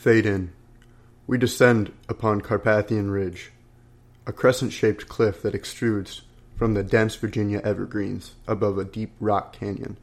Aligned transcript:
Fade 0.00 0.24
in. 0.24 0.50
We 1.26 1.36
descend 1.36 1.92
upon 2.08 2.40
Carpathian 2.40 3.10
Ridge, 3.10 3.52
a 4.26 4.32
crescent 4.32 4.72
shaped 4.72 5.10
cliff 5.10 5.42
that 5.42 5.52
extrudes 5.52 6.22
from 6.56 6.72
the 6.72 6.82
dense 6.82 7.16
Virginia 7.16 7.60
evergreens 7.62 8.32
above 8.48 8.78
a 8.78 8.84
deep 8.86 9.12
rock 9.20 9.52
canyon. 9.52 9.98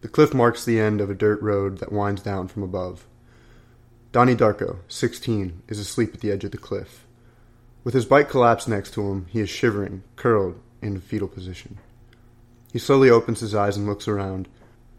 The 0.00 0.08
cliff 0.08 0.34
marks 0.34 0.64
the 0.64 0.80
end 0.80 1.00
of 1.00 1.10
a 1.10 1.14
dirt 1.14 1.40
road 1.42 1.78
that 1.78 1.92
winds 1.92 2.22
down 2.22 2.48
from 2.48 2.64
above. 2.64 3.06
Donnie 4.10 4.34
Darko, 4.34 4.78
16, 4.88 5.62
is 5.68 5.78
asleep 5.78 6.12
at 6.12 6.22
the 6.22 6.32
edge 6.32 6.42
of 6.42 6.50
the 6.50 6.58
cliff. 6.58 7.06
With 7.84 7.94
his 7.94 8.06
bike 8.06 8.30
collapsed 8.30 8.66
next 8.66 8.94
to 8.94 9.12
him, 9.12 9.26
he 9.30 9.38
is 9.38 9.48
shivering, 9.48 10.02
curled 10.16 10.58
in 10.82 10.96
a 10.96 11.00
fetal 11.00 11.28
position. 11.28 11.78
He 12.72 12.80
slowly 12.80 13.10
opens 13.10 13.38
his 13.38 13.54
eyes 13.54 13.76
and 13.76 13.86
looks 13.86 14.08
around, 14.08 14.48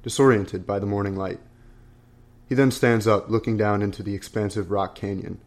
disoriented 0.04 0.66
by 0.66 0.80
the 0.80 0.86
morning 0.86 1.18
light. 1.18 1.42
He 2.52 2.56
then 2.56 2.72
stands 2.72 3.08
up, 3.08 3.30
looking 3.30 3.56
down 3.56 3.82
into 3.82 4.04
the 4.04 4.14
expansive 4.14 4.72
rock 4.72 4.94
canyon. 4.94 5.40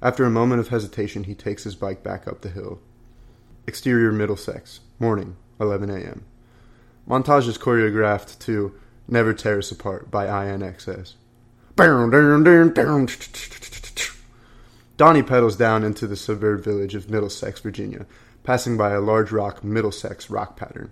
After 0.00 0.24
a 0.24 0.30
moment 0.30 0.60
of 0.60 0.68
hesitation, 0.68 1.24
he 1.24 1.34
takes 1.34 1.64
his 1.64 1.74
bike 1.74 2.02
back 2.02 2.26
up 2.26 2.40
the 2.40 2.48
hill. 2.48 2.80
Exterior 3.66 4.10
Middlesex, 4.10 4.80
morning, 4.98 5.36
11 5.60 5.90
a.m. 5.90 6.24
Montage 7.06 7.46
is 7.46 7.58
choreographed 7.58 8.38
to 8.38 8.74
Never 9.06 9.34
Tear 9.34 9.58
Us 9.58 9.70
Apart 9.70 10.10
by 10.10 10.28
INXS. 10.28 11.16
Donnie 14.96 15.22
pedals 15.22 15.56
down 15.56 15.84
into 15.84 16.06
the 16.06 16.16
suburb 16.16 16.64
village 16.64 16.94
of 16.94 17.10
Middlesex, 17.10 17.60
Virginia, 17.60 18.06
passing 18.44 18.78
by 18.78 18.92
a 18.92 19.00
large 19.02 19.30
rock 19.30 19.62
Middlesex 19.62 20.30
rock 20.30 20.56
pattern. 20.56 20.90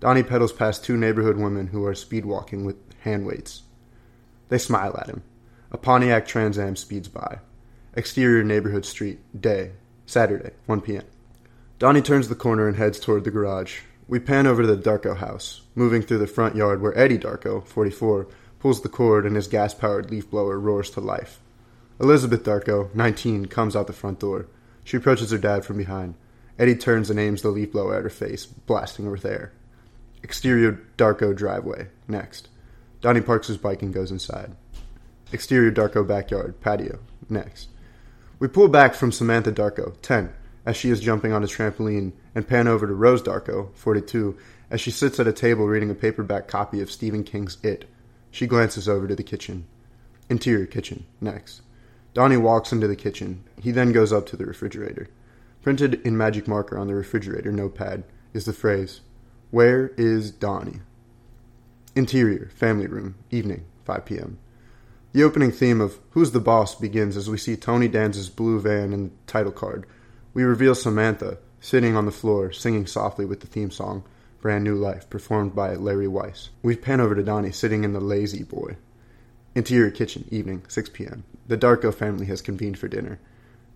Donnie 0.00 0.22
pedals 0.22 0.54
past 0.54 0.82
two 0.82 0.96
neighborhood 0.96 1.36
women 1.36 1.66
who 1.66 1.84
are 1.84 1.94
speed 1.94 2.24
walking 2.24 2.64
with 2.64 2.76
hand 3.00 3.26
weights. 3.26 3.64
They 4.48 4.58
smile 4.58 4.96
at 4.98 5.08
him. 5.08 5.22
A 5.70 5.78
Pontiac 5.78 6.26
Trans 6.26 6.58
Am 6.58 6.76
speeds 6.76 7.08
by. 7.08 7.38
Exterior 7.94 8.44
neighborhood 8.44 8.84
street, 8.84 9.20
day, 9.38 9.72
Saturday, 10.06 10.50
1 10.66 10.80
p.m. 10.82 11.04
Donnie 11.78 12.02
turns 12.02 12.28
the 12.28 12.34
corner 12.34 12.68
and 12.68 12.76
heads 12.76 13.00
toward 13.00 13.24
the 13.24 13.30
garage. 13.30 13.80
We 14.06 14.18
pan 14.18 14.46
over 14.46 14.62
to 14.62 14.68
the 14.68 14.82
Darko 14.82 15.16
house, 15.16 15.62
moving 15.74 16.02
through 16.02 16.18
the 16.18 16.26
front 16.26 16.54
yard 16.54 16.82
where 16.82 16.96
Eddie 16.98 17.18
Darko, 17.18 17.66
44, 17.66 18.28
pulls 18.58 18.82
the 18.82 18.88
cord 18.88 19.26
and 19.26 19.34
his 19.34 19.48
gas 19.48 19.74
powered 19.74 20.10
leaf 20.10 20.30
blower 20.30 20.58
roars 20.58 20.90
to 20.90 21.00
life. 21.00 21.40
Elizabeth 21.98 22.44
Darko, 22.44 22.94
19, 22.94 23.46
comes 23.46 23.74
out 23.74 23.86
the 23.86 23.92
front 23.92 24.20
door. 24.20 24.46
She 24.84 24.96
approaches 24.96 25.30
her 25.30 25.38
dad 25.38 25.64
from 25.64 25.78
behind. 25.78 26.14
Eddie 26.58 26.76
turns 26.76 27.10
and 27.10 27.18
aims 27.18 27.42
the 27.42 27.48
leaf 27.48 27.72
blower 27.72 27.96
at 27.96 28.04
her 28.04 28.10
face, 28.10 28.46
blasting 28.46 29.04
her 29.06 29.10
with 29.10 29.24
air. 29.24 29.52
Exterior 30.22 30.80
Darko 30.96 31.34
driveway, 31.34 31.88
next. 32.06 32.48
Donnie 33.02 33.20
parks 33.20 33.48
his 33.48 33.58
bike 33.58 33.82
and 33.82 33.92
goes 33.92 34.12
inside. 34.12 34.54
Exterior 35.32 35.72
Darko 35.72 36.06
backyard, 36.06 36.60
patio, 36.60 37.00
next. 37.28 37.68
We 38.38 38.46
pull 38.48 38.68
back 38.68 38.94
from 38.94 39.10
Samantha 39.10 39.50
Darko, 39.50 39.96
10, 40.02 40.32
as 40.64 40.76
she 40.76 40.88
is 40.88 41.00
jumping 41.00 41.32
on 41.32 41.42
a 41.42 41.48
trampoline, 41.48 42.12
and 42.34 42.46
pan 42.46 42.68
over 42.68 42.86
to 42.86 42.94
Rose 42.94 43.20
Darko, 43.20 43.74
42, 43.74 44.38
as 44.70 44.80
she 44.80 44.92
sits 44.92 45.18
at 45.18 45.26
a 45.26 45.32
table 45.32 45.66
reading 45.66 45.90
a 45.90 45.94
paperback 45.94 46.46
copy 46.46 46.80
of 46.80 46.90
Stephen 46.92 47.24
King's 47.24 47.58
It. 47.64 47.90
She 48.30 48.46
glances 48.46 48.88
over 48.88 49.08
to 49.08 49.16
the 49.16 49.22
kitchen. 49.24 49.66
Interior 50.28 50.66
kitchen, 50.66 51.04
next. 51.20 51.62
Donnie 52.14 52.36
walks 52.36 52.72
into 52.72 52.86
the 52.86 52.96
kitchen. 52.96 53.42
He 53.60 53.72
then 53.72 53.92
goes 53.92 54.12
up 54.12 54.26
to 54.26 54.36
the 54.36 54.46
refrigerator. 54.46 55.08
Printed 55.60 55.94
in 56.06 56.16
magic 56.16 56.46
marker 56.46 56.78
on 56.78 56.86
the 56.86 56.94
refrigerator 56.94 57.50
notepad 57.50 58.04
is 58.32 58.44
the 58.44 58.52
phrase, 58.52 59.00
Where 59.50 59.88
is 59.96 60.30
Donnie? 60.30 60.80
Interior, 61.94 62.50
family 62.54 62.86
room, 62.86 63.16
evening, 63.30 63.64
5 63.84 64.04
p.m. 64.06 64.38
The 65.12 65.22
opening 65.22 65.52
theme 65.52 65.80
of 65.80 65.98
Who's 66.12 66.30
the 66.30 66.40
Boss 66.40 66.74
begins 66.74 67.18
as 67.18 67.28
we 67.28 67.36
see 67.36 67.54
Tony 67.54 67.86
Danza's 67.86 68.30
blue 68.30 68.58
van 68.60 68.94
and 68.94 69.10
title 69.26 69.52
card. 69.52 69.86
We 70.32 70.42
reveal 70.42 70.74
Samantha 70.74 71.36
sitting 71.60 71.94
on 71.94 72.06
the 72.06 72.10
floor, 72.10 72.50
singing 72.50 72.86
softly 72.86 73.26
with 73.26 73.40
the 73.40 73.46
theme 73.46 73.70
song, 73.70 74.04
Brand 74.40 74.64
New 74.64 74.74
Life, 74.74 75.10
performed 75.10 75.54
by 75.54 75.74
Larry 75.74 76.08
Weiss. 76.08 76.48
We 76.62 76.76
pan 76.76 77.00
over 77.00 77.14
to 77.14 77.22
Donnie 77.22 77.52
sitting 77.52 77.84
in 77.84 77.92
the 77.92 78.00
lazy 78.00 78.42
boy. 78.42 78.76
Interior 79.54 79.90
kitchen, 79.90 80.26
evening, 80.30 80.64
6 80.68 80.88
p.m. 80.90 81.24
The 81.46 81.58
Darko 81.58 81.94
family 81.94 82.24
has 82.26 82.40
convened 82.40 82.78
for 82.78 82.88
dinner. 82.88 83.20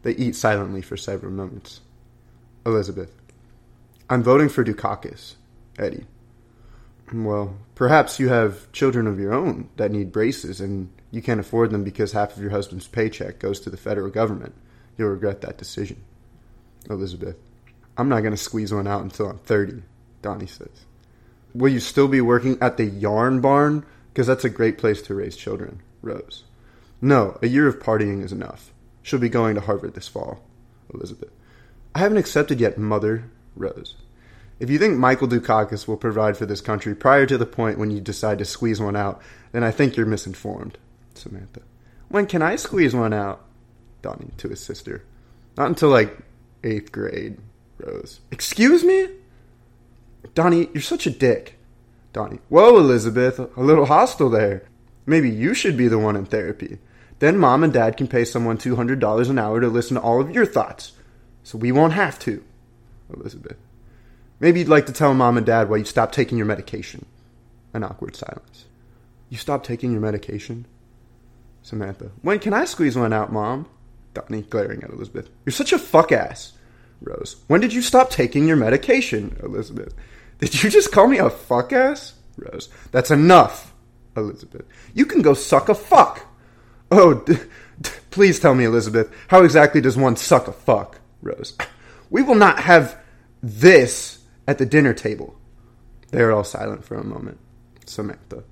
They 0.03 0.13
eat 0.13 0.37
silently 0.37 0.81
for 0.81 0.97
several 0.97 1.33
moments. 1.33 1.83
Elizabeth. 2.65 3.15
I'm 4.09 4.23
voting 4.23 4.49
for 4.49 4.65
Dukakis. 4.65 5.35
Eddie. 5.79 6.07
Well, 7.13 7.57
perhaps 7.75 8.19
you 8.19 8.29
have 8.29 8.71
children 8.73 9.07
of 9.07 9.21
your 9.21 9.33
own 9.33 9.69
that 9.77 9.93
need 9.93 10.13
braces 10.13 10.61
and 10.61 10.91
you 11.11 11.23
can't 11.23 11.41
afford 11.41 11.71
them 11.71 11.85
because 11.85 12.13
half 12.13 12.37
of 12.37 12.43
your 12.43 12.51
husband's 12.51 12.89
paycheck 12.89 13.39
goes 13.39 13.61
to 13.61 13.71
the 13.71 13.77
federal 13.77 14.11
government. 14.11 14.55
You'll 14.99 15.11
regret 15.11 15.41
that 15.43 15.59
decision. 15.59 16.03
Elizabeth. 16.91 17.37
I'm 17.97 18.09
not 18.09 18.21
going 18.21 18.33
to 18.33 18.37
squeeze 18.37 18.73
one 18.73 18.87
out 18.87 19.03
until 19.03 19.29
I'm 19.29 19.39
30, 19.39 19.83
Donnie 20.21 20.47
says. 20.47 20.85
Will 21.55 21.73
you 21.73 21.81
still 21.81 22.09
be 22.09 22.21
working 22.21 22.59
at 22.61 22.77
the 22.77 22.85
yarn 22.85 23.41
barn? 23.41 23.87
Because 24.13 24.27
that's 24.27 24.45
a 24.45 24.51
great 24.51 24.79
place 24.79 25.01
to 25.03 25.15
raise 25.15 25.37
children, 25.37 25.83
Rose. 26.03 26.45
No, 27.01 27.39
a 27.41 27.47
year 27.47 27.67
of 27.67 27.79
partying 27.79 28.23
is 28.23 28.33
enough. 28.33 28.73
She'll 29.03 29.19
be 29.19 29.29
going 29.29 29.55
to 29.55 29.61
Harvard 29.61 29.95
this 29.95 30.09
fall. 30.09 30.43
Elizabeth. 30.93 31.31
I 31.95 32.01
haven't 32.01 32.19
accepted 32.19 32.61
yet, 32.61 32.79
Mother. 32.79 33.31
Rose. 33.55 33.95
If 34.59 34.71
you 34.71 34.79
think 34.79 34.97
Michael 34.97 35.29
Dukakis 35.29 35.87
will 35.87 35.99
provide 35.99 36.37
for 36.37 36.47
this 36.47 36.61
country 36.61 36.95
prior 36.95 37.27
to 37.27 37.37
the 37.37 37.47
point 37.47 37.79
when 37.79 37.91
you 37.91 38.01
decide 38.01 38.39
to 38.39 38.45
squeeze 38.45 38.81
one 38.81 38.97
out, 38.97 39.21
then 39.53 39.63
I 39.63 39.71
think 39.71 39.97
you're 39.97 40.07
misinformed. 40.07 40.79
Samantha. 41.15 41.61
When 42.09 42.27
can 42.27 42.43
I 42.43 42.57
squeeze 42.57 42.95
one 42.95 43.13
out? 43.13 43.45
Donnie 44.03 44.31
to 44.39 44.49
his 44.49 44.61
sister. 44.61 45.05
Not 45.57 45.69
until 45.69 45.91
like 45.91 46.17
eighth 46.65 46.93
grade. 46.93 47.39
Rose. 47.79 48.21
Excuse 48.31 48.85
me? 48.85 49.09
Donnie, 50.35 50.71
you're 50.73 50.83
such 50.83 51.07
a 51.07 51.11
dick. 51.11 51.59
Donnie. 52.13 52.39
Whoa, 52.49 52.79
Elizabeth, 52.79 53.39
a 53.39 53.61
little 53.61 53.87
hostile 53.87 54.31
there. 54.31 54.63
Maybe 55.05 55.31
you 55.31 55.53
should 55.55 55.77
be 55.77 55.89
the 55.89 55.99
one 55.99 56.17
in 56.17 56.25
therapy. 56.25 56.79
Then 57.19 57.39
mom 57.39 57.63
and 57.63 57.73
dad 57.73 57.97
can 57.97 58.09
pay 58.09 58.25
someone 58.25 58.59
$200 58.59 59.31
an 59.31 59.39
hour 59.39 59.61
to 59.61 59.69
listen 59.69 59.97
to 59.97 60.01
all 60.01 60.21
of 60.21 60.31
your 60.31 60.47
thoughts. 60.47 60.93
So 61.43 61.59
we 61.59 61.73
won't 61.73 61.93
have 61.93 62.19
to. 62.21 62.43
Elizabeth. 63.13 63.57
Maybe 64.39 64.61
you'd 64.61 64.69
like 64.69 64.87
to 64.87 64.93
tell 64.93 65.15
mom 65.15 65.37
and 65.37 65.47
dad 65.47 65.69
why 65.69 65.79
you 65.79 65.85
stopped 65.85 66.15
taking 66.15 66.37
your 66.37 66.47
medication. 66.47 67.07
An 67.73 67.83
awkward 67.83 68.17
silence. 68.17 68.67
You 69.29 69.39
stopped 69.39 69.67
taking 69.67 69.93
your 69.93 70.01
medication? 70.01 70.67
Samantha. 71.63 72.11
When 72.23 72.39
can 72.39 72.53
I 72.53 72.65
squeeze 72.65 72.97
one 72.97 73.13
out, 73.13 73.33
mom? 73.33 73.67
Donnie, 74.15 74.43
glaring 74.43 74.83
at 74.83 74.91
Elizabeth. 74.91 75.29
You're 75.45 75.53
such 75.53 75.73
a 75.73 75.79
fuck 75.79 76.13
ass. 76.13 76.53
Rose. 77.01 77.37
When 77.49 77.61
did 77.61 77.73
you 77.73 77.83
stop 77.83 78.11
taking 78.11 78.47
your 78.47 78.57
medication? 78.57 79.37
Elizabeth. 79.43 79.95
Did 80.39 80.63
you 80.63 80.71
just 80.71 80.93
call 80.93 81.07
me 81.07 81.19
a 81.19 81.31
fuck 81.31 81.73
ass? 81.73 82.15
Rose. 82.37 82.69
That's 82.93 83.11
enough. 83.11 83.75
Elizabeth. 84.17 84.67
You 84.95 85.07
can 85.07 85.23
go 85.23 85.35
suck 85.35 85.69
a 85.69 85.75
fuck. 85.75 86.27
Oh, 86.91 87.15
d- 87.15 87.37
d- 87.81 87.91
please 88.11 88.39
tell 88.39 88.55
me, 88.55 88.65
Elizabeth, 88.65 89.13
how 89.29 89.43
exactly 89.43 89.81
does 89.81 89.97
one 89.97 90.17
suck 90.17 90.49
a 90.49 90.53
fuck? 90.53 91.01
Rose. 91.23 91.57
We 92.11 92.23
will 92.23 92.35
not 92.35 92.61
have 92.61 92.99
this 93.43 94.21
at 94.47 94.59
the 94.59 94.67
dinner 94.67 94.95
table. 94.95 95.37
They 96.11 96.21
are 96.21 96.33
all 96.33 96.45
silent 96.45 96.85
for 96.85 96.97
a 96.97 97.05
moment. 97.05 97.39
Samantha. 97.85 98.45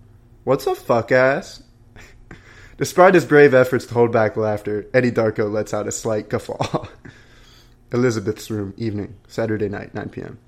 What's 0.44 0.66
a 0.66 0.74
fuck 0.74 1.12
ass? 1.12 1.62
Despite 2.76 3.14
his 3.14 3.24
brave 3.24 3.54
efforts 3.54 3.86
to 3.86 3.94
hold 3.94 4.12
back 4.12 4.36
laughter, 4.36 4.86
Eddie 4.92 5.12
Darko 5.12 5.50
lets 5.50 5.72
out 5.72 5.88
a 5.88 5.92
slight 5.92 6.28
guffaw. 6.28 6.86
Elizabeth's 7.92 8.50
room, 8.50 8.74
evening, 8.76 9.14
Saturday 9.28 9.68
night, 9.68 9.94
9 9.94 10.08
p.m. 10.08 10.38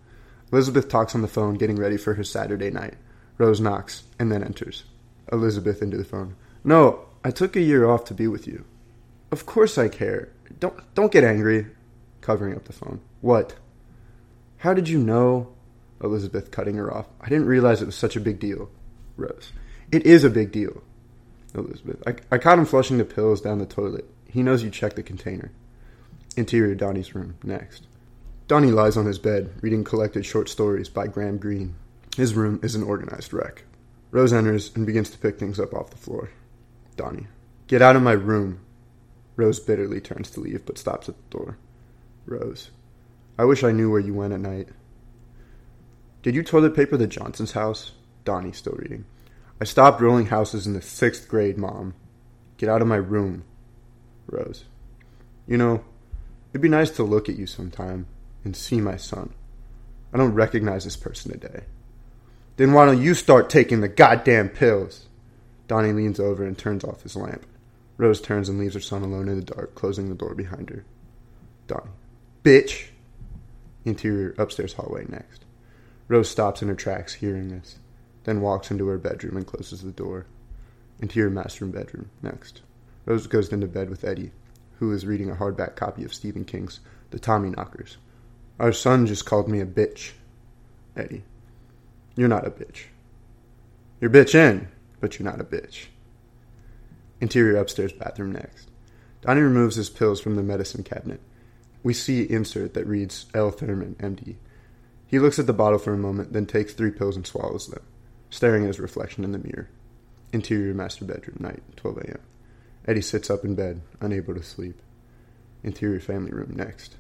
Elizabeth 0.53 0.89
talks 0.89 1.15
on 1.15 1.23
the 1.23 1.29
phone, 1.29 1.55
getting 1.55 1.77
ready 1.77 1.97
for 1.97 2.15
her 2.15 2.25
Saturday 2.25 2.71
night. 2.71 2.95
Rose 3.39 3.61
knocks 3.61 4.05
and 4.19 4.33
then 4.33 4.43
enters. 4.43 4.85
Elizabeth 5.33 5.83
into 5.83 5.97
the 5.97 6.05
phone. 6.05 6.35
No, 6.65 7.07
I 7.25 7.31
took 7.31 7.57
a 7.57 7.61
year 7.61 7.89
off 7.89 8.05
to 8.07 8.15
be 8.15 8.29
with 8.29 8.47
you. 8.47 8.65
Of 9.31 9.47
course 9.47 9.79
I 9.79 9.89
care. 9.89 10.29
Don't 10.61 10.79
don't 10.95 11.13
get 11.13 11.25
angry. 11.25 11.67
Covering 12.21 12.55
up 12.55 12.65
the 12.65 12.73
phone. 12.73 13.01
What? 13.21 13.55
How 14.67 14.75
did 14.75 14.89
you 14.89 14.99
know? 14.99 15.55
Elizabeth 16.03 16.51
cutting 16.51 16.75
her 16.75 16.93
off. 16.93 17.07
I 17.21 17.29
didn't 17.29 17.47
realize 17.47 17.81
it 17.81 17.87
was 17.87 17.95
such 17.95 18.17
a 18.17 18.21
big 18.21 18.41
deal. 18.41 18.69
Rose. 19.17 19.53
It 19.93 20.05
is 20.05 20.25
a 20.25 20.29
big 20.29 20.51
deal. 20.51 20.83
Elizabeth. 21.55 22.03
I, 22.05 22.17
I 22.35 22.39
caught 22.39 22.59
him 22.59 22.65
flushing 22.67 22.99
the 22.99 23.05
pills 23.05 23.41
down 23.41 23.59
the 23.59 23.65
toilet. 23.65 24.11
He 24.29 24.43
knows 24.43 24.65
you 24.65 24.71
checked 24.71 24.97
the 24.97 25.05
container. 25.05 25.53
Interior 26.37 26.75
Donnie's 26.75 27.15
room, 27.15 27.37
next. 27.45 27.87
Donnie 28.49 28.73
lies 28.73 28.97
on 28.97 29.07
his 29.07 29.21
bed, 29.21 29.53
reading 29.61 29.85
collected 29.85 30.27
short 30.27 30.49
stories 30.49 30.89
by 30.89 31.07
Graham 31.07 31.39
Greene. 31.39 31.77
His 32.17 32.35
room 32.35 32.59
is 32.61 32.75
an 32.75 32.83
organized 32.83 33.33
wreck. 33.33 33.63
Rose 34.11 34.33
enters 34.33 34.75
and 34.75 34.85
begins 34.85 35.11
to 35.11 35.19
pick 35.19 35.39
things 35.39 35.61
up 35.61 35.75
off 35.75 35.91
the 35.91 35.97
floor. 35.97 36.31
Donnie. 36.97 37.29
Get 37.69 37.83
out 37.83 37.95
of 37.95 38.03
my 38.03 38.15
room. 38.15 38.59
Rose 39.37 39.61
bitterly 39.61 40.01
turns 40.01 40.29
to 40.31 40.41
leave, 40.41 40.67
but 40.67 40.77
stops 40.77 41.09
at 41.09 41.15
the 41.15 41.39
door. 41.39 41.57
Rose. 42.27 42.73
I 43.39 43.45
wish 43.45 43.63
I 43.63 43.73
knew 43.73 43.91
where 43.91 44.01
you 44.01 44.15
went 44.15 44.33
at 44.33 44.41
night. 44.41 44.69
Did 46.23 46.35
you 46.35 46.43
toilet 46.43 46.75
paper 46.75 46.97
the 46.97 47.07
Johnson's 47.07 47.53
house? 47.53 47.93
Donnie, 48.25 48.53
still 48.53 48.75
reading. 48.77 49.05
I 49.61 49.65
stopped 49.65 50.01
rolling 50.01 50.27
houses 50.27 50.67
in 50.67 50.73
the 50.73 50.83
sixth 50.83 51.29
grade, 51.29 51.57
Mom. 51.57 51.95
Get 52.57 52.69
out 52.69 52.83
of 52.83 52.89
my 52.89 52.97
room. 52.97 53.45
Rose. 54.27 54.65
You 55.47 55.57
know, 55.57 55.85
it'd 56.51 56.63
be 56.63 56.69
nice 56.69 56.91
to 56.93 57.03
look 57.03 57.29
at 57.29 57.37
you 57.37 57.47
sometime 57.47 58.07
and 58.45 58.57
see 58.57 58.81
my 58.81 58.97
son. 58.97 59.33
I 60.13 60.19
don't 60.19 60.35
recognize 60.35 60.85
this 60.85 60.97
person 60.97 61.33
today. 61.33 61.65
Then 62.57 62.73
why 62.73 62.87
don't 62.87 63.03
you 63.03 63.15
start 63.15 63.51
taking 63.51 63.81
the 63.81 63.89
goddamn 63.89 64.49
pills? 64.49 65.07
Donnie 65.69 65.93
leans 65.93 66.19
over 66.19 66.45
and 66.45 66.57
turns 66.57 66.85
off 66.85 67.03
his 67.03 67.17
lamp. 67.17 67.45
Rose 67.99 68.21
turns 68.21 68.49
and 68.49 68.59
leaves 68.59 68.75
her 68.75 68.81
son 68.81 69.03
alone 69.03 69.29
in 69.29 69.37
the 69.37 69.45
dark, 69.45 69.75
closing 69.75 70.09
the 70.09 70.15
door 70.15 70.35
behind 70.35 70.71
her. 70.71 70.85
Donnie. 71.67 71.91
Bitch! 72.43 72.89
Interior 73.87 74.35
upstairs 74.37 74.73
hallway 74.73 75.07
next. 75.09 75.45
Rose 76.09 76.29
stops 76.29 76.61
in 76.61 76.69
her 76.69 76.75
tracks, 76.75 77.15
hearing 77.15 77.49
this, 77.49 77.79
then 78.25 78.41
walks 78.41 78.71
into 78.73 78.89
her 78.89 78.99
bedroom 78.99 79.37
and 79.37 79.47
closes 79.47 79.81
the 79.81 79.93
door. 79.93 80.27
Interior 81.01 81.31
master 81.31 81.67
bedroom 81.67 82.11
next. 82.21 82.63
Rose 83.05 83.29
goes 83.29 83.53
into 83.53 83.69
bed 83.69 83.89
with 83.89 84.05
Eddie, 84.05 84.33
who 84.81 84.93
is 84.93 85.07
reading 85.07 85.31
a 85.31 85.37
hardback 85.37 85.77
copy 85.77 86.05
of 86.05 86.13
Stephen 86.13 86.45
King's 86.45 86.81
The 87.11 87.21
Tommyknockers. 87.21 87.97
Our 88.59 88.73
son 88.73 89.07
just 89.07 89.25
called 89.25 89.49
me 89.49 89.61
a 89.61 89.67
bitch. 89.67 90.13
Eddie. 90.97 91.23
You're 92.17 92.29
not 92.29 92.47
a 92.47 92.51
bitch. 92.51 92.87
You're 94.01 94.11
bitch 94.11 94.35
in, 94.35 94.67
but 95.01 95.17
you're 95.19 95.31
not 95.31 95.41
a 95.41 95.45
bitch. 95.45 95.87
Interior 97.21 97.59
upstairs 97.59 97.93
bathroom 97.93 98.33
next. 98.33 98.69
Donnie 99.21 99.43
removes 99.43 99.77
his 99.77 99.91
pills 99.91 100.21
from 100.21 100.35
the 100.35 100.43
medicine 100.43 100.83
cabinet. 100.83 101.21
We 101.87 101.95
see 101.95 102.29
insert 102.29 102.75
that 102.75 102.89
reads 102.89 103.27
L. 103.33 103.53
Thurman, 103.53 103.95
MD. 104.01 104.35
He 105.07 105.21
looks 105.21 105.39
at 105.39 105.47
the 105.47 105.53
bottle 105.53 105.79
for 105.79 105.95
a 105.95 105.97
moment, 105.97 106.33
then 106.33 106.45
takes 106.45 106.75
three 106.75 106.91
pills 106.91 107.15
and 107.15 107.25
swallows 107.25 107.69
them, 107.69 107.85
staring 108.29 108.65
at 108.65 108.71
his 108.71 108.81
reflection 108.81 109.23
in 109.23 109.31
the 109.31 109.39
mirror. 109.39 109.69
Interior 110.33 110.75
master 110.75 111.05
bedroom, 111.05 111.37
night, 111.39 111.63
12 111.77 111.99
a.m. 111.99 112.19
Eddie 112.89 113.03
sits 113.03 113.31
up 113.31 113.45
in 113.45 113.55
bed, 113.55 113.83
unable 114.01 114.35
to 114.35 114.43
sleep. 114.43 114.83
Interior 115.63 116.01
family 116.01 116.33
room, 116.33 116.55
next. 116.57 116.97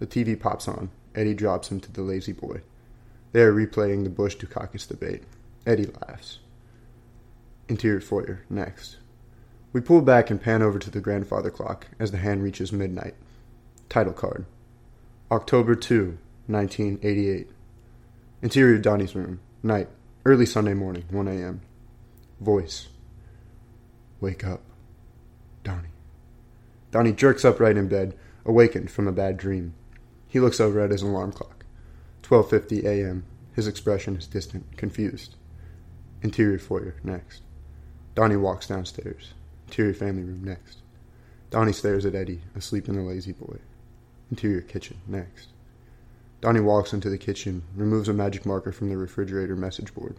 The 0.00 0.06
TV 0.06 0.38
pops 0.38 0.68
on. 0.68 0.90
Eddie 1.14 1.32
drops 1.32 1.70
him 1.70 1.80
to 1.80 1.90
the 1.90 2.02
lazy 2.02 2.34
boy. 2.34 2.60
They 3.32 3.40
are 3.40 3.54
replaying 3.54 4.04
the 4.04 4.10
Bush 4.10 4.36
Dukakis 4.36 4.86
debate. 4.86 5.22
Eddie 5.66 5.88
laughs. 6.06 6.40
Interior 7.70 8.02
foyer, 8.02 8.42
next. 8.50 8.98
We 9.72 9.80
pull 9.80 10.02
back 10.02 10.28
and 10.28 10.38
pan 10.38 10.60
over 10.60 10.78
to 10.78 10.90
the 10.90 11.00
grandfather 11.00 11.50
clock 11.50 11.86
as 11.98 12.10
the 12.10 12.18
hand 12.18 12.42
reaches 12.42 12.70
midnight. 12.70 13.14
Title 13.88 14.12
card 14.12 14.44
October 15.30 15.74
2, 15.74 16.18
1988. 16.46 17.48
Interior 18.42 18.78
Donnie's 18.78 19.14
room, 19.14 19.40
night, 19.62 19.88
early 20.24 20.46
Sunday 20.46 20.74
morning, 20.74 21.04
1 21.10 21.28
a.m. 21.28 21.62
Voice 22.40 22.88
Wake 24.20 24.44
up, 24.44 24.60
Donnie. 25.64 25.88
Donnie 26.90 27.12
jerks 27.12 27.44
upright 27.44 27.76
in 27.76 27.88
bed, 27.88 28.14
awakened 28.44 28.90
from 28.90 29.08
a 29.08 29.12
bad 29.12 29.36
dream. 29.36 29.74
He 30.28 30.40
looks 30.40 30.60
over 30.60 30.80
at 30.80 30.90
his 30.90 31.02
alarm 31.02 31.32
clock. 31.32 31.64
12:50 32.22 32.84
a.m. 32.84 33.24
His 33.54 33.66
expression 33.66 34.16
is 34.16 34.26
distant, 34.26 34.76
confused. 34.76 35.36
Interior 36.22 36.58
foyer 36.58 36.96
next. 37.02 37.42
Donnie 38.14 38.36
walks 38.36 38.66
downstairs. 38.66 39.32
Interior 39.66 39.94
family 39.94 40.22
room 40.22 40.44
next. 40.44 40.78
Donnie 41.50 41.72
stares 41.72 42.04
at 42.04 42.14
Eddie, 42.14 42.42
asleep 42.54 42.88
in 42.88 42.96
the 42.96 43.02
lazy 43.02 43.32
boy. 43.32 43.58
Interior 44.30 44.60
kitchen 44.60 44.98
next. 45.06 45.48
Donnie 46.40 46.60
walks 46.60 46.92
into 46.92 47.08
the 47.08 47.18
kitchen, 47.18 47.62
removes 47.74 48.08
a 48.08 48.12
magic 48.12 48.44
marker 48.44 48.72
from 48.72 48.88
the 48.88 48.96
refrigerator 48.96 49.56
message 49.56 49.94
board. 49.94 50.16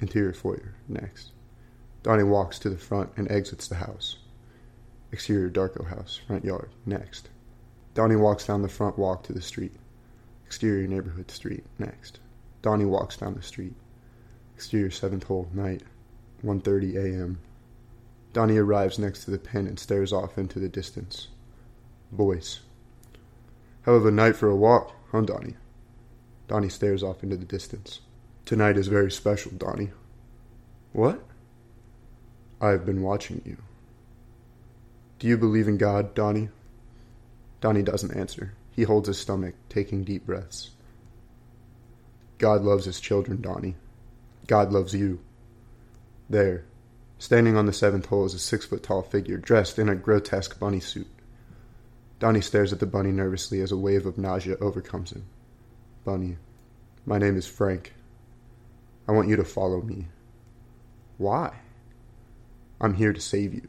Interior 0.00 0.32
foyer 0.32 0.74
next. 0.88 1.32
Donnie 2.02 2.22
walks 2.22 2.58
to 2.58 2.70
the 2.70 2.78
front 2.78 3.10
and 3.16 3.30
exits 3.30 3.68
the 3.68 3.76
house. 3.76 4.16
Exterior 5.12 5.50
Darko 5.50 5.86
house, 5.86 6.20
front 6.26 6.44
yard, 6.44 6.70
next. 6.86 7.28
Donnie 7.94 8.16
walks 8.16 8.46
down 8.46 8.62
the 8.62 8.68
front 8.68 8.98
walk 8.98 9.22
to 9.24 9.32
the 9.32 9.42
street. 9.42 9.74
Exterior 10.46 10.86
neighborhood 10.86 11.30
street, 11.30 11.64
next. 11.78 12.20
Donnie 12.62 12.84
walks 12.84 13.16
down 13.16 13.34
the 13.34 13.42
street. 13.42 13.74
Exterior 14.54 14.90
seventh 14.90 15.24
hole, 15.24 15.48
night, 15.52 15.82
1.30 16.44 16.96
a.m. 16.96 17.38
Donnie 18.32 18.56
arrives 18.56 18.98
next 18.98 19.24
to 19.24 19.30
the 19.30 19.38
pen 19.38 19.66
and 19.66 19.78
stares 19.78 20.12
off 20.12 20.38
into 20.38 20.58
the 20.58 20.68
distance. 20.68 21.28
Voice. 22.12 22.60
Hell 23.90 23.96
of 23.96 24.06
a 24.06 24.12
night 24.12 24.36
for 24.36 24.48
a 24.48 24.54
walk, 24.54 24.92
huh, 25.10 25.22
Donnie? 25.22 25.56
Donnie 26.46 26.68
stares 26.68 27.02
off 27.02 27.24
into 27.24 27.36
the 27.36 27.44
distance. 27.44 27.98
Tonight 28.44 28.76
is 28.76 28.86
very 28.86 29.10
special, 29.10 29.50
Donnie. 29.50 29.90
What? 30.92 31.20
I've 32.60 32.86
been 32.86 33.02
watching 33.02 33.42
you. 33.44 33.56
Do 35.18 35.26
you 35.26 35.36
believe 35.36 35.66
in 35.66 35.76
God, 35.76 36.14
Donnie? 36.14 36.50
Donnie 37.60 37.82
doesn't 37.82 38.16
answer. 38.16 38.54
He 38.70 38.84
holds 38.84 39.08
his 39.08 39.18
stomach, 39.18 39.56
taking 39.68 40.04
deep 40.04 40.24
breaths. 40.24 40.70
God 42.38 42.62
loves 42.62 42.84
his 42.84 43.00
children, 43.00 43.40
Donnie. 43.42 43.74
God 44.46 44.70
loves 44.70 44.94
you. 44.94 45.18
There, 46.28 46.64
standing 47.18 47.56
on 47.56 47.66
the 47.66 47.72
seventh 47.72 48.06
hole, 48.06 48.24
is 48.24 48.34
a 48.34 48.38
six 48.38 48.64
foot 48.64 48.84
tall 48.84 49.02
figure 49.02 49.36
dressed 49.36 49.80
in 49.80 49.88
a 49.88 49.96
grotesque 49.96 50.60
bunny 50.60 50.78
suit. 50.78 51.08
Donnie 52.20 52.42
stares 52.42 52.70
at 52.70 52.80
the 52.80 52.86
bunny 52.86 53.10
nervously 53.10 53.62
as 53.62 53.72
a 53.72 53.78
wave 53.78 54.04
of 54.04 54.18
nausea 54.18 54.56
overcomes 54.60 55.10
him. 55.10 55.24
Bunny, 56.04 56.36
my 57.06 57.16
name 57.16 57.34
is 57.36 57.46
Frank. 57.46 57.94
I 59.08 59.12
want 59.12 59.28
you 59.28 59.36
to 59.36 59.44
follow 59.44 59.80
me. 59.80 60.06
Why? 61.16 61.54
I'm 62.78 62.94
here 62.94 63.14
to 63.14 63.20
save 63.20 63.54
you. 63.54 63.68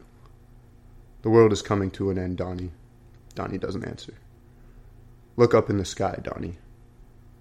The 1.22 1.30
world 1.30 1.50
is 1.52 1.62
coming 1.62 1.90
to 1.92 2.10
an 2.10 2.18
end, 2.18 2.36
Donnie. 2.36 2.72
Donnie 3.34 3.56
doesn't 3.56 3.86
answer. 3.86 4.14
Look 5.36 5.54
up 5.54 5.70
in 5.70 5.78
the 5.78 5.84
sky, 5.86 6.18
Donnie. 6.22 6.58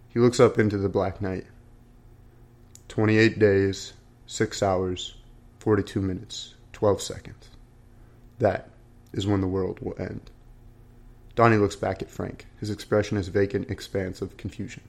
He 0.08 0.20
looks 0.20 0.40
up 0.40 0.58
into 0.58 0.78
the 0.78 0.88
black 0.88 1.22
night. 1.22 1.46
28 2.88 3.38
days, 3.38 3.94
6 4.28 4.64
hours, 4.64 5.16
42 5.60 6.02
minutes, 6.02 6.56
12 6.72 7.02
seconds. 7.02 7.50
That 8.40 8.70
is 9.12 9.28
when 9.28 9.42
the 9.42 9.48
world 9.48 9.80
will 9.82 9.96
end. 10.00 10.32
Donnie 11.36 11.58
looks 11.58 11.76
back 11.76 12.02
at 12.02 12.10
Frank. 12.10 12.46
His 12.60 12.70
expression 12.70 13.18
is 13.18 13.30
vacant 13.30 13.70
expanse 13.70 14.22
of 14.22 14.38
confusion. 14.38 14.84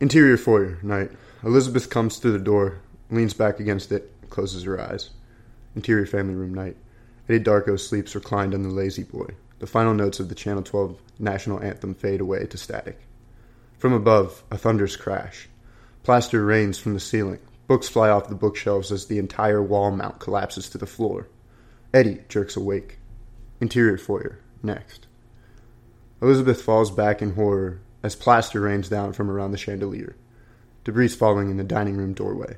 Interior 0.00 0.36
foyer, 0.36 0.78
night. 0.82 1.10
Elizabeth 1.42 1.90
comes 1.90 2.18
through 2.18 2.32
the 2.32 2.38
door, 2.38 2.80
leans 3.10 3.34
back 3.34 3.60
against 3.60 3.92
it, 3.92 4.12
closes 4.30 4.64
her 4.64 4.80
eyes. 4.80 5.10
Interior 5.74 6.06
family 6.06 6.34
room, 6.34 6.54
night. 6.54 6.76
Eddie 7.28 7.44
Darko 7.44 7.78
sleeps 7.78 8.14
reclined 8.14 8.54
on 8.54 8.62
the 8.62 8.68
lazy 8.68 9.02
boy. 9.02 9.28
The 9.58 9.66
final 9.66 9.94
notes 9.94 10.20
of 10.20 10.28
the 10.28 10.34
Channel 10.34 10.62
12 10.62 11.00
national 11.18 11.62
anthem 11.62 11.94
fade 11.94 12.20
away 12.20 12.46
to 12.46 12.56
static. 12.56 12.98
From 13.78 13.92
above, 13.92 14.42
a 14.50 14.58
thunderous 14.58 14.96
crash. 14.96 15.48
Plaster 16.02 16.44
rains 16.44 16.78
from 16.78 16.94
the 16.94 17.00
ceiling. 17.00 17.40
Books 17.66 17.88
fly 17.88 18.08
off 18.08 18.28
the 18.28 18.34
bookshelves 18.34 18.90
as 18.90 19.06
the 19.06 19.18
entire 19.18 19.62
wall 19.62 19.90
mount 19.90 20.20
collapses 20.20 20.70
to 20.70 20.78
the 20.78 20.86
floor. 20.86 21.28
Eddie 21.92 22.22
jerks 22.28 22.56
awake. 22.56 22.98
Interior 23.60 23.98
foyer. 23.98 24.38
Next. 24.62 25.06
Elizabeth 26.20 26.62
falls 26.62 26.90
back 26.90 27.22
in 27.22 27.34
horror 27.34 27.80
as 28.02 28.16
plaster 28.16 28.60
rains 28.60 28.88
down 28.88 29.12
from 29.12 29.30
around 29.30 29.52
the 29.52 29.58
chandelier. 29.58 30.16
Debris 30.84 31.08
falling 31.08 31.50
in 31.50 31.56
the 31.56 31.64
dining 31.64 31.96
room 31.96 32.12
doorway. 32.12 32.56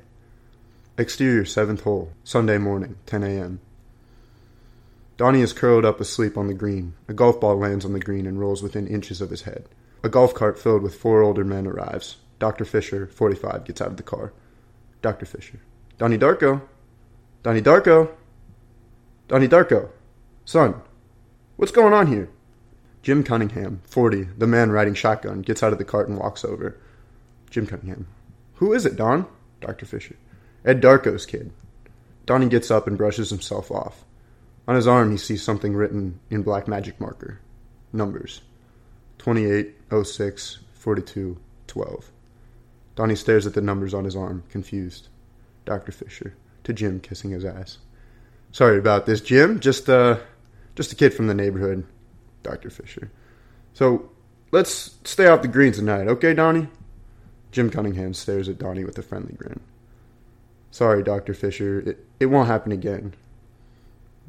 Exterior 0.97 1.45
seventh 1.45 1.81
hole. 1.81 2.11
Sunday 2.23 2.57
morning, 2.57 2.95
10 3.05 3.23
a.m. 3.23 3.59
Donnie 5.17 5.41
is 5.41 5.53
curled 5.53 5.85
up 5.85 5.99
asleep 5.99 6.37
on 6.37 6.47
the 6.47 6.53
green. 6.53 6.93
A 7.07 7.13
golf 7.13 7.39
ball 7.39 7.57
lands 7.57 7.85
on 7.85 7.93
the 7.93 7.99
green 7.99 8.25
and 8.25 8.39
rolls 8.39 8.63
within 8.63 8.87
inches 8.87 9.21
of 9.21 9.29
his 9.29 9.43
head. 9.43 9.67
A 10.03 10.09
golf 10.09 10.33
cart 10.33 10.57
filled 10.57 10.81
with 10.81 10.95
four 10.95 11.21
older 11.21 11.43
men 11.43 11.67
arrives. 11.67 12.17
Dr. 12.39 12.65
Fisher, 12.65 13.05
45, 13.05 13.65
gets 13.65 13.81
out 13.81 13.89
of 13.89 13.97
the 13.97 14.03
car. 14.03 14.33
Dr. 15.03 15.27
Fisher. 15.27 15.59
Donnie 15.99 16.17
Darko? 16.17 16.61
Donnie 17.43 17.61
Darko? 17.61 18.09
Donnie 19.27 19.47
Darko? 19.47 19.89
Son, 20.43 20.81
what's 21.61 21.71
going 21.71 21.93
on 21.93 22.07
here? 22.07 22.27
Jim 23.03 23.23
Cunningham, 23.23 23.83
40, 23.83 24.23
the 24.35 24.47
man 24.47 24.71
riding 24.71 24.95
shotgun, 24.95 25.43
gets 25.43 25.61
out 25.61 25.71
of 25.71 25.77
the 25.77 25.85
cart 25.85 26.09
and 26.09 26.17
walks 26.17 26.43
over. 26.43 26.75
Jim 27.51 27.67
Cunningham. 27.67 28.07
Who 28.55 28.73
is 28.73 28.83
it, 28.83 28.95
Don? 28.95 29.27
Dr. 29.59 29.85
Fisher. 29.85 30.15
Ed 30.65 30.81
Darko's 30.81 31.27
kid. 31.27 31.51
Donnie 32.25 32.49
gets 32.49 32.71
up 32.71 32.87
and 32.87 32.97
brushes 32.97 33.29
himself 33.29 33.69
off. 33.69 34.03
On 34.67 34.75
his 34.75 34.87
arm, 34.87 35.11
he 35.11 35.17
sees 35.17 35.43
something 35.43 35.75
written 35.75 36.19
in 36.31 36.41
black 36.41 36.67
magic 36.67 36.99
marker. 36.99 37.39
Numbers 37.93 38.41
28, 39.19 39.75
06, 40.03 40.59
42, 40.73 41.37
12. 41.67 42.11
Donnie 42.95 43.15
stares 43.15 43.45
at 43.45 43.53
the 43.53 43.61
numbers 43.61 43.93
on 43.93 44.05
his 44.05 44.15
arm, 44.15 44.41
confused. 44.49 45.09
Dr. 45.65 45.91
Fisher, 45.91 46.33
to 46.63 46.73
Jim, 46.73 46.99
kissing 46.99 47.29
his 47.29 47.45
ass. 47.45 47.77
Sorry 48.51 48.79
about 48.79 49.05
this, 49.05 49.21
Jim. 49.21 49.59
Just, 49.59 49.87
uh, 49.87 50.17
just 50.75 50.91
a 50.91 50.95
kid 50.95 51.13
from 51.13 51.27
the 51.27 51.33
neighborhood. 51.33 51.85
Dr. 52.43 52.69
Fisher. 52.69 53.11
So, 53.73 54.09
let's 54.51 54.97
stay 55.03 55.27
off 55.27 55.41
the 55.41 55.47
green 55.47 55.71
tonight, 55.71 56.07
okay, 56.07 56.33
Donnie? 56.33 56.67
Jim 57.51 57.69
Cunningham 57.69 58.13
stares 58.13 58.49
at 58.49 58.57
Donnie 58.57 58.85
with 58.85 58.97
a 58.97 59.01
friendly 59.01 59.33
grin. 59.33 59.59
Sorry, 60.71 61.03
Dr. 61.03 61.33
Fisher. 61.33 61.81
It, 61.81 62.05
it 62.19 62.25
won't 62.27 62.47
happen 62.47 62.71
again. 62.71 63.13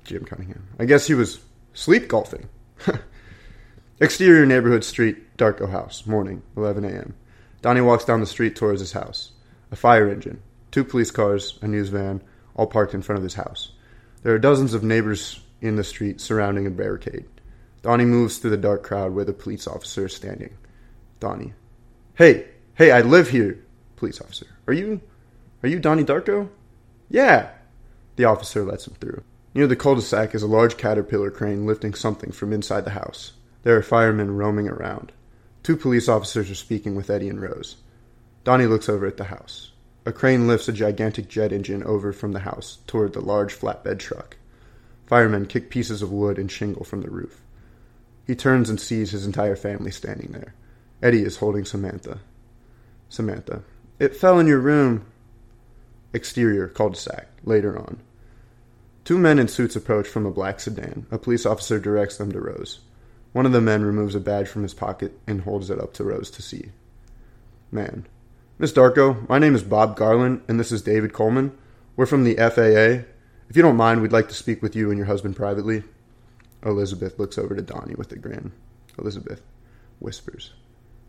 Jim 0.05 0.25
Cunningham. 0.25 0.67
I 0.79 0.85
guess 0.85 1.07
he 1.07 1.15
was 1.15 1.39
sleep 1.73 2.09
golfing. 2.09 2.49
Exterior 4.01 4.45
neighborhood 4.45 4.83
street, 4.83 5.37
Darko 5.37 5.71
house, 5.71 6.07
morning, 6.07 6.43
11 6.57 6.85
a.m. 6.85 7.15
Donnie 7.61 7.81
walks 7.81 8.05
down 8.05 8.19
the 8.19 8.27
street 8.27 8.57
towards 8.57 8.81
his 8.81 8.93
house. 8.93 9.31
A 9.71 9.77
fire 9.77 10.11
engine, 10.11 10.43
two 10.73 10.83
police 10.83 11.13
cars, 11.13 11.59
a 11.63 11.69
news 11.69 11.89
van, 11.89 12.21
all 12.57 12.67
parked 12.67 12.95
in 12.95 13.03
front 13.03 13.19
of 13.19 13.23
his 13.23 13.35
house. 13.35 13.71
There 14.25 14.35
are 14.35 14.41
dozens 14.41 14.75
of 14.75 14.83
neighbors 14.83 15.41
in 15.63 15.77
the 15.77 15.85
street 15.85 16.21
surrounding 16.21 16.67
a 16.67 16.71
barricade. 16.71 17.25
Donnie 17.83 18.05
moves 18.05 18.39
through 18.39 18.51
the 18.51 18.57
dark 18.57 18.83
crowd 18.83 19.15
where 19.15 19.25
the 19.25 19.33
police 19.33 19.67
officer 19.67 20.07
is 20.07 20.15
standing. 20.15 20.57
Donnie. 21.21 21.55
Hey, 22.15 22.47
hey, 22.75 22.91
I 22.91 23.01
live 23.01 23.31
here. 23.31 23.65
Police 23.97 24.21
officer. 24.21 24.47
Are 24.67 24.73
you, 24.73 25.01
are 25.63 25.69
you 25.69 25.79
Donnie 25.79 26.05
Darko? 26.05 26.49
Yeah. 27.09 27.51
The 28.17 28.25
officer 28.25 28.65
lets 28.65 28.87
him 28.87 28.95
through. 29.01 29.23
Near 29.55 29.67
the 29.67 29.77
cul-de-sac 29.77 30.35
is 30.35 30.43
a 30.43 30.47
large 30.47 30.77
caterpillar 30.77 31.31
crane 31.31 31.67
lifting 31.67 31.95
something 31.95 32.33
from 32.33 32.53
inside 32.53 32.85
the 32.85 32.91
house. 32.91 33.33
There 33.63 33.77
are 33.77 33.83
firemen 33.83 34.37
roaming 34.37 34.69
around. 34.69 35.13
Two 35.63 35.77
police 35.77 36.09
officers 36.09 36.51
are 36.51 36.57
speaking 36.57 36.97
with 36.97 37.11
Eddie 37.11 37.29
and 37.29 37.41
Rose. 37.41 37.77
Donnie 38.45 38.67
looks 38.67 38.89
over 38.89 39.07
at 39.07 39.17
the 39.17 39.25
house. 39.25 39.71
A 40.05 40.13
crane 40.13 40.49
lifts 40.49 40.67
a 40.67 40.73
gigantic 40.73 41.29
jet 41.29 41.53
engine 41.53 41.85
over 41.85 42.13
from 42.13 42.33
the 42.33 42.41
house 42.41 42.79
toward 42.89 43.13
the 43.13 43.21
large 43.21 43.57
flatbed 43.57 44.01
truck. 44.01 44.37
Firemen 45.13 45.45
kick 45.45 45.69
pieces 45.69 46.01
of 46.01 46.11
wood 46.11 46.39
and 46.39 46.51
shingle 46.51 46.85
from 46.85 47.03
the 47.03 47.11
roof. 47.11 47.43
He 48.27 48.35
turns 48.35 48.71
and 48.71 48.81
sees 48.81 49.11
his 49.11 49.27
entire 49.27 49.57
family 49.57 49.91
standing 49.91 50.33
there. 50.33 50.55
Eddie 51.03 51.23
is 51.23 51.37
holding 51.37 51.67
Samantha. 51.67 52.21
Samantha. 53.11 53.63
It 53.99 54.17
fell 54.17 54.39
in 54.39 54.47
your 54.47 54.61
room. 54.61 55.05
Exterior 56.15 56.67
cul-de-sac. 56.67 57.29
Later 57.45 57.79
on. 57.79 58.01
Two 59.05 59.19
men 59.19 59.39
in 59.39 59.49
suits 59.49 59.77
approach 59.77 60.09
from 60.09 60.25
a 60.25 60.31
black 60.31 60.61
sedan. 60.61 61.05
A 61.11 61.19
police 61.19 61.45
officer 61.45 61.79
directs 61.79 62.17
them 62.17 62.33
to 62.33 62.41
Rose. 62.41 62.81
One 63.35 63.45
of 63.45 63.53
the 63.53 63.61
men 63.61 63.85
removes 63.85 64.15
a 64.15 64.19
badge 64.19 64.49
from 64.49 64.63
his 64.63 64.73
pocket 64.73 65.13
and 65.27 65.43
holds 65.43 65.69
it 65.69 65.79
up 65.79 65.93
to 65.93 66.05
Rose 66.05 66.31
to 66.31 66.41
see. 66.41 66.71
Man. 67.71 68.07
Miss 68.59 68.73
Darko, 68.73 69.29
my 69.29 69.39
name 69.39 69.55
is 69.55 69.63
Bob 69.63 69.95
Garland, 69.95 70.41
and 70.49 70.59
this 70.59 70.73
is 70.73 70.81
David 70.81 71.13
Coleman. 71.13 71.53
We're 71.97 72.07
from 72.07 72.25
the 72.25 72.37
FAA. 72.37 73.07
If 73.53 73.57
you 73.57 73.63
don't 73.63 73.77
mind, 73.77 74.01
we'd 74.01 74.13
like 74.13 74.29
to 74.29 74.35
speak 74.35 74.63
with 74.63 74.75
you 74.75 74.89
and 74.89 74.97
your 74.97 75.05
husband 75.05 75.37
privately. 75.37 75.83
Elizabeth 76.65 77.19
looks 77.19 77.37
over 77.37 77.55
to 77.55 77.61
Donnie 77.61 77.95
with 77.95 78.11
a 78.11 78.17
grin. 78.17 78.51
Elizabeth 78.99 79.43
whispers, 79.99 80.55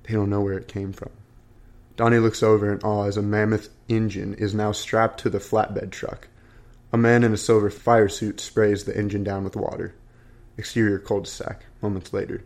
They 0.03 0.13
don't 0.13 0.29
know 0.29 0.41
where 0.41 0.57
it 0.57 0.67
came 0.67 0.91
from. 0.91 1.11
Donnie 1.95 2.17
looks 2.17 2.43
over 2.43 2.69
in 2.69 2.81
awe 2.81 3.05
as 3.05 3.15
a 3.15 3.21
mammoth 3.21 3.69
engine 3.87 4.33
is 4.33 4.53
now 4.53 4.73
strapped 4.73 5.21
to 5.21 5.29
the 5.29 5.39
flatbed 5.39 5.91
truck. 5.91 6.27
A 6.91 6.97
man 6.97 7.23
in 7.23 7.31
a 7.31 7.37
silver 7.37 7.69
fire 7.69 8.09
suit 8.09 8.41
sprays 8.41 8.83
the 8.83 8.97
engine 8.97 9.23
down 9.23 9.45
with 9.45 9.55
water. 9.55 9.95
Exterior 10.57 10.99
cul-de-sac, 10.99 11.63
moments 11.81 12.11
later. 12.11 12.43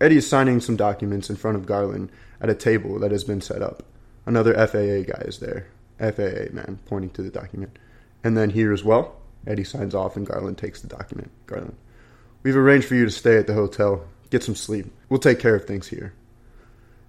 Eddie 0.00 0.16
is 0.16 0.28
signing 0.28 0.60
some 0.60 0.74
documents 0.74 1.30
in 1.30 1.36
front 1.36 1.56
of 1.56 1.66
Garland 1.66 2.10
at 2.40 2.50
a 2.50 2.54
table 2.56 2.98
that 2.98 3.12
has 3.12 3.22
been 3.22 3.40
set 3.40 3.62
up. 3.62 3.84
Another 4.26 4.54
FAA 4.54 5.08
guy 5.08 5.22
is 5.24 5.38
there. 5.38 5.68
FAA 6.00 6.52
man, 6.52 6.80
pointing 6.86 7.10
to 7.10 7.22
the 7.22 7.30
document. 7.30 7.78
And 8.24 8.36
then 8.36 8.50
here 8.50 8.72
as 8.72 8.82
well, 8.82 9.16
Eddie 9.46 9.64
signs 9.64 9.94
off 9.94 10.16
and 10.16 10.26
Garland 10.26 10.58
takes 10.58 10.80
the 10.80 10.88
document. 10.88 11.30
Garland. 11.46 11.76
We've 12.42 12.56
arranged 12.56 12.88
for 12.88 12.94
you 12.94 13.04
to 13.04 13.10
stay 13.10 13.36
at 13.36 13.46
the 13.46 13.54
hotel. 13.54 14.04
Get 14.30 14.42
some 14.42 14.54
sleep. 14.54 14.86
We'll 15.08 15.20
take 15.20 15.38
care 15.38 15.54
of 15.54 15.66
things 15.66 15.88
here. 15.88 16.14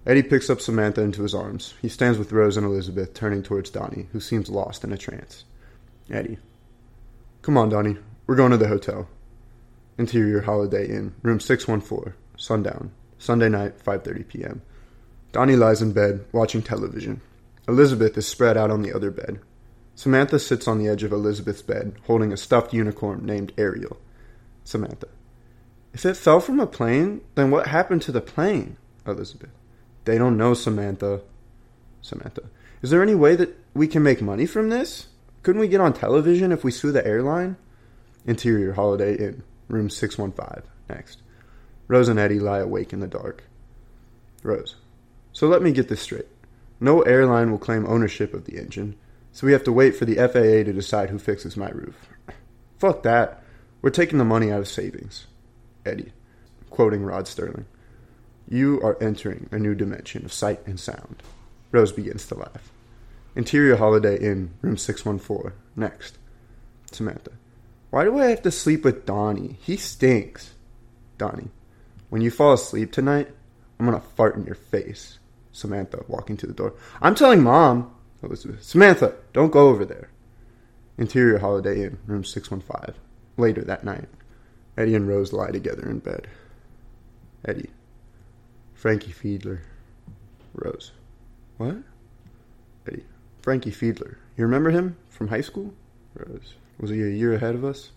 Eddie 0.06 0.22
picks 0.22 0.48
up 0.50 0.60
Samantha 0.60 1.00
into 1.00 1.22
his 1.22 1.34
arms. 1.34 1.74
He 1.82 1.88
stands 1.88 2.18
with 2.18 2.30
Rose 2.30 2.56
and 2.56 2.66
Elizabeth, 2.66 3.14
turning 3.14 3.42
towards 3.42 3.70
Donnie, 3.70 4.06
who 4.12 4.20
seems 4.20 4.48
lost 4.48 4.84
in 4.84 4.92
a 4.92 4.96
trance. 4.98 5.44
Eddie. 6.10 6.38
Come 7.42 7.56
on, 7.56 7.70
Donnie. 7.70 7.96
We're 8.26 8.36
going 8.36 8.52
to 8.52 8.56
the 8.56 8.68
hotel. 8.68 9.08
Interior 9.98 10.42
Holiday 10.42 10.86
Inn, 10.86 11.14
room 11.22 11.40
614, 11.40 12.12
sundown, 12.36 12.92
Sunday 13.18 13.48
night, 13.48 13.78
5:30 13.82 14.28
p.m. 14.28 14.62
Donnie 15.32 15.56
lies 15.56 15.80
in 15.80 15.92
bed 15.92 16.24
watching 16.32 16.62
television. 16.62 17.20
Elizabeth 17.66 18.16
is 18.18 18.26
spread 18.26 18.56
out 18.56 18.70
on 18.70 18.82
the 18.82 18.92
other 18.92 19.10
bed. 19.10 19.40
Samantha 19.96 20.38
sits 20.38 20.68
on 20.68 20.78
the 20.78 20.88
edge 20.88 21.02
of 21.02 21.10
Elizabeth's 21.10 21.62
bed, 21.62 21.94
holding 22.06 22.30
a 22.30 22.36
stuffed 22.36 22.74
unicorn 22.74 23.24
named 23.24 23.52
Ariel. 23.56 23.96
Samantha. 24.62 25.08
If 25.94 26.04
it 26.04 26.18
fell 26.18 26.38
from 26.38 26.60
a 26.60 26.66
plane, 26.66 27.22
then 27.34 27.50
what 27.50 27.68
happened 27.68 28.02
to 28.02 28.12
the 28.12 28.20
plane? 28.20 28.76
Elizabeth. 29.06 29.50
They 30.04 30.18
don't 30.18 30.36
know, 30.36 30.52
Samantha. 30.52 31.22
Samantha. 32.02 32.42
Is 32.82 32.90
there 32.90 33.02
any 33.02 33.14
way 33.14 33.36
that 33.36 33.56
we 33.72 33.88
can 33.88 34.02
make 34.02 34.20
money 34.20 34.44
from 34.44 34.68
this? 34.68 35.06
Couldn't 35.42 35.62
we 35.62 35.68
get 35.68 35.80
on 35.80 35.94
television 35.94 36.52
if 36.52 36.62
we 36.62 36.70
sue 36.70 36.92
the 36.92 37.06
airline? 37.06 37.56
Interior 38.26 38.74
Holiday 38.74 39.16
Inn, 39.16 39.44
room 39.68 39.88
615. 39.88 40.62
Next. 40.90 41.22
Rose 41.88 42.08
and 42.08 42.18
Eddie 42.18 42.38
lie 42.38 42.58
awake 42.58 42.92
in 42.92 43.00
the 43.00 43.06
dark. 43.06 43.44
Rose. 44.42 44.76
So 45.32 45.46
let 45.48 45.62
me 45.62 45.72
get 45.72 45.88
this 45.88 46.02
straight. 46.02 46.26
No 46.80 47.00
airline 47.02 47.50
will 47.50 47.58
claim 47.58 47.86
ownership 47.86 48.34
of 48.34 48.44
the 48.44 48.58
engine, 48.58 48.96
so 49.36 49.46
we 49.46 49.52
have 49.52 49.64
to 49.64 49.72
wait 49.72 49.94
for 49.94 50.06
the 50.06 50.14
FAA 50.14 50.64
to 50.64 50.72
decide 50.72 51.10
who 51.10 51.18
fixes 51.18 51.58
my 51.58 51.68
roof. 51.68 51.94
Fuck 52.78 53.02
that. 53.02 53.42
We're 53.82 53.90
taking 53.90 54.16
the 54.16 54.24
money 54.24 54.50
out 54.50 54.60
of 54.60 54.66
savings. 54.66 55.26
Eddie, 55.84 56.14
quoting 56.70 57.04
Rod 57.04 57.26
Serling. 57.26 57.66
You 58.48 58.80
are 58.80 58.96
entering 58.98 59.50
a 59.52 59.58
new 59.58 59.74
dimension 59.74 60.24
of 60.24 60.32
sight 60.32 60.66
and 60.66 60.80
sound. 60.80 61.22
Rose 61.70 61.92
begins 61.92 62.26
to 62.28 62.34
laugh. 62.34 62.72
Interior 63.34 63.76
Holiday 63.76 64.18
Inn, 64.18 64.54
room 64.62 64.78
614. 64.78 65.52
Next. 65.76 66.16
Samantha. 66.90 67.32
Why 67.90 68.04
do 68.04 68.18
I 68.18 68.28
have 68.28 68.40
to 68.40 68.50
sleep 68.50 68.84
with 68.84 69.04
Donnie? 69.04 69.58
He 69.60 69.76
stinks. 69.76 70.54
Donnie. 71.18 71.50
When 72.08 72.22
you 72.22 72.30
fall 72.30 72.54
asleep 72.54 72.90
tonight, 72.90 73.28
I'm 73.78 73.84
gonna 73.84 74.00
fart 74.00 74.36
in 74.36 74.46
your 74.46 74.54
face. 74.54 75.18
Samantha, 75.52 76.06
walking 76.08 76.38
to 76.38 76.46
the 76.46 76.54
door. 76.54 76.72
I'm 77.02 77.14
telling 77.14 77.42
Mom. 77.42 77.92
Elizabeth. 78.22 78.62
Samantha, 78.62 79.14
don't 79.32 79.52
go 79.52 79.68
over 79.68 79.84
there. 79.84 80.10
Interior 80.98 81.38
Holiday 81.38 81.82
Inn, 81.82 81.98
room 82.06 82.24
615. 82.24 82.94
Later 83.36 83.62
that 83.62 83.84
night. 83.84 84.08
Eddie 84.76 84.94
and 84.94 85.08
Rose 85.08 85.32
lie 85.32 85.50
together 85.50 85.88
in 85.88 85.98
bed. 85.98 86.26
Eddie. 87.44 87.70
Frankie 88.74 89.12
Fiedler. 89.12 89.60
Rose. 90.54 90.92
What? 91.58 91.76
Eddie. 92.86 93.04
Frankie 93.42 93.70
Fiedler. 93.70 94.16
You 94.36 94.44
remember 94.44 94.70
him 94.70 94.96
from 95.10 95.28
high 95.28 95.40
school? 95.40 95.72
Rose. 96.14 96.54
Was 96.78 96.90
he 96.90 97.02
a 97.02 97.08
year 97.08 97.34
ahead 97.34 97.54
of 97.54 97.64
us? 97.64 97.90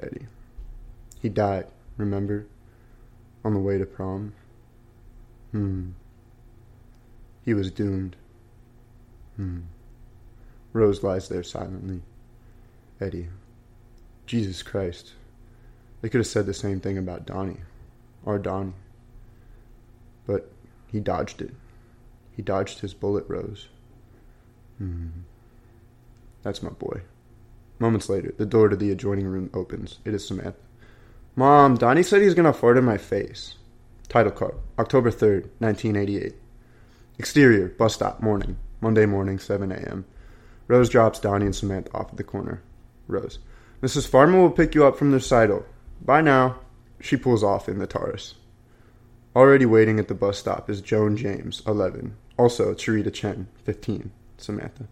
Eddie. 0.00 0.26
He 1.20 1.28
died, 1.28 1.66
remember? 1.96 2.46
On 3.44 3.54
the 3.54 3.60
way 3.60 3.78
to 3.78 3.86
prom. 3.86 4.34
Hmm. 5.52 5.90
He 7.44 7.54
was 7.54 7.70
doomed. 7.70 8.16
Hmm. 9.36 9.60
Rose 10.72 11.02
lies 11.02 11.28
there 11.28 11.42
silently. 11.42 12.02
Eddie. 13.00 13.28
Jesus 14.26 14.62
Christ. 14.62 15.12
They 16.00 16.08
could 16.08 16.18
have 16.18 16.26
said 16.26 16.46
the 16.46 16.54
same 16.54 16.80
thing 16.80 16.98
about 16.98 17.26
Donnie. 17.26 17.60
Or 18.24 18.38
Donnie. 18.38 18.72
But 20.26 20.50
he 20.86 21.00
dodged 21.00 21.40
it. 21.40 21.54
He 22.34 22.42
dodged 22.42 22.80
his 22.80 22.94
bullet, 22.94 23.24
Rose. 23.28 23.68
Hmm. 24.78 25.08
That's 26.42 26.62
my 26.62 26.70
boy. 26.70 27.02
Moments 27.78 28.08
later, 28.08 28.34
the 28.36 28.46
door 28.46 28.68
to 28.68 28.76
the 28.76 28.90
adjoining 28.90 29.26
room 29.26 29.50
opens. 29.52 29.98
It 30.04 30.14
is 30.14 30.26
Samantha. 30.26 30.58
Mom, 31.34 31.76
Donnie 31.76 32.02
said 32.02 32.22
he's 32.22 32.34
gonna 32.34 32.52
fart 32.52 32.78
in 32.78 32.84
my 32.84 32.96
face. 32.96 33.56
Title 34.08 34.32
card, 34.32 34.54
October 34.78 35.10
3rd, 35.10 35.48
1988. 35.58 36.34
Exterior, 37.18 37.68
bus 37.68 37.94
stop, 37.94 38.22
morning. 38.22 38.56
Monday 38.86 39.04
morning, 39.04 39.36
7 39.36 39.72
a.m. 39.72 40.04
Rose 40.68 40.88
drops 40.88 41.18
Donnie 41.18 41.46
and 41.46 41.56
Samantha 41.56 41.92
off 41.92 42.10
at 42.10 42.18
the 42.18 42.22
corner. 42.22 42.62
Rose. 43.08 43.40
Mrs. 43.82 44.06
Farmer 44.06 44.40
will 44.40 44.48
pick 44.48 44.76
you 44.76 44.86
up 44.86 44.96
from 44.96 45.10
the 45.10 45.16
recital. 45.16 45.66
Bye 46.00 46.20
now. 46.20 46.60
She 47.00 47.16
pulls 47.16 47.42
off 47.42 47.68
in 47.68 47.80
the 47.80 47.88
Taurus. 47.88 48.36
Already 49.34 49.66
waiting 49.66 49.98
at 49.98 50.06
the 50.06 50.14
bus 50.14 50.38
stop 50.38 50.70
is 50.70 50.80
Joan 50.80 51.16
James, 51.16 51.64
11. 51.66 52.16
Also, 52.38 52.74
Cherita 52.74 53.12
Chen, 53.12 53.48
15. 53.64 54.12
Samantha. 54.38 54.86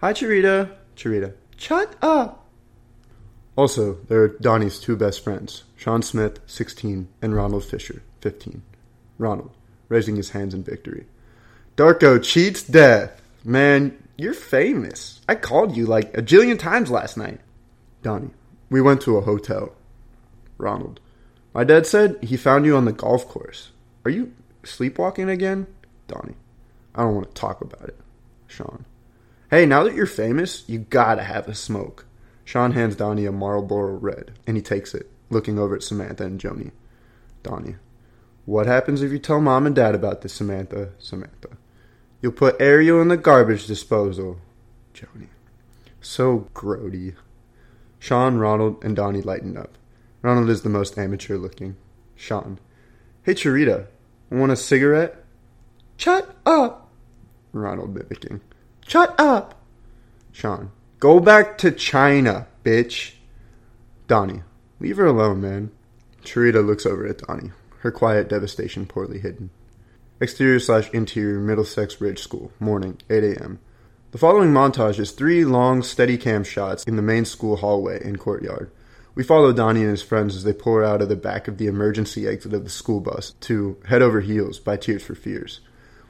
Hi, 0.00 0.14
Cherita. 0.14 0.70
Cherita. 0.96 1.34
Shut 1.58 1.94
up. 2.00 2.46
Also, 3.54 3.98
there 4.08 4.22
are 4.22 4.28
Donnie's 4.28 4.80
two 4.80 4.96
best 4.96 5.22
friends, 5.22 5.64
Sean 5.76 6.00
Smith, 6.00 6.40
16, 6.46 7.06
and 7.20 7.36
Ronald 7.36 7.66
Fisher, 7.66 8.02
15. 8.22 8.62
Ronald, 9.18 9.50
raising 9.90 10.16
his 10.16 10.30
hands 10.30 10.54
in 10.54 10.62
victory. 10.62 11.04
Darko 11.76 12.22
cheats 12.22 12.62
death. 12.62 13.20
Man, 13.48 13.96
you're 14.16 14.34
famous. 14.34 15.20
I 15.28 15.36
called 15.36 15.76
you 15.76 15.86
like 15.86 16.18
a 16.18 16.20
jillion 16.20 16.58
times 16.58 16.90
last 16.90 17.16
night. 17.16 17.38
Donnie, 18.02 18.32
we 18.70 18.80
went 18.80 19.02
to 19.02 19.18
a 19.18 19.20
hotel. 19.20 19.72
Ronald, 20.58 20.98
my 21.54 21.62
dad 21.62 21.86
said 21.86 22.18
he 22.24 22.36
found 22.36 22.66
you 22.66 22.76
on 22.76 22.86
the 22.86 22.92
golf 22.92 23.28
course. 23.28 23.70
Are 24.04 24.10
you 24.10 24.32
sleepwalking 24.64 25.28
again? 25.28 25.68
Donnie, 26.08 26.34
I 26.92 27.04
don't 27.04 27.14
want 27.14 27.28
to 27.28 27.40
talk 27.40 27.60
about 27.60 27.88
it. 27.88 28.00
Sean, 28.48 28.84
hey, 29.48 29.64
now 29.64 29.84
that 29.84 29.94
you're 29.94 30.06
famous, 30.06 30.68
you 30.68 30.80
gotta 30.80 31.22
have 31.22 31.46
a 31.46 31.54
smoke. 31.54 32.04
Sean 32.44 32.72
hands 32.72 32.96
Donnie 32.96 33.26
a 33.26 33.32
Marlboro 33.32 33.92
Red, 33.92 34.32
and 34.48 34.56
he 34.56 34.62
takes 34.62 34.92
it, 34.92 35.08
looking 35.30 35.56
over 35.56 35.76
at 35.76 35.84
Samantha 35.84 36.24
and 36.24 36.40
Joni. 36.40 36.72
Donnie. 37.44 37.76
What 38.44 38.66
happens 38.66 39.02
if 39.02 39.12
you 39.12 39.20
tell 39.20 39.40
mom 39.40 39.66
and 39.66 39.76
dad 39.76 39.94
about 39.94 40.22
this, 40.22 40.32
Samantha? 40.32 40.90
Samantha. 40.98 41.50
You'll 42.26 42.32
put 42.32 42.60
Ariel 42.60 43.00
in 43.00 43.06
the 43.06 43.16
garbage 43.16 43.68
disposal. 43.68 44.38
Joni. 44.92 45.28
So 46.00 46.48
grody. 46.54 47.14
Sean, 48.00 48.38
Ronald, 48.38 48.82
and 48.82 48.96
Donnie 48.96 49.22
lighten 49.22 49.56
up. 49.56 49.78
Ronald 50.22 50.50
is 50.50 50.62
the 50.62 50.68
most 50.68 50.98
amateur 50.98 51.36
looking. 51.36 51.76
Sean. 52.16 52.58
Hey, 53.22 53.34
Cherita, 53.34 53.86
want 54.28 54.50
a 54.50 54.56
cigarette? 54.56 55.24
Shut 55.98 56.34
up! 56.44 56.90
Ronald 57.52 57.94
mimicking. 57.94 58.40
Shut 58.88 59.14
up! 59.20 59.62
Sean. 60.32 60.72
Go 60.98 61.20
back 61.20 61.56
to 61.58 61.70
China, 61.70 62.48
bitch. 62.64 63.12
Donnie. 64.08 64.42
Leave 64.80 64.96
her 64.96 65.06
alone, 65.06 65.42
man. 65.42 65.70
Cherita 66.24 66.66
looks 66.66 66.86
over 66.86 67.06
at 67.06 67.18
Donnie, 67.18 67.52
her 67.82 67.92
quiet 67.92 68.28
devastation 68.28 68.84
poorly 68.84 69.20
hidden. 69.20 69.50
Exterior 70.18 70.58
slash 70.58 70.88
interior 70.92 71.38
Middlesex 71.38 72.00
Ridge 72.00 72.20
School, 72.22 72.50
morning, 72.58 72.96
8 73.10 73.22
a.m. 73.22 73.58
The 74.12 74.18
following 74.18 74.50
montage 74.50 74.98
is 74.98 75.10
three 75.10 75.44
long, 75.44 75.82
steady 75.82 76.16
cam 76.16 76.42
shots 76.42 76.84
in 76.84 76.96
the 76.96 77.02
main 77.02 77.26
school 77.26 77.56
hallway 77.56 78.02
and 78.02 78.18
courtyard. 78.18 78.70
We 79.14 79.22
follow 79.22 79.52
Donnie 79.52 79.82
and 79.82 79.90
his 79.90 80.00
friends 80.00 80.34
as 80.34 80.44
they 80.44 80.54
pour 80.54 80.82
out 80.82 81.02
of 81.02 81.10
the 81.10 81.16
back 81.16 81.48
of 81.48 81.58
the 81.58 81.66
emergency 81.66 82.26
exit 82.26 82.54
of 82.54 82.64
the 82.64 82.70
school 82.70 83.00
bus 83.00 83.32
to 83.42 83.76
Head 83.88 84.00
Over 84.00 84.22
Heels 84.22 84.58
by 84.58 84.78
Tears 84.78 85.02
for 85.02 85.14
Fears. 85.14 85.60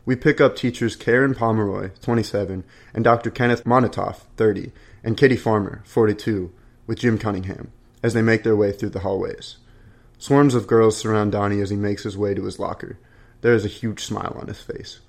We 0.05 0.15
pick 0.15 0.41
up 0.41 0.55
teachers 0.55 0.95
Karen 0.95 1.35
Pomeroy, 1.35 1.91
27, 2.01 2.63
and 2.95 3.03
Dr. 3.05 3.33
Kenneth 3.33 3.65
Monnitoff, 3.65 4.19
30, 4.37 4.71
and 5.03 5.17
Kitty 5.17 5.37
Farmer, 5.37 5.83
42, 5.85 6.53
with 6.87 7.01
Jim 7.01 7.19
Cunningham, 7.19 7.73
as 8.05 8.15
they 8.15 8.23
make 8.23 8.45
their 8.45 8.55
way 8.55 8.71
through 8.71 8.91
the 8.91 9.01
hallways. 9.01 9.57
Swarms 10.17 10.55
of 10.55 10.69
girls 10.69 10.97
surround 10.97 11.33
Donnie 11.33 11.61
as 11.61 11.71
he 11.71 11.77
makes 11.77 12.05
his 12.05 12.17
way 12.17 12.35
to 12.35 12.45
his 12.45 12.61
locker. 12.61 13.01
There 13.41 13.55
is 13.55 13.65
a 13.65 13.69
huge 13.69 14.05
smile 14.05 14.37
on 14.41 14.49
his 14.49 14.61
face. 14.61 15.01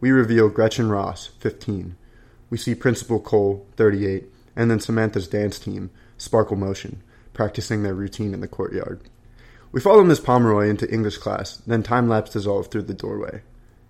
We 0.00 0.10
reveal 0.10 0.48
Gretchen 0.48 0.88
Ross, 0.88 1.28
15. 1.38 1.96
We 2.50 2.58
see 2.58 2.74
Principal 2.74 3.20
Cole, 3.20 3.66
38, 3.76 4.24
and 4.56 4.70
then 4.70 4.80
Samantha's 4.80 5.28
dance 5.28 5.58
team, 5.58 5.90
Sparkle 6.18 6.56
Motion, 6.56 7.02
practicing 7.32 7.82
their 7.82 7.94
routine 7.94 8.34
in 8.34 8.40
the 8.40 8.48
courtyard. 8.48 9.00
We 9.72 9.80
follow 9.80 10.04
Miss 10.04 10.20
Pomeroy 10.20 10.68
into 10.68 10.92
English 10.92 11.18
class, 11.18 11.56
then 11.66 11.82
time 11.82 12.08
lapse 12.08 12.32
dissolve 12.32 12.66
through 12.66 12.82
the 12.82 12.94
doorway. 12.94 13.42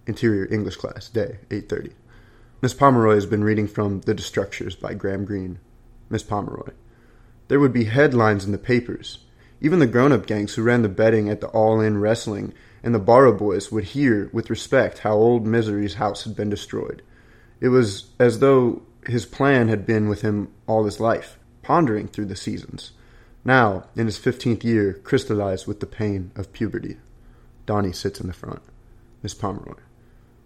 Interior 0.06 0.46
English 0.52 0.76
class, 0.76 1.08
day, 1.08 1.38
8.30. 1.50 1.92
Miss 2.60 2.74
Pomeroy 2.74 3.14
has 3.14 3.26
been 3.26 3.42
reading 3.42 3.66
from 3.66 4.02
The 4.02 4.14
Destructors 4.14 4.78
by 4.78 4.94
Graham 4.94 5.24
Greene. 5.24 5.58
Miss 6.08 6.22
Pomeroy. 6.22 6.70
There 7.48 7.58
would 7.58 7.72
be 7.72 7.84
headlines 7.84 8.44
in 8.44 8.52
the 8.52 8.58
papers. 8.58 9.18
Even 9.60 9.80
the 9.80 9.86
grown-up 9.86 10.26
gangs 10.26 10.54
who 10.54 10.62
ran 10.62 10.82
the 10.82 10.88
betting 10.88 11.28
at 11.28 11.40
the 11.40 11.48
all-in 11.48 11.98
wrestling 11.98 12.52
and 12.82 12.94
the 12.94 12.98
Barrow 12.98 13.36
boys 13.36 13.70
would 13.70 13.84
hear 13.84 14.28
with 14.32 14.50
respect 14.50 14.98
how 14.98 15.14
old 15.14 15.46
Misery's 15.46 15.94
house 15.94 16.24
had 16.24 16.34
been 16.34 16.50
destroyed. 16.50 17.02
It 17.60 17.68
was 17.68 18.10
as 18.18 18.40
though 18.40 18.82
his 19.06 19.26
plan 19.26 19.68
had 19.68 19.86
been 19.86 20.08
with 20.08 20.22
him 20.22 20.52
all 20.66 20.84
his 20.84 21.00
life, 21.00 21.38
pondering 21.62 22.08
through 22.08 22.26
the 22.26 22.36
seasons. 22.36 22.92
Now, 23.44 23.88
in 23.96 24.06
his 24.06 24.18
fifteenth 24.18 24.64
year, 24.64 24.94
crystallized 24.94 25.66
with 25.66 25.80
the 25.80 25.86
pain 25.86 26.32
of 26.36 26.52
puberty. 26.52 26.98
Donnie 27.66 27.92
sits 27.92 28.20
in 28.20 28.26
the 28.26 28.32
front. 28.32 28.62
Miss 29.22 29.34
Pomeroy. 29.34 29.74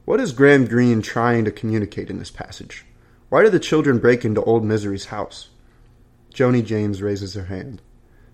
What 0.05 0.21
is 0.21 0.33
Graham 0.33 0.67
Greene 0.67 1.03
trying 1.03 1.45
to 1.45 1.51
communicate 1.51 2.11
in 2.11 2.19
this 2.19 2.31
passage? 2.31 2.85
Why 3.29 3.43
do 3.43 3.51
the 3.51 3.59
children 3.59 3.99
break 3.99 4.25
into 4.25 4.43
old 4.45 4.65
Misery's 4.65 5.07
house? 5.07 5.49
Joni 6.33 6.65
James 6.65 7.03
raises 7.03 7.35
her 7.35 7.47
hand. 7.47 7.83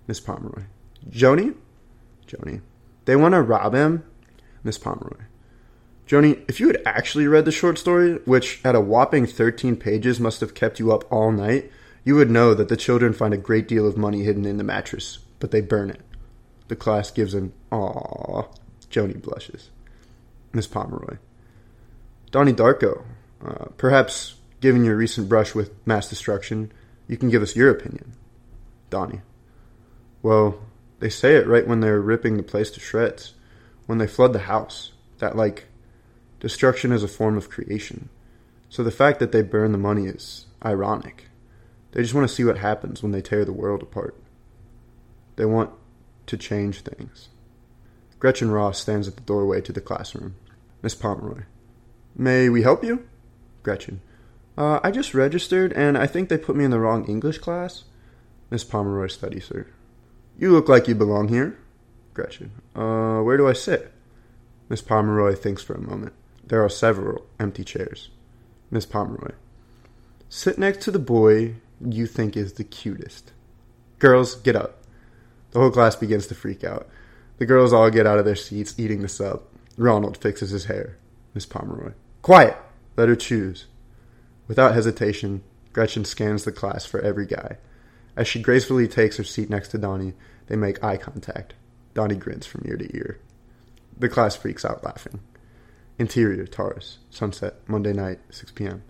Miss 0.07 0.19
Pomeroy. 0.19 0.63
Joni? 1.09 1.55
Joni. 2.27 2.61
They 3.05 3.15
want 3.15 3.33
to 3.33 3.41
rob 3.41 3.73
him? 3.73 4.03
Miss 4.63 4.77
Pomeroy. 4.77 5.25
Joni, 6.07 6.43
if 6.49 6.59
you 6.59 6.67
had 6.67 6.81
actually 6.85 7.27
read 7.27 7.45
the 7.45 7.51
short 7.51 7.77
story, 7.77 8.19
which 8.25 8.61
at 8.63 8.75
a 8.75 8.81
whopping 8.81 9.25
13 9.25 9.75
pages 9.77 10.19
must 10.19 10.41
have 10.41 10.53
kept 10.53 10.79
you 10.79 10.91
up 10.91 11.09
all 11.11 11.31
night, 11.31 11.71
you 12.03 12.15
would 12.15 12.29
know 12.29 12.53
that 12.53 12.67
the 12.67 12.77
children 12.77 13.13
find 13.13 13.33
a 13.33 13.37
great 13.37 13.67
deal 13.67 13.87
of 13.87 13.97
money 13.97 14.23
hidden 14.23 14.45
in 14.45 14.57
the 14.57 14.63
mattress, 14.63 15.19
but 15.39 15.51
they 15.51 15.61
burn 15.61 15.89
it. 15.89 16.01
The 16.67 16.75
class 16.75 17.11
gives 17.11 17.33
an 17.33 17.53
aww. 17.71 18.47
Joni 18.89 19.21
blushes. 19.21 19.69
Miss 20.51 20.67
Pomeroy. 20.67 21.17
Donnie 22.31 22.53
Darko, 22.53 23.03
uh, 23.45 23.65
perhaps 23.77 24.35
given 24.59 24.83
your 24.83 24.95
recent 24.95 25.29
brush 25.29 25.55
with 25.55 25.71
mass 25.85 26.09
destruction, 26.09 26.71
you 27.07 27.17
can 27.17 27.29
give 27.29 27.41
us 27.41 27.55
your 27.55 27.69
opinion. 27.69 28.13
Donnie. 28.89 29.21
Well, 30.21 30.59
they 31.03 31.09
say 31.09 31.35
it 31.35 31.47
right 31.47 31.67
when 31.67 31.81
they're 31.81 31.99
ripping 31.99 32.37
the 32.37 32.43
place 32.43 32.71
to 32.71 32.79
shreds. 32.79 33.33
When 33.87 33.97
they 33.97 34.07
flood 34.07 34.31
the 34.31 34.39
house. 34.39 34.93
That, 35.17 35.35
like, 35.35 35.65
destruction 36.39 36.93
is 36.93 37.03
a 37.03 37.09
form 37.09 37.35
of 37.35 37.49
creation. 37.49 38.07
So 38.69 38.85
the 38.85 38.89
fact 38.89 39.19
that 39.19 39.33
they 39.33 39.41
burn 39.41 39.73
the 39.73 39.77
money 39.77 40.05
is 40.05 40.45
ironic. 40.63 41.25
They 41.91 42.01
just 42.01 42.13
want 42.13 42.29
to 42.29 42.33
see 42.33 42.45
what 42.45 42.59
happens 42.59 43.03
when 43.03 43.11
they 43.11 43.21
tear 43.21 43.43
the 43.43 43.51
world 43.51 43.83
apart. 43.83 44.15
They 45.35 45.43
want 45.43 45.71
to 46.27 46.37
change 46.37 46.83
things. 46.83 47.27
Gretchen 48.17 48.49
Ross 48.49 48.79
stands 48.79 49.09
at 49.09 49.17
the 49.17 49.23
doorway 49.23 49.59
to 49.59 49.73
the 49.73 49.81
classroom. 49.81 50.35
Miss 50.81 50.95
Pomeroy. 50.95 51.43
May 52.15 52.47
we 52.47 52.61
help 52.61 52.81
you? 52.81 53.05
Gretchen. 53.61 53.99
Uh, 54.57 54.79
I 54.81 54.89
just 54.89 55.13
registered, 55.13 55.73
and 55.73 55.97
I 55.97 56.07
think 56.07 56.29
they 56.29 56.37
put 56.37 56.55
me 56.55 56.63
in 56.63 56.71
the 56.71 56.79
wrong 56.79 57.03
English 57.09 57.39
class. 57.39 57.83
Miss 58.49 58.63
Pomeroy 58.63 59.07
studies 59.07 59.49
her. 59.49 59.67
You 60.37 60.51
look 60.51 60.67
like 60.67 60.87
you 60.87 60.95
belong 60.95 61.29
here. 61.29 61.57
Gretchen. 62.13 62.51
Uh, 62.75 63.21
where 63.21 63.37
do 63.37 63.47
I 63.47 63.53
sit? 63.53 63.93
Miss 64.69 64.81
Pomeroy 64.81 65.35
thinks 65.35 65.63
for 65.63 65.73
a 65.73 65.81
moment. 65.81 66.13
There 66.45 66.63
are 66.63 66.69
several 66.69 67.25
empty 67.39 67.63
chairs. 67.63 68.09
Miss 68.71 68.85
Pomeroy. 68.85 69.31
Sit 70.29 70.57
next 70.57 70.81
to 70.83 70.91
the 70.91 70.99
boy 70.99 71.55
you 71.79 72.07
think 72.07 72.35
is 72.35 72.53
the 72.53 72.63
cutest. 72.63 73.31
Girls, 73.99 74.35
get 74.35 74.55
up. 74.55 74.83
The 75.51 75.59
whole 75.59 75.71
class 75.71 75.95
begins 75.95 76.27
to 76.27 76.35
freak 76.35 76.63
out. 76.63 76.87
The 77.37 77.45
girls 77.45 77.73
all 77.73 77.89
get 77.89 78.07
out 78.07 78.19
of 78.19 78.25
their 78.25 78.35
seats, 78.35 78.75
eating 78.77 79.01
the 79.01 79.07
sub. 79.07 79.43
Ronald 79.77 80.17
fixes 80.17 80.49
his 80.49 80.65
hair. 80.65 80.97
Miss 81.33 81.45
Pomeroy. 81.45 81.93
Quiet! 82.21 82.57
Let 82.95 83.09
her 83.09 83.15
choose. 83.15 83.65
Without 84.47 84.73
hesitation, 84.73 85.43
Gretchen 85.71 86.05
scans 86.05 86.43
the 86.43 86.51
class 86.51 86.85
for 86.85 86.99
every 87.01 87.25
guy. 87.25 87.57
As 88.15 88.27
she 88.27 88.41
gracefully 88.41 88.87
takes 88.87 89.17
her 89.17 89.23
seat 89.23 89.49
next 89.49 89.69
to 89.69 89.77
Donnie, 89.77 90.13
they 90.47 90.55
make 90.55 90.83
eye 90.83 90.97
contact. 90.97 91.53
Donnie 91.93 92.15
grins 92.15 92.45
from 92.45 92.63
ear 92.65 92.77
to 92.77 92.95
ear. 92.95 93.19
The 93.97 94.09
class 94.09 94.35
freaks 94.35 94.65
out 94.65 94.83
laughing. 94.83 95.19
Interior, 95.99 96.45
Taurus. 96.45 96.99
Sunset, 97.09 97.55
Monday 97.67 97.93
night, 97.93 98.19
6 98.29 98.51
p.m. 98.51 98.83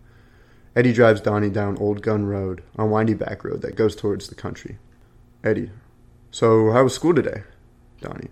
Eddie 0.76 0.94
drives 0.94 1.22
Donnie 1.22 1.50
down 1.50 1.78
Old 1.78 2.02
Gun 2.02 2.26
Road, 2.26 2.64
a 2.78 2.86
windy 2.86 3.14
back 3.14 3.44
road 3.44 3.62
that 3.62 3.76
goes 3.76 3.96
towards 3.96 4.28
the 4.28 4.36
country. 4.36 4.78
Eddie. 5.44 5.70
So, 6.32 6.72
how 6.72 6.84
was 6.84 6.96
school 6.96 7.14
today? 7.14 7.44
Donnie. 8.02 8.30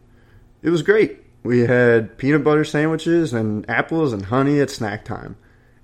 It 0.63 0.69
was 0.69 0.82
great. 0.82 1.19
We 1.43 1.62
had 1.62 2.17
peanut 2.17 2.43
butter 2.43 2.63
sandwiches 2.63 3.34
and 3.34 3.67
apples 3.69 4.13
and 4.13 4.25
honey 4.25 4.60
at 4.60 4.69
snack 4.69 5.06
time. 5.06 5.36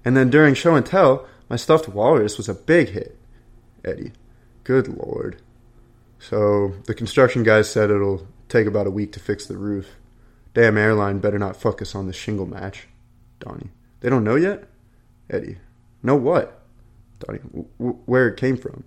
And 0.05 0.15
then 0.15 0.29
during 0.29 0.53
show 0.53 0.75
and 0.75 0.85
tell, 0.85 1.27
my 1.49 1.55
stuffed 1.55 1.89
walrus 1.89 2.37
was 2.37 2.49
a 2.49 2.53
big 2.53 2.89
hit. 2.89 3.17
Eddie. 3.83 4.13
Good 4.67 4.89
lord. 4.89 5.41
So 6.19 6.73
the 6.87 6.93
construction 6.93 7.43
guys 7.43 7.71
said 7.71 7.89
it'll 7.89 8.27
take 8.49 8.67
about 8.67 8.85
a 8.85 8.91
week 8.91 9.13
to 9.13 9.19
fix 9.21 9.45
the 9.45 9.55
roof. 9.55 9.95
Damn 10.53 10.77
airline 10.77 11.19
better 11.19 11.39
not 11.39 11.55
fuck 11.55 11.81
us 11.81 11.95
on 11.95 12.05
the 12.05 12.11
shingle 12.11 12.45
match. 12.45 12.85
Donnie. 13.39 13.69
They 14.01 14.09
don't 14.09 14.25
know 14.25 14.35
yet? 14.35 14.65
Eddie. 15.29 15.59
Know 16.03 16.17
what? 16.17 16.65
Donnie. 17.19 17.39
W- 17.39 17.99
where 18.05 18.27
it 18.27 18.35
came 18.35 18.57
from? 18.57 18.83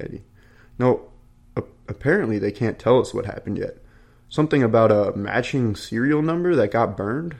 Eddie. 0.00 0.24
No, 0.78 1.10
a- 1.54 1.64
apparently 1.86 2.38
they 2.38 2.50
can't 2.50 2.78
tell 2.78 2.98
us 2.98 3.12
what 3.12 3.26
happened 3.26 3.58
yet 3.58 3.76
something 4.30 4.62
about 4.62 4.90
a 4.90 5.14
matching 5.14 5.76
serial 5.76 6.22
number 6.22 6.54
that 6.54 6.70
got 6.70 6.96
burned. 6.96 7.36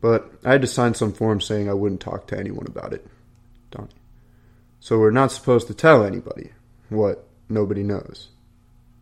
But 0.00 0.32
I 0.42 0.52
had 0.52 0.62
to 0.62 0.66
sign 0.66 0.94
some 0.94 1.12
form 1.12 1.42
saying 1.42 1.68
I 1.68 1.74
wouldn't 1.74 2.00
talk 2.00 2.26
to 2.28 2.38
anyone 2.38 2.66
about 2.66 2.94
it. 2.94 3.06
Donnie. 3.70 3.90
So 4.80 4.98
we're 4.98 5.10
not 5.10 5.32
supposed 5.32 5.66
to 5.66 5.74
tell 5.74 6.02
anybody 6.02 6.52
what 6.88 7.26
nobody 7.48 7.82
knows. 7.82 8.28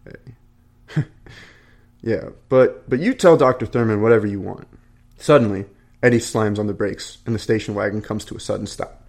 Hey. 0.04 1.04
yeah, 2.02 2.30
but 2.48 2.88
but 2.88 3.00
you 3.00 3.14
tell 3.14 3.36
Dr. 3.36 3.66
Thurman 3.66 4.02
whatever 4.02 4.26
you 4.26 4.40
want. 4.40 4.68
Suddenly, 5.16 5.66
Eddie 6.02 6.18
slams 6.18 6.58
on 6.58 6.66
the 6.66 6.74
brakes 6.74 7.18
and 7.26 7.34
the 7.34 7.38
station 7.38 7.74
wagon 7.74 8.02
comes 8.02 8.24
to 8.26 8.36
a 8.36 8.40
sudden 8.40 8.66
stop. 8.66 9.04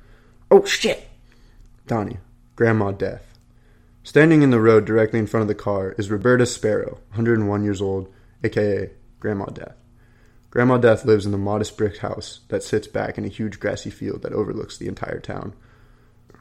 Oh 0.51 0.65
shit! 0.65 1.07
Donnie, 1.87 2.19
Grandma 2.55 2.91
Death. 2.91 3.25
Standing 4.03 4.41
in 4.41 4.51
the 4.51 4.59
road 4.59 4.85
directly 4.85 5.17
in 5.17 5.27
front 5.27 5.43
of 5.43 5.47
the 5.47 5.55
car 5.55 5.95
is 5.97 6.11
Roberta 6.11 6.45
Sparrow, 6.45 6.99
101 7.11 7.63
years 7.63 7.81
old, 7.81 8.13
aka 8.43 8.91
Grandma 9.19 9.45
Death. 9.45 9.75
Grandma 10.51 10.77
Death 10.77 11.05
lives 11.05 11.25
in 11.25 11.31
the 11.31 11.37
modest 11.37 11.77
brick 11.77 11.97
house 11.97 12.41
that 12.49 12.61
sits 12.61 12.85
back 12.85 13.17
in 13.17 13.25
a 13.25 13.29
huge 13.29 13.59
grassy 13.59 13.89
field 13.89 14.21
that 14.21 14.33
overlooks 14.33 14.77
the 14.77 14.87
entire 14.87 15.19
town. 15.19 15.53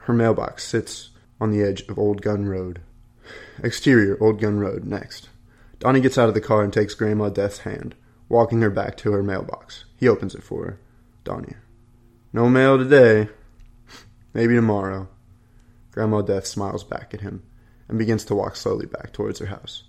Her 0.01 0.12
mailbox 0.12 0.64
sits 0.64 1.12
on 1.42 1.50
the 1.50 1.62
edge 1.62 1.83
of 1.88 1.98
Old 1.98 2.22
Gun 2.22 2.46
Road, 2.46 2.81
Exterior, 3.62 4.16
Old 4.20 4.40
Gun 4.40 4.61
Road, 4.61 4.85
next. 4.85 5.28
Donnie 5.81 6.00
gets 6.00 6.16
out 6.16 6.28
of 6.28 6.35
the 6.35 6.40
car 6.40 6.62
and 6.62 6.72
takes 6.72 6.94
Grandma 6.94 7.31
Death's 7.31 7.59
hand, 7.59 7.96
walking 8.28 8.62
her 8.62 8.70
back 8.70 8.96
to 8.98 9.11
her 9.11 9.24
mailbox. 9.24 9.85
He 9.96 10.09
opens 10.09 10.37
it 10.37 10.44
for 10.44 10.64
her. 10.64 10.81
Donnie. 11.24 11.57
No 12.33 12.48
mail 12.48 12.78
today. 12.78 13.28
Maybe 14.33 14.55
tomorrow. 14.55 15.09
Grandma 15.90 16.22
Death 16.22 16.46
smiles 16.46 16.85
back 16.85 17.12
at 17.12 17.22
him 17.22 17.42
and 17.88 17.98
begins 17.98 18.24
to 18.26 18.37
walk 18.37 18.55
slowly 18.55 18.87
back 18.87 19.12
towards 19.12 19.40
her 19.40 19.46
house. 19.46 19.83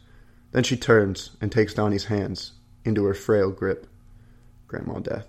Then 0.52 0.64
she 0.64 0.76
turns 0.76 1.32
and 1.40 1.52
takes 1.52 1.76
Donnie's 1.76 2.06
hands 2.06 2.54
into 2.84 3.06
her 3.06 3.14
frail 3.14 3.52
grip. 3.52 3.88
Grandma 4.68 5.00
Death, 5.00 5.28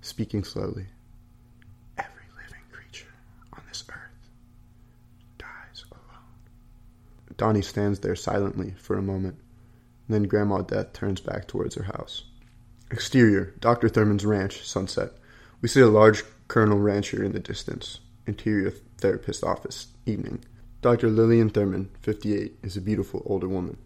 speaking 0.00 0.42
slowly. 0.42 0.86
Every 1.98 2.24
living 2.34 2.64
creature 2.72 3.12
on 3.52 3.62
this 3.68 3.84
earth 3.90 4.30
dies 5.38 5.84
alone. 5.92 7.27
Donnie 7.38 7.62
stands 7.62 8.00
there 8.00 8.16
silently 8.16 8.74
for 8.78 8.98
a 8.98 9.02
moment. 9.02 9.36
Then 10.08 10.24
Grandma 10.24 10.62
Death 10.62 10.92
turns 10.92 11.20
back 11.20 11.46
towards 11.46 11.76
her 11.76 11.84
house. 11.84 12.24
Exterior, 12.90 13.54
Dr. 13.60 13.88
Thurman's 13.88 14.26
ranch, 14.26 14.66
sunset. 14.66 15.12
We 15.62 15.68
see 15.68 15.80
a 15.80 15.86
large 15.86 16.24
Colonel 16.48 16.78
Rancher 16.78 17.22
in 17.22 17.32
the 17.32 17.38
distance. 17.38 18.00
Interior 18.26 18.72
therapist 18.98 19.44
office, 19.44 19.86
evening. 20.04 20.44
Dr. 20.82 21.08
Lillian 21.08 21.50
Thurman, 21.50 21.90
58, 22.00 22.58
is 22.62 22.76
a 22.76 22.80
beautiful 22.80 23.22
older 23.24 23.48
woman. 23.48 23.76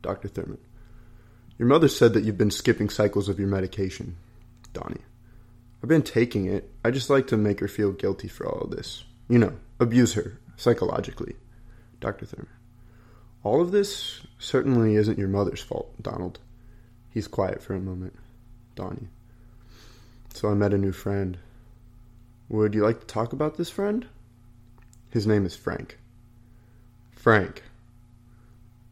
Dr. 0.00 0.28
Thurman. 0.28 0.58
Your 1.58 1.68
mother 1.68 1.88
said 1.88 2.14
that 2.14 2.24
you've 2.24 2.38
been 2.38 2.50
skipping 2.50 2.88
cycles 2.88 3.28
of 3.28 3.38
your 3.38 3.48
medication. 3.48 4.16
Donnie. 4.72 5.02
I've 5.82 5.88
been 5.88 6.02
taking 6.02 6.46
it. 6.46 6.70
I 6.84 6.90
just 6.90 7.10
like 7.10 7.26
to 7.28 7.36
make 7.36 7.60
her 7.60 7.68
feel 7.68 7.92
guilty 7.92 8.28
for 8.28 8.46
all 8.46 8.62
of 8.62 8.70
this. 8.70 9.04
You 9.28 9.38
know, 9.38 9.58
abuse 9.78 10.14
her, 10.14 10.38
psychologically. 10.56 11.34
Dr. 12.00 12.24
Thurman. 12.24 12.48
All 13.44 13.60
of 13.60 13.72
this 13.72 14.20
certainly 14.38 14.94
isn't 14.94 15.18
your 15.18 15.28
mother's 15.28 15.62
fault, 15.62 16.00
Donald. 16.00 16.38
He's 17.10 17.28
quiet 17.28 17.62
for 17.62 17.74
a 17.74 17.80
moment. 17.80 18.16
Donnie. 18.74 19.08
So 20.34 20.50
I 20.50 20.54
met 20.54 20.72
a 20.72 20.78
new 20.78 20.92
friend. 20.92 21.38
Would 22.48 22.74
you 22.74 22.82
like 22.82 23.00
to 23.00 23.06
talk 23.06 23.32
about 23.32 23.56
this 23.56 23.70
friend? 23.70 24.06
His 25.10 25.26
name 25.26 25.44
is 25.44 25.56
Frank. 25.56 25.98
Frank. 27.10 27.62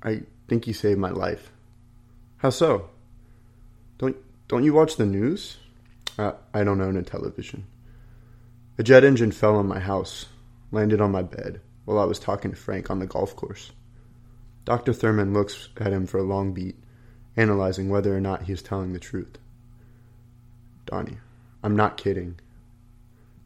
I 0.03 0.23
think 0.49 0.65
he 0.65 0.73
saved 0.73 0.99
my 0.99 1.11
life. 1.11 1.51
How 2.39 2.51
so? 2.51 2.91
Don't 3.99 4.17
don't 4.49 4.65
you 4.65 4.75
watch 4.75 4.97
the 4.97 5.07
news? 5.07 5.59
Uh, 6.19 6.33
I 6.53 6.65
don't 6.65 6.81
own 6.81 6.97
a 6.97 7.03
television. 7.03 7.67
A 8.79 8.83
jet 8.83 9.05
engine 9.05 9.31
fell 9.31 9.57
on 9.57 9.67
my 9.67 9.79
house, 9.79 10.27
landed 10.73 11.01
on 11.01 11.13
my 11.13 11.23
bed 11.23 11.61
while 11.85 11.99
I 11.99 12.05
was 12.05 12.19
talking 12.19 12.51
to 12.51 12.57
Frank 12.57 12.91
on 12.91 12.99
the 12.99 13.07
golf 13.07 13.37
course. 13.37 13.73
Dr. 14.65 14.93
Thurman 14.93 15.33
looks 15.33 15.69
at 15.79 15.93
him 15.93 16.07
for 16.07 16.19
a 16.19 16.23
long 16.23 16.53
beat, 16.53 16.77
analyzing 17.37 17.89
whether 17.89 18.15
or 18.15 18.21
not 18.21 18.45
he 18.45 18.53
is 18.53 18.63
telling 18.63 18.93
the 18.93 18.99
truth. 18.99 19.39
Donnie, 20.87 21.19
I'm 21.63 21.77
not 21.77 21.97
kidding. 21.97 22.39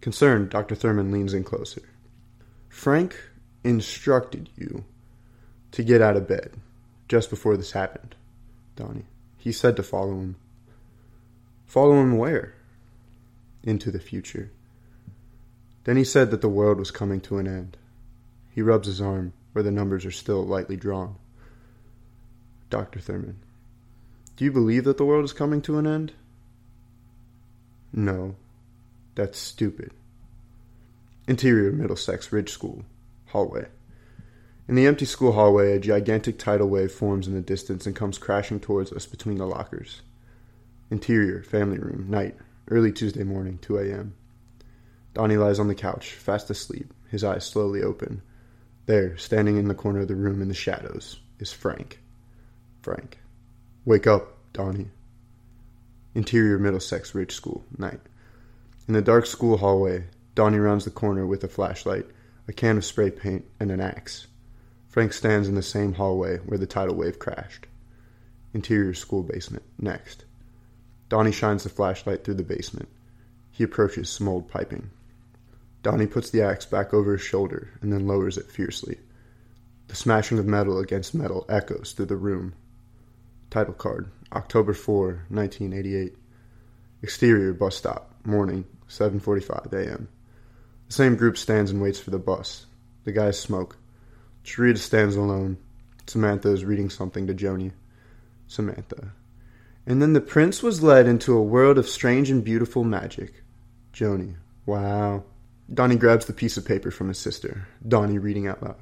Concerned, 0.01 0.51
Dr. 0.51 0.75
Thurman 0.75 1.11
leans 1.13 1.35
in 1.35 1.45
closer. 1.45 1.83
Frank 2.69 3.17
instructed 3.63 4.51
you 4.57 4.85
to 5.73 5.83
get 5.83 6.03
out 6.03 6.17
of 6.17 6.29
bed 6.29 6.53
just 7.09 7.31
before 7.31 7.57
this 7.57 7.73
happened, 7.73 8.15
Donnie. 8.77 9.07
He 9.39 9.53
said 9.53 9.77
to 9.77 9.83
follow 9.83 10.15
him. 10.15 10.37
Follow 11.67 12.01
him 12.01 12.19
where? 12.19 12.55
Into 13.63 13.91
the 13.91 13.99
future. 13.99 14.51
Then 15.85 15.97
he 15.97 16.05
said 16.05 16.31
that 16.31 16.41
the 16.41 16.49
world 16.49 16.79
was 16.79 16.91
coming 16.91 17.21
to 17.23 17.39
an 17.39 17.47
end. 17.47 17.77
He 18.51 18.63
rubs 18.63 18.87
his 18.87 19.01
arm 19.01 19.33
where 19.55 19.63
the 19.63 19.71
numbers 19.71 20.05
are 20.05 20.11
still 20.11 20.45
lightly 20.45 20.77
drawn. 20.77 21.17
Dr. 22.71 22.99
Thurman. 22.99 23.39
Do 24.37 24.45
you 24.45 24.51
believe 24.51 24.85
that 24.85 24.99
the 24.99 25.05
world 25.05 25.25
is 25.25 25.33
coming 25.33 25.63
to 25.63 25.79
an 25.79 25.87
end? 25.87 26.13
No. 27.93 28.35
That's 29.15 29.39
stupid. 29.39 29.93
Interior 31.29 31.71
Middlesex 31.71 32.33
Ridge 32.33 32.51
School. 32.51 32.85
Hallway. 33.27 33.67
In 34.67 34.75
the 34.75 34.89
empty 34.89 35.05
school 35.05 35.33
hallway, 35.33 35.73
a 35.73 35.79
gigantic 35.79 36.37
tidal 36.37 36.69
wave 36.69 36.91
forms 36.91 37.29
in 37.29 37.35
the 37.35 37.41
distance 37.41 37.87
and 37.87 37.95
comes 37.95 38.19
crashing 38.19 38.59
towards 38.59 38.93
us 38.93 39.07
between 39.07 39.39
the 39.39 39.47
lockers. 39.47 40.03
Interior, 40.91 41.43
family 41.45 41.79
room, 41.79 42.07
night, 42.09 42.37
early 42.69 42.91
Tuesday 42.91 43.23
morning, 43.23 43.59
2 43.63 43.79
a.m. 43.79 44.15
Donnie 45.13 45.37
lies 45.37 45.61
on 45.61 45.69
the 45.69 45.77
couch, 45.77 46.11
fast 46.11 46.51
asleep, 46.51 46.93
his 47.09 47.23
eyes 47.23 47.47
slowly 47.47 47.83
open. 47.83 48.23
There, 48.87 49.17
standing 49.17 49.57
in 49.57 49.69
the 49.69 49.75
corner 49.75 50.01
of 50.01 50.09
the 50.09 50.15
room 50.15 50.43
in 50.43 50.49
the 50.49 50.55
shadows, 50.55 51.19
is 51.39 51.53
Frank. 51.53 52.01
Frank. 52.83 53.19
Wake 53.87 54.07
up, 54.07 54.37
Donnie. 54.53 54.91
Interior 56.15 56.59
Middlesex 56.59 57.15
Ridge 57.15 57.33
School, 57.33 57.65
night. 57.79 58.01
In 58.87 58.93
the 58.93 59.01
dark 59.01 59.25
school 59.25 59.57
hallway, 59.57 60.05
Donnie 60.35 60.59
rounds 60.59 60.85
the 60.85 60.91
corner 60.91 61.27
with 61.27 61.43
a 61.45 61.49
flashlight, 61.49 62.07
a 62.47 62.53
can 62.53 62.77
of 62.77 62.85
spray 62.85 63.11
paint, 63.11 63.47
and 63.59 63.71
an 63.71 63.81
axe. 63.81 64.27
Frank 64.89 65.15
stands 65.15 65.49
in 65.49 65.55
the 65.55 65.63
same 65.63 65.95
hallway 65.95 66.37
where 66.39 66.59
the 66.59 66.67
tidal 66.67 66.95
wave 66.95 67.19
crashed. 67.19 67.67
Interior 68.53 68.93
school 68.93 69.23
basement, 69.23 69.65
next. 69.79 70.25
Donnie 71.09 71.33
shines 71.33 71.63
the 71.63 71.71
flashlight 71.71 72.23
through 72.23 72.35
the 72.35 72.43
basement. 72.43 72.89
He 73.51 73.65
approaches 73.65 74.11
some 74.11 74.29
old 74.29 74.49
piping. 74.49 74.91
Donnie 75.85 76.07
puts 76.07 76.31
the 76.31 76.41
axe 76.41 76.65
back 76.65 76.95
over 76.95 77.13
his 77.13 77.21
shoulder 77.21 77.69
and 77.83 77.93
then 77.93 78.07
lowers 78.07 78.39
it 78.39 78.51
fiercely. 78.51 78.99
The 79.89 79.95
smashing 79.95 80.39
of 80.39 80.47
metal 80.47 80.79
against 80.79 81.15
metal 81.15 81.45
echoes 81.47 81.93
through 81.93 82.07
the 82.07 82.17
room. 82.17 82.55
Title 83.51 83.75
card 83.75 84.11
October 84.33 84.73
4, 84.73 85.27
1988. 85.29 86.17
Exterior 87.03 87.53
bus 87.53 87.77
stop, 87.77 88.15
morning, 88.25 88.65
7:45 88.89 89.75
a.m. 89.75 90.09
The 90.87 90.93
same 90.95 91.17
group 91.17 91.37
stands 91.37 91.71
and 91.71 91.83
waits 91.83 92.01
for 92.01 92.11
the 92.11 92.19
bus. 92.19 92.65
The 93.05 93.13
guys 93.13 93.39
smoke. 93.39 93.77
Cherita 94.43 94.79
stands 94.79 95.17
alone. 95.17 95.59
Samantha 96.07 96.51
is 96.51 96.65
reading 96.65 96.89
something 96.89 97.27
to 97.27 97.35
Joni. 97.35 97.73
Samantha. 98.47 99.13
And 99.87 100.01
then 100.01 100.15
the 100.15 100.23
prince 100.23 100.63
was 100.63 100.83
led 100.83 101.07
into 101.07 101.37
a 101.37 101.43
world 101.43 101.77
of 101.77 101.87
strange 101.87 102.31
and 102.31 102.43
beautiful 102.43 102.85
magic. 102.85 103.43
Joni. 103.93 104.37
Wow. 104.65 105.25
Donnie 105.73 105.97
grabs 105.97 106.27
the 106.27 106.33
piece 106.33 106.57
of 106.57 106.65
paper 106.65 106.91
from 106.91 107.09
his 107.09 107.19
sister. 107.19 107.67
Donnie 107.87 108.19
reading 108.19 108.47
out 108.47 108.63
loud. 108.63 108.77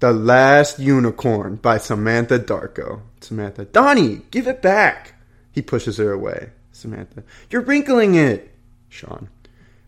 The 0.00 0.12
Last 0.12 0.78
Unicorn 0.78 1.56
by 1.56 1.78
Samantha 1.78 2.38
Darko. 2.38 3.00
Samantha. 3.20 3.64
Donnie, 3.64 4.22
give 4.30 4.46
it 4.46 4.60
back. 4.60 5.14
He 5.50 5.62
pushes 5.62 5.96
her 5.96 6.12
away. 6.12 6.50
Samantha. 6.72 7.24
You're 7.50 7.62
wrinkling 7.62 8.14
it. 8.14 8.54
Sean. 8.90 9.30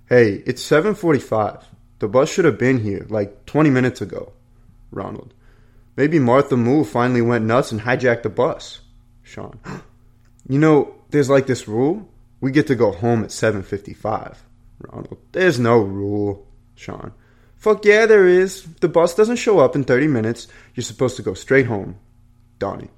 Hey, 0.09 0.43
it's 0.47 0.63
7:45. 0.63 1.65
The 1.99 2.09
bus 2.09 2.31
should 2.31 2.47
have 2.47 2.59
been 2.59 2.79
here 2.79 3.07
like 3.11 3.45
20 3.45 3.69
minutes 3.69 4.01
ago. 4.01 4.33
Ronald. 4.91 5.35
Maybe 5.97 6.19
Martha 6.19 6.57
Moo 6.57 6.85
finally 6.85 7.21
went 7.21 7.45
nuts 7.45 7.73
and 7.73 7.83
hijacked 7.83 8.23
the 8.23 8.31
bus. 8.31 8.81
Sean. 9.23 9.61
You 10.51 10.59
know, 10.59 10.95
there's 11.11 11.29
like 11.29 11.47
this 11.47 11.69
rule. 11.69 12.09
We 12.41 12.53
get 12.53 12.69
to 12.69 12.75
go 12.75 12.91
home 12.91 13.23
at 13.23 13.29
7.55. 13.29 14.37
Ronald. 14.81 15.19
There's 15.33 15.59
no 15.59 15.79
rule. 15.79 16.47
Sean. 16.75 17.13
Fuck 17.57 17.85
yeah, 17.85 18.07
there 18.07 18.27
is. 18.27 18.63
The 18.81 18.89
bus 18.89 19.15
doesn't 19.15 19.37
show 19.37 19.59
up 19.59 19.75
in 19.75 19.83
30 19.85 20.07
minutes, 20.07 20.47
you're 20.75 20.85
supposed 20.85 21.17
to 21.17 21.23
go 21.23 21.35
straight 21.35 21.67
home. 21.67 21.97
Donnie. 22.59 22.91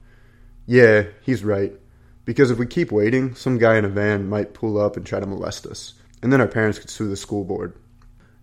Yeah, 0.67 1.05
he's 1.23 1.43
right. 1.43 1.73
Because 2.27 2.51
if 2.51 2.59
we 2.59 2.67
keep 2.67 2.93
waiting, 2.93 3.35
some 3.35 3.59
guy 3.59 3.77
in 3.79 3.85
a 3.85 3.89
van 3.89 4.29
might 4.29 4.55
pull 4.55 4.79
up 4.79 4.97
and 4.97 5.05
try 5.07 5.19
to 5.19 5.27
molest 5.27 5.67
us. 5.67 5.95
And 6.23 6.33
then 6.33 6.41
our 6.41 6.47
parents 6.47 6.79
could 6.79 6.91
sue 6.91 7.09
the 7.09 7.17
school 7.17 7.45
board. 7.45 7.75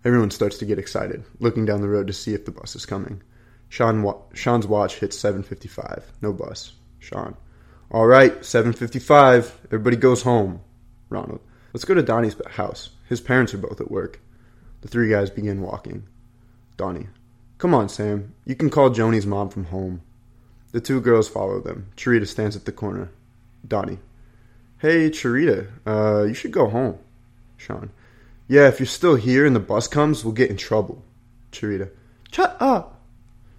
Everyone 0.04 0.30
starts 0.30 0.58
to 0.58 0.66
get 0.66 0.78
excited, 0.78 1.24
looking 1.38 1.64
down 1.64 1.80
the 1.80 1.88
road 1.88 2.08
to 2.08 2.12
see 2.12 2.34
if 2.34 2.44
the 2.44 2.50
bus 2.50 2.74
is 2.74 2.84
coming. 2.86 3.22
Sean 3.68 4.02
wa- 4.02 4.20
Sean's 4.34 4.66
watch 4.66 4.96
hits 4.96 5.16
7:55. 5.16 6.02
No 6.20 6.32
bus. 6.32 6.72
Sean. 6.98 7.36
All 7.90 8.06
right, 8.06 8.44
7:55. 8.44 9.52
Everybody 9.66 9.96
goes 9.96 10.22
home. 10.22 10.60
Ronald. 11.10 11.40
Let's 11.72 11.84
go 11.84 11.94
to 11.94 12.02
Donnie's 12.02 12.36
house. 12.50 12.90
His 13.08 13.20
parents 13.20 13.54
are 13.54 13.58
both 13.58 13.80
at 13.80 13.90
work. 13.90 14.20
The 14.82 14.88
three 14.88 15.10
guys 15.10 15.30
begin 15.30 15.62
walking. 15.62 16.06
Donnie. 16.76 17.08
Come 17.56 17.74
on, 17.74 17.88
Sam. 17.88 18.34
You 18.44 18.54
can 18.54 18.70
call 18.70 18.90
Joni's 18.90 19.26
mom 19.26 19.48
from 19.48 19.64
home. 19.64 20.02
The 20.72 20.80
two 20.80 21.00
girls 21.00 21.28
follow 21.28 21.60
them. 21.60 21.90
Cherita 21.96 22.26
stands 22.26 22.54
at 22.54 22.66
the 22.66 22.72
corner. 22.72 23.10
Donnie. 23.66 23.98
Hey, 24.78 25.10
Cherita. 25.10 25.68
Uh, 25.86 26.24
you 26.24 26.34
should 26.34 26.52
go 26.52 26.68
home. 26.68 26.98
Sean. 27.56 27.90
Yeah, 28.46 28.68
if 28.68 28.78
you're 28.78 28.86
still 28.86 29.16
here 29.16 29.44
and 29.44 29.56
the 29.56 29.60
bus 29.60 29.88
comes, 29.88 30.24
we'll 30.24 30.34
get 30.34 30.50
in 30.50 30.56
trouble. 30.56 31.02
Cherita. 31.50 31.90
Shut 32.30 32.56
up. 32.60 33.00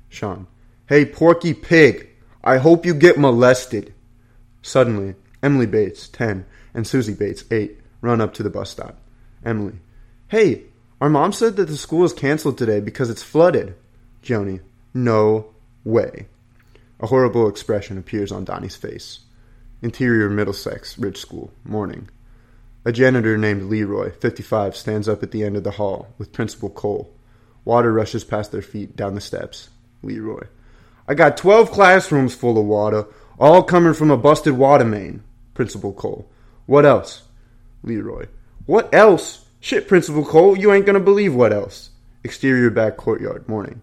Sean. 0.07 0.47
Hey, 0.87 1.05
Porky 1.05 1.53
Pig, 1.53 2.09
I 2.43 2.57
hope 2.57 2.85
you 2.85 2.93
get 2.93 3.17
molested. 3.17 3.93
Suddenly, 4.61 5.15
Emily 5.43 5.65
Bates, 5.65 6.07
10, 6.07 6.45
and 6.73 6.87
Susie 6.87 7.13
Bates, 7.13 7.43
8, 7.51 7.79
run 8.01 8.21
up 8.21 8.33
to 8.35 8.43
the 8.43 8.49
bus 8.49 8.69
stop. 8.69 8.97
Emily. 9.43 9.79
Hey, 10.27 10.63
our 11.01 11.09
mom 11.09 11.33
said 11.33 11.55
that 11.55 11.65
the 11.65 11.77
school 11.77 12.03
is 12.03 12.13
canceled 12.13 12.57
today 12.57 12.79
because 12.79 13.09
it's 13.09 13.23
flooded. 13.23 13.75
Joni. 14.23 14.61
No, 14.93 15.53
Way. 15.83 16.27
A 16.99 17.07
horrible 17.07 17.47
expression 17.47 17.97
appears 17.97 18.31
on 18.31 18.43
Donnie's 18.43 18.75
face. 18.75 19.21
Interior 19.81 20.29
Middlesex 20.29 20.99
Ridge 20.99 21.17
School, 21.17 21.51
morning. 21.63 22.09
A 22.83 22.91
janitor 22.91 23.37
named 23.37 23.63
Leroy, 23.63 24.11
55, 24.11 24.75
stands 24.75 25.07
up 25.07 25.23
at 25.23 25.31
the 25.31 25.43
end 25.43 25.55
of 25.55 25.63
the 25.63 25.71
hall 25.71 26.13
with 26.17 26.33
Principal 26.33 26.69
Cole. 26.69 27.13
Water 27.63 27.93
rushes 27.93 28.25
past 28.25 28.51
their 28.51 28.61
feet 28.61 28.97
down 28.97 29.15
the 29.15 29.21
steps. 29.21 29.69
Leroy. 30.03 30.43
I 31.07 31.13
got 31.13 31.37
12 31.37 31.71
classrooms 31.71 32.35
full 32.35 32.57
of 32.57 32.65
water, 32.65 33.05
all 33.39 33.63
coming 33.63 33.93
from 33.93 34.11
a 34.11 34.17
busted 34.17 34.57
water 34.57 34.85
main. 34.85 35.23
Principal 35.53 35.93
Cole. 35.93 36.29
What 36.65 36.85
else? 36.85 37.23
Leroy. 37.83 38.25
What 38.69 38.93
else? 38.93 39.47
Shit, 39.59 39.87
Principal 39.87 40.23
Cole, 40.23 40.55
you 40.55 40.71
ain't 40.71 40.85
gonna 40.85 40.99
believe 40.99 41.33
what 41.33 41.51
else. 41.51 41.89
Exterior 42.23 42.69
back 42.69 42.97
courtyard, 42.97 43.49
morning. 43.49 43.81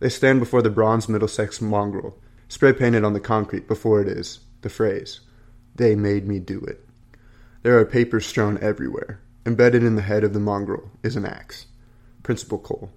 They 0.00 0.08
stand 0.08 0.40
before 0.40 0.60
the 0.60 0.70
bronze 0.70 1.08
Middlesex 1.08 1.60
mongrel, 1.60 2.18
spray 2.48 2.72
painted 2.72 3.04
on 3.04 3.12
the 3.12 3.20
concrete 3.20 3.68
before 3.68 4.00
it 4.00 4.08
is, 4.08 4.40
the 4.62 4.68
phrase, 4.68 5.20
They 5.76 5.94
made 5.94 6.26
me 6.26 6.40
do 6.40 6.58
it. 6.62 6.84
There 7.62 7.78
are 7.78 7.84
papers 7.84 8.26
strewn 8.26 8.58
everywhere. 8.60 9.20
Embedded 9.46 9.84
in 9.84 9.94
the 9.94 10.02
head 10.02 10.24
of 10.24 10.32
the 10.32 10.40
mongrel 10.40 10.90
is 11.04 11.14
an 11.14 11.26
axe. 11.26 11.66
Principal 12.24 12.58
Cole. 12.58 12.90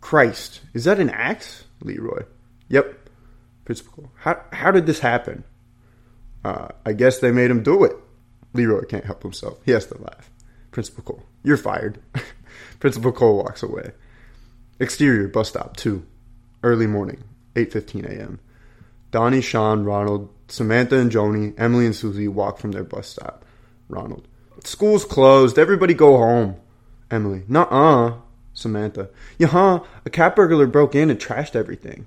Christ, 0.00 0.60
is 0.72 0.84
that 0.84 1.00
an 1.00 1.10
axe? 1.10 1.64
Leroy. 1.80 2.26
Yep. 2.68 3.10
Principal 3.64 3.92
Cole. 3.92 4.12
How, 4.18 4.40
how 4.52 4.70
did 4.70 4.86
this 4.86 5.00
happen? 5.00 5.42
Uh, 6.44 6.68
I 6.84 6.92
guess 6.92 7.18
they 7.18 7.32
made 7.32 7.50
him 7.50 7.64
do 7.64 7.82
it. 7.82 7.96
Leroy 8.52 8.84
can't 8.84 9.04
help 9.04 9.24
himself. 9.24 9.58
He 9.64 9.72
has 9.72 9.86
to 9.86 10.00
laugh. 10.00 10.30
Principal 10.76 11.04
Cole. 11.04 11.22
You're 11.42 11.56
fired. 11.56 11.98
Principal 12.80 13.10
Cole 13.10 13.38
walks 13.38 13.62
away. 13.62 13.92
Exterior 14.78 15.26
bus 15.26 15.48
stop 15.48 15.74
2. 15.78 16.04
Early 16.62 16.86
morning, 16.86 17.24
8:15 17.54 18.04
a.m. 18.04 18.40
Donnie, 19.10 19.40
Sean, 19.40 19.84
Ronald, 19.84 20.28
Samantha 20.48 20.98
and 20.98 21.10
Joni, 21.10 21.54
Emily 21.56 21.86
and 21.86 21.96
Susie 21.96 22.28
walk 22.28 22.58
from 22.58 22.72
their 22.72 22.84
bus 22.84 23.08
stop. 23.08 23.42
Ronald. 23.88 24.28
School's 24.64 25.06
closed. 25.06 25.58
Everybody 25.58 25.94
go 25.94 26.18
home. 26.18 26.56
Emily. 27.10 27.44
Nuh-uh. 27.48 28.16
Samantha. 28.52 29.08
Yeah, 29.38 29.78
a 30.04 30.10
cat 30.10 30.36
burglar 30.36 30.66
broke 30.66 30.94
in 30.94 31.08
and 31.08 31.18
trashed 31.18 31.56
everything. 31.56 32.04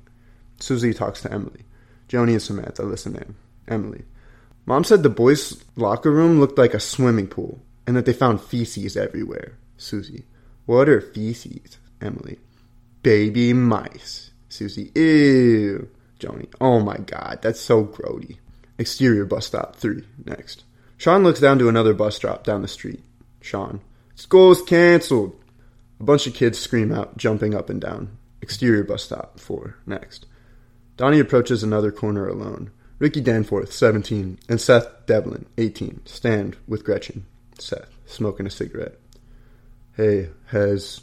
Susie 0.60 0.94
talks 0.94 1.24
to 1.24 1.34
Emily. 1.34 1.66
Joni 2.08 2.34
and 2.34 2.42
Samantha 2.42 2.84
listen 2.84 3.16
in. 3.16 3.34
Emily. 3.68 4.04
Mom 4.68 4.84
said 4.84 5.02
the 5.02 5.10
boys' 5.10 5.60
locker 5.76 6.12
room 6.12 6.40
looked 6.40 6.60
like 6.60 6.76
a 6.76 6.80
swimming 6.80 7.26
pool 7.26 7.64
and 7.90 7.98
that 7.98 8.06
they 8.06 8.14
found 8.14 8.40
feces 8.40 8.96
everywhere. 8.96 9.58
Susie. 9.76 10.26
What 10.68 10.88
are 10.88 11.02
feces? 11.02 11.80
Emily. 12.00 12.38
Baby 13.02 13.52
mice. 13.52 14.30
Susie. 14.48 14.92
Ew. 14.94 15.90
Joni. 16.20 16.54
Oh 16.62 16.80
my 16.82 16.98
god, 16.98 17.40
that's 17.42 17.60
so 17.60 17.84
grody. 17.84 18.38
Exterior 18.78 19.26
bus 19.26 19.48
stop 19.48 19.76
3. 19.78 20.04
Next. 20.24 20.66
Sean 20.98 21.24
looks 21.24 21.40
down 21.40 21.58
to 21.58 21.68
another 21.68 21.96
bus 21.96 22.16
stop 22.16 22.44
down 22.44 22.62
the 22.62 22.68
street. 22.68 23.02
Sean. 23.42 23.82
School's 24.14 24.62
canceled. 24.62 25.36
A 26.00 26.04
bunch 26.04 26.28
of 26.28 26.36
kids 26.36 26.60
scream 26.60 26.92
out, 26.92 27.18
jumping 27.18 27.56
up 27.56 27.72
and 27.72 27.82
down. 27.82 28.16
Exterior 28.44 28.84
bus 28.84 29.02
stop 29.02 29.40
4. 29.40 29.78
Next. 29.88 30.28
Donnie 30.96 31.20
approaches 31.20 31.64
another 31.64 31.92
corner 31.92 32.28
alone. 32.28 32.70
Ricky 33.00 33.22
Danforth, 33.22 33.74
17, 33.74 34.38
and 34.48 34.62
Seth 34.62 35.08
Devlin, 35.08 35.48
18, 35.58 36.06
stand 36.06 36.56
with 36.68 36.84
Gretchen. 36.84 37.26
Seth, 37.62 37.90
smoking 38.06 38.46
a 38.46 38.50
cigarette. 38.50 39.00
Hey, 39.96 40.30
has 40.48 41.02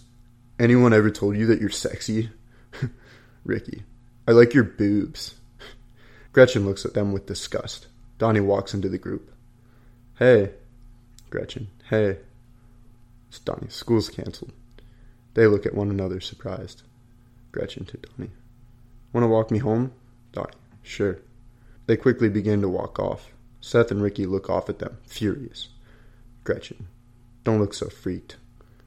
anyone 0.59 0.93
ever 0.93 1.11
told 1.11 1.37
you 1.37 1.47
that 1.47 1.61
you're 1.61 1.71
sexy? 1.71 2.31
Ricky, 3.45 3.85
I 4.27 4.33
like 4.33 4.55
your 4.55 4.65
boobs. 4.65 5.35
Gretchen 6.33 6.65
looks 6.65 6.85
at 6.85 6.95
them 6.95 7.13
with 7.13 7.27
disgust. 7.27 7.87
Donnie 8.19 8.41
walks 8.41 8.75
into 8.75 8.89
the 8.89 8.99
group. 8.99 9.31
Hey. 10.19 10.51
Gretchen. 11.29 11.69
Hey. 11.91 12.19
It's 13.29 13.39
Donnie. 13.39 13.69
School's 13.69 14.09
canceled. 14.09 14.53
They 15.35 15.47
look 15.47 15.67
at 15.67 15.75
one 15.75 15.91
another 15.91 16.21
surprised. 16.21 16.83
Gretchen 17.53 17.85
to 17.87 17.99
Donnie. 17.99 18.31
Want 19.13 19.25
to 19.25 19.29
walk 19.29 19.51
me 19.51 19.59
home? 19.59 19.93
Donnie. 20.33 20.55
Sure. 20.83 21.19
They 21.87 21.97
quickly 21.97 22.29
begin 22.29 22.63
to 22.63 22.69
walk 22.69 22.99
off. 22.99 23.31
Seth 23.61 23.91
and 23.91 24.03
Ricky 24.03 24.27
look 24.27 24.49
off 24.49 24.69
at 24.69 24.79
them, 24.79 24.97
furious. 25.07 25.69
Gretchen. 26.47 26.87
Don't 27.45 27.61
look 27.61 27.75
so 27.75 27.89
freaked. 27.89 28.37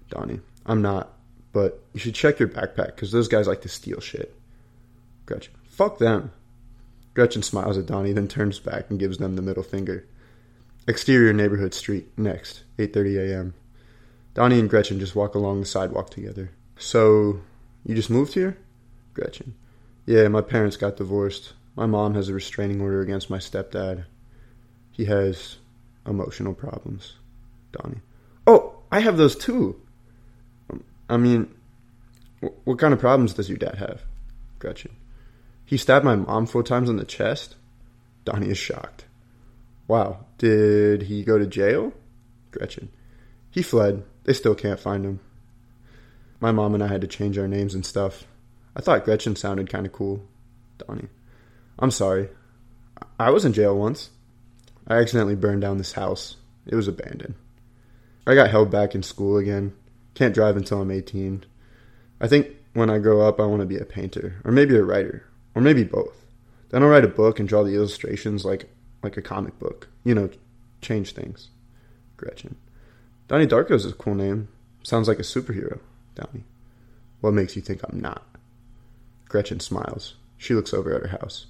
Donnie. 0.09 0.39
I'm 0.65 0.81
not. 0.81 1.13
But 1.51 1.83
you 1.93 1.99
should 1.99 2.15
check 2.15 2.39
your 2.39 2.47
backpack, 2.47 2.95
because 2.95 3.11
those 3.11 3.27
guys 3.27 3.47
like 3.47 3.61
to 3.61 3.69
steal 3.69 3.99
shit. 3.99 4.33
Gretchen. 5.25 5.53
Fuck 5.65 5.99
them. 5.99 6.31
Gretchen 7.13 7.43
smiles 7.43 7.77
at 7.77 7.85
Donnie, 7.85 8.13
then 8.13 8.27
turns 8.27 8.59
back 8.59 8.89
and 8.89 8.99
gives 8.99 9.17
them 9.17 9.35
the 9.35 9.41
middle 9.41 9.63
finger. 9.63 10.07
Exterior 10.87 11.33
neighborhood 11.33 11.73
street, 11.73 12.07
next, 12.17 12.63
8.30 12.77 13.29
a.m. 13.29 13.53
Donnie 14.33 14.59
and 14.59 14.69
Gretchen 14.69 14.99
just 14.99 15.15
walk 15.15 15.35
along 15.35 15.59
the 15.59 15.65
sidewalk 15.65 16.09
together. 16.09 16.51
So, 16.77 17.41
you 17.85 17.93
just 17.93 18.09
moved 18.09 18.33
here? 18.33 18.57
Gretchen. 19.13 19.55
Yeah, 20.05 20.27
my 20.29 20.41
parents 20.41 20.77
got 20.77 20.97
divorced. 20.97 21.53
My 21.75 21.85
mom 21.85 22.15
has 22.15 22.29
a 22.29 22.33
restraining 22.33 22.79
order 22.79 23.01
against 23.01 23.29
my 23.29 23.37
stepdad. 23.37 24.05
He 24.91 25.05
has 25.05 25.57
emotional 26.05 26.53
problems. 26.53 27.15
Donnie. 27.71 28.01
Oh, 28.47 28.79
I 28.91 28.99
have 28.99 29.17
those 29.17 29.35
too. 29.35 29.81
Um, 30.69 30.83
I 31.09 31.17
mean, 31.17 31.53
what 32.63 32.79
kind 32.79 32.93
of 32.93 32.99
problems 32.99 33.33
does 33.33 33.49
your 33.49 33.57
dad 33.57 33.75
have? 33.75 34.03
Gretchen. 34.59 34.95
He 35.65 35.77
stabbed 35.77 36.05
my 36.05 36.15
mom 36.15 36.47
four 36.47 36.63
times 36.63 36.89
in 36.89 36.97
the 36.97 37.05
chest. 37.05 37.55
Donnie 38.25 38.49
is 38.49 38.57
shocked. 38.57 39.05
Wow, 39.87 40.25
did 40.37 41.03
he 41.03 41.23
go 41.23 41.37
to 41.37 41.47
jail? 41.47 41.93
Gretchen. 42.51 42.89
He 43.51 43.61
fled. 43.61 44.03
They 44.23 44.33
still 44.33 44.55
can't 44.55 44.79
find 44.79 45.05
him. 45.05 45.19
My 46.39 46.51
mom 46.51 46.73
and 46.73 46.83
I 46.83 46.87
had 46.87 47.01
to 47.01 47.07
change 47.07 47.37
our 47.37 47.47
names 47.47 47.75
and 47.75 47.85
stuff. 47.85 48.25
I 48.75 48.81
thought 48.81 49.05
Gretchen 49.05 49.35
sounded 49.35 49.69
kind 49.69 49.85
of 49.85 49.91
cool. 49.91 50.23
Donnie. 50.77 51.09
I'm 51.77 51.91
sorry. 51.91 52.29
I 53.19 53.31
was 53.31 53.45
in 53.45 53.53
jail 53.53 53.77
once. 53.77 54.09
I 54.87 54.95
accidentally 54.95 55.35
burned 55.35 55.61
down 55.61 55.77
this 55.77 55.93
house. 55.93 56.35
It 56.65 56.75
was 56.75 56.87
abandoned. 56.87 57.35
I 58.29 58.35
got 58.35 58.51
held 58.51 58.69
back 58.69 58.93
in 58.93 59.01
school 59.01 59.37
again. 59.37 59.73
Can't 60.13 60.35
drive 60.35 60.55
until 60.55 60.79
I'm 60.79 60.91
18. 60.91 61.45
I 62.21 62.27
think 62.27 62.49
when 62.73 62.87
I 62.87 62.99
grow 62.99 63.27
up, 63.27 63.39
I 63.39 63.45
want 63.47 63.61
to 63.61 63.65
be 63.65 63.77
a 63.77 63.85
painter, 63.85 64.35
or 64.43 64.51
maybe 64.51 64.75
a 64.75 64.83
writer, 64.83 65.25
or 65.55 65.63
maybe 65.63 65.83
both. 65.83 66.27
Then 66.69 66.83
I'll 66.83 66.89
write 66.89 67.03
a 67.03 67.07
book 67.07 67.39
and 67.39 67.49
draw 67.49 67.63
the 67.63 67.73
illustrations 67.73 68.45
like 68.45 68.69
like 69.01 69.17
a 69.17 69.23
comic 69.23 69.57
book. 69.57 69.87
You 70.03 70.13
know, 70.13 70.29
change 70.79 71.13
things. 71.13 71.49
Gretchen. 72.17 72.55
Donnie 73.27 73.45
is 73.45 73.85
a 73.85 73.93
cool 73.93 74.13
name. 74.13 74.49
Sounds 74.83 75.07
like 75.07 75.17
a 75.17 75.23
superhero. 75.23 75.79
Donnie. 76.13 76.43
What 77.21 77.33
makes 77.33 77.55
you 77.55 77.63
think 77.63 77.81
I'm 77.83 77.99
not? 77.99 78.27
Gretchen 79.27 79.59
smiles. 79.59 80.13
She 80.37 80.53
looks 80.53 80.71
over 80.71 80.93
at 80.93 81.01
her 81.01 81.17
house. 81.17 81.47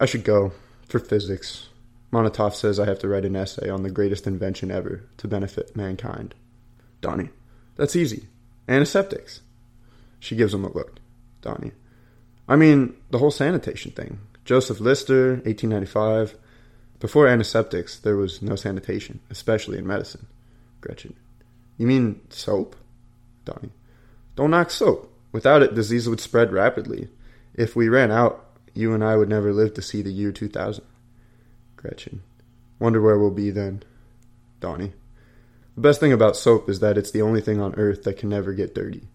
I 0.00 0.06
should 0.06 0.24
go. 0.24 0.50
For 0.88 0.98
physics. 0.98 1.68
Monnitoff 2.16 2.54
says 2.54 2.80
I 2.80 2.86
have 2.86 2.98
to 3.00 3.08
write 3.08 3.26
an 3.26 3.36
essay 3.36 3.68
on 3.68 3.82
the 3.82 3.90
greatest 3.90 4.26
invention 4.26 4.70
ever 4.70 5.04
to 5.18 5.28
benefit 5.28 5.76
mankind. 5.76 6.34
Donnie. 7.02 7.28
That's 7.76 7.94
easy. 7.94 8.28
Antiseptics. 8.66 9.42
She 10.18 10.34
gives 10.34 10.54
him 10.54 10.64
a 10.64 10.72
look. 10.72 10.98
Donnie. 11.42 11.72
I 12.48 12.56
mean, 12.56 12.96
the 13.10 13.18
whole 13.18 13.30
sanitation 13.30 13.92
thing. 13.92 14.18
Joseph 14.46 14.80
Lister, 14.80 15.32
1895. 15.44 16.36
Before 17.00 17.28
antiseptics, 17.28 17.98
there 17.98 18.16
was 18.16 18.40
no 18.40 18.56
sanitation, 18.56 19.20
especially 19.28 19.76
in 19.76 19.86
medicine. 19.86 20.26
Gretchen. 20.80 21.14
You 21.76 21.86
mean 21.86 22.22
soap? 22.30 22.76
Donnie. 23.44 23.72
Don't 24.36 24.52
knock 24.52 24.70
soap. 24.70 25.12
Without 25.32 25.60
it, 25.60 25.74
disease 25.74 26.08
would 26.08 26.20
spread 26.20 26.50
rapidly. 26.50 27.08
If 27.52 27.76
we 27.76 27.90
ran 27.90 28.10
out, 28.10 28.42
you 28.72 28.94
and 28.94 29.04
I 29.04 29.16
would 29.16 29.28
never 29.28 29.52
live 29.52 29.74
to 29.74 29.82
see 29.82 30.00
the 30.00 30.10
year 30.10 30.32
2000. 30.32 30.82
Gretchen. 31.86 32.22
Wonder 32.80 33.00
where 33.00 33.16
we'll 33.16 33.30
be 33.30 33.50
then. 33.50 33.84
Donnie. 34.58 34.92
The 35.76 35.80
best 35.80 36.00
thing 36.00 36.12
about 36.12 36.36
soap 36.36 36.68
is 36.68 36.80
that 36.80 36.98
it's 36.98 37.12
the 37.12 37.22
only 37.22 37.40
thing 37.40 37.60
on 37.60 37.76
earth 37.76 38.02
that 38.02 38.18
can 38.18 38.28
never 38.28 38.52
get 38.52 38.74
dirty. 38.74 39.08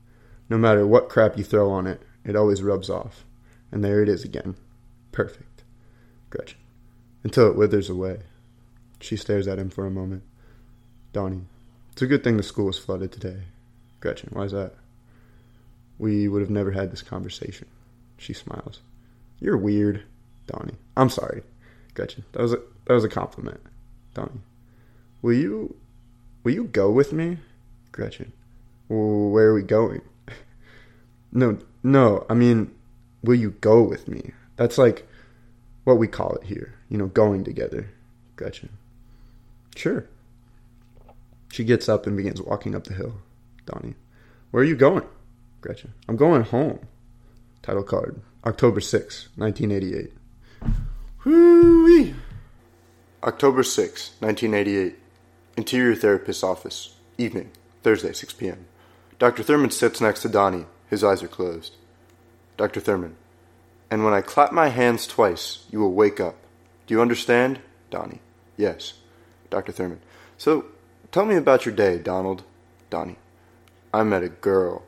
No 0.48 0.58
matter 0.58 0.88
what 0.88 1.10
crap 1.10 1.38
you 1.38 1.44
throw 1.44 1.70
on 1.70 1.86
it, 1.86 2.02
it 2.24 2.36
always 2.36 2.64
rubs 2.64 2.90
off. 2.90 3.26
And 3.72 3.84
there 3.84 4.02
it 4.02 4.08
is 4.08 4.24
again. 4.24 4.56
Perfect. 5.12 5.64
Gretchen 6.30 6.60
until 7.24 7.50
it 7.50 7.56
withers 7.56 7.90
away. 7.90 8.20
She 9.00 9.18
stares 9.18 9.48
at 9.48 9.60
him 9.60 9.70
for 9.70 9.86
a 9.86 9.92
moment. 9.92 10.24
Donnie, 11.14 11.42
it's 11.92 12.02
a 12.02 12.08
good 12.08 12.24
thing 12.24 12.38
the 12.38 12.44
school 12.44 12.68
was 12.68 12.80
flooded 12.80 13.12
today. 13.12 13.44
Gretchen, 14.00 14.30
why 14.32 14.44
is 14.44 14.54
that? 14.54 14.74
We 16.00 16.28
would 16.28 16.42
have 16.42 16.50
never 16.50 16.72
had 16.72 16.92
this 16.92 17.02
conversation. 17.02 17.68
She 18.18 18.34
smiles. 18.34 18.80
You're 19.40 19.58
weird, 19.58 20.04
Donnie. 20.48 20.78
I'm 20.96 21.10
sorry, 21.10 21.44
Gretchen. 21.94 22.24
That 22.34 22.42
was 22.42 22.54
a 22.54 22.62
that 22.86 22.94
was 22.94 23.04
a 23.04 23.10
compliment, 23.10 23.62
Donnie. 24.14 24.42
Will 25.22 25.34
you 25.34 25.76
will 26.44 26.54
you 26.54 26.66
go 26.66 26.92
with 26.92 27.14
me, 27.14 27.38
Gretchen? 27.92 28.34
Where 28.88 29.48
are 29.48 29.54
we 29.54 29.64
going? 29.64 30.02
no, 31.32 31.60
no. 31.84 32.26
I 32.30 32.34
mean, 32.34 32.74
will 33.24 33.36
you 33.36 33.52
go 33.62 33.82
with 33.82 34.08
me? 34.08 34.32
That's 34.56 34.78
like 34.78 35.08
what 35.84 35.98
we 35.98 36.08
call 36.08 36.36
it 36.36 36.44
here, 36.44 36.76
you 36.90 36.98
know, 36.98 37.08
going 37.08 37.44
together. 37.44 37.90
Gretchen. 38.36 38.70
Sure. 39.76 40.06
She 41.52 41.64
gets 41.64 41.90
up 41.90 42.08
and 42.08 42.18
begins 42.18 42.42
walking 42.42 42.76
up 42.76 42.86
the 42.86 42.94
hill. 42.94 43.16
Donnie. 43.66 43.96
Where 44.52 44.64
are 44.64 44.68
you 44.68 44.76
going? 44.76 45.06
Gretchen. 45.62 45.94
I'm 46.08 46.18
going 46.18 46.44
home. 46.44 46.80
Title 47.62 47.84
card. 47.84 48.22
October 48.46 48.82
6, 48.82 49.30
1988. 49.36 50.14
Whoo-wee. 51.24 52.16
October 53.24 53.62
6, 53.62 54.12
1988. 54.20 54.98
Interior 55.56 55.96
Therapist's 55.96 56.44
Office. 56.44 56.96
Evening. 57.18 57.52
Thursday, 57.84 58.14
6 58.14 58.34
p.m. 58.34 58.66
Dr. 59.20 59.44
Thurman 59.44 59.70
sits 59.70 60.02
next 60.02 60.24
to 60.24 60.30
Donnie. 60.30 60.66
His 60.90 61.04
eyes 61.04 61.22
are 61.22 61.28
closed. 61.28 61.76
Dr. 62.58 62.80
Thurman. 62.80 63.16
And 63.92 64.04
when 64.04 64.14
I 64.14 64.22
clap 64.22 64.52
my 64.52 64.70
hands 64.70 65.06
twice, 65.06 65.66
you 65.70 65.80
will 65.80 65.94
wake 65.94 66.20
up. 66.20 66.36
Do 66.88 66.96
you 66.96 67.02
understand? 67.02 67.60
Donnie. 67.92 68.22
Yes. 68.58 68.94
Dr. 69.52 69.72
Thurman. 69.72 70.02
So, 70.38 70.66
tell 71.12 71.26
me 71.26 71.36
about 71.36 71.66
your 71.66 71.76
day, 71.76 72.00
Donald. 72.00 72.44
Donnie. 72.90 73.18
I 73.94 74.02
met 74.04 74.24
a 74.24 74.30
girl. 74.30 74.84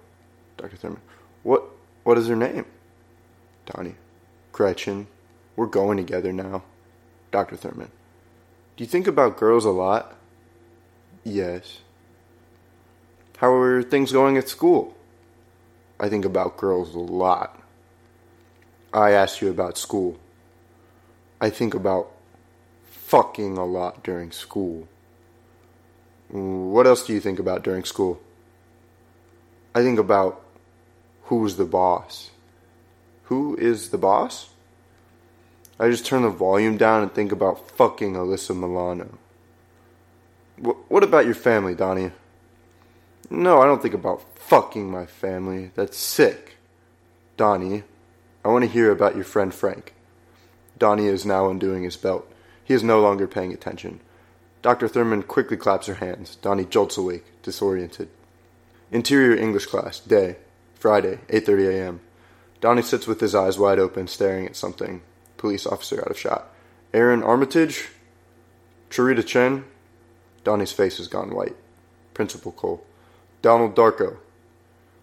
Dr. 0.58 0.78
Thurman. 0.78 1.02
What, 1.44 1.64
what 2.04 2.18
is 2.18 2.28
her 2.28 2.36
name? 2.36 2.66
Donnie. 3.68 3.96
Gretchen. 4.52 5.08
We're 5.56 5.68
going 5.68 5.98
together 5.98 6.34
now. 6.34 6.64
Dr. 7.32 7.56
Thurman. 7.56 7.92
Do 8.78 8.84
you 8.84 8.88
think 8.88 9.08
about 9.08 9.38
girls 9.38 9.66
a 9.66 9.72
lot? 9.72 10.16
Yes. 11.24 11.80
How 13.38 13.52
are 13.54 13.84
things 13.84 14.12
going 14.12 14.38
at 14.38 14.50
school? 14.50 14.96
I 16.00 16.10
think 16.10 16.26
about 16.26 16.58
girls 16.58 16.96
a 16.96 17.00
lot. 17.00 17.62
I 18.94 19.12
asked 19.12 19.42
you 19.42 19.50
about 19.50 19.78
school. 19.78 20.20
I 21.42 21.50
think 21.50 21.74
about 21.74 22.12
fucking 22.86 23.58
a 23.58 23.66
lot 23.66 24.04
during 24.04 24.32
school. 24.32 24.88
What 26.30 26.88
else 26.88 27.06
do 27.06 27.14
you 27.14 27.20
think 27.20 27.40
about 27.40 27.64
during 27.64 27.84
school? 27.84 28.22
I 29.76 29.82
think 29.82 30.00
about 30.00 30.42
who's 31.24 31.56
the 31.58 31.66
boss. 31.66 32.32
Who 33.26 33.56
is 33.56 33.90
the 33.90 33.98
boss? 33.98 34.50
I 35.80 35.90
just 35.90 36.06
turn 36.06 36.22
the 36.22 36.30
volume 36.30 36.78
down 36.78 37.02
and 37.02 37.14
think 37.14 37.32
about 37.32 37.72
fucking 37.72 38.14
Alyssa 38.14 38.56
Milano. 38.56 39.18
What 40.58 41.04
about 41.04 41.26
your 41.26 41.36
family, 41.36 41.74
Donnie? 41.74 42.12
No, 43.30 43.62
I 43.62 43.66
don't 43.66 43.82
think 43.82 43.96
about 43.96 44.38
fucking 44.38 44.90
my 44.90 45.06
family. 45.06 45.72
That's 45.76 45.98
sick. 45.98 46.58
Donnie, 47.38 47.84
I 48.46 48.50
want 48.50 48.64
to 48.64 48.70
hear 48.70 48.92
about 48.92 49.16
your 49.16 49.24
friend 49.24 49.54
Frank. 49.54 49.94
Donnie 50.78 51.08
is 51.08 51.26
now 51.26 51.50
undoing 51.50 51.84
his 51.84 51.98
belt. 51.98 52.32
He 52.64 52.74
is 52.74 52.84
no 52.84 53.02
longer 53.02 53.28
paying 53.28 53.52
attention. 53.52 54.00
Dr. 54.62 54.88
Thurman 54.88 55.24
quickly 55.24 55.58
claps 55.58 55.88
her 55.88 55.96
hands. 55.96 56.36
Donnie 56.38 56.66
jolts 56.66 56.98
awake, 56.98 57.26
disoriented. 57.42 58.10
Interior 58.92 59.36
English 59.36 59.66
class, 59.66 60.00
day, 60.00 60.38
Friday, 60.76 61.20
8:30 61.30 61.70
a.m. 61.70 62.02
Donnie 62.62 62.82
sits 62.82 63.08
with 63.08 63.20
his 63.20 63.34
eyes 63.34 63.58
wide 63.58 63.80
open, 63.80 64.08
staring 64.08 64.46
at 64.46 64.56
something. 64.56 65.02
Police 65.44 65.68
officer 65.68 66.00
out 66.00 66.10
of 66.10 66.18
shot. 66.18 66.48
Aaron 66.94 67.22
Armitage? 67.22 67.90
Cherita 68.90 69.28
Chen? 69.28 69.66
Donnie's 70.46 70.72
face 70.72 71.00
has 71.00 71.10
gone 71.10 71.36
white. 71.36 71.58
Principal 72.14 72.54
Cole. 72.54 72.86
Donald 73.42 73.76
Darko. 73.76 74.20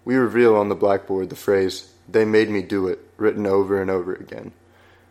We 0.03 0.15
reveal 0.15 0.57
on 0.57 0.71
the 0.71 0.75
blackboard 0.75 1.29
the 1.29 1.37
phrase, 1.37 1.93
they 2.09 2.25
made 2.25 2.49
me 2.49 2.63
do 2.63 2.89
it, 2.89 3.01
written 3.19 3.47
over 3.47 3.83
and 3.83 3.91
over 3.91 4.15
again. 4.15 4.53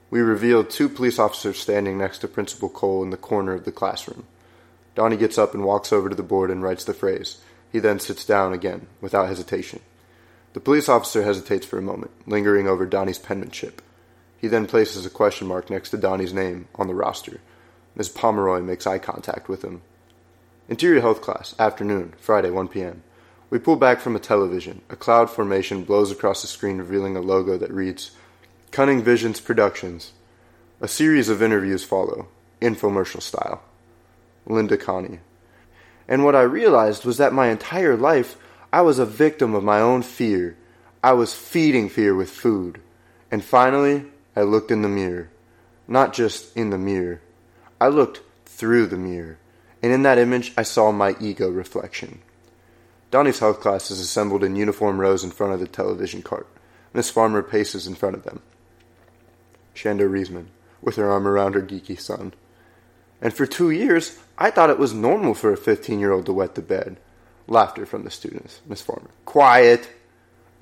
We 0.10 0.22
reveal 0.22 0.64
two 0.64 0.90
police 0.90 1.20
officers 1.20 1.60
standing 1.60 2.00
next 2.00 2.18
to 2.22 2.28
Principal 2.28 2.68
Cole 2.68 3.04
in 3.04 3.12
the 3.12 3.16
corner 3.16 3.54
of 3.54 3.66
the 3.66 3.72
classroom. 3.72 4.26
Donnie 4.96 5.16
gets 5.16 5.38
up 5.38 5.54
and 5.54 5.64
walks 5.64 5.94
over 5.94 6.10
to 6.10 6.16
the 6.16 6.24
board 6.24 6.50
and 6.50 6.64
writes 6.64 6.86
the 6.86 6.96
phrase. 6.96 7.38
He 7.72 7.78
then 7.78 8.00
sits 8.00 8.26
down 8.26 8.52
again, 8.52 8.88
without 9.00 9.28
hesitation. 9.28 9.82
The 10.54 10.60
police 10.60 10.90
officer 10.90 11.22
hesitates 11.22 11.68
for 11.68 11.78
a 11.78 11.84
moment, 11.84 12.10
lingering 12.26 12.68
over 12.68 12.88
Donnie's 12.88 13.20
penmanship. 13.20 13.84
He 14.40 14.48
then 14.48 14.68
places 14.68 15.06
a 15.06 15.10
question 15.10 15.48
mark 15.48 15.70
next 15.70 15.90
to 15.90 15.98
Donnie's 15.98 16.34
name 16.34 16.68
on 16.76 16.88
the 16.88 16.96
roster. 16.96 17.42
Ms. 17.96 18.10
Pomeroy 18.10 18.62
makes 18.62 18.88
eye 18.88 18.98
contact 18.98 19.50
with 19.50 19.64
him. 19.64 19.82
Interior 20.70 21.02
Health 21.02 21.22
Class, 21.22 21.56
afternoon, 21.60 22.14
Friday, 22.20 22.50
1 22.50 22.68
p.m. 22.68 23.04
We 23.50 23.60
pull 23.60 23.76
back 23.76 24.00
from 24.00 24.16
a 24.16 24.20
television. 24.20 24.82
A 24.90 24.96
cloud 24.96 25.30
formation 25.30 25.84
blows 25.84 26.12
across 26.12 26.42
the 26.42 26.48
screen, 26.48 26.78
revealing 26.78 27.18
a 27.18 27.22
logo 27.22 27.58
that 27.58 27.72
reads 27.72 28.12
Cunning 28.72 29.04
Visions 29.04 29.42
Productions. 29.42 30.14
A 30.80 30.88
series 30.88 31.28
of 31.28 31.42
interviews 31.42 31.84
follow, 31.84 32.28
infomercial 32.62 33.22
style. 33.22 33.64
Linda 34.46 34.78
Connie. 34.78 35.20
And 36.08 36.24
what 36.24 36.36
I 36.36 36.42
realized 36.42 37.06
was 37.06 37.18
that 37.18 37.34
my 37.34 37.48
entire 37.48 37.98
life 37.98 38.38
I 38.72 38.82
was 38.82 39.00
a 39.00 39.06
victim 39.06 39.56
of 39.56 39.64
my 39.64 39.80
own 39.82 40.04
fear. 40.04 40.56
I 41.04 41.14
was 41.14 41.34
feeding 41.34 41.90
fear 41.90 42.14
with 42.14 42.30
food. 42.30 42.80
And 43.32 43.44
finally, 43.44 44.06
I 44.40 44.44
looked 44.44 44.72
in 44.72 44.84
the 44.84 44.88
mirror. 44.88 45.30
Not 45.86 46.14
just 46.14 46.56
in 46.56 46.70
the 46.70 46.78
mirror, 46.78 47.20
I 47.82 47.90
looked 47.90 48.22
through 48.46 48.88
the 48.88 48.96
mirror. 48.96 49.38
And 49.84 49.92
in 49.92 50.04
that 50.04 50.18
image, 50.18 50.54
I 50.58 50.64
saw 50.64 50.94
my 50.94 51.16
ego 51.20 51.50
reflection. 51.50 52.22
Donnie's 53.12 53.40
health 53.40 53.60
class 53.60 53.92
is 53.92 54.00
assembled 54.00 54.46
in 54.46 54.56
uniform 54.56 55.02
rows 55.02 55.26
in 55.26 55.32
front 55.32 55.52
of 55.52 55.60
the 55.60 55.68
television 55.68 56.22
cart. 56.22 56.48
Miss 56.94 57.10
Farmer 57.10 57.44
paces 57.44 57.86
in 57.86 57.96
front 57.96 58.16
of 58.16 58.24
them. 58.24 58.42
Shanda 59.76 60.10
Reisman, 60.10 60.46
with 60.82 60.96
her 60.96 61.12
arm 61.12 61.28
around 61.28 61.56
her 61.56 61.62
geeky 61.62 62.00
son. 62.00 62.34
And 63.22 63.34
for 63.34 63.46
two 63.46 63.72
years, 63.72 64.20
I 64.38 64.52
thought 64.52 64.70
it 64.70 64.80
was 64.80 64.94
normal 64.94 65.34
for 65.34 65.52
a 65.52 65.58
15 65.58 66.00
year 66.00 66.14
old 66.14 66.28
to 66.28 66.34
wet 66.34 66.56
the 66.56 66.62
bed. 66.62 66.96
Laughter 67.46 67.86
from 67.86 68.06
the 68.06 68.12
students. 68.12 68.62
Miss 68.66 68.82
Farmer. 68.82 69.10
Quiet! 69.26 69.90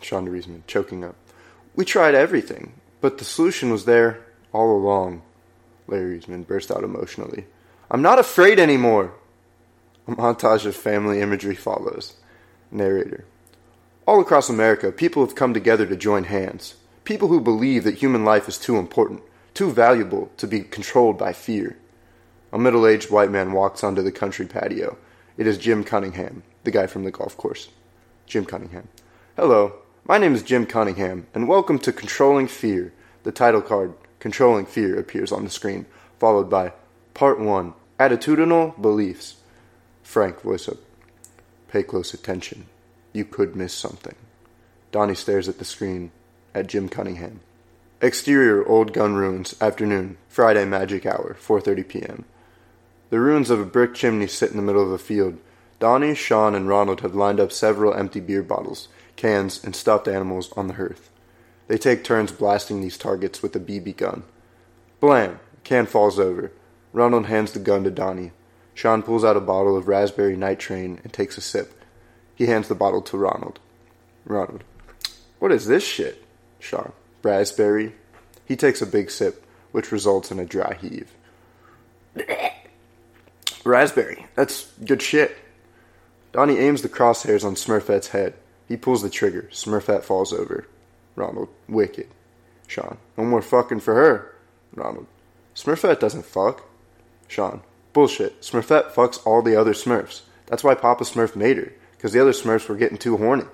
Shonda 0.00 0.28
Reisman, 0.28 0.66
choking 0.66 1.04
up. 1.04 1.14
We 1.76 1.84
tried 1.84 2.16
everything, 2.16 2.72
but 3.06 3.18
the 3.18 3.24
solution 3.24 3.70
was 3.70 3.84
there 3.84 4.18
all 4.52 4.76
along. 4.76 5.22
Larry 5.86 6.18
Reisman 6.18 6.44
burst 6.44 6.72
out 6.72 6.82
emotionally. 6.82 7.46
I'm 7.88 8.02
not 8.02 8.18
afraid 8.18 8.58
anymore. 8.58 9.14
A 10.08 10.10
montage 10.10 10.66
of 10.66 10.74
family 10.74 11.20
imagery 11.20 11.54
follows. 11.54 12.14
Narrator. 12.72 13.24
All 14.08 14.20
across 14.20 14.48
America, 14.48 14.90
people 14.90 15.24
have 15.24 15.36
come 15.36 15.54
together 15.54 15.86
to 15.86 15.94
join 15.94 16.24
hands. 16.24 16.74
People 17.04 17.28
who 17.28 17.40
believe 17.40 17.84
that 17.84 17.94
human 17.94 18.24
life 18.24 18.48
is 18.48 18.58
too 18.58 18.76
important, 18.76 19.22
too 19.54 19.70
valuable 19.70 20.28
to 20.38 20.48
be 20.48 20.62
controlled 20.62 21.16
by 21.16 21.32
fear. 21.32 21.76
A 22.52 22.58
middle 22.58 22.88
aged 22.88 23.12
white 23.12 23.30
man 23.30 23.52
walks 23.52 23.84
onto 23.84 24.02
the 24.02 24.10
country 24.10 24.46
patio. 24.46 24.98
It 25.36 25.46
is 25.46 25.58
Jim 25.58 25.84
Cunningham, 25.84 26.42
the 26.64 26.72
guy 26.72 26.88
from 26.88 27.04
the 27.04 27.12
golf 27.12 27.36
course. 27.36 27.68
Jim 28.26 28.44
Cunningham. 28.44 28.88
Hello, 29.36 29.74
my 30.08 30.18
name 30.18 30.34
is 30.34 30.42
Jim 30.42 30.66
Cunningham, 30.66 31.28
and 31.34 31.46
welcome 31.46 31.78
to 31.78 31.92
Controlling 31.92 32.48
Fear. 32.48 32.92
The 33.26 33.32
title 33.32 33.60
card, 33.60 33.94
Controlling 34.20 34.66
Fear, 34.66 35.00
appears 35.00 35.32
on 35.32 35.42
the 35.42 35.50
screen, 35.50 35.86
followed 36.20 36.48
by 36.48 36.74
Part 37.12 37.40
1 37.40 37.74
Attitudinal 37.98 38.80
Beliefs. 38.80 39.34
Frank, 40.04 40.42
voice 40.42 40.68
up. 40.68 40.76
Pay 41.66 41.82
close 41.82 42.14
attention. 42.14 42.66
You 43.12 43.24
could 43.24 43.56
miss 43.56 43.74
something. 43.74 44.14
Donnie 44.92 45.16
stares 45.16 45.48
at 45.48 45.58
the 45.58 45.64
screen, 45.64 46.12
at 46.54 46.68
Jim 46.68 46.88
Cunningham. 46.88 47.40
Exterior 48.00 48.64
Old 48.64 48.92
Gun 48.92 49.16
Ruins, 49.16 49.56
afternoon, 49.60 50.18
Friday 50.28 50.64
magic 50.64 51.04
hour, 51.04 51.36
4.30 51.40 51.88
p.m. 51.88 52.24
The 53.10 53.18
ruins 53.18 53.50
of 53.50 53.58
a 53.58 53.64
brick 53.64 53.92
chimney 53.92 54.28
sit 54.28 54.52
in 54.52 54.56
the 54.56 54.62
middle 54.62 54.84
of 54.84 54.92
a 54.92 54.98
field. 54.98 55.36
Donnie, 55.80 56.14
Sean, 56.14 56.54
and 56.54 56.68
Ronald 56.68 57.00
have 57.00 57.16
lined 57.16 57.40
up 57.40 57.50
several 57.50 57.92
empty 57.92 58.20
beer 58.20 58.44
bottles, 58.44 58.86
cans, 59.16 59.64
and 59.64 59.74
stuffed 59.74 60.06
animals 60.06 60.52
on 60.52 60.68
the 60.68 60.74
hearth. 60.74 61.10
They 61.68 61.78
take 61.78 62.04
turns 62.04 62.32
blasting 62.32 62.80
these 62.80 62.98
targets 62.98 63.42
with 63.42 63.56
a 63.56 63.60
BB 63.60 63.96
gun. 63.96 64.22
Blam! 65.00 65.40
Can 65.64 65.86
falls 65.86 66.18
over. 66.18 66.52
Ronald 66.92 67.26
hands 67.26 67.52
the 67.52 67.58
gun 67.58 67.82
to 67.84 67.90
Donnie. 67.90 68.30
Sean 68.72 69.02
pulls 69.02 69.24
out 69.24 69.36
a 69.36 69.40
bottle 69.40 69.76
of 69.76 69.88
raspberry 69.88 70.36
night 70.36 70.60
train 70.60 71.00
and 71.02 71.12
takes 71.12 71.36
a 71.36 71.40
sip. 71.40 71.82
He 72.34 72.46
hands 72.46 72.68
the 72.68 72.74
bottle 72.74 73.02
to 73.02 73.16
Ronald. 73.16 73.58
Ronald. 74.24 74.62
What 75.38 75.50
is 75.50 75.66
this 75.66 75.84
shit? 75.84 76.24
Sean. 76.60 76.92
Raspberry. 77.22 77.94
He 78.44 78.54
takes 78.54 78.80
a 78.80 78.86
big 78.86 79.10
sip, 79.10 79.44
which 79.72 79.90
results 79.90 80.30
in 80.30 80.38
a 80.38 80.44
dry 80.44 80.78
heave. 80.80 81.10
Raspberry. 83.64 84.26
That's 84.34 84.66
good 84.84 85.02
shit. 85.02 85.36
Donnie 86.32 86.58
aims 86.58 86.82
the 86.82 86.88
crosshairs 86.88 87.44
on 87.44 87.54
Smurfette's 87.54 88.08
head. 88.08 88.34
He 88.68 88.76
pulls 88.76 89.02
the 89.02 89.10
trigger. 89.10 89.48
Smurfette 89.52 90.02
falls 90.02 90.32
over. 90.32 90.66
Ronald. 91.16 91.48
Wicked. 91.68 92.08
Sean. 92.68 92.98
No 93.16 93.24
more 93.24 93.42
fucking 93.42 93.80
for 93.80 93.94
her. 93.94 94.34
Ronald. 94.74 95.06
Smurfette 95.54 95.98
doesn't 95.98 96.26
fuck. 96.26 96.62
Sean. 97.26 97.62
Bullshit. 97.92 98.42
Smurfette 98.42 98.92
fucks 98.92 99.26
all 99.26 99.42
the 99.42 99.56
other 99.56 99.72
Smurfs. 99.72 100.22
That's 100.46 100.62
why 100.62 100.74
Papa 100.74 101.04
Smurf 101.04 101.34
made 101.34 101.56
her, 101.56 101.72
because 101.92 102.12
the 102.12 102.20
other 102.20 102.32
Smurfs 102.32 102.68
were 102.68 102.76
getting 102.76 102.98
too 102.98 103.16
horny. 103.16 103.46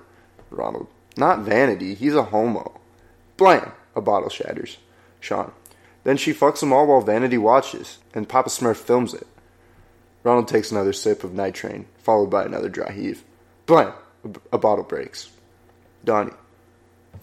Ronald. 0.51 0.87
Not 1.17 1.39
vanity. 1.39 1.95
He's 1.95 2.15
a 2.15 2.23
homo. 2.23 2.79
Blam! 3.37 3.71
A 3.95 4.01
bottle 4.01 4.29
shatters. 4.29 4.77
Sean. 5.19 5.51
Then 6.03 6.17
she 6.17 6.33
fucks 6.33 6.59
them 6.59 6.73
all 6.73 6.87
while 6.87 7.01
Vanity 7.01 7.37
watches, 7.37 7.99
and 8.13 8.27
Papa 8.27 8.49
Smurf 8.49 8.75
films 8.75 9.13
it. 9.13 9.27
Ronald 10.23 10.47
takes 10.47 10.71
another 10.71 10.93
sip 10.93 11.23
of 11.23 11.33
night 11.33 11.53
train, 11.53 11.85
followed 11.97 12.29
by 12.29 12.43
another 12.43 12.69
dry 12.69 12.91
heave. 12.91 13.23
Blam! 13.65 13.93
A, 14.25 14.55
a 14.55 14.57
bottle 14.57 14.83
breaks. 14.83 15.29
Donnie. 16.03 16.31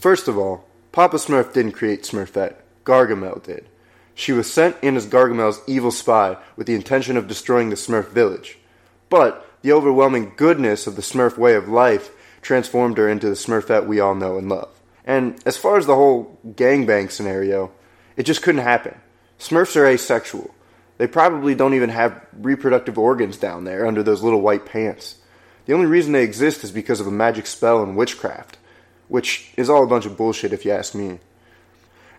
First 0.00 0.28
of 0.28 0.38
all, 0.38 0.64
Papa 0.92 1.18
Smurf 1.18 1.52
didn't 1.52 1.72
create 1.72 2.04
Smurfette. 2.04 2.54
Gargamel 2.84 3.42
did. 3.42 3.66
She 4.14 4.32
was 4.32 4.50
sent 4.50 4.76
in 4.80 4.96
as 4.96 5.06
Gargamel's 5.06 5.60
evil 5.66 5.90
spy 5.90 6.38
with 6.56 6.66
the 6.66 6.74
intention 6.74 7.18
of 7.18 7.28
destroying 7.28 7.68
the 7.68 7.76
Smurf 7.76 8.08
village. 8.08 8.58
But 9.10 9.46
the 9.60 9.72
overwhelming 9.72 10.32
goodness 10.38 10.86
of 10.86 10.96
the 10.96 11.02
Smurf 11.02 11.36
way 11.36 11.54
of 11.54 11.68
life 11.68 12.10
transformed 12.40 12.96
her 12.96 13.10
into 13.10 13.28
the 13.28 13.34
Smurfette 13.34 13.86
we 13.86 14.00
all 14.00 14.14
know 14.14 14.38
and 14.38 14.48
love. 14.48 14.70
And 15.04 15.38
as 15.44 15.58
far 15.58 15.76
as 15.76 15.84
the 15.84 15.94
whole 15.94 16.38
gangbang 16.46 17.10
scenario, 17.10 17.70
it 18.16 18.22
just 18.22 18.40
couldn't 18.40 18.62
happen. 18.62 18.98
Smurfs 19.38 19.76
are 19.76 19.86
asexual. 19.86 20.54
They 20.96 21.08
probably 21.08 21.54
don't 21.54 21.74
even 21.74 21.90
have 21.90 22.26
reproductive 22.32 22.98
organs 22.98 23.36
down 23.36 23.64
there 23.64 23.86
under 23.86 24.02
those 24.02 24.22
little 24.22 24.40
white 24.40 24.64
pants. 24.64 25.16
The 25.66 25.74
only 25.74 25.86
reason 25.86 26.12
they 26.12 26.24
exist 26.24 26.64
is 26.64 26.72
because 26.72 27.00
of 27.00 27.06
a 27.06 27.10
magic 27.10 27.46
spell 27.46 27.82
and 27.82 27.98
witchcraft, 27.98 28.56
which 29.10 29.52
is 29.56 29.68
all 29.68 29.82
a 29.82 29.88
bunch 29.88 30.06
of 30.06 30.16
bullshit 30.16 30.52
if 30.52 30.64
you 30.64 30.70
ask 30.70 30.94
me. 30.94 31.18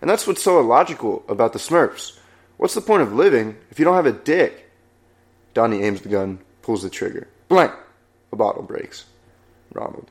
And 0.00 0.10
that's 0.10 0.26
what's 0.26 0.42
so 0.42 0.60
illogical 0.60 1.24
about 1.26 1.54
the 1.54 1.58
Smurfs. 1.58 2.18
What's 2.58 2.74
the 2.74 2.82
point 2.82 3.02
of 3.02 3.14
living 3.14 3.56
if 3.70 3.78
you 3.78 3.84
don't 3.84 3.96
have 3.96 4.06
a 4.06 4.12
dick? 4.12 4.70
Donnie 5.54 5.82
aims 5.82 6.02
the 6.02 6.10
gun, 6.10 6.38
pulls 6.60 6.82
the 6.82 6.90
trigger. 6.90 7.28
Blank! 7.48 7.72
A 8.30 8.36
bottle 8.36 8.62
breaks. 8.62 9.06
Ronald. 9.72 10.10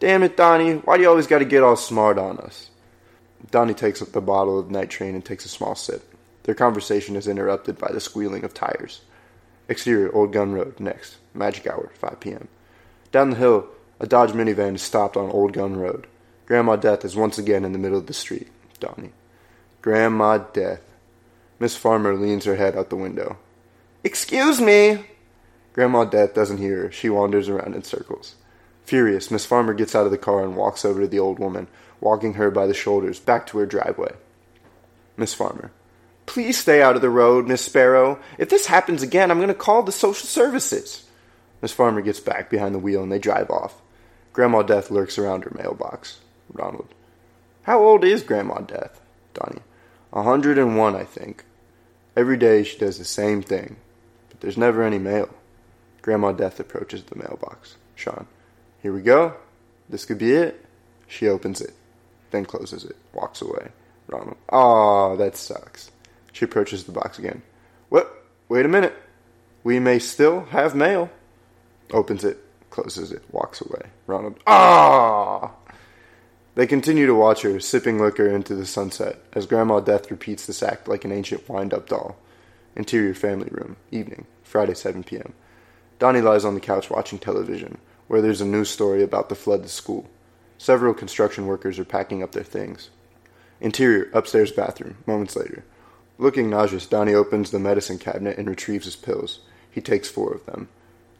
Damn 0.00 0.24
it, 0.24 0.36
Donnie, 0.36 0.74
why 0.74 0.96
do 0.96 1.04
you 1.04 1.08
always 1.08 1.28
gotta 1.28 1.44
get 1.44 1.62
all 1.62 1.76
smart 1.76 2.18
on 2.18 2.38
us? 2.38 2.70
Donnie 3.52 3.74
takes 3.74 4.02
up 4.02 4.10
the 4.10 4.20
bottle 4.20 4.58
of 4.58 4.70
night 4.70 4.90
train 4.90 5.14
and 5.14 5.24
takes 5.24 5.44
a 5.44 5.48
small 5.48 5.76
sip. 5.76 6.02
Their 6.42 6.54
conversation 6.56 7.14
is 7.14 7.28
interrupted 7.28 7.78
by 7.78 7.92
the 7.92 8.00
squealing 8.00 8.44
of 8.44 8.54
tires. 8.54 9.02
Exterior, 9.68 10.12
Old 10.12 10.32
Gun 10.32 10.52
Road, 10.52 10.80
next. 10.80 11.16
Magic 11.32 11.66
hour, 11.68 11.90
5 11.94 12.20
p.m. 12.20 12.48
Down 13.12 13.30
the 13.30 13.36
hill, 13.36 13.68
a 13.98 14.06
Dodge 14.06 14.32
minivan 14.32 14.74
is 14.74 14.82
stopped 14.82 15.16
on 15.16 15.30
Old 15.30 15.52
Gun 15.52 15.76
Road. 15.76 16.06
Grandma 16.46 16.76
Death 16.76 17.04
is 17.04 17.16
once 17.16 17.38
again 17.38 17.64
in 17.64 17.72
the 17.72 17.78
middle 17.78 17.98
of 17.98 18.06
the 18.06 18.12
street. 18.12 18.48
Donnie. 18.78 19.12
Grandma 19.82 20.38
Death. 20.38 20.82
Miss 21.58 21.76
Farmer 21.76 22.14
leans 22.14 22.44
her 22.44 22.56
head 22.56 22.76
out 22.76 22.90
the 22.90 22.96
window. 22.96 23.38
Excuse 24.04 24.60
me! 24.60 25.06
Grandma 25.72 26.04
Death 26.04 26.34
doesn't 26.34 26.58
hear 26.58 26.84
her. 26.84 26.92
She 26.92 27.08
wanders 27.08 27.48
around 27.48 27.74
in 27.74 27.82
circles. 27.82 28.36
Furious, 28.84 29.30
Miss 29.30 29.44
Farmer 29.44 29.74
gets 29.74 29.94
out 29.94 30.04
of 30.04 30.12
the 30.12 30.18
car 30.18 30.44
and 30.44 30.56
walks 30.56 30.84
over 30.84 31.00
to 31.00 31.08
the 31.08 31.18
old 31.18 31.38
woman, 31.38 31.66
walking 32.00 32.34
her 32.34 32.50
by 32.50 32.66
the 32.66 32.74
shoulders 32.74 33.18
back 33.18 33.46
to 33.48 33.58
her 33.58 33.66
driveway. 33.66 34.12
Miss 35.16 35.34
Farmer. 35.34 35.72
Please 36.26 36.58
stay 36.58 36.82
out 36.82 36.96
of 36.96 37.02
the 37.02 37.10
road, 37.10 37.46
Miss 37.46 37.62
Sparrow. 37.62 38.18
If 38.38 38.48
this 38.48 38.66
happens 38.66 39.02
again, 39.02 39.30
I'm 39.30 39.38
going 39.38 39.48
to 39.48 39.54
call 39.54 39.82
the 39.82 39.92
social 39.92 40.26
services. 40.26 41.04
Miss 41.62 41.72
Farmer 41.72 42.02
gets 42.02 42.20
back 42.20 42.50
behind 42.50 42.74
the 42.74 42.78
wheel 42.78 43.02
and 43.02 43.10
they 43.10 43.18
drive 43.18 43.50
off. 43.50 43.80
Grandma 44.36 44.60
Death 44.60 44.90
lurks 44.90 45.16
around 45.16 45.44
her 45.44 45.52
mailbox. 45.56 46.20
Ronald. 46.52 46.88
How 47.62 47.82
old 47.82 48.04
is 48.04 48.22
Grandma 48.22 48.58
Death? 48.58 49.00
Donnie. 49.32 49.62
A 50.12 50.22
hundred 50.24 50.58
and 50.58 50.76
one, 50.76 50.94
I 50.94 51.04
think. 51.04 51.46
Every 52.14 52.36
day 52.36 52.62
she 52.62 52.76
does 52.76 52.98
the 52.98 53.04
same 53.06 53.40
thing, 53.40 53.76
but 54.28 54.42
there's 54.42 54.58
never 54.58 54.82
any 54.82 54.98
mail. 54.98 55.30
Grandma 56.02 56.32
Death 56.32 56.60
approaches 56.60 57.02
the 57.04 57.16
mailbox. 57.16 57.78
Sean. 57.94 58.26
Here 58.82 58.92
we 58.92 59.00
go. 59.00 59.36
This 59.88 60.04
could 60.04 60.18
be 60.18 60.32
it. 60.32 60.66
She 61.08 61.28
opens 61.28 61.62
it, 61.62 61.72
then 62.30 62.44
closes 62.44 62.84
it, 62.84 62.96
walks 63.14 63.40
away. 63.40 63.68
Ronald. 64.06 64.36
Aw, 64.50 65.16
that 65.16 65.38
sucks. 65.38 65.90
She 66.34 66.44
approaches 66.44 66.84
the 66.84 66.92
box 66.92 67.18
again. 67.18 67.40
What? 67.88 68.22
Wait 68.50 68.66
a 68.66 68.68
minute. 68.68 68.96
We 69.64 69.80
may 69.80 69.98
still 69.98 70.44
have 70.50 70.74
mail. 70.74 71.08
Opens 71.90 72.22
it, 72.22 72.36
closes 72.76 73.10
it, 73.10 73.22
walks 73.32 73.62
away. 73.62 73.88
Ronald. 74.06 74.38
Ah! 74.46 75.50
They 76.56 76.66
continue 76.66 77.06
to 77.06 77.14
watch 77.14 77.40
her, 77.40 77.58
sipping 77.58 77.98
liquor 77.98 78.28
into 78.28 78.54
the 78.54 78.66
sunset, 78.66 79.18
as 79.32 79.46
Grandma 79.46 79.80
Death 79.80 80.10
repeats 80.10 80.46
this 80.46 80.62
act 80.62 80.86
like 80.86 81.04
an 81.06 81.12
ancient 81.12 81.48
wind 81.48 81.72
up 81.72 81.88
doll. 81.88 82.18
Interior 82.74 83.14
family 83.14 83.48
room, 83.50 83.76
evening, 83.90 84.26
Friday, 84.42 84.74
7 84.74 85.04
p.m. 85.04 85.32
Donnie 85.98 86.20
lies 86.20 86.44
on 86.44 86.52
the 86.52 86.60
couch 86.60 86.90
watching 86.90 87.18
television, 87.18 87.78
where 88.08 88.20
there's 88.20 88.42
a 88.42 88.46
news 88.46 88.68
story 88.68 89.02
about 89.02 89.30
the 89.30 89.34
flood 89.34 89.62
to 89.62 89.70
school. 89.70 90.06
Several 90.58 90.92
construction 90.92 91.46
workers 91.46 91.78
are 91.78 91.84
packing 91.84 92.22
up 92.22 92.32
their 92.32 92.44
things. 92.44 92.90
Interior, 93.58 94.10
upstairs 94.12 94.52
bathroom, 94.52 94.98
moments 95.06 95.34
later. 95.34 95.64
Looking 96.18 96.50
nauseous, 96.50 96.86
Donnie 96.86 97.14
opens 97.14 97.50
the 97.50 97.58
medicine 97.58 97.98
cabinet 97.98 98.36
and 98.36 98.50
retrieves 98.50 98.84
his 98.84 98.96
pills. 98.96 99.40
He 99.70 99.80
takes 99.80 100.10
four 100.10 100.34
of 100.34 100.44
them. 100.44 100.68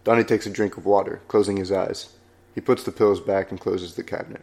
Donnie 0.07 0.23
takes 0.23 0.47
a 0.47 0.51
drink 0.51 0.77
of 0.77 0.87
water, 0.87 1.21
closing 1.27 1.57
his 1.57 1.73
eyes. 1.73 2.11
He 2.55 2.61
puts 2.61 2.85
the 2.85 2.93
pills 2.93 3.21
back 3.21 3.51
and 3.51 3.59
closes 3.59 3.97
the 3.97 4.05
cabinet. 4.05 4.43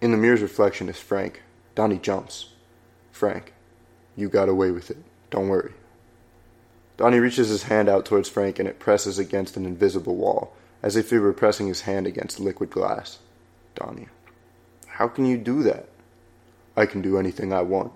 In 0.00 0.12
the 0.12 0.16
mirror's 0.16 0.40
reflection 0.40 0.88
is 0.88 1.00
Frank. 1.00 1.42
Donnie 1.74 1.98
jumps. 1.98 2.50
Frank, 3.10 3.54
you 4.14 4.28
got 4.28 4.48
away 4.48 4.70
with 4.70 4.88
it. 4.88 4.98
Don't 5.30 5.48
worry. 5.48 5.72
Donnie 6.96 7.18
reaches 7.18 7.48
his 7.48 7.64
hand 7.64 7.88
out 7.88 8.06
towards 8.06 8.28
Frank 8.28 8.60
and 8.60 8.68
it 8.68 8.78
presses 8.78 9.18
against 9.18 9.56
an 9.56 9.66
invisible 9.66 10.14
wall, 10.14 10.54
as 10.80 10.94
if 10.94 11.10
he 11.10 11.18
were 11.18 11.32
pressing 11.32 11.66
his 11.66 11.80
hand 11.80 12.06
against 12.06 12.38
liquid 12.38 12.70
glass. 12.70 13.18
Donnie, 13.74 14.06
how 14.86 15.08
can 15.08 15.26
you 15.26 15.38
do 15.38 15.64
that? 15.64 15.88
I 16.76 16.86
can 16.86 17.02
do 17.02 17.18
anything 17.18 17.52
I 17.52 17.62
want, 17.62 17.90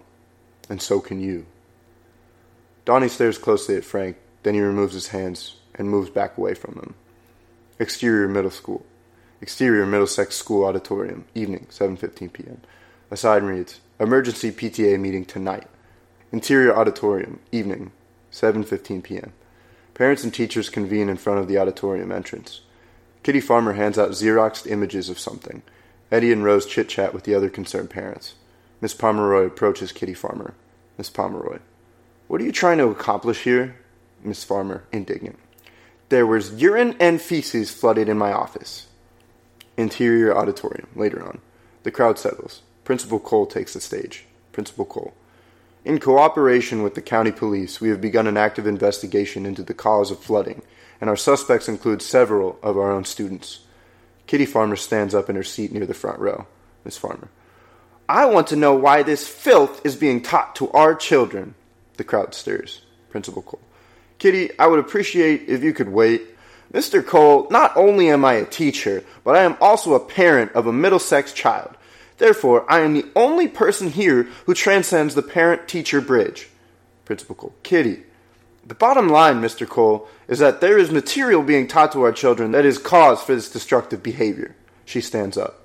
and 0.69 0.83
so 0.83 0.99
can 0.99 1.21
you. 1.21 1.47
Donnie 2.85 3.07
stares 3.07 3.39
closely 3.39 3.77
at 3.77 3.85
Frank, 3.85 4.17
then 4.43 4.55
he 4.55 4.61
removes 4.61 4.95
his 4.95 5.09
hands 5.09 5.59
and 5.77 5.89
moves 5.89 6.11
back 6.11 6.37
away 6.37 6.55
from 6.55 6.75
them. 6.75 6.95
Exterior 7.79 8.29
middle 8.29 8.51
school. 8.51 8.85
Exterior 9.41 9.85
Middlesex 9.85 10.35
School 10.35 10.65
Auditorium, 10.65 11.27
evening, 11.35 11.67
7:15 11.71 12.33
p.m. 12.33 12.63
A 13.11 13.17
sign 13.19 13.45
reads: 13.45 13.81
Emergency 14.01 14.51
PTA 14.51 14.99
meeting 14.99 15.27
tonight. 15.27 15.69
Interior 16.33 16.75
Auditorium, 16.75 17.41
evening, 17.53 17.93
7:15 18.33 19.03
p.m. 19.03 19.35
Parents 19.93 20.25
and 20.25 20.33
teachers 20.33 20.71
convene 20.71 21.11
in 21.11 21.19
front 21.19 21.39
of 21.39 21.49
the 21.49 21.59
auditorium 21.59 22.11
entrance. 22.11 22.63
Kitty 23.23 23.41
Farmer 23.41 23.75
hands 23.75 23.99
out 23.99 24.11
Xeroxed 24.11 24.71
images 24.71 25.11
of 25.11 25.19
something. 25.19 25.63
Eddie 26.11 26.33
and 26.33 26.43
Rose 26.43 26.65
chit 26.65 26.89
chat 26.89 27.13
with 27.13 27.25
the 27.25 27.35
other 27.35 27.51
concerned 27.51 27.91
parents. 27.91 28.37
Miss 28.81 28.95
Pomeroy 28.95 29.45
approaches 29.45 29.93
Kitty 29.93 30.15
Farmer. 30.15 30.55
Miss 30.97 31.11
Pomeroy. 31.11 31.59
What 32.27 32.41
are 32.41 32.45
you 32.45 32.53
trying 32.53 32.79
to 32.79 32.89
accomplish 32.89 33.43
here? 33.43 33.77
Miss 34.23 34.45
Farmer, 34.45 34.85
indignant. 34.93 35.39
There 36.09 36.27
was 36.27 36.55
urine 36.55 36.97
and 37.01 37.21
feces 37.21 37.73
flooded 37.73 38.09
in 38.09 38.17
my 38.17 38.33
office. 38.33 38.87
Interior 39.77 40.37
auditorium, 40.37 40.89
later 40.95 41.23
on. 41.27 41.41
The 41.83 41.91
crowd 41.91 42.19
settles. 42.19 42.63
Principal 42.85 43.19
Cole 43.19 43.47
takes 43.47 43.73
the 43.75 43.81
stage. 43.81 44.25
Principal 44.53 44.85
Cole. 44.85 45.15
In 45.85 45.99
cooperation 45.99 46.83
with 46.83 46.95
the 46.95 47.03
county 47.03 47.33
police, 47.33 47.81
we 47.81 47.91
have 47.91 48.01
begun 48.01 48.27
an 48.27 48.37
active 48.37 48.67
investigation 48.67 49.47
into 49.47 49.63
the 49.63 49.75
cause 49.75 50.11
of 50.11 50.21
flooding, 50.21 50.63
and 51.01 51.11
our 51.11 51.17
suspects 51.17 51.69
include 51.69 52.03
several 52.03 52.59
of 52.63 52.77
our 52.77 52.91
own 52.91 53.05
students. 53.05 53.61
Kitty 54.27 54.47
Farmer 54.47 54.77
stands 54.77 55.15
up 55.15 55.29
in 55.29 55.37
her 55.37 55.45
seat 55.45 55.73
near 55.73 55.87
the 55.87 55.95
front 55.95 56.19
row. 56.19 56.47
Miss 56.85 56.97
Farmer. 56.97 57.29
I 58.09 58.27
want 58.27 58.47
to 58.49 58.57
know 58.57 58.75
why 58.75 59.03
this 59.03 59.29
filth 59.29 59.85
is 59.85 59.97
being 59.97 60.23
taught 60.23 60.55
to 60.57 60.71
our 60.71 60.95
children. 60.95 61.55
The 61.97 62.05
crowd 62.05 62.35
stirs. 62.35 62.83
Principal 63.11 63.43
Cole. 63.43 63.61
Kitty, 64.19 64.51
I 64.59 64.67
would 64.67 64.79
appreciate 64.79 65.49
if 65.49 65.63
you 65.63 65.73
could 65.73 65.89
wait. 65.89 66.23
Mr. 66.73 67.07
Cole, 67.07 67.47
not 67.51 67.77
only 67.77 68.09
am 68.09 68.25
I 68.25 68.35
a 68.35 68.45
teacher, 68.45 69.05
but 69.25 69.37
I 69.37 69.43
am 69.43 69.57
also 69.61 69.95
a 69.95 70.01
parent 70.01 70.53
of 70.53 70.67
a 70.67 70.73
Middlesex 70.73 71.33
child. 71.33 71.77
Therefore, 72.19 72.71
I 72.71 72.81
am 72.81 72.95
the 72.95 73.07
only 73.15 73.47
person 73.47 73.91
here 73.91 74.25
who 74.47 74.55
transcends 74.55 75.15
the 75.15 75.23
parent 75.23 75.69
teacher 75.69 76.01
bridge. 76.01 76.49
Principal 77.05 77.37
Cole. 77.37 77.55
Kitty, 77.63 78.03
the 78.67 78.75
bottom 78.75 79.09
line, 79.09 79.41
Mr. 79.41 79.69
Cole, 79.69 80.09
is 80.27 80.41
that 80.41 80.61
there 80.61 80.77
is 80.77 80.91
material 80.91 81.43
being 81.43 81.69
taught 81.69 81.93
to 81.93 82.03
our 82.03 82.13
children 82.13 82.51
that 82.53 82.65
is 82.65 82.79
cause 82.79 83.23
for 83.23 83.35
this 83.35 83.51
destructive 83.51 84.03
behavior. 84.03 84.57
She 84.85 85.01
stands 85.01 85.37
up. 85.37 85.61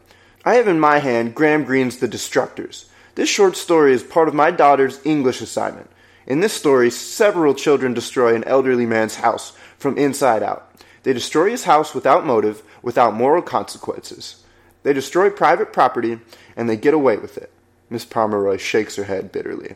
I 0.46 0.56
have 0.56 0.68
in 0.68 0.80
my 0.80 1.00
hand 1.00 1.36
Graham 1.36 1.64
Greene's 1.64 1.98
The 1.98 2.08
Destructors. 2.08 2.86
This 3.16 3.30
short 3.30 3.58
story 3.58 3.94
is 3.94 4.04
part 4.04 4.28
of 4.28 4.34
my 4.34 4.52
daughter's 4.52 5.00
English 5.06 5.42
assignment. 5.42 5.90
In 6.32 6.40
this 6.40 6.54
story, 6.54 6.90
several 6.92 7.54
children 7.54 7.94
destroy 7.94 8.34
an 8.34 8.46
elderly 8.46 8.86
man's 8.86 9.16
house 9.16 9.52
from 9.78 9.98
inside 9.98 10.42
out. 10.42 10.74
They 11.04 11.12
destroy 11.12 11.50
his 11.50 11.66
house 11.66 11.94
without 11.94 12.26
motive, 12.26 12.64
without 12.82 13.14
moral 13.14 13.42
consequences. 13.42 14.42
They 14.84 14.94
destroy 14.94 15.30
private 15.30 15.74
property, 15.74 16.22
and 16.56 16.70
they 16.70 16.78
get 16.78 16.94
away 16.94 17.18
with 17.18 17.38
it. 17.38 17.52
Miss 17.90 18.06
Pomeroy 18.06 18.56
shakes 18.56 18.96
her 18.96 19.04
head 19.04 19.34
bitterly. 19.34 19.76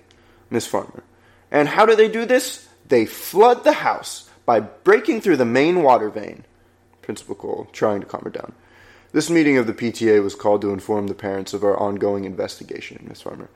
Miss 0.49 0.66
Farmer. 0.66 1.03
And 1.51 1.68
how 1.68 1.86
do 1.86 1.93
they 1.93 2.08
do 2.08 2.26
this? 2.26 2.70
They 2.88 3.06
flood 3.06 3.66
the 3.66 3.74
house 3.74 4.30
by 4.45 4.62
breaking 4.62 5.20
through 5.20 5.36
the 5.36 5.43
main 5.43 5.84
water 5.84 6.10
vein. 6.10 6.45
Principal 7.01 7.36
Cole, 7.36 7.68
trying 7.74 7.99
to 7.99 8.08
calm 8.08 8.22
her 8.24 8.30
down. 8.30 8.53
This 9.12 9.30
meeting 9.30 9.58
of 9.58 9.68
the 9.68 9.74
PTA 9.74 10.24
was 10.24 10.36
called 10.36 10.62
to 10.62 10.72
inform 10.72 11.08
the 11.08 11.16
parents 11.16 11.53
of 11.53 11.66
our 11.66 11.78
ongoing 11.78 12.24
investigation, 12.24 13.06
Miss 13.10 13.22
Farmer. 13.22 13.49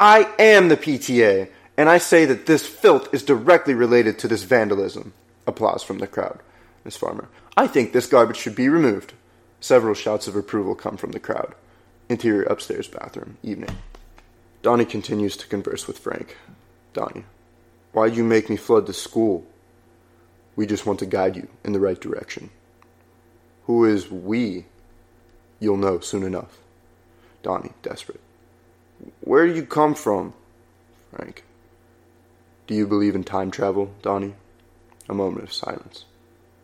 I 0.00 0.28
am 0.40 0.68
the 0.68 0.76
PTA, 0.76 1.48
and 1.80 1.88
I 1.88 1.96
say 1.96 2.26
that 2.26 2.44
this 2.44 2.66
filth 2.66 3.08
is 3.14 3.22
directly 3.22 3.72
related 3.72 4.18
to 4.18 4.28
this 4.28 4.42
vandalism. 4.42 5.14
Applause 5.46 5.82
from 5.82 5.96
the 5.96 6.06
crowd. 6.06 6.40
Miss 6.84 6.94
Farmer. 6.94 7.30
I 7.56 7.68
think 7.68 7.94
this 7.94 8.06
garbage 8.06 8.36
should 8.36 8.54
be 8.54 8.68
removed. 8.68 9.14
Several 9.60 9.94
shouts 9.94 10.28
of 10.28 10.36
approval 10.36 10.74
come 10.74 10.98
from 10.98 11.12
the 11.12 11.18
crowd. 11.18 11.54
Interior 12.10 12.42
upstairs 12.42 12.86
bathroom, 12.86 13.38
evening. 13.42 13.78
Donnie 14.60 14.84
continues 14.84 15.38
to 15.38 15.46
converse 15.46 15.86
with 15.86 15.98
Frank. 15.98 16.36
Donnie. 16.92 17.24
Why'd 17.92 18.14
you 18.14 18.24
make 18.24 18.50
me 18.50 18.58
flood 18.58 18.86
the 18.86 18.92
school? 18.92 19.46
We 20.56 20.66
just 20.66 20.84
want 20.84 20.98
to 20.98 21.06
guide 21.06 21.34
you 21.34 21.48
in 21.64 21.72
the 21.72 21.80
right 21.80 21.98
direction. 21.98 22.50
Who 23.64 23.86
is 23.86 24.10
we? 24.10 24.66
You'll 25.60 25.78
know 25.78 26.00
soon 26.00 26.24
enough. 26.24 26.58
Donnie, 27.42 27.72
desperate. 27.80 28.20
Where 29.22 29.46
do 29.46 29.54
you 29.54 29.64
come 29.64 29.94
from? 29.94 30.34
Frank. 31.16 31.42
Do 32.70 32.76
you 32.76 32.86
believe 32.86 33.16
in 33.16 33.24
time 33.24 33.50
travel, 33.50 33.92
Donnie? 34.00 34.34
A 35.08 35.12
moment 35.12 35.42
of 35.42 35.52
silence. 35.52 36.04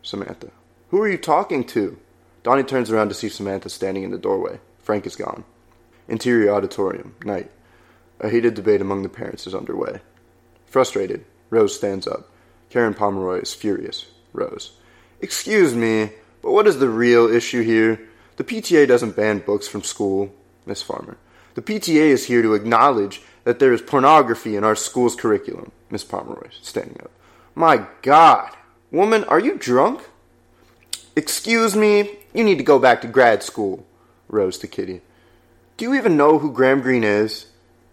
Samantha. 0.04 0.52
Who 0.90 1.02
are 1.02 1.08
you 1.08 1.18
talking 1.18 1.64
to? 1.64 1.98
Donnie 2.44 2.62
turns 2.62 2.92
around 2.92 3.08
to 3.08 3.14
see 3.16 3.28
Samantha 3.28 3.68
standing 3.68 4.04
in 4.04 4.12
the 4.12 4.16
doorway. 4.16 4.60
Frank 4.78 5.04
is 5.04 5.16
gone. 5.16 5.42
Interior 6.06 6.54
auditorium, 6.54 7.16
night. 7.24 7.50
A 8.20 8.28
heated 8.28 8.54
debate 8.54 8.80
among 8.80 9.02
the 9.02 9.08
parents 9.08 9.48
is 9.48 9.54
underway. 9.54 9.98
Frustrated, 10.64 11.24
Rose 11.50 11.74
stands 11.74 12.06
up. 12.06 12.30
Karen 12.70 12.94
Pomeroy 12.94 13.40
is 13.40 13.52
furious. 13.52 14.06
Rose. 14.32 14.76
Excuse 15.20 15.74
me, 15.74 16.10
but 16.40 16.52
what 16.52 16.68
is 16.68 16.78
the 16.78 16.88
real 16.88 17.28
issue 17.28 17.62
here? 17.62 18.00
The 18.36 18.44
PTA 18.44 18.86
doesn't 18.86 19.16
ban 19.16 19.40
books 19.40 19.66
from 19.66 19.82
school. 19.82 20.32
Miss 20.66 20.82
Farmer. 20.82 21.16
The 21.56 21.62
PTA 21.62 22.10
is 22.10 22.26
here 22.26 22.42
to 22.42 22.54
acknowledge 22.54 23.22
that 23.42 23.58
there 23.58 23.72
is 23.72 23.82
pornography 23.82 24.54
in 24.54 24.62
our 24.62 24.76
school's 24.76 25.16
curriculum. 25.16 25.72
Miss 25.90 26.04
Pomeroy, 26.04 26.48
standing 26.60 27.00
up. 27.00 27.10
My 27.54 27.86
God! 28.02 28.50
Woman, 28.90 29.24
are 29.24 29.40
you 29.40 29.56
drunk? 29.56 30.02
Excuse 31.14 31.74
me, 31.74 32.18
you 32.34 32.44
need 32.44 32.58
to 32.58 32.64
go 32.64 32.78
back 32.78 33.00
to 33.00 33.08
grad 33.08 33.42
school. 33.42 33.86
Rose 34.28 34.58
to 34.58 34.66
Kitty. 34.66 35.00
Do 35.76 35.84
you 35.84 35.94
even 35.94 36.16
know 36.16 36.38
who 36.38 36.52
Graham 36.52 36.80
Greene 36.80 37.04
is? 37.04 37.46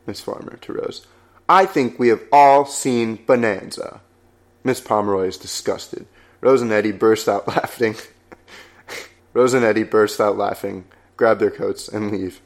Miss 0.06 0.22
Farmer 0.22 0.58
to 0.58 0.74
Rose. 0.74 1.06
I 1.48 1.66
think 1.66 2.00
we 2.00 2.08
have 2.10 2.22
all 2.32 2.66
seen 2.66 3.20
Bonanza. 3.26 4.02
Miss 4.64 4.80
Pomeroy 4.80 5.28
is 5.28 5.38
disgusted. 5.38 6.06
Rose 6.42 6.62
and 6.62 6.72
Eddie 6.72 6.92
burst 6.92 7.30
out 7.30 7.48
laughing. 7.48 7.96
Rose 9.34 9.54
and 9.54 9.66
Eddie 9.66 9.84
burst 9.84 10.20
out 10.20 10.38
laughing, 10.38 10.86
grab 11.18 11.40
their 11.40 11.52
coats, 11.52 11.88
and 11.88 12.12
leave. 12.12 12.42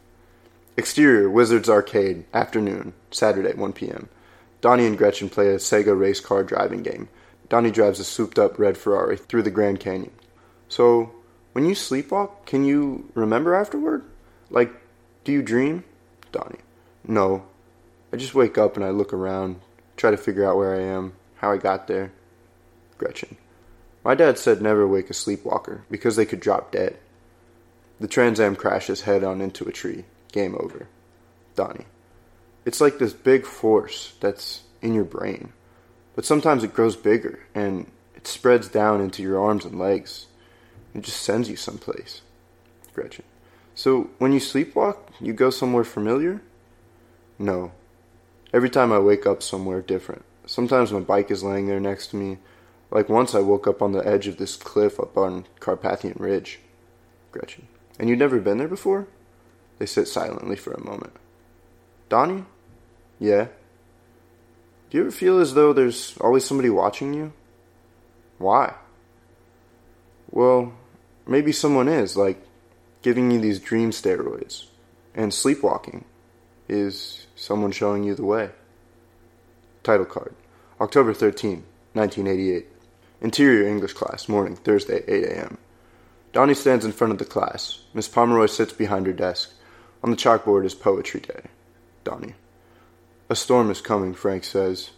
Exterior, 0.78 1.30
Wizards 1.30 1.70
Arcade, 1.70 2.26
afternoon, 2.34 2.94
Saturday, 3.12 3.54
1 3.54 3.74
p.m. 3.74 4.10
Donnie 4.68 4.86
and 4.86 4.98
Gretchen 4.98 5.30
play 5.30 5.48
a 5.48 5.60
Sega 5.60 5.98
race 5.98 6.20
car 6.20 6.44
driving 6.44 6.84
game. 6.84 7.08
Donnie 7.48 7.72
drives 7.72 8.02
a 8.02 8.04
souped 8.04 8.38
up 8.38 8.60
red 8.60 8.78
Ferrari 8.78 9.16
through 9.16 9.44
the 9.44 9.50
Grand 9.50 9.80
Canyon. 9.80 10.12
So, 10.68 11.14
when 11.54 11.66
you 11.66 11.74
sleepwalk, 11.74 12.46
can 12.46 12.66
you 12.66 13.10
remember 13.14 13.56
afterward? 13.56 14.04
Like, 14.50 14.74
do 15.24 15.32
you 15.32 15.42
dream? 15.42 15.86
Donnie. 16.34 16.60
No. 17.08 17.46
I 18.12 18.18
just 18.18 18.36
wake 18.36 18.58
up 18.58 18.76
and 18.76 18.84
I 18.84 18.90
look 18.90 19.14
around, 19.14 19.62
try 19.96 20.12
to 20.12 20.18
figure 20.18 20.46
out 20.46 20.58
where 20.58 20.76
I 20.76 20.82
am, 20.82 21.14
how 21.38 21.54
I 21.54 21.56
got 21.56 21.88
there. 21.88 22.12
Gretchen. 22.98 23.38
My 24.04 24.16
dad 24.16 24.38
said 24.38 24.62
never 24.62 24.86
wake 24.86 25.10
a 25.10 25.14
sleepwalker 25.14 25.86
because 25.90 26.18
they 26.18 26.26
could 26.26 26.42
drop 26.42 26.74
dead. 26.74 26.98
The 28.02 28.10
Trans 28.10 28.42
Am 28.42 28.58
crashes 28.58 29.00
head 29.00 29.24
on 29.24 29.40
into 29.40 29.64
a 29.64 29.72
tree. 29.72 30.04
Game 30.34 30.56
over. 30.60 30.90
Donnie. 31.56 31.86
It's 32.68 32.82
like 32.82 33.00
this 33.00 33.14
big 33.14 33.46
force 33.46 34.16
that's 34.20 34.64
in 34.82 34.94
your 34.94 35.06
brain. 35.06 35.54
But 36.16 36.26
sometimes 36.26 36.66
it 36.66 36.74
grows 36.74 36.98
bigger 36.98 37.40
and 37.56 37.90
it 38.14 38.28
spreads 38.28 38.68
down 38.68 39.00
into 39.00 39.24
your 39.24 39.40
arms 39.40 39.64
and 39.64 39.80
legs. 39.80 40.26
It 40.94 41.04
just 41.04 41.22
sends 41.22 41.50
you 41.50 41.56
someplace. 41.56 42.24
Gretchen. 42.94 43.24
So 43.74 44.10
when 44.18 44.34
you 44.34 44.42
sleepwalk, 44.42 44.98
you 45.22 45.32
go 45.32 45.50
somewhere 45.50 45.86
familiar? 45.86 46.42
No. 47.40 47.72
Every 48.52 48.70
time 48.70 48.92
I 48.92 49.00
wake 49.00 49.26
up 49.26 49.42
somewhere 49.42 49.82
different. 49.82 50.26
Sometimes 50.46 50.92
my 50.92 51.00
bike 51.00 51.32
is 51.32 51.46
laying 51.46 51.68
there 51.68 51.80
next 51.80 52.08
to 52.08 52.18
me. 52.18 52.38
Like 52.92 53.08
once 53.08 53.34
I 53.34 53.40
woke 53.40 53.66
up 53.66 53.82
on 53.82 53.94
the 53.94 54.06
edge 54.06 54.28
of 54.28 54.40
this 54.40 54.58
cliff 54.58 55.00
up 55.00 55.16
on 55.18 55.46
Carpathian 55.62 56.18
Ridge. 56.20 56.60
Gretchen. 57.32 57.70
And 57.98 58.10
you'd 58.10 58.20
never 58.20 58.42
been 58.42 58.58
there 58.58 58.68
before? 58.68 59.08
They 59.80 59.86
sit 59.86 60.10
silently 60.10 60.58
for 60.58 60.74
a 60.74 60.84
moment. 60.84 61.14
Donnie? 62.10 62.44
Yeah. 63.20 63.48
Do 64.90 64.98
you 64.98 65.04
ever 65.04 65.12
feel 65.12 65.40
as 65.40 65.54
though 65.54 65.74
there's 65.74 66.18
always 66.22 66.46
somebody 66.46 66.70
watching 66.70 67.14
you? 67.14 67.34
Why? 68.38 68.76
Well, 70.32 70.74
maybe 71.26 71.52
someone 71.52 71.88
is, 71.88 72.16
like 72.16 72.42
giving 73.02 73.32
you 73.32 73.40
these 73.40 73.60
dream 73.60 73.92
steroids. 73.92 74.68
And 75.16 75.34
sleepwalking 75.34 76.06
is 76.70 77.28
someone 77.36 77.72
showing 77.72 78.04
you 78.04 78.16
the 78.16 78.26
way. 78.26 78.52
Title 79.84 80.06
card 80.06 80.36
October 80.80 81.14
13, 81.14 81.64
1988. 81.94 82.68
Interior 83.20 83.68
English 83.68 83.94
class, 83.94 84.30
morning, 84.30 84.56
Thursday, 84.56 85.04
8 85.08 85.24
a.m. 85.24 85.58
Donnie 86.34 86.54
stands 86.54 86.86
in 86.86 86.92
front 86.92 87.14
of 87.14 87.18
the 87.18 87.26
class. 87.26 87.80
Miss 87.96 88.08
Pomeroy 88.08 88.46
sits 88.46 88.74
behind 88.74 89.08
her 89.08 89.14
desk. 89.14 89.52
On 90.04 90.12
the 90.12 90.18
chalkboard 90.18 90.66
is 90.66 90.76
Poetry 90.76 91.22
Day. 91.22 91.46
Donnie. 92.04 92.36
A 93.30 93.36
storm 93.36 93.70
is 93.70 93.82
coming, 93.82 94.14
Frank 94.14 94.46
says. 94.46 94.92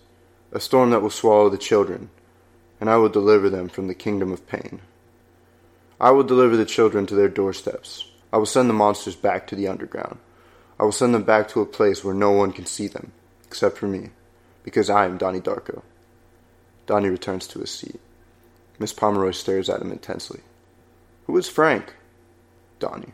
A 0.51 0.59
storm 0.59 0.91
that 0.91 1.01
will 1.01 1.09
swallow 1.09 1.49
the 1.49 1.57
children, 1.57 2.11
and 2.79 2.87
I 2.87 2.97
will 2.97 3.09
deliver 3.09 3.49
them 3.49 3.69
from 3.69 3.87
the 3.87 3.95
kingdom 3.95 4.31
of 4.31 4.47
pain. 4.47 4.81
I 5.99 6.11
will 6.11 6.23
deliver 6.23 6.55
the 6.55 6.65
children 6.65 7.07
to 7.07 7.15
their 7.15 7.27
doorsteps. 7.27 8.07
I 8.31 8.37
will 8.37 8.45
send 8.45 8.69
the 8.69 8.73
monsters 8.73 9.15
back 9.15 9.47
to 9.47 9.55
the 9.55 9.67
underground. 9.67 10.19
I 10.79 10.83
will 10.83 10.91
send 10.91 11.15
them 11.15 11.23
back 11.23 11.47
to 11.49 11.61
a 11.61 11.65
place 11.65 12.03
where 12.03 12.13
no 12.13 12.29
one 12.29 12.51
can 12.51 12.67
see 12.67 12.87
them, 12.87 13.11
except 13.47 13.77
for 13.79 13.87
me, 13.87 14.11
because 14.63 14.91
I 14.91 15.05
am 15.05 15.17
Donnie 15.17 15.41
Darko. 15.41 15.81
Donnie 16.85 17.09
returns 17.09 17.47
to 17.47 17.59
his 17.59 17.71
seat. 17.71 17.99
Miss 18.77 18.93
Pomeroy 18.93 19.31
stares 19.31 19.69
at 19.69 19.81
him 19.81 19.91
intensely. 19.91 20.41
Who 21.25 21.35
is 21.35 21.49
Frank? 21.49 21.95
Donnie. 22.79 23.13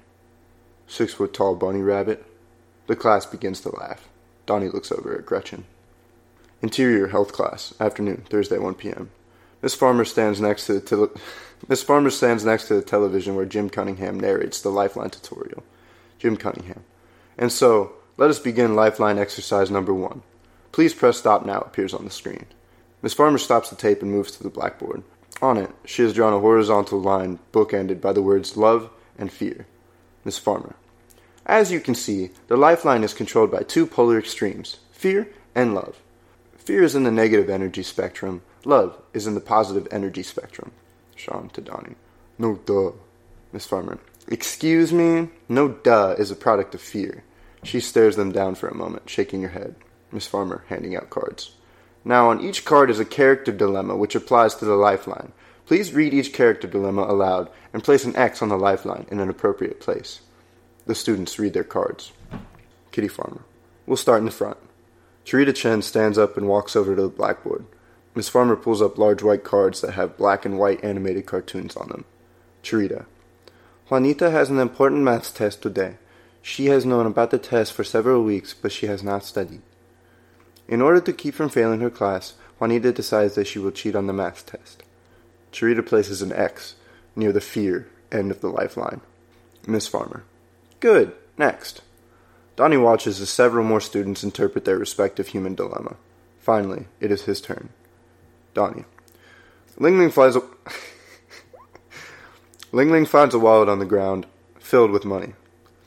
Six 0.88 1.14
foot 1.14 1.34
tall 1.34 1.56
bunny 1.56 1.82
rabbit. 1.82 2.26
The 2.88 2.96
class 2.96 3.26
begins 3.26 3.62
to 3.62 3.76
laugh. 3.76 4.08
Donnie 4.46 4.70
looks 4.70 4.92
over 4.92 5.18
at 5.18 5.26
Gretchen. 5.26 5.66
Interior 6.62 7.08
health 7.08 7.34
class, 7.34 7.74
afternoon, 7.80 8.26
Thursday, 8.30 8.58
1 8.58 8.76
p.m. 8.76 9.12
Miss 9.62 9.76
Farmer 9.76 10.06
stands 10.06 10.40
next 10.40 10.66
to 10.68 10.74
the 10.74 10.80
tele- 10.82 11.12
Miss 11.68 11.84
Farmer 11.84 12.10
stands 12.10 12.46
next 12.46 12.68
to 12.68 12.76
the 12.76 12.82
television 12.82 13.36
where 13.36 13.46
Jim 13.46 13.70
Cunningham 13.70 14.20
narrates 14.20 14.62
the 14.62 14.70
Lifeline 14.70 15.10
tutorial. 15.10 15.64
Jim 16.20 16.38
Cunningham. 16.38 16.84
And 17.38 17.52
so, 17.52 17.94
let 18.18 18.30
us 18.30 18.40
begin 18.40 18.76
Lifeline 18.76 19.18
exercise 19.18 19.70
number 19.70 19.94
one. 19.94 20.22
Please 20.72 20.94
press 20.94 21.18
stop 21.18 21.46
now 21.46 21.60
appears 21.62 21.94
on 21.94 22.06
the 22.06 22.12
screen. 22.12 22.46
Miss 23.02 23.14
Farmer 23.14 23.38
stops 23.38 23.70
the 23.70 23.76
tape 23.76 24.02
and 24.02 24.12
moves 24.12 24.32
to 24.32 24.44
the 24.44 24.50
blackboard. 24.50 25.04
On 25.42 25.58
it, 25.58 25.72
she 25.84 26.02
has 26.02 26.14
drawn 26.14 26.34
a 26.34 26.40
horizontal 26.40 27.00
line 27.00 27.40
bookended 27.52 28.02
by 28.02 28.14
the 28.14 28.22
words 28.22 28.56
love 28.56 28.90
and 29.18 29.32
fear. 29.32 29.68
Miss 30.24 30.38
Farmer. 30.38 30.76
As 31.46 31.72
you 31.72 31.80
can 31.80 31.94
see, 31.94 32.32
the 32.48 32.58
lifeline 32.58 33.04
is 33.04 33.14
controlled 33.14 33.52
by 33.52 33.62
two 33.62 33.86
polar 33.86 34.18
extremes 34.18 34.78
fear 34.92 35.28
and 35.54 35.76
love. 35.76 36.02
Fear 36.58 36.84
is 36.84 36.96
in 36.96 37.04
the 37.04 37.12
negative 37.12 37.50
energy 37.50 37.84
spectrum, 37.84 38.42
love 38.64 39.00
is 39.14 39.28
in 39.28 39.36
the 39.36 39.42
positive 39.42 39.88
energy 39.92 40.24
spectrum. 40.24 40.72
Sean 41.16 41.50
to 41.50 41.62
Donnie. 41.62 41.96
No 42.40 42.56
duh. 42.56 42.92
Miss 43.54 43.66
Farmer. 43.66 44.00
Excuse 44.28 44.92
me? 44.92 45.30
No 45.48 45.68
duh 45.68 46.16
is 46.18 46.32
a 46.32 46.36
product 46.36 46.74
of 46.74 46.82
fear. 46.82 47.24
She 47.64 47.80
stares 47.80 48.16
them 48.16 48.32
down 48.32 48.56
for 48.56 48.68
a 48.68 48.76
moment, 48.76 49.10
shaking 49.10 49.44
her 49.44 49.50
head. 49.50 49.76
Miss 50.12 50.28
Farmer 50.28 50.64
handing 50.68 50.96
out 50.96 51.10
cards. 51.10 51.56
Now, 52.04 52.30
on 52.30 52.42
each 52.42 52.66
card 52.66 52.90
is 52.90 53.00
a 53.00 53.06
character 53.06 53.52
dilemma 53.52 53.96
which 53.96 54.16
applies 54.16 54.56
to 54.56 54.66
the 54.66 54.76
lifeline. 54.76 55.32
Please 55.66 55.94
read 55.94 56.14
each 56.14 56.34
character 56.34 56.68
dilemma 56.68 57.04
aloud 57.04 57.50
and 57.74 57.84
place 57.84 58.04
an 58.04 58.16
X 58.16 58.42
on 58.42 58.50
the 58.50 58.58
lifeline 58.58 59.06
in 59.10 59.20
an 59.20 59.30
appropriate 59.30 59.80
place. 59.80 60.22
The 60.86 60.96
students 60.96 61.40
read 61.40 61.54
their 61.54 61.64
cards. 61.64 62.12
Kitty 62.92 63.08
Farmer. 63.08 63.42
We'll 63.88 63.98
start 63.98 64.20
in 64.20 64.26
the 64.26 64.32
front. 64.32 64.58
Cherita 65.26 65.56
Chen 65.56 65.82
stands 65.82 66.18
up 66.18 66.38
and 66.38 66.48
walks 66.48 66.76
over 66.76 66.96
to 66.96 67.02
the 67.02 67.10
blackboard. 67.10 67.66
Miss 68.14 68.30
Farmer 68.30 68.56
pulls 68.56 68.82
up 68.82 68.98
large 68.98 69.24
white 69.24 69.44
cards 69.44 69.82
that 69.82 69.96
have 69.96 70.18
black 70.18 70.46
and 70.46 70.60
white 70.60 70.84
animated 70.84 71.26
cartoons 71.26 71.76
on 71.76 71.90
them. 71.90 72.06
Cherita. 72.64 73.06
Juanita 73.90 74.30
has 74.30 74.50
an 74.50 74.60
important 74.60 75.02
maths 75.02 75.32
test 75.32 75.62
today. 75.62 75.98
She 76.42 76.68
has 76.68 76.86
known 76.86 77.08
about 77.08 77.32
the 77.32 77.40
test 77.40 77.74
for 77.74 77.84
several 77.84 78.24
weeks, 78.24 78.54
but 78.54 78.72
she 78.72 78.86
has 78.86 79.04
not 79.04 79.24
studied. 79.24 79.62
In 80.68 80.82
order 80.82 81.02
to 81.02 81.14
keep 81.14 81.34
from 81.34 81.50
failing 81.50 81.82
her 81.82 81.90
class, 81.90 82.36
Juanita 82.60 82.92
decides 82.92 83.36
that 83.36 83.48
she 83.48 83.60
will 83.60 83.72
cheat 83.72 83.96
on 83.96 84.08
the 84.08 84.14
math 84.14 84.46
test. 84.46 84.84
Cherita 85.52 85.86
places 85.86 86.22
an 86.22 86.32
X 86.32 86.76
near 87.16 87.32
the 87.32 87.42
fear 87.42 87.88
end 88.12 88.30
of 88.30 88.42
the 88.42 88.50
lifeline. 88.50 89.02
Miss 89.68 89.88
Farmer. 89.88 90.24
Good. 90.80 91.14
Next. 91.38 91.82
Donnie 92.56 92.78
watches 92.78 93.20
as 93.20 93.30
several 93.30 93.66
more 93.66 93.82
students 93.82 94.24
interpret 94.24 94.66
their 94.66 94.78
respective 94.78 95.28
human 95.28 95.56
dilemma. 95.56 95.96
Finally, 96.40 96.88
it 97.00 97.12
is 97.12 97.24
his 97.24 97.42
turn. 97.42 97.70
Donnie. 98.54 98.86
Ling 99.78 100.00
Ling 100.00 100.12
flies 100.12 100.38
a 100.38 100.42
Ling 102.72 102.92
Ling 102.92 103.06
finds 103.06 103.36
a 103.36 103.40
wallet 103.40 103.68
on 103.68 103.80
the 103.80 103.86
ground, 103.86 104.26
filled 104.60 104.92
with 104.92 105.06
money. 105.06 105.34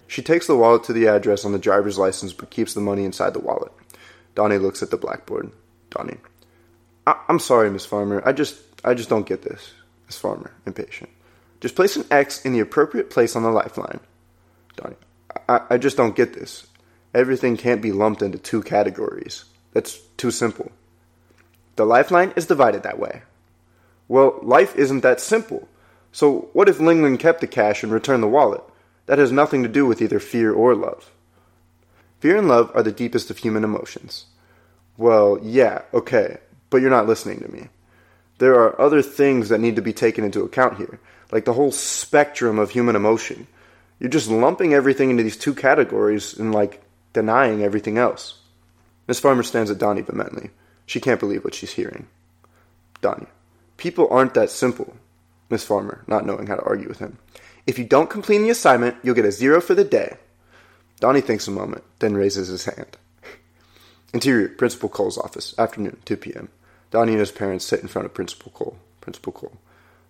She 0.07 0.23
takes 0.23 0.47
the 0.47 0.57
wallet 0.57 0.85
to 0.85 0.93
the 0.93 1.07
address 1.07 1.45
on 1.45 1.53
the 1.53 1.59
driver's 1.59 1.99
license 1.99 2.33
but 2.33 2.51
keeps 2.51 2.75
the 2.75 2.81
money 2.81 3.05
inside 3.05 3.35
the 3.35 3.41
wallet. 3.41 3.73
Donnie 4.35 4.59
looks 4.59 4.83
at 4.83 4.91
the 4.91 4.97
blackboard. 4.97 5.51
Donnie. 5.91 6.19
I- 7.07 7.21
am 7.29 7.39
sorry, 7.39 7.71
Miss 7.71 7.87
Farmer. 7.87 8.23
I 8.27 8.33
just 8.33 8.57
I 8.85 8.95
just 8.95 9.09
don't 9.09 9.27
get 9.27 9.43
this. 9.43 9.73
Miss 10.07 10.19
Farmer, 10.19 10.53
impatient. 10.67 11.11
Just 11.61 11.77
place 11.77 11.97
an 11.97 12.05
X 12.11 12.45
in 12.45 12.53
the 12.53 12.61
appropriate 12.61 13.11
place 13.11 13.35
on 13.35 13.43
the 13.43 13.51
lifeline. 13.51 14.01
I, 15.49 15.61
I 15.71 15.79
just 15.79 15.97
don't 15.97 16.17
get 16.17 16.35
this. 16.35 16.67
Everything 17.15 17.57
can't 17.57 17.83
be 17.83 17.93
lumped 17.93 18.23
into 18.23 18.39
two 18.39 18.63
categories. 18.63 19.45
That's 19.73 19.99
too 20.17 20.31
simple. 20.31 20.73
The 21.77 21.85
lifeline 21.85 22.33
is 22.37 22.47
divided 22.47 22.83
that 22.83 22.99
way. 22.99 23.23
Well, 24.09 24.39
life 24.43 24.77
isn't 24.77 25.01
that 25.01 25.21
simple. 25.21 25.69
So, 26.13 26.49
what 26.53 26.69
if 26.69 26.81
Ling 26.81 27.03
Ling 27.03 27.19
kept 27.19 27.41
the 27.41 27.47
cash 27.47 27.83
and 27.83 27.93
returned 27.93 28.23
the 28.23 28.29
wallet? 28.29 28.63
That 29.07 29.19
has 29.19 29.31
nothing 29.31 29.63
to 29.63 29.69
do 29.69 29.87
with 29.87 30.03
either 30.03 30.19
fear 30.19 30.53
or 30.53 30.75
love. 30.75 31.11
Fear 32.21 32.39
and 32.39 32.49
love 32.49 32.71
are 32.75 32.83
the 32.83 32.93
deepest 32.93 33.31
of 33.31 33.39
human 33.39 33.65
emotions. 33.65 34.27
Well, 34.97 35.39
yeah, 35.43 35.83
okay, 35.95 36.39
but 36.71 36.79
you're 36.79 36.91
not 36.91 37.07
listening 37.07 37.41
to 37.41 37.53
me. 37.53 37.69
There 38.39 38.55
are 38.55 38.81
other 38.81 39.03
things 39.03 39.49
that 39.49 39.61
need 39.61 39.77
to 39.77 39.83
be 39.83 39.93
taken 39.93 40.25
into 40.25 40.43
account 40.43 40.79
here, 40.79 40.99
like 41.31 41.45
the 41.45 41.53
whole 41.53 41.73
spectrum 41.73 42.59
of 42.59 42.71
human 42.71 42.97
emotion. 42.97 43.47
You're 43.99 44.11
just 44.11 44.31
lumping 44.31 44.75
everything 44.75 45.11
into 45.11 45.23
these 45.23 45.37
two 45.37 45.55
categories 45.55 46.39
and, 46.39 46.53
like, 46.53 46.83
denying 47.13 47.63
everything 47.63 47.99
else. 47.99 48.39
Miss 49.07 49.21
Farmer 49.21 49.43
stands 49.43 49.71
at 49.71 49.79
Donnie 49.79 50.03
vehemently. 50.03 50.51
She 50.87 51.01
can't 51.01 51.21
believe 51.21 51.45
what 51.45 51.55
she's 51.55 51.73
hearing. 51.73 52.07
Donnie. 53.01 53.27
People 53.77 54.09
aren't 54.11 54.35
that 54.35 54.51
simple. 54.51 54.97
Miss 55.51 55.65
Farmer, 55.65 56.05
not 56.07 56.27
knowing 56.27 56.47
how 56.47 56.57
to 56.57 56.63
argue 56.63 56.89
with 56.89 56.99
him. 56.99 57.19
If 57.67 57.79
you 57.79 57.85
don't 57.85 58.11
complete 58.11 58.39
the 58.39 58.51
assignment, 58.51 58.97
you'll 59.03 59.15
get 59.15 59.25
a 59.25 59.33
zero 59.33 59.61
for 59.61 59.75
the 59.75 59.85
day. 59.85 60.17
Donnie 61.01 61.21
thinks 61.21 61.49
a 61.49 61.53
moment, 61.53 61.85
then 62.01 62.15
raises 62.15 62.49
his 62.49 62.65
hand. 62.65 62.97
Interior, 64.15 64.49
Principal 64.49 64.89
Cole's 64.89 65.19
office, 65.19 65.55
afternoon, 65.59 65.99
2 66.05 66.17
p.m. 66.17 66.49
Donnie 66.91 67.13
and 67.13 67.21
his 67.21 67.31
parents 67.31 67.65
sit 67.65 67.81
in 67.81 67.89
front 67.89 68.07
of 68.07 68.15
Principal 68.15 68.53
Cole. 68.53 68.79
Principal 69.01 69.33
Cole. 69.33 69.59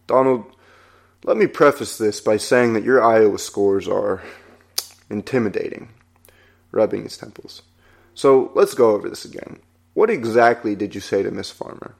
Donald, 0.07 0.45
let 1.25 1.37
me 1.37 1.47
preface 1.47 1.99
this 1.99 2.21
by 2.21 2.37
saying 2.37 2.75
that 2.75 2.85
your 2.85 3.03
Iowa 3.03 3.39
scores 3.39 3.89
are 3.89 4.23
intimidating. 5.11 5.91
Rubbing 6.71 7.05
his 7.05 7.17
temples. 7.17 7.63
So 8.15 8.53
let's 8.55 8.75
go 8.75 8.91
over 8.91 9.09
this 9.09 9.25
again. 9.25 9.61
What 9.95 10.11
exactly 10.11 10.77
did 10.77 10.95
you 10.95 11.01
say 11.01 11.23
to 11.23 11.31
Miss 11.31 11.51
Farmer? 11.51 11.95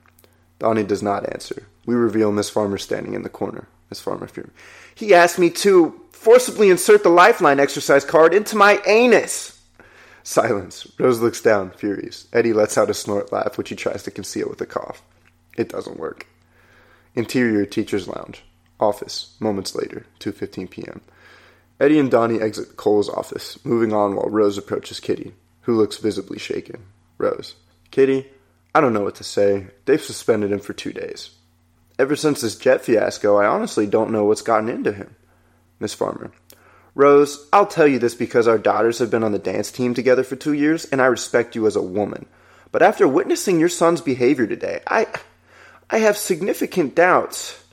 Donnie 0.59 0.85
does 0.85 1.03
not 1.03 1.33
answer. 1.33 1.67
We 1.87 1.95
reveal 1.95 2.33
Miss 2.33 2.51
Farmer 2.51 2.79
standing 2.79 3.15
in 3.15 3.23
the 3.23 3.29
corner. 3.29 3.67
Miss 3.91 4.01
Farmer 4.01 4.27
fear. 4.27 4.51
He 4.95 5.15
asked 5.15 5.39
me 5.39 5.51
to 5.51 6.01
forcibly 6.13 6.69
insert 6.69 7.03
the 7.03 7.09
lifeline 7.09 7.61
exercise 7.61 8.05
card 8.05 8.35
into 8.35 8.57
my 8.57 8.81
anus. 8.87 9.61
Silence. 10.23 10.87
Rose 10.99 11.21
looks 11.21 11.41
down, 11.41 11.71
furious. 11.71 12.27
Eddie 12.33 12.53
lets 12.53 12.77
out 12.77 12.91
a 12.91 12.95
snort 12.95 13.33
laugh, 13.33 13.57
which 13.57 13.71
he 13.71 13.77
tries 13.77 14.03
to 14.03 14.11
conceal 14.11 14.49
with 14.49 14.61
a 14.61 14.67
cough. 14.67 15.03
It 15.57 15.71
doesn't 15.71 15.99
work. 15.99 16.27
Interior 17.15 17.65
Teacher's 17.65 18.07
Lounge. 18.07 18.43
Office. 18.81 19.37
Moments 19.41 19.75
later, 19.75 20.07
2.15 20.21 20.71
p.m. 20.71 21.01
Eddie 21.81 21.99
and 21.99 22.11
Donnie 22.11 22.41
exit 22.41 22.77
Cole's 22.77 23.09
office, 23.09 23.65
moving 23.65 23.93
on 23.93 24.17
while 24.17 24.29
Rose 24.29 24.59
approaches 24.59 25.01
Kitty, 25.01 25.35
who 25.63 25.77
looks 25.77 25.97
visibly 25.99 26.39
shaken. 26.39 26.85
Rose. 27.19 27.55
Kitty, 27.91 28.27
I 28.75 28.81
don't 28.81 28.93
know 28.93 29.03
what 29.03 29.15
to 29.17 29.25
say. 29.25 29.69
They've 29.85 30.03
suspended 30.03 30.53
him 30.53 30.61
for 30.61 30.73
two 30.73 30.93
days. 30.93 31.31
Ever 31.99 32.17
since 32.17 32.41
this 32.41 32.57
jet 32.57 32.85
fiasco, 32.85 33.37
I 33.37 33.47
honestly 33.47 33.87
don't 33.87 34.13
know 34.13 34.25
what's 34.25 34.43
gotten 34.43 34.69
into 34.69 34.93
him. 34.93 35.17
Miss 35.81 35.95
Farmer. 35.95 36.31
Rose, 36.95 37.49
I'll 37.53 37.67
tell 37.67 37.87
you 37.87 37.99
this 37.99 38.15
because 38.15 38.49
our 38.49 38.59
daughters 38.59 38.99
have 38.99 39.11
been 39.11 39.23
on 39.23 39.33
the 39.33 39.39
dance 39.39 39.71
team 39.71 39.95
together 39.95 40.25
for 40.25 40.35
two 40.37 40.53
years, 40.53 40.85
and 40.87 41.01
I 41.01 41.07
respect 41.07 41.55
you 41.55 41.67
as 41.67 41.77
a 41.77 41.83
woman. 41.83 42.27
But 42.73 42.83
after 42.83 43.07
witnessing 43.07 43.61
your 43.61 43.69
son's 43.69 44.01
behavior 44.01 44.47
today, 44.47 44.81
I, 44.87 45.07
I 45.91 45.99
have 45.99 46.17
significant 46.17 46.95
doubts. 46.95 47.65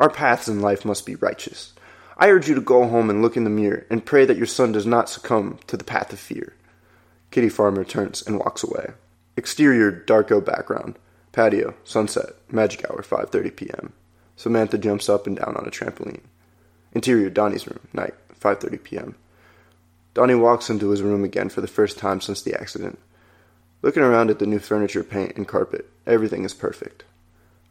Our 0.00 0.08
paths 0.08 0.48
in 0.48 0.60
life 0.60 0.86
must 0.86 1.04
be 1.04 1.14
righteous. 1.14 1.74
I 2.16 2.30
urge 2.30 2.48
you 2.48 2.54
to 2.54 2.62
go 2.62 2.88
home 2.88 3.10
and 3.10 3.20
look 3.20 3.36
in 3.36 3.44
the 3.44 3.50
mirror 3.50 3.86
and 3.90 4.04
pray 4.04 4.24
that 4.24 4.38
your 4.38 4.46
son 4.46 4.72
does 4.72 4.86
not 4.86 5.10
succumb 5.10 5.58
to 5.66 5.76
the 5.76 5.84
path 5.84 6.10
of 6.10 6.18
fear. 6.18 6.54
Kitty 7.30 7.50
Farmer 7.50 7.84
turns 7.84 8.26
and 8.26 8.38
walks 8.38 8.64
away. 8.64 8.92
Exterior 9.36 9.92
Darko 9.92 10.42
background. 10.42 10.98
Patio, 11.32 11.74
sunset, 11.84 12.30
magic 12.50 12.84
hour, 12.90 13.02
5:30 13.02 13.54
p.m. 13.54 13.92
Samantha 14.36 14.78
jumps 14.78 15.10
up 15.10 15.26
and 15.26 15.36
down 15.36 15.54
on 15.54 15.66
a 15.66 15.70
trampoline. 15.70 16.22
Interior 16.92 17.28
Donnie's 17.28 17.66
room, 17.66 17.80
night, 17.92 18.14
5:30 18.40 18.82
p.m. 18.82 19.14
Donnie 20.14 20.34
walks 20.34 20.70
into 20.70 20.88
his 20.88 21.02
room 21.02 21.24
again 21.24 21.50
for 21.50 21.60
the 21.60 21.68
first 21.68 21.98
time 21.98 22.22
since 22.22 22.40
the 22.40 22.58
accident. 22.58 22.98
Looking 23.82 24.02
around 24.02 24.30
at 24.30 24.38
the 24.38 24.46
new 24.46 24.58
furniture, 24.60 25.04
paint, 25.04 25.36
and 25.36 25.46
carpet, 25.46 25.90
everything 26.06 26.44
is 26.44 26.54
perfect. 26.54 27.04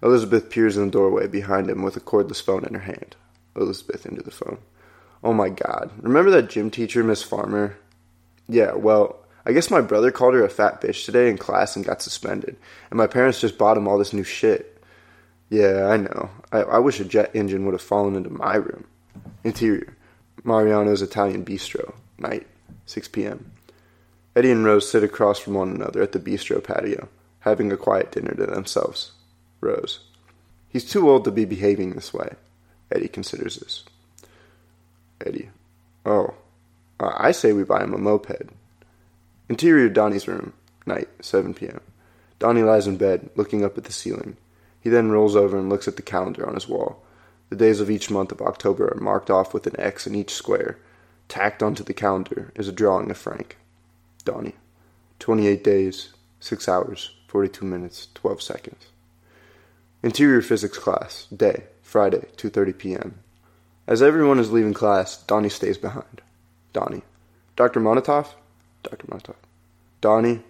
Elizabeth 0.01 0.49
peers 0.49 0.77
in 0.77 0.85
the 0.85 0.91
doorway 0.91 1.27
behind 1.27 1.69
him 1.69 1.83
with 1.83 1.97
a 1.97 2.01
cordless 2.01 2.41
phone 2.41 2.65
in 2.65 2.73
her 2.73 2.79
hand. 2.79 3.15
Elizabeth 3.55 4.05
into 4.05 4.21
the 4.21 4.31
phone. 4.31 4.59
Oh 5.23 5.33
my 5.33 5.49
god. 5.49 5.91
Remember 6.01 6.31
that 6.31 6.49
gym 6.49 6.71
teacher, 6.71 7.03
Miss 7.03 7.21
Farmer? 7.21 7.77
Yeah, 8.47 8.73
well, 8.73 9.17
I 9.45 9.51
guess 9.51 9.69
my 9.69 9.81
brother 9.81 10.11
called 10.11 10.33
her 10.33 10.43
a 10.43 10.49
fat 10.49 10.81
bitch 10.81 11.05
today 11.05 11.29
in 11.29 11.37
class 11.37 11.75
and 11.75 11.85
got 11.85 12.01
suspended. 12.01 12.55
And 12.89 12.97
my 12.97 13.07
parents 13.07 13.41
just 13.41 13.57
bought 13.57 13.77
him 13.77 13.87
all 13.87 13.97
this 13.97 14.13
new 14.13 14.23
shit. 14.23 14.81
Yeah, 15.49 15.87
I 15.87 15.97
know. 15.97 16.29
I, 16.51 16.59
I 16.59 16.79
wish 16.79 16.99
a 16.99 17.05
jet 17.05 17.31
engine 17.33 17.65
would 17.65 17.73
have 17.73 17.81
fallen 17.81 18.15
into 18.15 18.29
my 18.29 18.55
room. 18.55 18.85
Interior 19.43 19.95
Mariano's 20.43 21.01
Italian 21.01 21.43
Bistro. 21.43 21.93
Night, 22.17 22.47
6 22.85 23.07
p.m. 23.09 23.51
Eddie 24.35 24.51
and 24.51 24.63
Rose 24.63 24.89
sit 24.89 25.03
across 25.03 25.39
from 25.39 25.53
one 25.53 25.71
another 25.71 26.01
at 26.01 26.11
the 26.11 26.19
bistro 26.19 26.63
patio, 26.63 27.07
having 27.39 27.71
a 27.71 27.77
quiet 27.77 28.11
dinner 28.11 28.33
to 28.35 28.45
themselves. 28.45 29.11
Rose. 29.61 29.99
He's 30.69 30.89
too 30.89 31.09
old 31.09 31.25
to 31.25 31.31
be 31.31 31.45
behaving 31.45 31.93
this 31.93 32.13
way. 32.13 32.35
Eddie 32.91 33.07
considers 33.07 33.57
this. 33.57 33.83
Eddie. 35.25 35.49
Oh. 36.05 36.33
I 36.99 37.31
say 37.31 37.53
we 37.53 37.63
buy 37.63 37.83
him 37.83 37.93
a 37.93 37.97
moped. 37.97 38.49
Interior 39.47 39.89
Donnie's 39.89 40.27
room. 40.27 40.53
Night, 40.85 41.09
7 41.21 41.53
p.m. 41.53 41.81
Donnie 42.39 42.63
lies 42.63 42.87
in 42.87 42.97
bed, 42.97 43.29
looking 43.35 43.63
up 43.63 43.77
at 43.77 43.83
the 43.83 43.91
ceiling. 43.93 44.37
He 44.81 44.89
then 44.89 45.11
rolls 45.11 45.35
over 45.35 45.57
and 45.57 45.69
looks 45.69 45.87
at 45.87 45.95
the 45.95 46.01
calendar 46.01 46.47
on 46.47 46.55
his 46.55 46.67
wall. 46.67 47.03
The 47.49 47.55
days 47.55 47.79
of 47.79 47.89
each 47.89 48.09
month 48.09 48.31
of 48.31 48.41
October 48.41 48.87
are 48.87 48.99
marked 48.99 49.29
off 49.29 49.53
with 49.53 49.67
an 49.67 49.79
X 49.79 50.07
in 50.07 50.15
each 50.15 50.33
square. 50.33 50.77
Tacked 51.27 51.61
onto 51.61 51.83
the 51.83 51.93
calendar 51.93 52.51
is 52.55 52.67
a 52.67 52.71
drawing 52.71 53.11
of 53.11 53.17
Frank. 53.17 53.57
Donnie. 54.23 54.55
28 55.19 55.63
days, 55.63 56.13
6 56.39 56.69
hours, 56.69 57.15
42 57.27 57.65
minutes, 57.65 58.07
12 58.15 58.41
seconds. 58.41 58.87
Interior 60.01 60.41
physics 60.41 60.77
class. 60.77 61.25
Day. 61.25 61.63
Friday, 61.81 62.27
2:30 62.37 62.77
p.m. 62.77 63.19
As 63.87 64.01
everyone 64.01 64.39
is 64.39 64.51
leaving 64.51 64.73
class, 64.73 65.17
Donnie 65.23 65.49
stays 65.49 65.77
behind. 65.77 66.21
Donnie. 66.71 67.01
Dr. 67.55 67.79
Monnitoff? 67.79 68.27
Dr. 68.83 69.07
Monnitoff. 69.07 69.35
Donnie. 69.99 70.41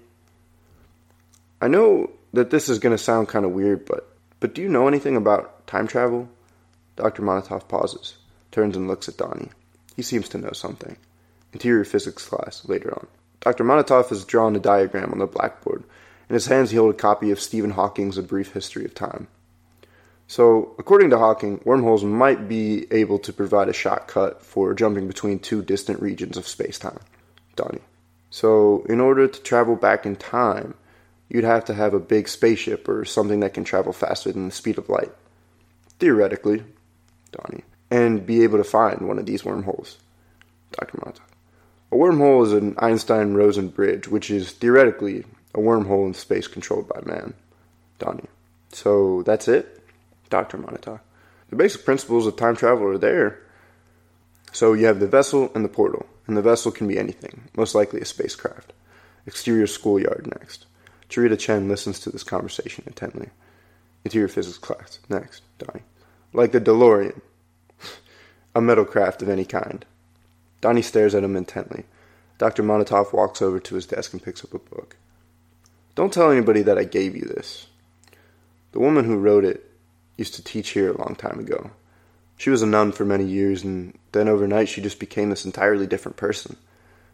I 1.62 1.68
know 1.68 2.12
that 2.34 2.50
this 2.50 2.70
is 2.70 2.80
going 2.80 2.95
to 2.95 3.02
sound 3.02 3.30
kind 3.30 3.45
of 3.45 3.52
weird, 3.52 3.86
but 3.86 4.10
but 4.39 4.54
do 4.54 4.62
you 4.62 4.70
know 4.70 4.88
anything 4.88 5.16
about 5.16 5.66
time 5.66 5.88
travel? 5.88 6.30
Dr. 6.95 7.24
Monnitoff 7.24 7.68
pauses, 7.68 8.18
turns 8.52 8.76
and 8.76 8.88
looks 8.88 9.10
at 9.10 9.18
Donnie. 9.18 9.50
He 9.95 10.02
seems 10.02 10.30
to 10.30 10.38
know 10.38 10.52
something. 10.52 10.97
Interior 11.54 11.86
physics 11.86 12.28
class, 12.28 12.68
later 12.68 12.93
on. 12.93 13.08
Dr. 13.39 13.64
Monnitoff 13.64 14.10
has 14.10 14.26
drawn 14.26 14.56
a 14.56 14.60
diagram 14.60 15.12
on 15.12 15.20
the 15.20 15.26
blackboard. 15.26 15.84
In 16.30 16.34
his 16.34 16.47
hands, 16.47 16.72
he 16.72 16.78
holds 16.78 16.95
a 16.95 17.02
copy 17.02 17.32
of 17.32 17.39
Stephen 17.39 17.72
Hawking's 17.72 18.18
A 18.18 18.24
Brief 18.24 18.54
History 18.54 18.86
of 18.86 18.93
Time. 18.93 19.28
So, 20.30 20.75
according 20.77 21.09
to 21.09 21.17
Hawking, 21.17 21.59
wormholes 21.65 22.03
might 22.03 22.47
be 22.47 22.86
able 22.91 23.17
to 23.17 23.34
provide 23.34 23.67
a 23.67 23.73
shortcut 23.73 24.45
for 24.45 24.75
jumping 24.75 25.07
between 25.07 25.39
two 25.39 25.63
distant 25.63 26.03
regions 26.03 26.38
of 26.38 26.47
space-time. 26.47 26.99
Donnie. 27.55 27.82
So, 28.30 28.86
in 28.88 28.99
order 28.99 29.27
to 29.27 29.41
travel 29.41 29.75
back 29.75 30.05
in 30.05 30.15
time, 30.15 30.75
you'd 31.30 31.45
have 31.45 31.65
to 31.65 31.73
have 31.73 31.95
a 31.95 31.99
big 31.99 32.27
spaceship 32.27 32.88
or 32.88 33.05
something 33.05 33.39
that 33.39 33.55
can 33.55 33.63
travel 33.63 33.91
faster 33.91 34.32
than 34.32 34.45
the 34.45 34.53
speed 34.53 34.77
of 34.77 34.88
light. 34.88 35.11
Theoretically, 35.97 36.63
Donnie. 37.32 37.63
And 37.89 38.23
be 38.23 38.43
able 38.43 38.59
to 38.59 38.63
find 38.63 39.07
one 39.07 39.17
of 39.17 39.25
these 39.25 39.43
wormholes. 39.43 39.97
Dr. 40.73 40.99
Mata. 41.03 41.21
A 41.91 41.95
wormhole 41.95 42.45
is 42.45 42.53
an 42.53 42.75
Einstein 42.77 43.34
Rosen 43.34 43.69
bridge, 43.69 44.07
which 44.07 44.30
is 44.30 44.51
theoretically 44.51 45.25
a 45.55 45.57
wormhole 45.57 46.05
in 46.05 46.13
space 46.13 46.47
controlled 46.47 46.88
by 46.88 47.01
man. 47.03 47.34
Donnie. 47.97 48.30
So 48.71 49.23
that's 49.23 49.47
it? 49.47 49.78
Dr. 50.30 50.57
Monnitoff. 50.57 50.99
The 51.49 51.55
basic 51.55 51.84
principles 51.84 52.27
of 52.27 52.36
time 52.36 52.55
travel 52.55 52.88
are 52.88 52.97
there. 52.97 53.39
So 54.51 54.73
you 54.73 54.86
have 54.86 54.99
the 54.99 55.07
vessel 55.07 55.51
and 55.55 55.63
the 55.63 55.69
portal, 55.69 56.05
and 56.27 56.36
the 56.36 56.41
vessel 56.41 56.71
can 56.71 56.88
be 56.88 56.97
anything, 56.97 57.49
most 57.55 57.75
likely 57.75 58.01
a 58.01 58.05
spacecraft. 58.05 58.73
Exterior 59.25 59.67
schoolyard 59.67 60.27
next. 60.27 60.65
Cherita 61.09 61.38
Chen 61.38 61.67
listens 61.67 61.99
to 61.99 62.11
this 62.11 62.23
conversation 62.23 62.84
intently. 62.88 63.30
Interior 64.05 64.27
physics 64.27 64.57
class 64.57 64.99
next. 65.09 65.41
Donnie. 65.57 65.84
Like 66.34 66.51
the 66.51 66.61
DeLorean. 66.61 67.19
a 68.55 68.61
metal 68.61 68.86
craft 68.86 69.21
of 69.21 69.30
any 69.30 69.45
kind. 69.45 69.86
Donnie 70.61 70.82
stares 70.82 71.15
at 71.15 71.23
him 71.23 71.36
intently. 71.36 71.86
Dr. 72.38 72.63
Monnitoff 72.63 73.11
walks 73.11 73.41
over 73.41 73.59
to 73.59 73.75
his 73.75 73.86
desk 73.86 74.13
and 74.13 74.23
picks 74.23 74.43
up 74.43 74.53
a 74.53 74.59
book. 74.59 74.95
Don't 75.95 76.13
tell 76.13 76.32
anybody 76.32 76.61
that 76.61 76.77
I 76.77 76.86
gave 76.86 77.15
you 77.15 77.23
this. 77.23 77.67
The 78.71 78.80
woman 78.80 79.05
who 79.05 79.17
wrote 79.17 79.43
it 79.43 79.68
used 80.20 80.36
to 80.36 80.43
teach 80.43 80.70
here 80.70 80.91
a 80.91 80.97
long 80.97 81.15
time 81.15 81.39
ago. 81.39 81.72
She 82.38 82.49
was 82.49 82.61
a 82.61 82.67
nun 82.67 82.91
for 82.91 83.05
many 83.05 83.26
years, 83.26 83.63
and 83.63 83.97
then 84.11 84.28
overnight 84.28 84.70
she 84.70 84.82
just 84.82 84.99
became 84.99 85.30
this 85.30 85.45
entirely 85.45 85.88
different 85.88 86.17
person. 86.17 86.57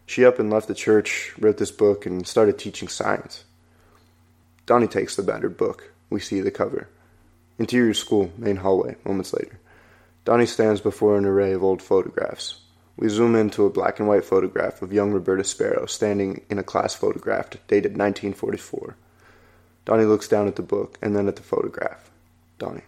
She 0.06 0.24
up 0.24 0.38
and 0.38 0.50
left 0.50 0.68
the 0.68 0.74
church, 0.74 1.32
wrote 1.38 1.58
this 1.58 1.72
book, 1.72 2.06
and 2.06 2.26
started 2.26 2.58
teaching 2.58 2.88
science. 2.88 3.44
Donnie 4.66 4.86
takes 4.86 5.16
the 5.16 5.22
battered 5.22 5.56
book. 5.56 5.92
We 6.10 6.20
see 6.20 6.40
the 6.40 6.50
cover. 6.50 6.88
Interior 7.58 7.94
school, 7.94 8.30
main 8.36 8.56
hallway, 8.56 8.96
moments 9.04 9.32
later. 9.32 9.58
Donnie 10.24 10.46
stands 10.46 10.80
before 10.80 11.16
an 11.16 11.24
array 11.24 11.52
of 11.52 11.64
old 11.64 11.80
photographs. 11.80 12.60
We 12.96 13.08
zoom 13.08 13.34
into 13.34 13.64
a 13.64 13.70
black 13.70 13.98
and 13.98 14.08
white 14.08 14.24
photograph 14.24 14.80
of 14.82 14.92
young 14.92 15.12
Roberta 15.12 15.44
Sparrow 15.44 15.86
standing 15.86 16.42
in 16.48 16.58
a 16.58 16.64
class 16.64 16.94
photograph 16.94 17.50
dated 17.68 17.92
1944. 17.92 18.96
Donnie 19.84 20.04
looks 20.04 20.28
down 20.28 20.48
at 20.48 20.56
the 20.56 20.62
book 20.62 20.98
and 21.02 21.14
then 21.14 21.28
at 21.28 21.36
the 21.36 21.42
photograph. 21.42 22.10
Donnie. 22.58 22.82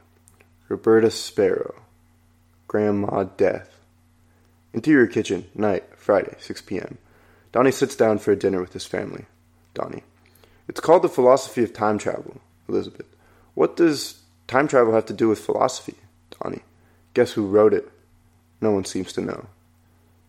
Roberta 0.69 1.11
Sparrow. 1.11 1.83
Grandma 2.67 3.25
Death. 3.25 3.81
Interior 4.75 5.07
kitchen, 5.07 5.47
night, 5.55 5.85
Friday, 5.97 6.35
6 6.39 6.63
p.m. 6.63 6.99
Donnie 7.53 7.71
sits 7.71 7.97
down 7.97 8.19
for 8.19 8.33
a 8.33 8.37
dinner 8.37 8.61
with 8.61 8.75
his 8.75 8.85
family. 8.85 9.25
Donnie. 9.73 10.03
It's 10.69 10.81
called 10.81 11.03
the 11.03 11.09
philosophy 11.09 11.63
of 11.65 11.73
time 11.73 11.99
travel. 11.99 12.41
Elizabeth. 12.69 13.07
What 13.55 13.77
does 13.77 14.21
time 14.47 14.69
travel 14.69 14.93
have 14.93 15.07
to 15.07 15.15
do 15.15 15.29
with 15.29 15.41
philosophy? 15.41 15.95
Donnie. 16.41 16.63
Guess 17.15 17.33
who 17.33 17.47
wrote 17.47 17.73
it? 17.73 17.91
No 18.61 18.73
one 18.73 18.85
seems 18.85 19.13
to 19.15 19.23
know. 19.23 19.47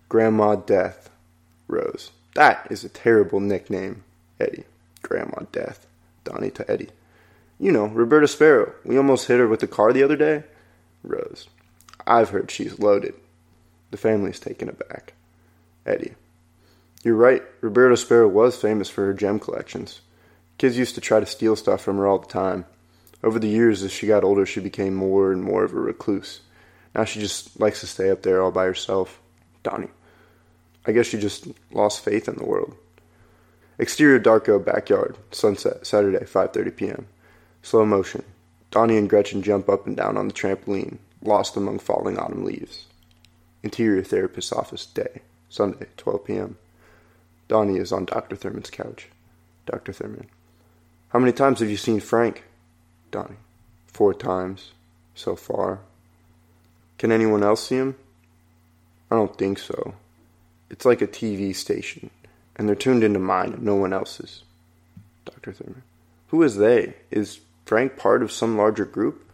Grandma 0.08 0.56
Death, 0.56 1.10
Rose. 1.68 2.12
That 2.36 2.66
is 2.72 2.84
a 2.84 2.90
terrible 2.90 3.40
nickname. 3.40 4.04
Eddie. 4.40 4.64
Grandma 5.02 5.44
Death. 5.52 5.86
Donnie 6.24 6.52
to 6.52 6.72
Eddie. 6.72 6.90
You 7.60 7.74
know, 7.74 7.88
Roberta 7.88 8.28
Sparrow. 8.28 8.74
We 8.86 8.98
almost 8.98 9.28
hit 9.28 9.40
her 9.40 9.48
with 9.48 9.60
the 9.60 9.68
car 9.68 9.92
the 9.92 10.04
other 10.04 10.16
day. 10.16 10.44
Rose. 11.04 11.48
I've 12.08 12.30
heard 12.30 12.50
she's 12.50 12.80
loaded. 12.80 13.16
The 13.92 13.98
family's 13.98 14.40
taken 14.40 14.70
aback. 14.70 15.14
Eddie. 15.86 16.16
You're 17.04 17.16
right. 17.16 17.44
Roberta 17.62 17.98
Sparrow 17.98 18.28
was 18.28 18.56
famous 18.56 18.90
for 18.90 19.06
her 19.06 19.14
gem 19.14 19.40
collections. 19.40 20.02
Kids 20.58 20.78
used 20.78 20.96
to 20.96 21.02
try 21.02 21.20
to 21.20 21.26
steal 21.26 21.56
stuff 21.56 21.82
from 21.82 21.98
her 21.98 22.08
all 22.08 22.20
the 22.20 22.28
time. 22.28 22.66
Over 23.24 23.40
the 23.40 23.48
years, 23.48 23.84
as 23.84 23.92
she 23.92 24.08
got 24.08 24.24
older, 24.24 24.46
she 24.46 24.62
became 24.62 24.94
more 24.94 25.32
and 25.32 25.44
more 25.44 25.64
of 25.64 25.74
a 25.74 25.80
recluse. 25.80 26.42
Now 26.96 27.04
she 27.04 27.20
just 27.20 27.60
likes 27.60 27.82
to 27.82 27.88
stay 27.88 28.10
up 28.10 28.22
there 28.22 28.42
all 28.42 28.52
by 28.52 28.66
herself. 28.66 29.20
Donnie. 29.64 29.90
I 30.86 30.94
guess 30.94 31.08
she 31.08 31.20
just 31.20 31.48
lost 31.72 32.04
faith 32.04 32.28
in 32.28 32.36
the 32.36 32.46
world. 32.46 32.76
Exterior 33.78 34.20
Darko 34.20 34.64
backyard, 34.64 35.18
sunset, 35.32 35.86
Saturday, 35.86 36.26
5:30 36.26 36.76
p.m. 36.76 37.08
Slow 37.62 37.86
motion. 37.86 38.24
Donnie 38.72 38.98
and 38.98 39.10
Gretchen 39.10 39.42
jump 39.42 39.70
up 39.70 39.88
and 39.88 39.98
down 39.98 40.18
on 40.18 40.28
the 40.28 40.34
trampoline, 40.34 40.98
lost 41.22 41.58
among 41.58 41.80
falling 41.80 42.18
autumn 42.18 42.46
leaves. 42.46 42.86
Interior 43.64 44.04
therapist's 44.04 44.54
office, 44.54 44.86
day, 44.86 45.22
Sunday, 45.50 45.88
12 45.98 46.26
p.m. 46.26 46.58
Donnie 47.48 47.78
is 47.78 47.92
on 47.92 48.06
Dr. 48.06 48.36
Thurman's 48.36 48.70
couch. 48.70 49.08
Dr. 49.66 49.92
Thurman. 49.92 50.28
How 51.10 51.20
many 51.20 51.32
times 51.32 51.60
have 51.60 51.70
you 51.70 51.78
seen 51.78 52.00
Frank? 52.00 52.44
Donnie. 53.12 53.38
Four 53.88 54.14
times, 54.14 54.72
so 55.16 55.36
far. 55.36 55.80
Can 56.98 57.12
anyone 57.12 57.44
else 57.44 57.68
see 57.68 57.76
him? 57.76 57.96
I 59.10 59.16
don't 59.16 59.36
think 59.38 59.58
so. 59.58 59.96
It's 60.70 60.86
like 60.86 61.02
a 61.02 61.08
TV 61.08 61.56
station, 61.56 62.12
and 62.56 62.68
they're 62.68 62.76
tuned 62.76 63.04
into 63.04 63.20
mine 63.20 63.54
and 63.54 63.64
no 63.64 63.76
one 63.76 63.94
else's. 63.94 64.44
Dr. 65.26 65.52
Thurman. 65.54 65.84
Who 66.28 66.44
is 66.44 66.58
they? 66.58 66.94
Is 67.10 67.40
Frank 67.70 67.98
part 67.98 68.24
of 68.24 68.32
some 68.32 68.58
larger 68.58 68.84
group? 68.84 69.30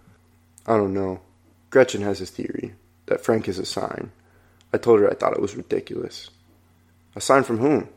I 0.68 0.76
don't 0.76 0.94
know. 0.94 1.22
Gretchen 1.70 2.02
has 2.02 2.20
a 2.20 2.26
theory 2.26 2.74
that 3.06 3.24
Frank 3.24 3.48
is 3.48 3.58
a 3.58 3.66
sign. 3.66 4.12
I 4.74 4.78
told 4.78 5.00
her 5.00 5.10
I 5.10 5.14
thought 5.14 5.32
it 5.32 5.42
was 5.42 5.56
ridiculous. 5.56 6.30
A 7.16 7.22
sign 7.22 7.44
from 7.44 7.60
whom? 7.60 7.88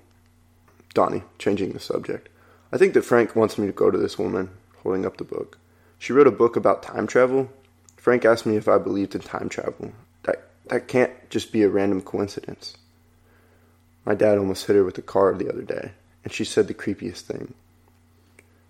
Donnie, 0.95 1.25
changing 1.41 1.73
the 1.73 1.81
subject. 1.81 2.29
I 2.71 2.77
think 2.77 2.95
that 2.95 3.05
Frank 3.05 3.35
wants 3.35 3.59
me 3.59 3.67
to 3.67 3.73
go 3.73 3.91
to 3.91 3.99
this 3.99 4.17
woman, 4.17 4.51
holding 4.85 5.05
up 5.05 5.17
the 5.17 5.25
book. 5.25 5.59
She 5.99 6.13
wrote 6.13 6.29
a 6.29 6.31
book 6.31 6.55
about 6.55 6.85
time 6.85 7.09
travel. 7.09 7.51
Frank 7.97 8.25
asked 8.25 8.47
me 8.47 8.55
if 8.55 8.69
I 8.69 8.79
believed 8.79 9.17
in 9.17 9.23
time 9.23 9.49
travel. 9.49 9.91
That 10.23 10.51
that 10.69 10.87
can't 10.87 11.11
just 11.31 11.51
be 11.51 11.65
a 11.65 11.69
random 11.69 12.01
coincidence. 12.01 12.77
My 14.05 14.15
dad 14.15 14.39
almost 14.39 14.69
hit 14.69 14.77
her 14.77 14.85
with 14.85 14.99
a 14.99 15.03
car 15.03 15.35
the 15.35 15.49
other 15.49 15.63
day, 15.63 15.91
and 16.23 16.33
she 16.33 16.45
said 16.45 16.69
the 16.69 16.75
creepiest 16.75 17.23
thing. 17.23 17.55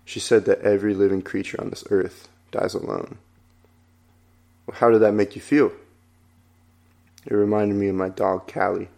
She 0.09 0.19
said 0.19 0.45
that 0.45 0.61
every 0.61 0.95
living 0.95 1.21
creature 1.21 1.61
on 1.61 1.69
this 1.69 1.83
earth 1.91 2.29
dies 2.49 2.73
alone. 2.73 3.19
Well, 4.65 4.75
how 4.75 4.89
did 4.89 5.01
that 5.01 5.11
make 5.11 5.35
you 5.35 5.41
feel? 5.41 5.71
It 7.27 7.35
reminded 7.35 7.77
me 7.77 7.89
of 7.89 7.95
my 7.95 8.09
dog, 8.09 8.51
Callie. 8.51 8.89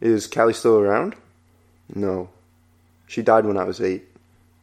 Is 0.00 0.26
Callie 0.26 0.54
still 0.54 0.76
around? 0.76 1.14
No. 1.94 2.30
She 3.06 3.22
died 3.22 3.46
when 3.46 3.56
I 3.56 3.62
was 3.62 3.80
eight. 3.80 4.02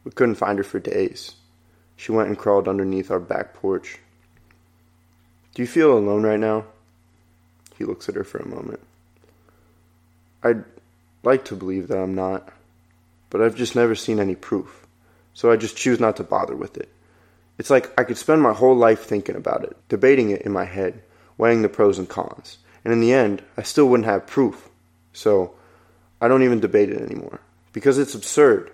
We 0.04 0.10
couldn't 0.10 0.34
find 0.34 0.58
her 0.58 0.62
for 0.62 0.78
days. 0.78 1.32
She 1.96 2.12
went 2.12 2.28
and 2.28 2.36
crawled 2.36 2.68
underneath 2.68 3.10
our 3.10 3.18
back 3.18 3.54
porch. 3.54 3.98
Do 5.54 5.62
you 5.62 5.66
feel 5.66 5.96
alone 5.96 6.22
right 6.22 6.38
now? 6.38 6.66
He 7.78 7.86
looks 7.86 8.10
at 8.10 8.14
her 8.14 8.24
for 8.24 8.40
a 8.40 8.46
moment. 8.46 8.80
I'd 10.42 10.64
like 11.22 11.46
to 11.46 11.56
believe 11.56 11.88
that 11.88 11.96
I'm 11.96 12.14
not, 12.14 12.52
but 13.30 13.40
I've 13.40 13.56
just 13.56 13.74
never 13.74 13.94
seen 13.94 14.20
any 14.20 14.34
proof, 14.34 14.79
so 15.40 15.50
I 15.50 15.56
just 15.56 15.74
choose 15.74 15.98
not 15.98 16.18
to 16.18 16.22
bother 16.22 16.54
with 16.54 16.76
it. 16.76 16.90
It's 17.56 17.70
like 17.70 17.98
I 17.98 18.04
could 18.04 18.18
spend 18.18 18.42
my 18.42 18.52
whole 18.52 18.76
life 18.76 19.04
thinking 19.04 19.36
about 19.36 19.64
it, 19.64 19.74
debating 19.88 20.28
it 20.28 20.42
in 20.42 20.52
my 20.52 20.66
head, 20.66 21.02
weighing 21.38 21.62
the 21.62 21.68
pros 21.70 21.98
and 21.98 22.06
cons, 22.06 22.58
and 22.84 22.92
in 22.92 23.00
the 23.00 23.14
end, 23.14 23.42
I 23.56 23.62
still 23.62 23.88
wouldn't 23.88 24.04
have 24.04 24.26
proof. 24.26 24.68
So, 25.14 25.54
I 26.20 26.28
don't 26.28 26.42
even 26.42 26.60
debate 26.60 26.90
it 26.90 27.00
anymore, 27.00 27.40
because 27.72 27.96
it's 27.96 28.14
absurd. 28.14 28.70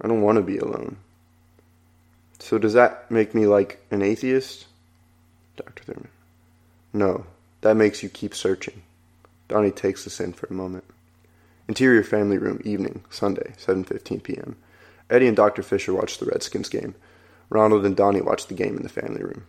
I 0.00 0.08
don't 0.08 0.22
want 0.22 0.38
to 0.38 0.42
be 0.42 0.58
alone. 0.58 0.96
So, 2.40 2.58
does 2.58 2.72
that 2.72 3.08
make 3.08 3.32
me 3.32 3.46
like 3.46 3.80
an 3.92 4.02
atheist? 4.02 4.66
Dr. 5.54 5.84
Thurman. 5.84 6.08
No, 6.92 7.26
that 7.60 7.76
makes 7.76 8.02
you 8.02 8.08
keep 8.08 8.34
searching. 8.34 8.82
Donnie 9.46 9.70
takes 9.70 10.04
us 10.04 10.18
in 10.18 10.32
for 10.32 10.48
a 10.48 10.52
moment. 10.52 10.82
Interior 11.68 12.02
family 12.02 12.38
room, 12.38 12.60
evening, 12.64 13.04
Sunday, 13.08 13.52
7.15 13.56 14.24
p.m. 14.24 14.56
Eddie 15.10 15.26
and 15.26 15.36
Dr. 15.36 15.62
Fisher 15.62 15.94
watched 15.94 16.20
the 16.20 16.26
Redskins 16.26 16.68
game. 16.68 16.94
Ronald 17.50 17.86
and 17.86 17.96
Donnie 17.96 18.20
watched 18.20 18.48
the 18.48 18.54
game 18.54 18.76
in 18.76 18.82
the 18.82 18.88
family 18.88 19.22
room. 19.22 19.44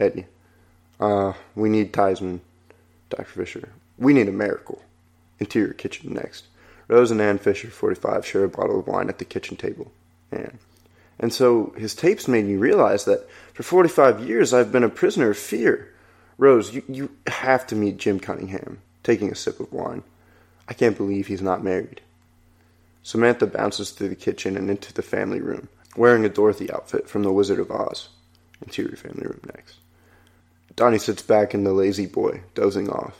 Eddie. 0.00 0.26
Uh, 0.98 1.34
we 1.54 1.68
need 1.68 1.92
Theismann. 1.92 2.40
Dr. 3.10 3.24
Fisher. 3.24 3.68
We 3.98 4.12
need 4.12 4.28
a 4.28 4.32
miracle. 4.32 4.82
Interior 5.38 5.74
kitchen 5.74 6.14
next. 6.14 6.44
Rose 6.88 7.10
and 7.10 7.20
Ann 7.20 7.38
Fisher, 7.38 7.68
45, 7.68 8.26
share 8.26 8.44
a 8.44 8.48
bottle 8.48 8.78
of 8.78 8.86
wine 8.86 9.08
at 9.08 9.18
the 9.18 9.24
kitchen 9.24 9.56
table. 9.56 9.90
Ann. 10.32 10.58
And 11.18 11.32
so 11.32 11.74
his 11.76 11.94
tapes 11.94 12.28
made 12.28 12.44
me 12.44 12.56
realize 12.56 13.04
that 13.04 13.28
for 13.52 13.62
45 13.62 14.26
years 14.26 14.52
I've 14.52 14.72
been 14.72 14.84
a 14.84 14.88
prisoner 14.88 15.30
of 15.30 15.38
fear. 15.38 15.92
Rose, 16.36 16.74
you, 16.74 16.82
you 16.88 17.10
have 17.26 17.66
to 17.68 17.76
meet 17.76 17.98
Jim 17.98 18.18
Cunningham 18.18 18.80
taking 19.02 19.30
a 19.30 19.36
sip 19.36 19.60
of 19.60 19.72
wine. 19.72 20.02
I 20.68 20.74
can't 20.74 20.96
believe 20.96 21.26
he's 21.26 21.42
not 21.42 21.62
married. 21.62 22.00
Samantha 23.04 23.46
bounces 23.46 23.90
through 23.90 24.08
the 24.08 24.16
kitchen 24.16 24.56
and 24.56 24.70
into 24.70 24.90
the 24.92 25.02
family 25.02 25.40
room, 25.40 25.68
wearing 25.94 26.24
a 26.24 26.30
Dorothy 26.30 26.72
outfit 26.72 27.06
from 27.06 27.22
The 27.22 27.32
Wizard 27.32 27.58
of 27.58 27.70
Oz. 27.70 28.08
Interior 28.62 28.96
family 28.96 29.26
room 29.26 29.42
next. 29.54 29.76
Donnie 30.74 30.98
sits 30.98 31.20
back 31.20 31.52
in 31.52 31.64
the 31.64 31.74
lazy 31.74 32.06
boy, 32.06 32.40
dozing 32.54 32.88
off. 32.88 33.14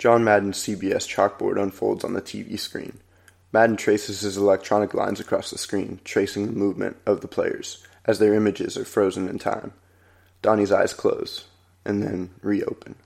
John 0.00 0.24
Madden's 0.24 0.58
CBS 0.58 1.08
chalkboard 1.08 1.62
unfolds 1.62 2.02
on 2.02 2.12
the 2.12 2.20
TV 2.20 2.58
screen. 2.58 2.98
Madden 3.52 3.76
traces 3.76 4.22
his 4.22 4.36
electronic 4.36 4.94
lines 4.94 5.20
across 5.20 5.48
the 5.48 5.58
screen, 5.58 6.00
tracing 6.02 6.46
the 6.46 6.52
movement 6.52 6.96
of 7.06 7.20
the 7.20 7.28
players 7.28 7.86
as 8.04 8.18
their 8.18 8.34
images 8.34 8.76
are 8.76 8.84
frozen 8.84 9.28
in 9.28 9.38
time. 9.38 9.72
Donnie's 10.42 10.72
eyes 10.72 10.92
close 10.92 11.46
and 11.84 12.02
then 12.02 12.30
reopen. 12.42 12.96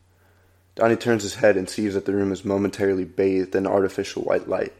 Donnie 0.75 0.97
turns 0.97 1.23
his 1.23 1.35
head 1.35 1.59
and 1.59 1.69
sees 1.69 1.93
that 1.93 2.07
the 2.07 2.15
room 2.15 2.33
is 2.33 2.47
momentarily 2.47 3.05
bathed 3.05 3.55
in 3.55 3.67
artificial 3.67 4.23
white 4.23 4.49
light, 4.49 4.73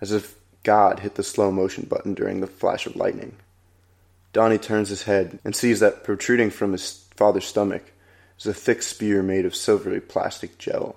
as 0.00 0.10
if 0.10 0.34
God 0.62 1.00
hit 1.00 1.16
the 1.16 1.22
slow 1.22 1.50
motion 1.50 1.86
button 1.88 2.14
during 2.14 2.40
the 2.40 2.46
flash 2.46 2.86
of 2.86 2.96
lightning. 2.96 3.36
Donnie 4.32 4.58
turns 4.58 4.88
his 4.88 5.02
head 5.02 5.38
and 5.44 5.54
sees 5.54 5.80
that 5.80 6.04
protruding 6.04 6.50
from 6.50 6.72
his 6.72 7.04
father's 7.16 7.44
stomach 7.44 7.92
is 8.38 8.46
a 8.46 8.54
thick 8.54 8.82
spear 8.82 9.22
made 9.22 9.44
of 9.44 9.54
silvery 9.54 10.00
plastic 10.00 10.58
gel. 10.58 10.96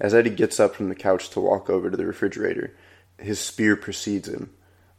As 0.00 0.14
Eddie 0.14 0.30
gets 0.30 0.58
up 0.58 0.74
from 0.74 0.88
the 0.88 0.94
couch 0.94 1.30
to 1.30 1.40
walk 1.40 1.70
over 1.70 1.90
to 1.90 1.96
the 1.96 2.06
refrigerator, 2.06 2.74
his 3.18 3.38
spear 3.38 3.76
precedes 3.76 4.28
him, 4.28 4.50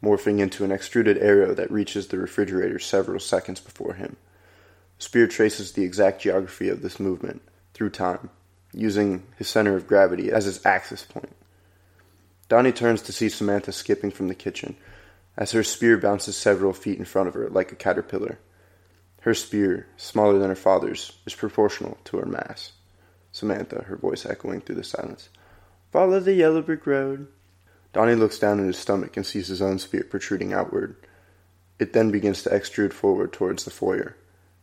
morphing 0.02 0.40
into 0.40 0.64
an 0.64 0.72
extruded 0.72 1.18
arrow 1.18 1.54
that 1.54 1.72
reaches 1.72 2.08
the 2.08 2.18
refrigerator 2.18 2.80
several 2.80 3.20
seconds 3.20 3.60
before 3.60 3.94
him. 3.94 4.16
The 4.98 5.04
Spear 5.04 5.28
traces 5.28 5.74
the 5.74 5.84
exact 5.84 6.22
geography 6.22 6.70
of 6.70 6.82
this 6.82 7.00
movement 7.00 7.42
through 7.74 7.90
time, 7.90 8.30
using 8.72 9.24
his 9.38 9.48
center 9.48 9.76
of 9.76 9.88
gravity 9.88 10.32
as 10.32 10.48
its 10.48 10.66
axis 10.66 11.04
point. 11.04 11.36
Donnie 12.50 12.72
turns 12.72 13.02
to 13.04 13.12
see 13.12 13.30
Samantha 13.30 13.72
skipping 13.72 14.12
from 14.12 14.28
the 14.28 14.36
kitchen 14.36 14.76
as 15.38 15.52
her 15.52 15.64
spear 15.64 15.98
bounces 15.98 16.36
several 16.36 16.74
feet 16.74 17.00
in 17.00 17.06
front 17.06 17.28
of 17.28 17.34
her 17.34 17.50
like 17.50 17.72
a 17.72 17.76
caterpillar. 17.76 18.40
Her 19.22 19.34
spear, 19.34 19.88
smaller 19.98 20.38
than 20.38 20.50
her 20.50 20.56
father's, 20.56 21.18
is 21.26 21.34
proportional 21.34 21.98
to 22.06 22.18
her 22.18 22.26
mass. 22.26 22.74
Samantha, 23.32 23.84
her 23.84 23.96
voice 23.96 24.26
echoing 24.26 24.62
through 24.62 24.76
the 24.76 24.84
silence. 24.84 25.30
Follow 25.92 26.20
the 26.20 26.34
yellow 26.34 26.62
brick 26.62 26.86
road. 26.86 27.28
Donnie 27.94 28.16
looks 28.16 28.40
down 28.40 28.60
at 28.60 28.66
his 28.66 28.78
stomach 28.78 29.16
and 29.16 29.26
sees 29.26 29.48
his 29.48 29.62
own 29.62 29.80
spear 29.80 30.04
protruding 30.04 30.54
outward. 30.54 30.96
It 31.80 31.94
then 31.94 32.12
begins 32.12 32.44
to 32.44 32.50
extrude 32.50 32.94
forward 32.94 33.32
towards 33.32 33.64
the 33.64 33.72
foyer. 33.72 34.16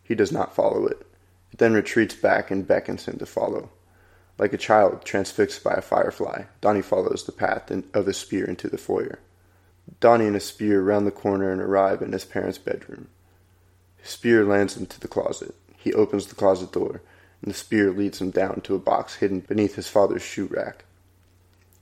He 0.02 0.14
does 0.14 0.32
not 0.32 0.54
follow 0.54 0.86
it. 0.86 1.06
It 1.52 1.58
then 1.58 1.72
retreats 1.72 2.14
back 2.14 2.50
and 2.50 2.66
beckons 2.66 3.06
him 3.06 3.18
to 3.18 3.26
follow. 3.26 3.70
Like 4.40 4.54
a 4.54 4.56
child 4.58 5.04
transfixed 5.04 5.62
by 5.62 5.74
a 5.74 5.82
firefly, 5.82 6.44
Donnie 6.62 6.80
follows 6.80 7.24
the 7.24 7.30
path 7.30 7.70
of 7.92 8.06
his 8.06 8.16
spear 8.16 8.46
into 8.46 8.70
the 8.70 8.78
foyer. 8.78 9.18
Donnie 10.00 10.24
and 10.24 10.34
his 10.34 10.46
spear 10.46 10.80
round 10.80 11.06
the 11.06 11.10
corner 11.10 11.52
and 11.52 11.60
arrive 11.60 12.00
in 12.00 12.12
his 12.12 12.24
parents' 12.24 12.56
bedroom. 12.56 13.08
His 13.98 14.12
spear 14.12 14.46
lands 14.46 14.78
into 14.78 14.98
the 14.98 15.08
closet. 15.08 15.54
He 15.76 15.92
opens 15.92 16.24
the 16.24 16.34
closet 16.34 16.72
door, 16.72 17.02
and 17.42 17.50
the 17.50 17.54
spear 17.54 17.90
leads 17.90 18.18
him 18.18 18.30
down 18.30 18.62
to 18.62 18.74
a 18.74 18.78
box 18.78 19.16
hidden 19.16 19.40
beneath 19.40 19.74
his 19.74 19.88
father's 19.88 20.22
shoe 20.22 20.46
rack. 20.46 20.86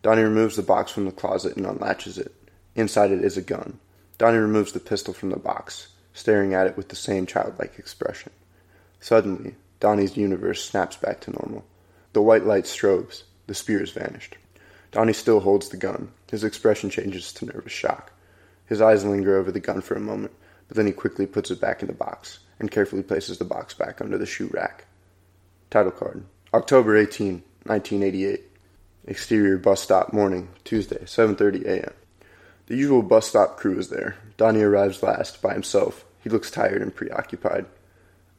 Donnie 0.02 0.22
removes 0.22 0.56
the 0.56 0.62
box 0.62 0.90
from 0.90 1.04
the 1.04 1.12
closet 1.12 1.56
and 1.56 1.64
unlatches 1.64 2.18
it. 2.18 2.34
Inside 2.74 3.12
it 3.12 3.22
is 3.22 3.36
a 3.36 3.40
gun. 3.40 3.78
Donnie 4.18 4.38
removes 4.38 4.72
the 4.72 4.80
pistol 4.80 5.14
from 5.14 5.30
the 5.30 5.38
box, 5.38 5.90
staring 6.12 6.54
at 6.54 6.66
it 6.66 6.76
with 6.76 6.88
the 6.88 6.96
same 6.96 7.24
childlike 7.24 7.78
expression. 7.78 8.32
Suddenly, 8.98 9.54
Donnie's 9.78 10.16
universe 10.16 10.68
snaps 10.68 10.96
back 10.96 11.20
to 11.20 11.30
normal. 11.30 11.64
The 12.12 12.22
white 12.22 12.44
light 12.44 12.64
strobes. 12.64 13.22
The 13.46 13.54
spear 13.54 13.80
has 13.80 13.90
vanished. 13.90 14.36
Donnie 14.90 15.12
still 15.12 15.40
holds 15.40 15.68
the 15.68 15.76
gun. 15.76 16.12
His 16.30 16.44
expression 16.44 16.90
changes 16.90 17.32
to 17.34 17.46
nervous 17.46 17.72
shock. 17.72 18.12
His 18.66 18.80
eyes 18.80 19.04
linger 19.04 19.36
over 19.36 19.50
the 19.50 19.61
gun 19.61 19.80
for 19.80 19.94
a 19.94 20.00
moment, 20.00 20.32
but 20.66 20.76
then 20.76 20.86
he 20.86 20.92
quickly 20.92 21.26
puts 21.26 21.50
it 21.50 21.61
back 21.61 21.82
in 21.82 21.88
the 21.88 21.94
box 21.94 22.40
and 22.59 22.70
carefully 22.70 23.02
places 23.02 23.38
the 23.38 23.44
box 23.44 23.74
back 23.74 24.00
under 24.00 24.18
the 24.18 24.26
shoe 24.26 24.50
rack. 24.52 24.86
Title 25.70 25.92
card 25.92 26.24
October 26.52 26.96
18, 26.96 27.42
1988. 27.64 28.44
Exterior 29.06 29.56
bus 29.56 29.80
stop 29.80 30.12
morning, 30.12 30.48
Tuesday, 30.64 31.00
7:30 31.04 31.64
a.m. 31.64 31.94
The 32.66 32.76
usual 32.76 33.02
bus 33.02 33.26
stop 33.26 33.56
crew 33.56 33.78
is 33.78 33.88
there. 33.88 34.16
Donnie 34.36 34.61
arrives 34.61 35.02
last 35.02 35.40
by 35.40 35.54
himself. 35.54 36.04
He 36.22 36.28
looks 36.28 36.50
tired 36.50 36.82
and 36.82 36.94
preoccupied. 36.94 37.64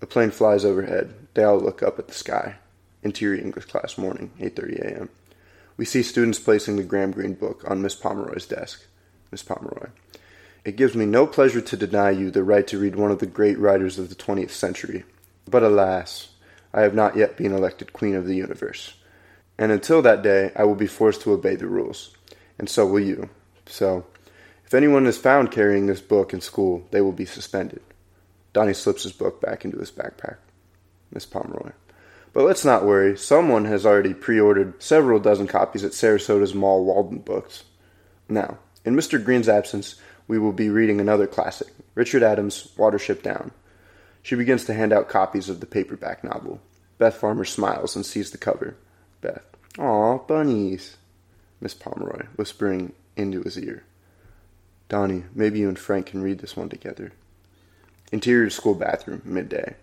A 0.02 0.06
plane 0.06 0.30
flies 0.30 0.64
overhead. 0.64 1.14
They 1.34 1.44
all 1.44 1.60
look 1.60 1.82
up 1.82 1.98
at 1.98 2.08
the 2.08 2.14
sky. 2.14 2.58
Interior 3.04 3.42
English 3.42 3.66
class 3.66 3.98
morning, 3.98 4.32
8:30 4.40 4.80
a.m. 4.80 5.10
We 5.78 5.86
see 5.86 6.04
students 6.04 6.40
placing 6.40 6.76
the 6.76 6.84
Graham 6.84 7.12
Greene 7.12 7.36
book 7.36 7.64
on 7.70 7.82
Miss 7.82 7.96
Pomeroy's 7.96 8.46
desk. 8.46 8.86
Miss 9.32 9.44
Pomeroy. 9.44 9.90
It 10.66 10.76
gives 10.76 10.96
me 10.96 11.06
no 11.06 11.26
pleasure 11.26 11.62
to 11.62 11.78
deny 11.78 12.12
you 12.12 12.32
the 12.32 12.44
right 12.44 12.68
to 12.68 12.78
read 12.78 12.96
one 12.96 13.12
of 13.12 13.20
the 13.20 13.26
great 13.26 13.58
writers 13.58 13.98
of 13.98 14.10
the 14.10 14.16
20th 14.16 14.52
century. 14.52 15.06
But 15.50 15.64
alas, 15.64 16.30
I 16.74 16.82
have 16.82 16.94
not 16.94 17.16
yet 17.16 17.38
been 17.38 17.54
elected 17.54 17.94
Queen 17.94 18.16
of 18.16 18.28
the 18.28 18.36
Universe. 18.36 18.96
And 19.58 19.72
until 19.72 20.02
that 20.02 20.22
day, 20.22 20.52
I 20.56 20.64
will 20.64 20.76
be 20.76 20.88
forced 20.88 21.22
to 21.22 21.32
obey 21.32 21.56
the 21.56 21.68
rules. 21.68 22.16
And 22.58 22.70
so 22.70 22.86
will 22.86 23.00
you. 23.00 23.30
So, 23.66 24.06
if 24.66 24.74
anyone 24.74 25.08
is 25.08 25.18
found 25.18 25.52
carrying 25.52 25.88
this 25.88 26.02
book 26.02 26.34
in 26.34 26.42
school, 26.42 26.86
they 26.92 27.02
will 27.02 27.12
be 27.12 27.26
suspended. 27.26 27.82
Donnie 28.54 28.74
slips 28.74 29.04
his 29.04 29.14
book 29.14 29.42
back 29.42 29.66
into 29.66 29.80
his 29.80 29.92
backpack. 29.92 30.38
Miss 31.12 31.26
Pomeroy. 31.26 31.72
But 32.34 32.44
let's 32.44 32.66
not 32.66 32.86
worry. 32.86 33.18
Someone 33.18 33.66
has 33.66 33.86
already 33.86 34.14
pre 34.14 34.40
ordered 34.40 34.82
several 34.82 35.20
dozen 35.20 35.48
copies 35.48 35.84
at 35.84 35.94
Sarasota's 35.94 36.54
Mall 36.54 36.86
Walden 36.86 37.20
Books. 37.20 37.64
Now, 38.28 38.60
in 38.86 38.96
Mr. 38.96 39.24
Green's 39.24 39.50
absence, 39.50 39.96
we 40.28 40.38
will 40.38 40.54
be 40.54 40.70
reading 40.70 41.00
another 41.00 41.28
classic, 41.28 41.70
Richard 41.96 42.22
Adams' 42.22 42.70
Watership 42.78 43.24
Down. 43.24 43.52
She 44.22 44.36
begins 44.36 44.66
to 44.66 44.74
hand 44.74 44.94
out 44.94 45.10
copies 45.10 45.50
of 45.50 45.60
the 45.60 45.66
paperback 45.66 46.24
novel. 46.24 46.62
Beth 46.98 47.16
Farmer 47.16 47.46
smiles 47.46 47.96
and 47.96 48.06
sees 48.06 48.32
the 48.32 48.38
cover. 48.38 48.76
Beth. 49.22 49.44
Aw, 49.80 50.20
bunnies. 50.20 50.98
Miss 51.62 51.74
Pomeroy, 51.74 52.28
whispering 52.36 52.94
into 53.18 53.42
his 53.42 53.58
ear. 53.58 53.84
Donnie, 54.88 55.24
maybe 55.34 55.60
you 55.60 55.68
and 55.68 55.78
Frank 55.78 56.08
can 56.08 56.22
read 56.22 56.40
this 56.40 56.56
one 56.56 56.70
together. 56.70 57.12
Interior 58.12 58.50
school 58.50 58.76
bathroom, 58.76 59.22
midday. 59.26 59.76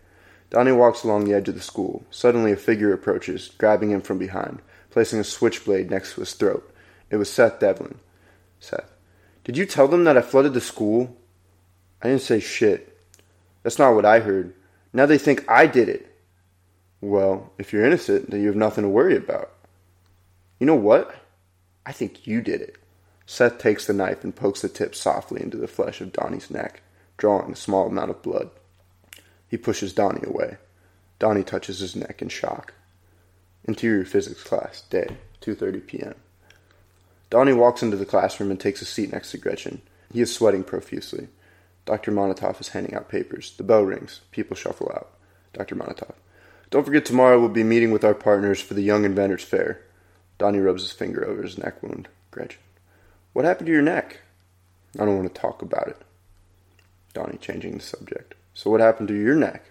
Donnie 0.51 0.73
walks 0.73 1.03
along 1.03 1.25
the 1.25 1.35
edge 1.35 1.49
of 1.49 1.55
the 1.55 1.61
school. 1.61 2.05
Suddenly 2.11 2.53
a 2.53 2.57
figure 2.57 2.93
approaches, 2.93 3.51
grabbing 3.59 3.91
him 3.91 4.01
from 4.01 4.19
behind, 4.19 4.61
placing 4.91 5.19
a 5.19 5.25
switchblade 5.25 5.91
next 5.91 6.15
to 6.15 6.21
his 6.21 6.33
throat. 6.35 6.73
It 7.11 7.17
was 7.17 7.31
Seth 7.31 7.61
Devlin. 7.61 7.99
Seth. 8.61 8.91
Did 9.45 9.57
you 9.57 9.67
tell 9.67 9.89
them 9.89 10.05
that 10.05 10.17
I 10.17 10.23
flooded 10.23 10.55
the 10.55 10.61
school? 10.61 11.17
I 12.03 12.09
didn't 12.09 12.23
say 12.23 12.41
shit. 12.41 12.99
That's 13.63 13.79
not 13.79 13.95
what 13.95 14.05
I 14.05 14.21
heard. 14.21 14.55
Now 14.93 15.07
they 15.07 15.19
think 15.19 15.45
I 15.49 15.67
did 15.67 15.89
it. 15.89 16.13
Well, 17.01 17.53
if 17.59 17.73
you're 17.73 17.85
innocent, 17.85 18.31
then 18.31 18.41
you 18.41 18.47
have 18.47 18.57
nothing 18.57 18.83
to 18.83 18.89
worry 18.89 19.17
about. 19.17 19.53
You 20.59 20.67
know 20.67 20.75
what? 20.75 21.15
I 21.85 21.93
think 21.93 22.27
you 22.27 22.41
did 22.41 22.61
it. 22.61 22.77
Seth 23.27 23.59
takes 23.59 23.87
the 23.87 23.93
knife 23.93 24.25
and 24.25 24.35
pokes 24.35 24.63
the 24.63 24.69
tip 24.69 24.95
softly 24.95 25.43
into 25.43 25.57
the 25.57 25.69
flesh 25.69 26.01
of 26.01 26.13
Donnie's 26.13 26.51
neck, 26.51 26.81
drawing 27.17 27.53
a 27.53 27.57
small 27.57 27.89
amount 27.89 28.11
of 28.11 28.23
blood. 28.23 28.51
He 29.49 29.57
pushes 29.57 29.93
Donnie 29.93 30.27
away. 30.27 30.57
Donnie 31.19 31.45
touches 31.45 31.79
his 31.81 31.97
neck 31.97 32.21
in 32.21 32.29
shock. 32.29 32.75
Interior 33.65 34.05
physics 34.05 34.43
class, 34.43 34.83
day, 34.83 35.17
2:30 35.41 35.87
p.m. 35.87 36.15
Donnie 37.31 37.53
walks 37.53 37.83
into 37.83 37.97
the 37.97 38.07
classroom 38.07 38.51
and 38.51 38.61
takes 38.61 38.83
a 38.83 38.85
seat 38.85 39.13
next 39.13 39.33
to 39.33 39.39
Gretchen. 39.39 39.83
He 40.13 40.21
is 40.21 40.33
sweating 40.33 40.63
profusely. 40.63 41.29
Dr. 41.85 42.13
Monnitoff 42.13 42.61
is 42.61 42.69
handing 42.69 42.95
out 42.95 43.09
papers. 43.09 43.55
The 43.57 43.63
bell 43.65 43.83
rings. 43.83 44.21
People 44.31 44.57
shuffle 44.57 44.91
out. 44.95 45.11
Dr. 45.53 45.75
Monnitoff. 45.75 46.15
Don't 46.71 46.85
forget 46.85 47.05
tomorrow 47.05 47.39
we'll 47.39 47.49
be 47.49 47.65
meeting 47.65 47.93
with 47.93 48.05
our 48.05 48.15
partners 48.15 48.61
for 48.61 48.75
the 48.75 48.83
Young 48.83 49.05
Inventors 49.05 49.45
Fair. 49.45 49.83
Donnie 50.39 50.59
rubs 50.59 50.83
his 50.83 50.93
finger 50.93 51.25
over 51.25 51.43
his 51.43 51.59
neck 51.59 51.83
wound. 51.83 52.09
Gretchen. 52.31 52.61
What 53.33 53.45
happened 53.45 53.67
to 53.67 53.73
your 53.73 53.83
neck? 53.83 54.21
I 54.99 55.05
don't 55.05 55.17
want 55.17 55.33
to 55.33 55.41
talk 55.41 55.63
about 55.63 55.89
it. 55.89 55.97
Donnie 57.15 57.39
changing 57.39 57.79
the 57.79 57.83
subject. 57.83 58.35
So 58.57 58.71
what 58.71 58.81
happened 58.81 59.09
to 59.09 59.15
your 59.15 59.35
neck? 59.35 59.67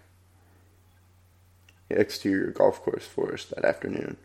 Exterior 1.89 2.51
golf 2.51 2.83
course 2.83 3.03
forest 3.03 3.49
that 3.49 3.65
afternoon. 3.65 4.17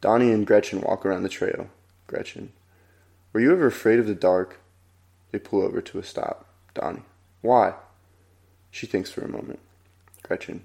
Donnie 0.00 0.30
and 0.30 0.46
Gretchen 0.46 0.80
walk 0.80 1.04
around 1.04 1.24
the 1.24 1.28
trail. 1.28 1.66
Gretchen. 2.06 2.52
Were 3.32 3.40
you 3.40 3.50
ever 3.50 3.66
afraid 3.66 3.98
of 3.98 4.06
the 4.06 4.14
dark? 4.14 4.60
They 5.32 5.40
pull 5.40 5.62
over 5.62 5.80
to 5.80 5.98
a 5.98 6.02
stop. 6.04 6.46
Donnie. 6.74 7.02
Why? 7.40 7.74
She 8.70 8.86
thinks 8.86 9.10
for 9.10 9.22
a 9.22 9.28
moment. 9.28 9.58
Gretchen. 10.22 10.64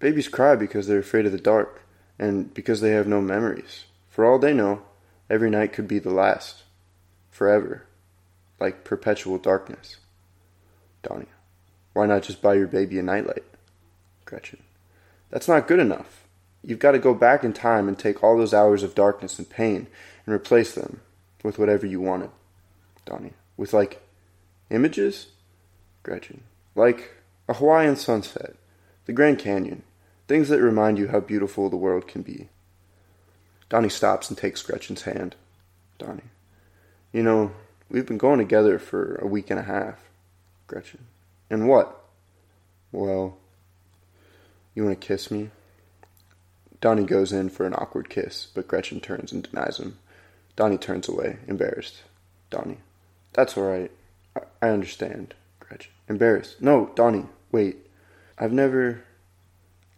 Babies 0.00 0.28
cry 0.28 0.56
because 0.56 0.86
they're 0.86 0.98
afraid 0.98 1.24
of 1.24 1.32
the 1.32 1.38
dark, 1.38 1.80
and 2.18 2.52
because 2.52 2.82
they 2.82 2.90
have 2.90 3.06
no 3.06 3.22
memories. 3.22 3.84
For 4.10 4.26
all 4.26 4.38
they 4.38 4.52
know, 4.52 4.82
every 5.30 5.48
night 5.48 5.72
could 5.72 5.88
be 5.88 5.98
the 5.98 6.12
last. 6.12 6.64
Forever. 7.30 7.84
Like 8.60 8.84
perpetual 8.84 9.38
darkness. 9.38 9.96
Donnie. 11.02 11.24
Why 11.92 12.06
not 12.06 12.22
just 12.22 12.42
buy 12.42 12.54
your 12.54 12.66
baby 12.66 12.98
a 12.98 13.02
nightlight? 13.02 13.44
Gretchen. 14.24 14.62
That's 15.30 15.48
not 15.48 15.68
good 15.68 15.80
enough. 15.80 16.24
You've 16.62 16.78
got 16.78 16.92
to 16.92 16.98
go 16.98 17.14
back 17.14 17.42
in 17.42 17.52
time 17.52 17.88
and 17.88 17.98
take 17.98 18.22
all 18.22 18.36
those 18.36 18.54
hours 18.54 18.82
of 18.82 18.94
darkness 18.94 19.38
and 19.38 19.48
pain 19.48 19.86
and 20.26 20.34
replace 20.34 20.74
them 20.74 21.00
with 21.42 21.58
whatever 21.58 21.86
you 21.86 22.00
wanted. 22.00 22.30
Donnie. 23.04 23.32
With 23.56 23.72
like 23.72 24.02
images? 24.70 25.28
Gretchen. 26.02 26.42
Like 26.74 27.16
a 27.48 27.54
Hawaiian 27.54 27.96
sunset, 27.96 28.54
the 29.06 29.12
Grand 29.12 29.38
Canyon, 29.38 29.82
things 30.28 30.48
that 30.48 30.60
remind 30.60 30.98
you 30.98 31.08
how 31.08 31.20
beautiful 31.20 31.68
the 31.68 31.76
world 31.76 32.06
can 32.06 32.22
be. 32.22 32.48
Donnie 33.68 33.88
stops 33.88 34.28
and 34.28 34.38
takes 34.38 34.62
Gretchen's 34.62 35.02
hand. 35.02 35.34
Donnie. 35.98 36.30
You 37.12 37.22
know, 37.22 37.52
we've 37.90 38.06
been 38.06 38.18
going 38.18 38.38
together 38.38 38.78
for 38.78 39.16
a 39.16 39.26
week 39.26 39.50
and 39.50 39.58
a 39.58 39.64
half. 39.64 39.98
Gretchen. 40.66 41.06
And 41.50 41.68
what? 41.68 42.00
Well, 42.92 43.36
you 44.74 44.84
want 44.84 45.00
to 45.00 45.06
kiss 45.06 45.30
me? 45.30 45.50
Donnie 46.80 47.04
goes 47.04 47.32
in 47.32 47.50
for 47.50 47.66
an 47.66 47.74
awkward 47.74 48.08
kiss, 48.08 48.46
but 48.54 48.68
Gretchen 48.68 49.00
turns 49.00 49.32
and 49.32 49.42
denies 49.42 49.78
him. 49.78 49.98
Donnie 50.56 50.78
turns 50.78 51.08
away, 51.08 51.38
embarrassed. 51.46 52.02
Donnie. 52.48 52.78
That's 53.32 53.56
all 53.56 53.64
right. 53.64 53.90
I, 54.36 54.40
I 54.62 54.70
understand. 54.70 55.34
Gretchen. 55.58 55.92
Embarrassed. 56.08 56.62
No, 56.62 56.90
Donnie, 56.94 57.26
wait. 57.52 57.76
I've 58.38 58.52
never. 58.52 59.04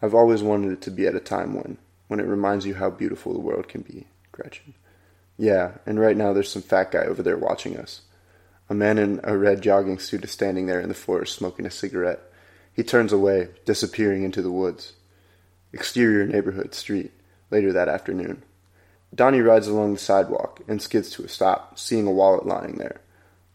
I've 0.01 0.15
always 0.15 0.43
wanted 0.43 0.73
it 0.73 0.83
to 0.83 0.91
be 0.91 1.07
at 1.07 1.15
a 1.15 1.21
time 1.21 1.55
when, 1.55 1.79
when 2.09 2.19
it 2.19 2.27
reminds 2.27 2.67
you 2.67 2.75
how 2.75 2.91
beautiful 2.91 3.33
the 3.33 3.39
world 3.39 3.69
can 3.69 3.83
be, 3.83 4.09
Gretchen. 4.33 4.75
Yeah, 5.39 5.79
and 5.87 6.01
right 6.01 6.17
now 6.17 6.33
there's 6.33 6.51
some 6.51 6.63
fat 6.63 6.91
guy 6.91 7.05
over 7.05 7.23
there 7.23 7.39
watching 7.39 7.77
us. 7.77 8.03
A 8.73 8.75
man 8.75 8.97
in 8.97 9.21
a 9.23 9.37
red 9.37 9.61
jogging 9.61 9.99
suit 9.99 10.25
is 10.25 10.31
standing 10.31 10.65
there 10.65 10.81
in 10.81 10.89
the 10.89 10.95
forest 10.95 11.37
smoking 11.37 11.67
a 11.67 11.71
cigarette. 11.71 12.21
He 12.73 12.83
turns 12.83 13.13
away, 13.13 13.49
disappearing 13.67 14.23
into 14.23 14.41
the 14.41 14.51
woods. 14.51 14.95
Exterior 15.75 16.25
neighborhood 16.25 16.75
street, 16.75 17.13
later 17.51 17.71
that 17.71 17.91
afternoon. 17.91 18.43
Donnie 19.15 19.43
rides 19.43 19.69
along 19.69 19.93
the 19.93 19.99
sidewalk 19.99 20.63
and 20.67 20.81
skids 20.81 21.11
to 21.11 21.23
a 21.23 21.29
stop, 21.29 21.79
seeing 21.79 22.07
a 22.07 22.11
wallet 22.11 22.47
lying 22.47 22.77
there. 22.77 23.03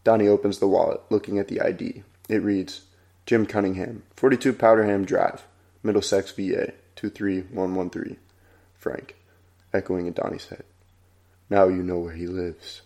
Donnie 0.04 0.28
opens 0.28 0.60
the 0.60 0.68
wallet, 0.68 1.02
looking 1.10 1.40
at 1.40 1.48
the 1.48 1.62
ID. 1.62 2.04
It 2.30 2.44
reads, 2.44 2.82
Jim 3.26 3.48
Cunningham, 3.48 4.04
42 4.18 4.54
Powderham 4.54 5.04
Drive, 5.04 5.48
Middlesex, 5.82 6.30
VA, 6.30 6.74
23113. 6.96 8.18
Frank, 8.76 9.16
echoing 9.74 10.06
in 10.06 10.14
Donnie's 10.14 10.50
head. 10.50 10.64
Now 11.50 11.70
you 11.70 11.82
know 11.82 11.98
where 11.98 12.14
he 12.14 12.28
lives. 12.28 12.84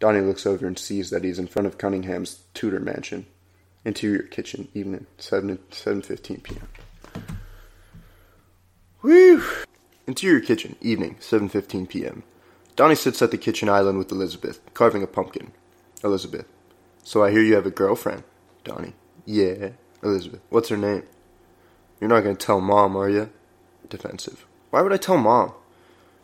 Donnie 0.00 0.20
looks 0.20 0.46
over 0.46 0.66
and 0.66 0.78
sees 0.78 1.10
that 1.10 1.24
he's 1.24 1.38
in 1.38 1.46
front 1.46 1.66
of 1.66 1.78
Cunningham's 1.78 2.40
Tudor 2.54 2.80
mansion. 2.80 3.26
Interior 3.84 4.22
kitchen, 4.22 4.68
evening, 4.74 5.06
7 5.18 5.58
7.15 5.70 6.42
p.m. 6.42 6.68
Whew! 9.02 9.44
Interior 10.06 10.40
kitchen, 10.40 10.76
evening, 10.80 11.16
7.15 11.20 11.88
p.m. 11.88 12.22
Donnie 12.76 12.94
sits 12.94 13.20
at 13.22 13.30
the 13.30 13.38
kitchen 13.38 13.68
island 13.68 13.98
with 13.98 14.10
Elizabeth, 14.10 14.60
carving 14.74 15.02
a 15.02 15.06
pumpkin. 15.06 15.52
Elizabeth. 16.02 16.46
So 17.04 17.22
I 17.22 17.30
hear 17.30 17.42
you 17.42 17.54
have 17.54 17.66
a 17.66 17.70
girlfriend. 17.70 18.24
Donnie. 18.64 18.94
Yeah. 19.26 19.70
Elizabeth. 20.02 20.40
What's 20.48 20.70
her 20.70 20.76
name? 20.76 21.02
You're 22.00 22.08
not 22.08 22.22
going 22.22 22.36
to 22.36 22.46
tell 22.46 22.60
mom, 22.60 22.96
are 22.96 23.08
you? 23.10 23.30
Defensive. 23.88 24.46
Why 24.70 24.80
would 24.80 24.92
I 24.92 24.96
tell 24.96 25.18
mom? 25.18 25.52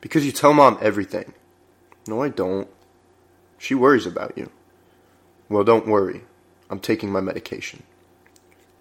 Because 0.00 0.24
you 0.24 0.32
tell 0.32 0.54
mom 0.54 0.78
everything. 0.80 1.34
No, 2.06 2.22
I 2.22 2.30
don't. 2.30 2.68
She 3.58 3.74
worries 3.74 4.06
about 4.06 4.36
you. 4.36 4.50
Well, 5.48 5.64
don't 5.64 5.86
worry. 5.86 6.22
I'm 6.70 6.80
taking 6.80 7.10
my 7.10 7.20
medication. 7.20 7.82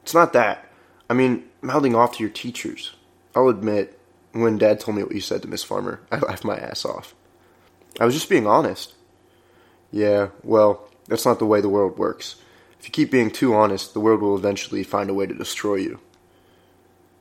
It's 0.03 0.13
not 0.13 0.33
that. 0.33 0.69
I 1.09 1.13
mean, 1.13 1.45
mouthing 1.61 1.95
off 1.95 2.17
to 2.17 2.23
your 2.23 2.31
teachers. 2.31 2.95
I'll 3.35 3.49
admit, 3.49 3.99
when 4.31 4.57
Dad 4.57 4.79
told 4.79 4.97
me 4.97 5.03
what 5.03 5.13
you 5.13 5.21
said 5.21 5.41
to 5.43 5.47
Miss 5.47 5.63
Farmer, 5.63 6.01
I 6.11 6.19
laughed 6.19 6.43
my 6.43 6.57
ass 6.57 6.85
off. 6.85 7.13
I 7.99 8.05
was 8.05 8.13
just 8.13 8.29
being 8.29 8.47
honest. 8.47 8.93
Yeah, 9.91 10.29
well, 10.43 10.89
that's 11.07 11.25
not 11.25 11.39
the 11.39 11.45
way 11.45 11.61
the 11.61 11.69
world 11.69 11.97
works. 11.97 12.35
If 12.79 12.87
you 12.87 12.91
keep 12.91 13.11
being 13.11 13.31
too 13.31 13.53
honest, 13.53 13.93
the 13.93 13.99
world 13.99 14.21
will 14.21 14.35
eventually 14.35 14.83
find 14.83 15.09
a 15.09 15.13
way 15.13 15.25
to 15.25 15.33
destroy 15.33 15.75
you. 15.75 15.99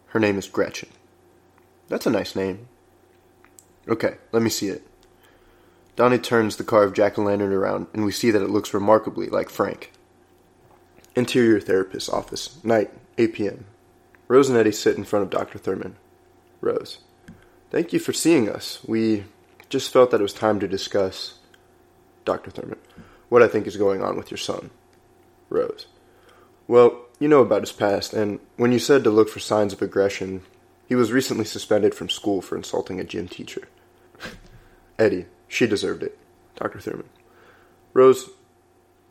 Her 0.09 0.21
name 0.21 0.39
is 0.39 0.49
Gretchen. 0.49 0.89
That's 1.89 2.07
a 2.07 2.11
nice 2.11 2.35
name. 2.35 2.69
Okay, 3.89 4.17
let 4.33 4.43
me 4.43 4.51
see 4.51 4.69
it. 4.69 4.87
Donnie 5.97 6.18
turns 6.18 6.57
the 6.57 6.64
carved 6.64 6.97
jack 6.97 7.18
o' 7.18 7.22
lantern 7.22 7.53
around, 7.53 7.86
and 7.92 8.05
we 8.05 8.12
see 8.12 8.30
that 8.30 8.42
it 8.42 8.51
looks 8.51 8.74
remarkably 8.74 9.28
like 9.28 9.49
Frank. 9.49 9.92
Interior 11.14 11.61
therapist's 11.61 12.09
office, 12.09 12.59
night, 12.64 12.90
8 13.18 13.34
p.m. 13.34 13.64
Rose 14.26 14.49
and 14.49 14.59
Eddie 14.59 14.72
sit 14.72 14.97
in 14.97 15.05
front 15.05 15.22
of 15.22 15.30
Dr. 15.30 15.59
Thurman. 15.59 15.97
Rose. 16.61 16.99
Thank 17.70 17.92
you 17.92 17.99
for 17.99 18.12
seeing 18.12 18.49
us. 18.49 18.80
We 18.86 19.24
just 19.68 19.92
felt 19.92 20.11
that 20.11 20.20
it 20.20 20.22
was 20.22 20.32
time 20.32 20.59
to 20.61 20.68
discuss. 20.68 21.34
Dr. 22.24 22.51
Thurman. 22.51 22.78
What 23.28 23.42
I 23.42 23.49
think 23.49 23.66
is 23.66 23.76
going 23.76 24.03
on 24.03 24.16
with 24.16 24.30
your 24.30 24.38
son. 24.38 24.70
Rose. 25.51 25.86
Well, 26.66 27.03
you 27.18 27.28
know 27.28 27.42
about 27.42 27.62
his 27.62 27.72
past, 27.72 28.14
and 28.14 28.40
when 28.57 28.72
you 28.72 28.78
said 28.78 29.05
to 29.05 29.11
look 29.11 29.28
for 29.28 29.40
signs 29.40 29.72
of 29.72 29.82
aggression, 29.82 30.42
he 30.88 30.95
was 30.95 31.12
recently 31.12 31.45
suspended 31.45 31.95
from 31.95 32.09
school 32.09 32.40
for 32.40 32.57
insulting 32.57 32.99
a 32.99 33.05
gym 33.05 33.28
teacher. 33.28 33.68
Eddie. 34.99 35.26
She 35.55 35.69
deserved 35.69 36.03
it. 36.03 36.19
Dr. 36.57 36.81
Thurman. 36.81 37.09
Rose, 37.93 38.29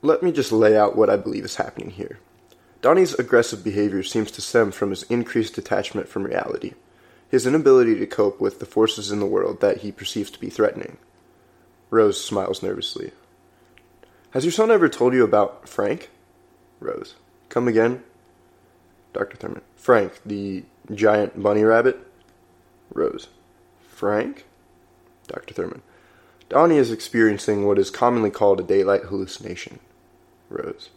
let 0.02 0.22
me 0.22 0.30
just 0.30 0.52
lay 0.52 0.76
out 0.76 0.98
what 0.98 1.10
I 1.10 1.16
believe 1.16 1.46
is 1.46 1.56
happening 1.56 1.91
here. 1.91 2.20
Donnie's 2.82 3.14
aggressive 3.14 3.64
behavior 3.64 4.04
seems 4.04 4.30
to 4.32 4.41
stem 4.41 4.72
from 4.72 4.89
his 4.89 5.04
increased 5.04 5.56
detachment 5.56 6.10
from 6.10 6.24
reality, 6.24 6.74
his 7.30 7.48
inability 7.48 7.98
to 7.98 8.06
cope 8.06 8.41
with 8.41 8.60
the 8.60 8.66
forces 8.66 9.10
in 9.10 9.22
the 9.22 9.26
world 9.26 9.62
that 9.62 9.78
he 9.78 9.91
perceives 9.94 10.30
to 10.32 10.39
be 10.39 10.50
threatening. 10.50 10.98
Rose 11.89 12.22
smiles 12.22 12.62
nervously. 12.62 13.12
Has 14.32 14.44
your 14.44 14.52
son 14.52 14.70
ever 14.70 14.89
told 14.89 15.14
you 15.14 15.24
about 15.24 15.70
Frank? 15.70 16.10
Rose. 16.82 17.16
Come 17.48 17.70
again? 17.70 18.04
Dr. 19.14 19.38
Thurman. 19.38 19.62
Frank, 19.78 20.20
the 20.26 20.66
giant 20.94 21.41
bunny 21.41 21.64
rabbit? 21.64 22.06
Rose. 22.94 23.30
Frank? 23.88 24.46
Dr. 25.30 25.54
Thurman. 25.54 25.82
Donnie 26.54 26.78
is 26.78 26.91
experiencing 26.91 27.66
what 27.66 27.80
is 27.80 27.89
commonly 27.89 28.30
called 28.30 28.60
a 28.60 28.64
daylight 28.64 29.06
hallucination. 29.06 29.80
Rose. 30.49 30.91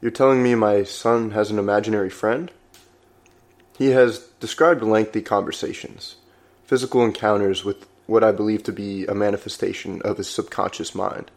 You're 0.00 0.10
telling 0.10 0.42
me 0.42 0.54
my 0.54 0.82
son 0.82 1.32
has 1.32 1.50
an 1.50 1.58
imaginary 1.58 2.08
friend? 2.08 2.50
He 3.76 3.90
has 3.90 4.20
described 4.40 4.82
lengthy 4.82 5.20
conversations, 5.20 6.16
physical 6.64 7.04
encounters 7.04 7.66
with 7.66 7.86
what 8.06 8.24
I 8.24 8.32
believe 8.32 8.62
to 8.62 8.72
be 8.72 9.04
a 9.04 9.14
manifestation 9.14 10.00
of 10.06 10.16
his 10.16 10.30
subconscious 10.30 10.94
mind. 10.94 11.30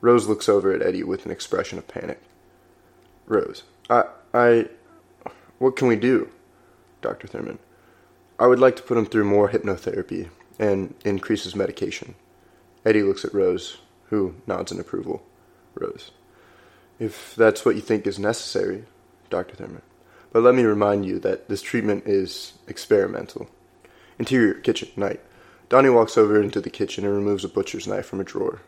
Rose 0.00 0.28
looks 0.28 0.48
over 0.48 0.72
at 0.72 0.80
Eddie 0.80 1.02
with 1.02 1.26
an 1.26 1.32
expression 1.32 1.76
of 1.76 1.88
panic. 1.88 2.20
Rose. 3.26 3.64
I. 3.90 4.04
I. 4.32 4.68
What 5.58 5.74
can 5.74 5.88
we 5.88 5.96
do? 5.96 6.30
Dr. 7.02 7.26
Thurman. 7.26 7.58
I 8.38 8.46
would 8.46 8.60
like 8.60 8.76
to 8.76 8.84
put 8.84 8.96
him 8.96 9.06
through 9.06 9.24
more 9.24 9.48
hypnotherapy 9.48 10.28
and 10.60 10.94
increase 11.04 11.42
his 11.42 11.56
medication. 11.56 12.14
Eddie 12.84 13.02
looks 13.02 13.24
at 13.24 13.34
Rose, 13.34 13.78
who 14.08 14.34
nods 14.46 14.72
in 14.72 14.80
approval. 14.80 15.22
Rose. 15.74 16.10
If 16.98 17.34
that's 17.34 17.64
what 17.64 17.76
you 17.76 17.80
think 17.80 18.06
is 18.06 18.18
necessary, 18.18 18.84
Dr. 19.30 19.56
Thurman. 19.56 19.82
But 20.32 20.42
let 20.42 20.54
me 20.54 20.62
remind 20.62 21.06
you 21.06 21.18
that 21.20 21.48
this 21.48 21.62
treatment 21.62 22.06
is 22.06 22.54
experimental. 22.68 23.48
Interior 24.18 24.54
kitchen, 24.54 24.90
night. 24.96 25.20
Donnie 25.68 25.88
walks 25.88 26.18
over 26.18 26.40
into 26.40 26.60
the 26.60 26.70
kitchen 26.70 27.04
and 27.04 27.14
removes 27.14 27.44
a 27.44 27.48
butcher's 27.48 27.86
knife 27.86 28.06
from 28.06 28.20
a 28.20 28.24
drawer. 28.24 28.60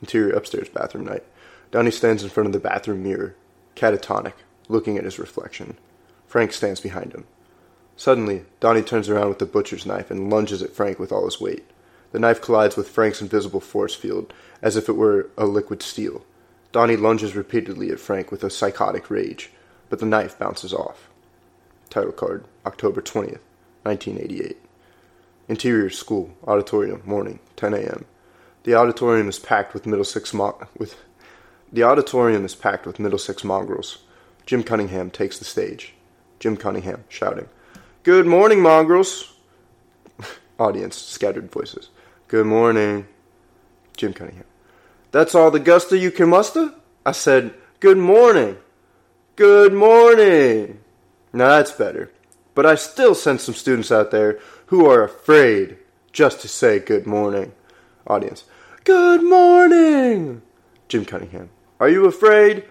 Interior 0.00 0.34
upstairs 0.34 0.68
bathroom, 0.68 1.04
night. 1.04 1.24
Donnie 1.70 1.90
stands 1.90 2.22
in 2.22 2.28
front 2.28 2.46
of 2.46 2.52
the 2.52 2.58
bathroom 2.58 3.02
mirror, 3.02 3.34
catatonic, 3.74 4.34
looking 4.68 4.96
at 4.96 5.04
his 5.04 5.18
reflection. 5.18 5.76
Frank 6.26 6.52
stands 6.52 6.80
behind 6.80 7.12
him. 7.12 7.24
Suddenly, 7.96 8.44
Donnie 8.60 8.82
turns 8.82 9.08
around 9.08 9.28
with 9.28 9.38
the 9.38 9.46
butcher's 9.46 9.86
knife 9.86 10.10
and 10.10 10.30
lunges 10.30 10.62
at 10.62 10.74
Frank 10.74 10.98
with 10.98 11.12
all 11.12 11.24
his 11.24 11.40
weight. 11.40 11.64
The 12.16 12.20
knife 12.20 12.40
collides 12.40 12.76
with 12.76 12.88
Frank's 12.88 13.20
invisible 13.20 13.60
force 13.60 13.94
field, 13.94 14.32
as 14.62 14.74
if 14.74 14.88
it 14.88 14.94
were 14.94 15.28
a 15.36 15.44
liquid 15.44 15.82
steel. 15.82 16.24
Donnie 16.72 16.96
lunges 16.96 17.36
repeatedly 17.36 17.90
at 17.90 18.00
Frank 18.00 18.30
with 18.30 18.42
a 18.42 18.48
psychotic 18.48 19.10
rage, 19.10 19.50
but 19.90 19.98
the 19.98 20.06
knife 20.06 20.38
bounces 20.38 20.72
off. 20.72 21.10
Title 21.90 22.12
card, 22.12 22.46
October 22.64 23.02
20th, 23.02 23.40
1988. 23.82 24.56
Interior 25.46 25.90
School, 25.90 26.34
Auditorium, 26.46 27.02
morning, 27.04 27.38
10 27.56 27.74
a.m. 27.74 28.06
The 28.62 28.74
auditorium 28.74 29.28
is 29.28 29.38
packed 29.38 29.74
with 29.74 29.84
Middlesex 29.84 30.32
mo- 30.32 30.66
with 30.78 30.96
the 31.70 31.82
auditorium 31.82 32.46
is 32.46 32.54
packed 32.54 32.86
with 32.86 32.98
Middlesex 32.98 33.44
mongrels. 33.44 33.98
Jim 34.46 34.62
Cunningham 34.62 35.10
takes 35.10 35.38
the 35.38 35.44
stage. 35.44 35.92
Jim 36.38 36.56
Cunningham 36.56 37.04
shouting, 37.10 37.50
"Good 38.04 38.26
morning, 38.26 38.62
mongrels!" 38.62 39.34
Audience, 40.58 40.96
scattered 40.96 41.52
voices. 41.52 41.90
Good 42.28 42.46
morning. 42.46 43.06
Jim 43.96 44.12
Cunningham. 44.12 44.46
That's 45.12 45.32
all 45.32 45.52
the 45.52 45.60
gusto 45.60 45.94
you 45.94 46.10
can 46.10 46.28
muster? 46.28 46.74
I 47.04 47.12
said, 47.12 47.54
Good 47.78 47.98
morning. 47.98 48.56
Good 49.36 49.72
morning. 49.72 50.80
Now 51.32 51.50
that's 51.50 51.70
better. 51.70 52.10
But 52.56 52.66
I 52.66 52.74
still 52.74 53.14
send 53.14 53.40
some 53.40 53.54
students 53.54 53.92
out 53.92 54.10
there 54.10 54.40
who 54.66 54.86
are 54.86 55.04
afraid 55.04 55.78
just 56.12 56.40
to 56.40 56.48
say 56.48 56.80
good 56.80 57.06
morning. 57.06 57.52
Audience. 58.08 58.44
Good 58.82 59.22
morning. 59.22 60.42
Jim 60.88 61.04
Cunningham. 61.04 61.50
Are 61.78 61.88
you 61.88 62.06
afraid? 62.06 62.64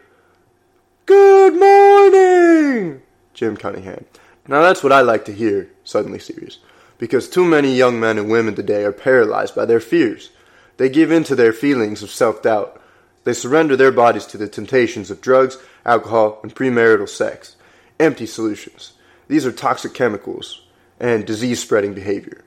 Good 1.06 1.53
morning. 1.53 3.01
Jim 3.34 3.56
Cunningham. 3.56 4.03
Now 4.49 4.62
that's 4.64 4.84
what 4.84 4.91
I 4.91 4.99
like 4.99 5.24
to 5.26 5.34
hear, 5.34 5.72
suddenly 5.86 6.20
serious 6.20 6.60
because 6.98 7.30
too 7.30 7.46
many 7.46 7.76
young 7.76 8.00
men 8.00 8.18
and 8.18 8.30
women 8.30 8.56
today 8.56 8.84
are 8.84 8.91
paralyzed 8.91 9.56
by 9.56 9.66
their 9.66 9.80
fears. 9.80 10.30
They 10.78 10.89
give 10.89 11.12
in 11.12 11.24
to 11.26 11.36
their 11.36 11.54
feelings 11.54 12.04
of 12.04 12.12
self 12.12 12.41
doubt. 12.41 12.82
They 13.24 13.34
surrender 13.34 13.76
their 13.76 13.91
bodies 13.91 14.26
to 14.28 14.38
the 14.38 14.48
temptations 14.48 15.10
of 15.10 15.22
drugs, 15.22 15.58
alcohol, 15.86 16.39
and 16.43 16.54
premarital 16.54 17.10
sex. 17.10 17.56
Empty 18.00 18.26
solutions. 18.26 18.93
These 19.28 19.46
are 19.46 19.52
toxic 19.52 19.93
chemicals 19.93 20.62
and 21.00 21.26
disease 21.26 21.60
spreading 21.60 21.93
behavior. 21.93 22.43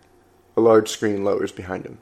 A 0.56 0.60
large 0.60 0.88
screen 0.88 1.24
lowers 1.24 1.52
behind 1.52 1.84
him. 1.84 1.98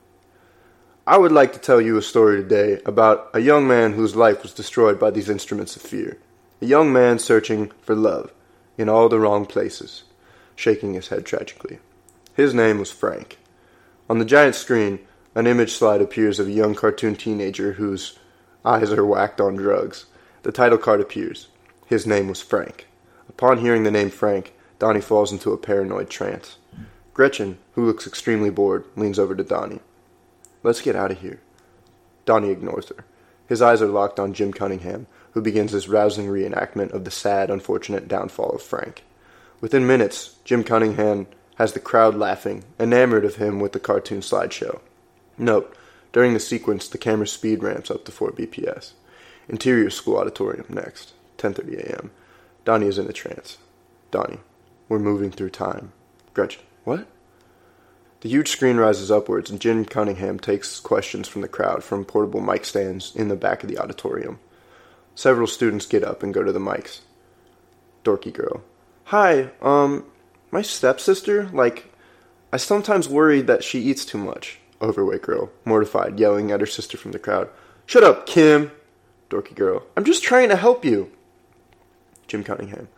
I 1.06 1.18
would 1.18 1.32
like 1.32 1.52
to 1.52 1.58
tell 1.58 1.80
you 1.80 1.96
a 1.96 2.02
story 2.02 2.42
today 2.42 2.80
about 2.84 3.30
a 3.32 3.40
young 3.40 3.68
man 3.68 3.92
whose 3.92 4.16
life 4.16 4.42
was 4.42 4.52
destroyed 4.52 4.98
by 4.98 5.10
these 5.10 5.28
instruments 5.28 5.76
of 5.76 5.82
fear. 5.82 6.18
A 6.60 6.66
young 6.66 6.92
man 6.92 7.18
searching 7.18 7.70
for 7.80 7.94
love 7.94 8.32
in 8.76 8.88
all 8.88 9.08
the 9.08 9.20
wrong 9.20 9.46
places, 9.46 10.02
shaking 10.56 10.94
his 10.94 11.08
head 11.08 11.24
tragically. 11.24 11.78
His 12.36 12.52
name 12.52 12.78
was 12.78 12.92
Frank. 12.92 13.38
On 14.10 14.18
the 14.18 14.24
giant 14.26 14.56
screen, 14.56 14.98
an 15.34 15.46
image 15.46 15.72
slide 15.72 16.02
appears 16.02 16.38
of 16.38 16.48
a 16.48 16.52
young 16.52 16.74
cartoon 16.74 17.16
teenager 17.16 17.72
whose 17.72 18.18
eyes 18.62 18.92
are 18.92 19.06
whacked 19.06 19.40
on 19.40 19.56
drugs. 19.56 20.04
The 20.42 20.52
title 20.52 20.76
card 20.76 21.00
appears. 21.00 21.48
His 21.86 22.06
name 22.06 22.28
was 22.28 22.42
Frank. 22.42 22.88
Upon 23.30 23.56
hearing 23.56 23.84
the 23.84 23.90
name 23.90 24.10
Frank, 24.10 24.52
Donnie 24.78 25.00
falls 25.00 25.32
into 25.32 25.54
a 25.54 25.56
paranoid 25.56 26.10
trance. 26.10 26.58
Gretchen, 27.14 27.56
who 27.72 27.86
looks 27.86 28.06
extremely 28.06 28.50
bored, 28.50 28.84
leans 28.96 29.18
over 29.18 29.34
to 29.34 29.42
Donnie. 29.42 29.80
Let's 30.62 30.82
get 30.82 30.94
out 30.94 31.10
of 31.10 31.22
here. 31.22 31.40
Donnie 32.26 32.50
ignores 32.50 32.90
her. 32.90 33.06
His 33.48 33.62
eyes 33.62 33.80
are 33.80 33.86
locked 33.86 34.20
on 34.20 34.34
Jim 34.34 34.52
Cunningham, 34.52 35.06
who 35.30 35.40
begins 35.40 35.72
his 35.72 35.88
rousing 35.88 36.26
reenactment 36.26 36.92
of 36.92 37.06
the 37.06 37.10
sad, 37.10 37.48
unfortunate 37.48 38.08
downfall 38.08 38.50
of 38.50 38.62
Frank. 38.62 39.04
Within 39.62 39.86
minutes, 39.86 40.36
Jim 40.44 40.62
Cunningham 40.62 41.28
has 41.56 41.72
the 41.72 41.80
crowd 41.80 42.14
laughing, 42.14 42.64
enamored 42.78 43.24
of 43.24 43.36
him 43.36 43.60
with 43.60 43.72
the 43.72 43.80
cartoon 43.80 44.20
slideshow. 44.20 44.80
Note, 45.36 45.76
during 46.12 46.32
the 46.32 46.40
sequence, 46.40 46.88
the 46.88 46.98
camera 46.98 47.26
speed 47.26 47.62
ramps 47.62 47.90
up 47.90 48.04
to 48.04 48.12
4 48.12 48.30
bps. 48.32 48.92
Interior 49.48 49.90
School 49.90 50.18
Auditorium 50.18 50.66
next, 50.68 51.12
10:30 51.38 51.78
a.m. 51.78 52.10
Donnie 52.64 52.88
is 52.88 52.98
in 52.98 53.08
a 53.08 53.12
trance. 53.12 53.58
Donnie, 54.10 54.40
we're 54.88 54.98
moving 54.98 55.30
through 55.30 55.50
time. 55.50 55.92
Gretchen, 56.34 56.62
what? 56.84 57.06
The 58.22 58.28
huge 58.28 58.48
screen 58.48 58.76
rises 58.76 59.10
upwards, 59.10 59.50
and 59.50 59.60
Jim 59.60 59.84
Cunningham 59.84 60.40
takes 60.40 60.80
questions 60.80 61.28
from 61.28 61.42
the 61.42 61.48
crowd 61.48 61.84
from 61.84 62.04
portable 62.04 62.40
mic 62.40 62.64
stands 62.64 63.14
in 63.14 63.28
the 63.28 63.36
back 63.36 63.62
of 63.62 63.68
the 63.68 63.78
auditorium. 63.78 64.40
Several 65.14 65.46
students 65.46 65.86
get 65.86 66.02
up 66.02 66.22
and 66.22 66.34
go 66.34 66.42
to 66.42 66.52
the 66.52 66.58
mics. 66.58 67.00
Dorky 68.04 68.32
girl. 68.32 68.62
Hi, 69.04 69.50
um, 69.62 70.04
my 70.56 70.62
stepsister, 70.62 71.50
like, 71.52 71.92
I 72.50 72.56
sometimes 72.56 73.10
worry 73.10 73.42
that 73.42 73.62
she 73.62 73.78
eats 73.78 74.06
too 74.06 74.16
much. 74.16 74.58
Overweight 74.80 75.20
girl, 75.20 75.50
mortified, 75.66 76.18
yelling 76.18 76.50
at 76.50 76.60
her 76.60 76.66
sister 76.66 76.96
from 76.96 77.12
the 77.12 77.18
crowd. 77.18 77.50
Shut 77.84 78.02
up, 78.02 78.26
Kim! 78.26 78.70
Dorky 79.28 79.54
girl. 79.54 79.82
I'm 79.98 80.06
just 80.06 80.22
trying 80.22 80.48
to 80.48 80.56
help 80.56 80.82
you. 80.82 81.12
Jim 82.26 82.42
Cunningham. 82.42 82.88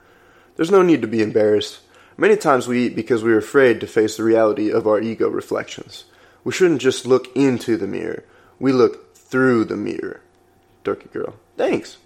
There's 0.55 0.71
no 0.71 0.83
need 0.83 1.03
to 1.03 1.09
be 1.09 1.21
embarrassed. 1.21 1.81
Many 2.17 2.37
times 2.37 2.69
we 2.69 2.87
eat 2.87 2.95
because 2.95 3.25
we're 3.25 3.39
afraid 3.39 3.81
to 3.81 3.89
face 3.89 4.17
the 4.17 4.23
reality 4.23 4.71
of 4.71 4.87
our 4.87 5.01
ego 5.01 5.29
reflections. 5.29 6.05
We 6.45 6.53
shouldn't 6.53 6.81
just 6.81 7.07
look 7.07 7.27
into 7.35 7.77
the 7.77 7.89
mirror. 7.89 8.23
We 8.61 8.71
look 8.71 9.17
through 9.17 9.65
the 9.65 9.77
mirror. 9.77 10.21
Dorky 10.85 11.11
girl. 11.11 11.35
Thanks. 11.57 11.97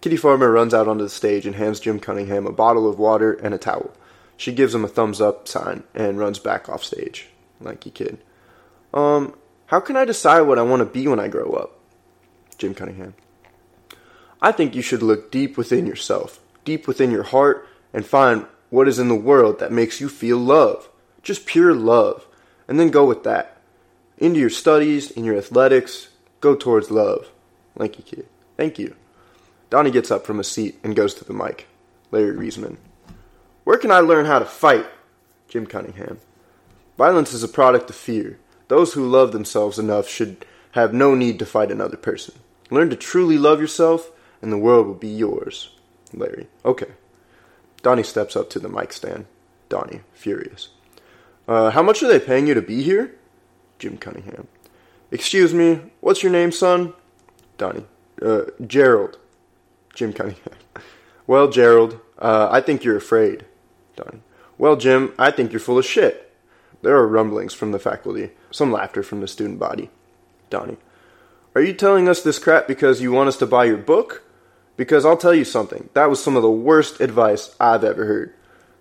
Kitty 0.00 0.16
Farmer 0.16 0.50
runs 0.50 0.72
out 0.72 0.88
onto 0.88 1.04
the 1.04 1.10
stage 1.10 1.44
and 1.44 1.56
hands 1.56 1.80
Jim 1.80 2.00
Cunningham 2.00 2.46
a 2.46 2.52
bottle 2.52 2.88
of 2.88 2.98
water 2.98 3.34
and 3.34 3.52
a 3.52 3.58
towel. 3.58 3.94
She 4.36 4.52
gives 4.52 4.74
him 4.74 4.84
a 4.84 4.88
thumbs 4.88 5.20
up 5.20 5.46
sign 5.48 5.84
and 5.94 6.18
runs 6.18 6.38
back 6.38 6.68
off 6.68 6.84
stage. 6.84 7.28
Lanky 7.60 7.90
kid. 7.90 8.18
Um, 8.92 9.34
how 9.66 9.80
can 9.80 9.96
I 9.96 10.04
decide 10.04 10.42
what 10.42 10.58
I 10.58 10.62
want 10.62 10.80
to 10.80 10.86
be 10.86 11.06
when 11.08 11.20
I 11.20 11.28
grow 11.28 11.52
up? 11.52 11.78
Jim 12.58 12.74
Cunningham. 12.74 13.14
I 14.40 14.52
think 14.52 14.74
you 14.74 14.82
should 14.82 15.02
look 15.02 15.30
deep 15.30 15.56
within 15.56 15.86
yourself, 15.86 16.40
deep 16.64 16.86
within 16.86 17.10
your 17.10 17.22
heart, 17.22 17.66
and 17.92 18.04
find 18.04 18.46
what 18.70 18.88
is 18.88 18.98
in 18.98 19.08
the 19.08 19.14
world 19.14 19.58
that 19.60 19.72
makes 19.72 20.00
you 20.00 20.08
feel 20.08 20.38
love. 20.38 20.88
Just 21.22 21.46
pure 21.46 21.74
love. 21.74 22.26
And 22.68 22.78
then 22.78 22.90
go 22.90 23.06
with 23.06 23.24
that. 23.24 23.56
Into 24.18 24.40
your 24.40 24.50
studies, 24.50 25.10
in 25.10 25.24
your 25.24 25.36
athletics, 25.36 26.08
go 26.40 26.54
towards 26.54 26.90
love. 26.90 27.30
Lanky 27.76 28.02
kid. 28.02 28.26
Thank 28.56 28.78
you. 28.78 28.94
Donnie 29.70 29.90
gets 29.90 30.10
up 30.10 30.24
from 30.26 30.38
his 30.38 30.48
seat 30.48 30.78
and 30.84 30.94
goes 30.94 31.14
to 31.14 31.24
the 31.24 31.32
mic. 31.32 31.66
Larry 32.10 32.36
Riesman. 32.36 32.76
Where 33.64 33.78
can 33.78 33.90
I 33.90 34.00
learn 34.00 34.26
how 34.26 34.38
to 34.38 34.44
fight? 34.44 34.86
Jim 35.48 35.66
Cunningham. 35.66 36.18
Violence 36.96 37.32
is 37.32 37.42
a 37.42 37.48
product 37.48 37.90
of 37.90 37.96
fear. 37.96 38.38
Those 38.68 38.92
who 38.92 39.08
love 39.08 39.32
themselves 39.32 39.78
enough 39.78 40.08
should 40.08 40.44
have 40.72 40.94
no 40.94 41.14
need 41.14 41.38
to 41.38 41.46
fight 41.46 41.70
another 41.70 41.96
person. 41.96 42.34
Learn 42.70 42.90
to 42.90 42.96
truly 42.96 43.38
love 43.38 43.60
yourself, 43.60 44.10
and 44.42 44.52
the 44.52 44.58
world 44.58 44.86
will 44.86 44.94
be 44.94 45.08
yours. 45.08 45.70
Larry. 46.12 46.48
Okay. 46.64 46.92
Donnie 47.82 48.02
steps 48.02 48.36
up 48.36 48.50
to 48.50 48.58
the 48.58 48.68
mic 48.68 48.92
stand. 48.92 49.26
Donnie, 49.68 50.00
furious. 50.12 50.68
Uh, 51.46 51.70
how 51.70 51.82
much 51.82 52.02
are 52.02 52.08
they 52.08 52.20
paying 52.20 52.46
you 52.46 52.54
to 52.54 52.62
be 52.62 52.82
here? 52.82 53.14
Jim 53.78 53.98
Cunningham. 53.98 54.48
Excuse 55.10 55.52
me, 55.52 55.80
what's 56.00 56.22
your 56.22 56.32
name, 56.32 56.52
son? 56.52 56.92
Donnie. 57.58 57.84
Uh, 58.20 58.42
Gerald. 58.66 59.18
Jim 59.94 60.12
Cunningham. 60.12 60.54
Well, 61.26 61.48
Gerald, 61.48 62.00
uh, 62.18 62.48
I 62.50 62.60
think 62.60 62.84
you're 62.84 62.98
afraid. 62.98 63.46
Donnie. 63.96 64.22
Well, 64.58 64.76
Jim, 64.76 65.12
I 65.18 65.30
think 65.30 65.52
you're 65.52 65.60
full 65.60 65.78
of 65.78 65.84
shit. 65.84 66.32
There 66.82 66.96
are 66.96 67.08
rumblings 67.08 67.54
from 67.54 67.72
the 67.72 67.78
faculty, 67.78 68.30
some 68.50 68.70
laughter 68.70 69.02
from 69.02 69.20
the 69.20 69.28
student 69.28 69.58
body. 69.58 69.90
Donnie. 70.50 70.76
Are 71.54 71.62
you 71.62 71.72
telling 71.72 72.08
us 72.08 72.22
this 72.22 72.38
crap 72.38 72.66
because 72.66 73.00
you 73.00 73.12
want 73.12 73.28
us 73.28 73.36
to 73.38 73.46
buy 73.46 73.64
your 73.64 73.78
book? 73.78 74.22
Because 74.76 75.04
I'll 75.04 75.16
tell 75.16 75.34
you 75.34 75.44
something, 75.44 75.88
that 75.94 76.10
was 76.10 76.22
some 76.22 76.36
of 76.36 76.42
the 76.42 76.50
worst 76.50 77.00
advice 77.00 77.54
I've 77.60 77.84
ever 77.84 78.04
heard 78.06 78.34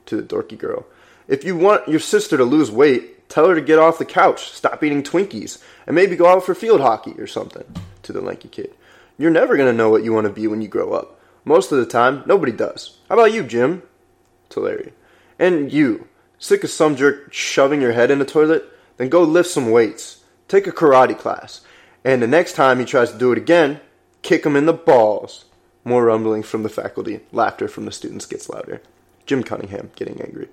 to 0.08 0.16
the 0.16 0.24
dorky 0.24 0.58
girl. 0.58 0.86
If 1.28 1.44
you 1.44 1.56
want 1.56 1.88
your 1.88 2.00
sister 2.00 2.36
to 2.36 2.44
lose 2.44 2.72
weight, 2.72 3.30
tell 3.30 3.48
her 3.48 3.56
to 3.56 3.62
get 3.62 3.80
off 3.80 4.00
the 4.00 4.06
couch, 4.06 4.52
stop 4.52 4.84
eating 4.84 5.04
Twinkies, 5.04 5.62
and 5.86 5.96
maybe 5.96 6.16
go 6.16 6.28
out 6.28 6.44
for 6.44 6.56
field 6.56 6.82
hockey 6.82 7.14
or 7.20 7.28
something. 7.28 7.64
To 8.04 8.12
the 8.12 8.22
lanky 8.22 8.50
kid. 8.50 8.74
You're 9.18 9.32
never 9.32 9.56
going 9.56 9.72
to 9.72 9.78
know 9.78 9.90
what 9.90 10.04
you 10.04 10.12
want 10.12 10.28
to 10.28 10.34
be 10.34 10.46
when 10.48 10.62
you 10.62 10.68
grow 10.68 10.92
up. 10.92 11.22
Most 11.46 11.72
of 11.72 11.78
the 11.78 11.86
time, 11.86 12.24
nobody 12.26 12.52
does. 12.52 12.98
How 13.08 13.16
about 13.16 13.32
you, 13.32 13.44
Jim? 13.44 13.84
To 14.50 14.60
Larry. 14.60 14.92
And 15.40 15.72
you. 15.72 16.08
Sick 16.38 16.64
of 16.64 16.70
some 16.70 16.96
jerk 16.96 17.34
shoving 17.34 17.82
your 17.82 17.94
head 17.94 18.12
in 18.12 18.20
the 18.20 18.26
toilet? 18.26 18.66
Then 18.98 19.10
go 19.10 19.24
lift 19.24 19.50
some 19.50 19.72
weights. 19.72 20.24
Take 20.48 20.68
a 20.68 20.72
karate 20.72 21.18
class. 21.18 21.62
And 22.04 22.22
the 22.22 22.28
next 22.28 22.54
time 22.54 22.80
he 22.80 22.86
tries 22.86 23.12
to 23.12 23.18
do 23.18 23.32
it 23.32 23.38
again, 23.38 23.80
kick 24.22 24.46
him 24.46 24.56
in 24.56 24.66
the 24.66 24.74
balls. 24.74 25.46
More 25.86 26.06
rumbling 26.06 26.44
from 26.44 26.64
the 26.64 26.70
faculty. 26.70 27.22
Laughter 27.32 27.68
from 27.68 27.86
the 27.86 27.92
students 27.92 28.26
gets 28.26 28.50
louder. 28.50 28.82
Jim 29.26 29.44
Cunningham 29.44 29.92
getting 29.96 30.22
angry. 30.22 30.50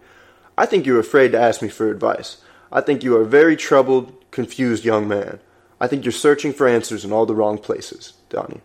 I 0.57 0.67
think 0.67 0.87
you're 0.87 1.01
afraid 1.01 1.33
to 1.33 1.41
ask 1.41 1.63
me 1.63 1.69
for 1.69 1.91
advice. 1.91 2.39
I 2.73 2.81
think 2.81 3.03
you 3.03 3.17
are 3.17 3.23
a 3.23 3.27
very 3.27 3.57
troubled, 3.57 4.13
confused 4.31 4.85
young 4.85 5.09
man. 5.09 5.41
I 5.81 5.87
think 5.87 6.05
you're 6.05 6.13
searching 6.13 6.53
for 6.53 6.69
answers 6.69 7.05
in 7.05 7.13
all 7.13 7.27
the 7.27 7.35
wrong 7.35 7.59
places, 7.59 8.13
Donnie. 8.29 8.61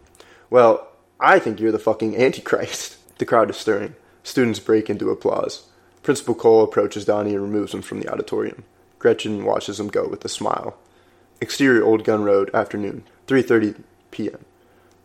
Well, 0.50 0.88
I 1.20 1.40
think 1.40 1.60
you're 1.60 1.72
the 1.72 1.80
fucking 1.80 2.16
Antichrist. 2.16 2.98
The 3.18 3.26
crowd 3.26 3.50
is 3.50 3.56
stirring. 3.56 3.96
Students 4.24 4.60
break 4.60 4.90
into 4.90 5.10
applause. 5.10 5.64
Principal 6.06 6.36
Cole 6.36 6.64
approaches 6.64 7.04
Donnie 7.04 7.34
and 7.34 7.42
removes 7.42 7.74
him 7.74 7.82
from 7.82 8.00
the 8.00 8.08
auditorium. 8.14 8.64
Gretchen 9.00 9.44
watches 9.44 9.80
him 9.80 9.88
go 9.88 10.08
with 10.08 10.24
a 10.24 10.30
smile. 10.30 10.78
Exterior 11.42 11.84
Old 11.84 12.04
Gun 12.04 12.24
Road, 12.24 12.52
afternoon, 12.54 13.06
3:30 13.26 13.82
p.m. 14.12 14.46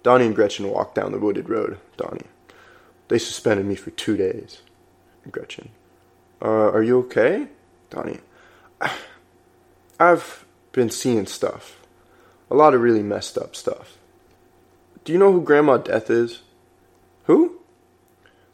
Donnie 0.03 0.27
and 0.27 0.37
Gretchen 0.37 0.69
walk 0.69 0.95
down 0.95 1.13
the 1.13 1.19
wooded 1.19 1.49
road. 1.49 1.79
Donnie. 1.97 2.27
They 3.09 3.19
suspended 3.19 3.65
me 3.65 3.77
for 3.77 3.89
two 3.93 4.19
days. 4.19 4.61
Gretchen. 5.31 5.71
Uh, 6.43 6.71
are 6.71 6.83
you 6.83 6.99
okay? 6.99 7.47
Donnie. 7.89 8.21
I've 9.99 10.45
been 10.73 10.91
seeing 10.91 11.25
stuff. 11.25 11.81
A 12.51 12.55
lot 12.55 12.75
of 12.75 12.83
really 12.83 13.03
messed 13.03 13.39
up 13.39 13.57
stuff. 13.57 13.97
Do 15.05 15.15
you 15.15 15.19
know 15.19 15.33
who 15.33 15.41
Grandma 15.41 15.79
Death 15.79 16.11
is? 16.11 16.43
Who? 17.25 17.59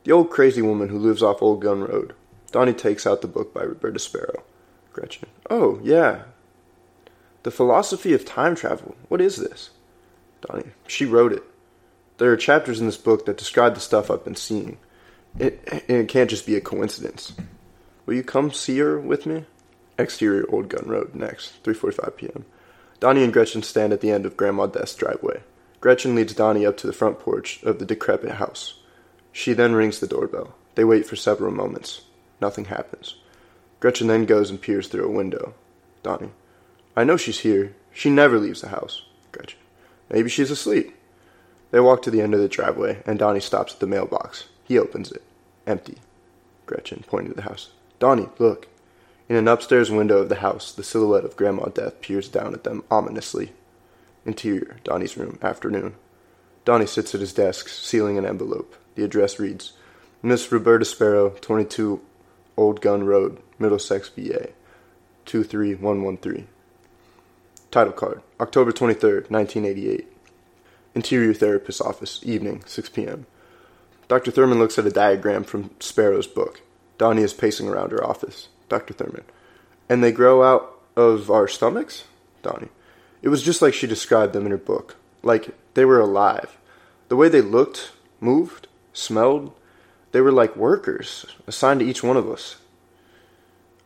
The 0.05 0.13
old 0.13 0.31
crazy 0.31 0.63
woman 0.63 0.91
who 0.91 0.99
lives 1.01 1.25
off 1.25 1.43
Old 1.43 1.61
Gun 1.61 1.81
Road. 1.81 2.15
Donnie 2.53 2.73
takes 2.73 3.07
out 3.07 3.21
the 3.23 3.29
book 3.29 3.53
by 3.53 3.63
Roberta 3.63 3.99
Sparrow. 3.99 4.43
Gretchen. 4.93 5.29
Oh, 5.51 5.79
yeah. 5.83 6.23
The 7.43 7.51
Philosophy 7.51 8.15
of 8.15 8.25
Time 8.25 8.57
Travel. 8.57 8.97
What 9.09 9.21
is 9.21 9.37
this? 9.37 9.71
Donnie. 10.41 10.71
She 10.87 11.05
wrote 11.05 11.33
it. 11.33 11.43
There 12.19 12.33
are 12.33 12.37
chapters 12.37 12.81
in 12.81 12.87
this 12.87 12.97
book 12.97 13.27
that 13.27 13.37
describe 13.37 13.75
the 13.75 13.81
stuff 13.81 14.11
I've 14.11 14.25
been 14.25 14.37
seeing. 14.37 14.79
It, 15.39 15.63
it 15.87 16.09
can't 16.09 16.31
just 16.31 16.47
be 16.47 16.57
a 16.57 16.63
coincidence. 16.63 17.35
Will 18.07 18.15
you 18.15 18.23
come 18.23 18.53
see 18.53 18.79
her 18.79 18.99
with 18.99 19.27
me? 19.27 19.45
Exterior 19.99 20.47
Old 20.49 20.69
Gun 20.69 20.87
Road, 20.87 21.15
next, 21.15 21.63
3.45 21.63 22.17
p.m. 22.17 22.45
Donnie 23.01 23.23
and 23.23 23.33
Gretchen 23.33 23.63
stand 23.63 23.93
at 23.93 24.01
the 24.01 24.11
end 24.11 24.25
of 24.25 24.37
Grandma 24.37 24.67
Death's 24.67 24.95
driveway. 24.95 25.43
Gretchen 25.81 26.15
leads 26.15 26.35
Donnie 26.35 26.65
up 26.65 26.79
to 26.79 26.87
the 26.87 26.93
front 26.93 27.19
porch 27.19 27.63
of 27.63 27.79
the 27.79 27.85
decrepit 27.85 28.33
house. 28.33 28.81
She 29.31 29.53
then 29.53 29.75
rings 29.75 30.01
the 30.01 30.07
doorbell. 30.07 30.55
They 30.75 30.85
wait 30.85 31.07
for 31.07 31.17
several 31.17 31.53
moments. 31.53 32.03
Nothing 32.41 32.67
happens. 32.67 33.17
Gretchen 33.81 34.07
then 34.07 34.25
goes 34.25 34.51
and 34.51 34.61
peers 34.61 34.89
through 34.89 35.07
a 35.07 35.13
window. 35.13 35.55
Donnie. 36.03 36.31
I 36.97 37.05
know 37.05 37.17
she's 37.17 37.41
here. 37.41 37.75
She 37.93 38.11
never 38.11 38.39
leaves 38.39 38.61
the 38.61 38.69
house. 38.69 39.03
Gretchen. 39.33 39.59
Maybe 40.11 40.29
she's 40.29 40.51
asleep. 40.51 40.95
They 41.71 41.81
walk 41.81 42.03
to 42.03 42.11
the 42.11 42.21
end 42.21 42.35
of 42.35 42.41
the 42.41 42.49
driveway, 42.49 43.03
and 43.07 43.19
Donnie 43.19 43.41
stops 43.41 43.75
at 43.75 43.81
the 43.81 43.87
mailbox. 43.87 44.49
He 44.65 44.79
opens 44.79 45.13
it. 45.13 45.23
Empty. 45.67 45.97
Gretchen, 46.65 47.05
pointing 47.07 47.31
to 47.31 47.37
the 47.37 47.43
house. 47.43 47.71
Donnie, 47.99 48.29
look. 48.39 48.69
In 49.29 49.37
an 49.37 49.49
upstairs 49.49 49.91
window 49.91 50.19
of 50.19 50.29
the 50.29 50.37
house, 50.37 50.73
the 50.73 50.85
silhouette 50.85 51.25
of 51.25 51.37
Grandma 51.37 51.67
Death 51.67 52.01
peers 52.01 52.29
down 52.29 52.55
at 52.55 52.65
them 52.65 52.85
ominously. 52.91 53.53
Interior, 54.25 54.77
Donnie's 54.85 55.17
room, 55.17 55.39
afternoon. 55.43 55.95
Donnie 56.65 56.87
sits 56.87 57.15
at 57.15 57.21
his 57.21 57.33
desk, 57.33 57.69
sealing 57.69 58.19
an 58.19 58.27
envelope. 58.27 58.77
The 58.95 59.05
address 59.05 59.39
reads 59.39 59.73
Miss 60.23 60.51
Roberta 60.51 60.85
Sparrow, 60.85 61.31
22 61.31 62.01
Old 62.57 62.81
Gun 62.81 63.05
Road, 63.05 63.41
Middlesex, 63.59 64.09
VA. 64.09 64.49
23113. 65.27 66.47
Title 67.71 67.93
card 67.93 68.23
October 68.41 68.73
23rd, 68.73 69.31
1988. 69.31 70.13
Interior 70.95 71.35
Therapist's 71.35 71.81
Office, 71.81 72.21
evening, 72.23 72.63
6 72.65 72.89
p.m. 72.91 73.27
Dr. 74.09 74.31
Thurman 74.31 74.59
looks 74.59 74.79
at 74.79 74.87
a 74.87 74.91
diagram 74.91 75.45
from 75.45 75.71
Sparrow's 75.81 76.27
book. 76.27 76.63
Donnie 76.97 77.23
is 77.23 77.35
pacing 77.35 77.69
around 77.69 77.91
her 77.91 78.05
office. 78.05 78.49
Dr. 78.69 78.95
Thurman. 78.95 79.25
And 79.89 80.03
they 80.03 80.13
grow 80.13 80.43
out 80.43 80.81
of 80.97 81.31
our 81.31 81.49
stomachs? 81.49 82.05
Donnie. 82.43 82.69
It 83.21 83.29
was 83.29 83.43
just 83.43 83.61
like 83.61 83.75
she 83.75 83.87
described 83.87 84.33
them 84.33 84.47
in 84.47 84.53
her 84.53 84.57
book. 84.57 84.97
Like 85.23 85.51
they 85.75 85.85
were 85.85 86.01
alive. 86.01 86.57
The 87.09 87.17
way 87.17 87.29
they 87.29 87.41
looked, 87.41 87.93
moved, 88.21 88.69
smelled, 88.93 89.53
they 90.17 90.23
were 90.23 90.33
like 90.33 90.57
workers 90.57 91.27
assigned 91.47 91.81
to 91.81 91.87
each 91.87 92.03
one 92.03 92.17
of 92.17 92.27
us. 92.27 92.57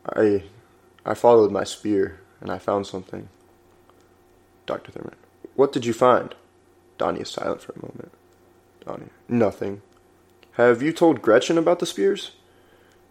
I 0.07 0.43
I 1.05 1.13
followed 1.13 1.51
my 1.51 1.65
spear 1.65 2.21
and 2.39 2.49
I 2.49 2.57
found 2.57 2.87
something. 2.87 3.27
Dr. 4.65 4.93
Thurman. 4.93 5.17
What 5.55 5.73
did 5.73 5.85
you 5.85 5.91
find? 5.91 6.33
Donnie 6.97 7.19
is 7.19 7.29
silent 7.29 7.61
for 7.61 7.73
a 7.73 7.85
moment. 7.85 8.13
Donnie. 8.85 9.09
Nothing. 9.27 9.81
Have 10.53 10.81
you 10.81 10.93
told 10.93 11.21
Gretchen 11.21 11.57
about 11.57 11.79
the 11.79 11.85
spears? 11.85 12.31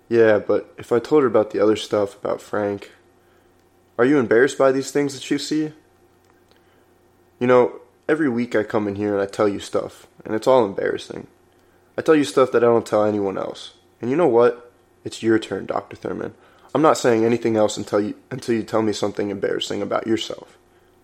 Yeah, 0.09 0.39
but 0.39 0.73
if 0.79 0.91
I 0.91 0.99
told 0.99 1.23
her 1.23 1.29
about 1.29 1.51
the 1.51 1.63
other 1.63 1.77
stuff 1.77 2.15
about 2.15 2.41
Frank. 2.41 2.91
Are 3.99 4.07
you 4.07 4.19
embarrassed 4.19 4.57
by 4.57 4.73
these 4.73 4.91
things 4.93 5.13
that 5.13 5.31
you 5.31 5.37
see? 5.37 5.75
You 7.39 7.47
know, 7.47 7.83
every 8.09 8.31
week 8.31 8.57
I 8.57 8.63
come 8.63 8.89
in 8.89 8.95
here 8.95 9.13
and 9.13 9.21
I 9.21 9.27
tell 9.27 9.47
you 9.47 9.61
stuff, 9.61 10.07
and 10.25 10.35
it's 10.35 10.47
all 10.47 10.65
embarrassing. 10.65 11.27
I 12.01 12.03
tell 12.03 12.15
you 12.15 12.25
stuff 12.25 12.51
that 12.53 12.65
I 12.65 12.67
don't 12.67 12.87
tell 12.87 13.05
anyone 13.05 13.37
else. 13.37 13.75
And 14.01 14.11
you 14.11 14.17
know 14.17 14.27
what? 14.27 14.73
It's 15.05 15.23
your 15.23 15.39
turn, 15.39 15.67
Dr. 15.67 15.97
Thurman. 15.97 16.33
I'm 16.75 16.81
not 16.81 16.97
saying 16.97 17.27
anything 17.27 17.59
else 17.59 17.77
until 17.77 18.01
you 18.01 18.15
until 18.31 18.55
you 18.55 18.63
tell 18.63 18.81
me 18.81 18.95
something 18.95 19.29
embarrassing 19.29 19.83
about 19.83 20.07
yourself. 20.07 20.57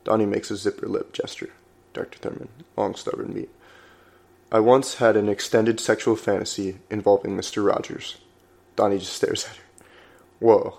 Donnie 0.05 0.24
makes 0.24 0.51
a 0.51 0.56
zipper 0.56 0.89
lip 0.89 1.12
gesture. 1.12 1.51
Dr. 1.93 2.18
Thurman, 2.18 2.48
long 2.78 2.94
stubborn 2.94 3.35
meat. 3.35 3.51
I 4.51 4.60
once 4.60 4.94
had 4.94 5.18
an 5.18 5.28
extended 5.28 5.81
sexual 5.81 6.16
fantasy 6.16 6.78
involving 6.89 7.36
Mr. 7.36 7.62
Rogers. 7.62 8.16
Donnie 8.74 8.98
just 8.98 9.12
stares 9.12 9.44
at 9.44 9.56
her. 9.56 9.64
Whoa. 10.40 10.78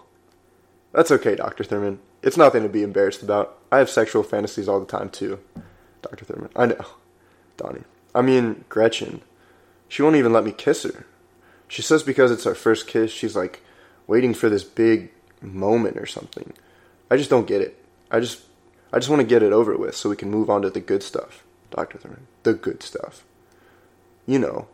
That's 0.94 1.12
okay, 1.12 1.36
Dr. 1.36 1.64
Thurman. 1.64 2.00
It's 2.24 2.38
nothing 2.38 2.64
to 2.64 2.70
be 2.70 2.82
embarrassed 2.82 3.22
about. 3.22 3.60
I 3.72 3.78
have 3.78 3.92
sexual 3.92 4.24
fantasies 4.24 4.68
all 4.68 4.80
the 4.80 4.88
time, 4.88 5.12
too. 5.12 5.38
Dr. 6.02 6.26
Thurman. 6.26 6.50
I 6.56 6.66
know. 6.66 6.86
Donnie. 7.56 7.84
I 8.16 8.24
mean, 8.24 8.66
Gretchen. 8.68 9.22
She 9.88 10.02
won't 10.02 10.16
even 10.16 10.34
let 10.34 10.44
me 10.44 10.52
kiss 10.52 10.84
her. 10.84 11.06
She 11.68 11.82
says 11.82 12.04
because 12.04 12.32
it's 12.32 12.46
our 12.46 12.56
first 12.56 12.88
kiss, 12.88 13.12
she's 13.12 13.36
like 13.36 13.62
waiting 14.06 14.34
for 14.34 14.50
this 14.50 14.64
big 14.64 15.12
moment 15.42 15.98
or 15.98 16.06
something. 16.06 16.54
I 17.10 17.18
just 17.18 17.30
don't 17.30 17.48
get 17.48 17.62
it. 17.62 17.84
I 18.12 18.20
just 18.20 18.42
I 18.92 19.00
just 19.00 19.10
want 19.10 19.22
to 19.22 19.28
get 19.28 19.44
it 19.44 19.54
over 19.54 19.78
with 19.78 19.96
so 19.96 20.10
we 20.10 20.16
can 20.16 20.32
move 20.32 20.50
on 20.50 20.62
to 20.62 20.70
the 20.70 20.80
good 20.80 21.04
stuff. 21.04 21.44
Dr. 21.72 21.98
Thurman. 21.98 22.28
The 22.44 22.54
good 22.54 22.82
stuff. 22.82 23.24
You 24.26 24.40
know. 24.40 24.68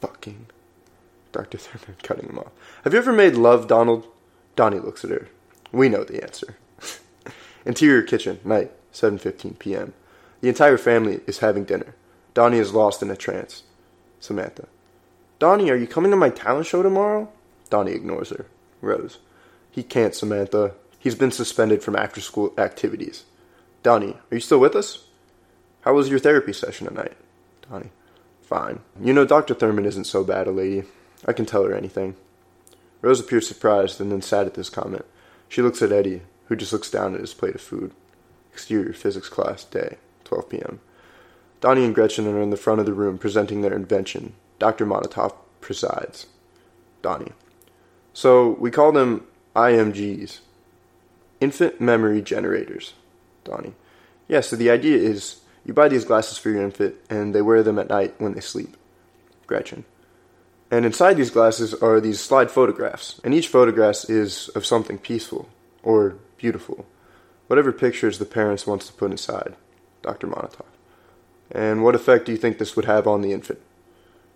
Fucking. 0.00 0.46
Dr. 1.32 1.58
Thurman 1.58 1.96
cutting 2.02 2.28
him 2.28 2.38
off. 2.38 2.52
Have 2.84 2.92
you 2.92 2.98
ever 2.98 3.12
made 3.12 3.34
love, 3.34 3.66
Donald? 3.66 4.06
Donnie 4.54 4.78
looks 4.78 5.04
at 5.04 5.10
her. 5.10 5.28
We 5.72 5.88
know 5.88 6.04
the 6.04 6.22
answer. 6.22 6.56
Interior 7.66 8.02
kitchen, 8.02 8.40
night, 8.44 8.72
7:15 8.92 9.58
p.m. 9.58 9.92
The 10.40 10.48
entire 10.48 10.78
family 10.78 11.20
is 11.26 11.38
having 11.38 11.64
dinner. 11.64 11.94
Donnie 12.34 12.58
is 12.58 12.72
lost 12.72 13.02
in 13.02 13.10
a 13.10 13.16
trance. 13.16 13.62
Samantha. 14.20 14.68
Donnie, 15.38 15.70
are 15.70 15.76
you 15.76 15.86
coming 15.86 16.10
to 16.10 16.16
my 16.16 16.30
talent 16.30 16.66
show 16.66 16.82
tomorrow? 16.82 17.28
Donnie 17.68 17.92
ignores 17.92 18.30
her. 18.30 18.46
Rose. 18.80 19.18
He 19.70 19.82
can't, 19.82 20.14
Samantha. 20.14 20.72
He's 20.98 21.14
been 21.14 21.30
suspended 21.30 21.82
from 21.82 21.96
after 21.96 22.20
school 22.20 22.54
activities. 22.58 23.24
Donnie, 23.82 24.16
are 24.30 24.34
you 24.34 24.40
still 24.40 24.58
with 24.58 24.74
us? 24.74 25.06
How 25.82 25.94
was 25.94 26.08
your 26.08 26.18
therapy 26.18 26.52
session 26.52 26.86
tonight? 26.86 27.16
Donnie. 27.70 27.90
Fine. 28.42 28.80
You 29.00 29.12
know, 29.12 29.24
Dr. 29.24 29.54
Thurman 29.54 29.84
isn't 29.84 30.04
so 30.04 30.24
bad 30.24 30.46
a 30.46 30.50
lady. 30.50 30.84
I 31.24 31.32
can 31.32 31.46
tell 31.46 31.64
her 31.64 31.74
anything. 31.74 32.16
Rose 33.02 33.20
appears 33.20 33.46
surprised 33.46 34.00
and 34.00 34.10
then 34.10 34.22
sad 34.22 34.46
at 34.46 34.54
this 34.54 34.70
comment. 34.70 35.04
She 35.48 35.62
looks 35.62 35.82
at 35.82 35.92
Eddie, 35.92 36.22
who 36.46 36.56
just 36.56 36.72
looks 36.72 36.90
down 36.90 37.14
at 37.14 37.20
his 37.20 37.34
plate 37.34 37.54
of 37.54 37.60
food. 37.60 37.92
Exterior 38.52 38.92
physics 38.92 39.28
class, 39.28 39.64
day, 39.64 39.98
12 40.24 40.48
p.m. 40.48 40.80
Donnie 41.60 41.84
and 41.84 41.94
Gretchen 41.94 42.26
are 42.26 42.42
in 42.42 42.50
the 42.50 42.56
front 42.56 42.80
of 42.80 42.86
the 42.86 42.92
room 42.92 43.18
presenting 43.18 43.62
their 43.62 43.74
invention. 43.74 44.34
Dr. 44.58 44.86
Monnitoff 44.86 45.34
presides. 45.60 46.26
Donnie. 47.02 47.32
So 48.12 48.50
we 48.50 48.70
call 48.70 48.92
them 48.92 49.26
IMGs. 49.54 50.40
Infant 51.40 51.80
Memory 51.80 52.22
Generators. 52.22 52.94
Donnie. 53.44 53.74
Yeah, 54.28 54.40
so 54.40 54.56
the 54.56 54.70
idea 54.70 54.98
is 54.98 55.40
you 55.64 55.72
buy 55.72 55.88
these 55.88 56.04
glasses 56.04 56.38
for 56.38 56.50
your 56.50 56.62
infant 56.62 56.94
and 57.08 57.34
they 57.34 57.42
wear 57.42 57.62
them 57.62 57.78
at 57.78 57.88
night 57.88 58.14
when 58.18 58.34
they 58.34 58.40
sleep. 58.40 58.76
Gretchen. 59.46 59.84
And 60.70 60.84
inside 60.84 61.14
these 61.14 61.30
glasses 61.30 61.74
are 61.74 62.00
these 62.00 62.20
slide 62.20 62.50
photographs, 62.50 63.20
and 63.22 63.32
each 63.32 63.48
photograph 63.48 64.10
is 64.10 64.48
of 64.48 64.66
something 64.66 64.98
peaceful 64.98 65.48
or 65.84 66.16
beautiful, 66.38 66.86
whatever 67.46 67.72
pictures 67.72 68.18
the 68.18 68.24
parents 68.24 68.66
wants 68.66 68.88
to 68.88 68.92
put 68.92 69.12
inside. 69.12 69.54
Dr. 70.02 70.26
Monnitoff. 70.26 70.75
And 71.50 71.82
what 71.82 71.94
effect 71.94 72.26
do 72.26 72.32
you 72.32 72.38
think 72.38 72.58
this 72.58 72.76
would 72.76 72.84
have 72.84 73.06
on 73.06 73.22
the 73.22 73.32
infant? 73.32 73.60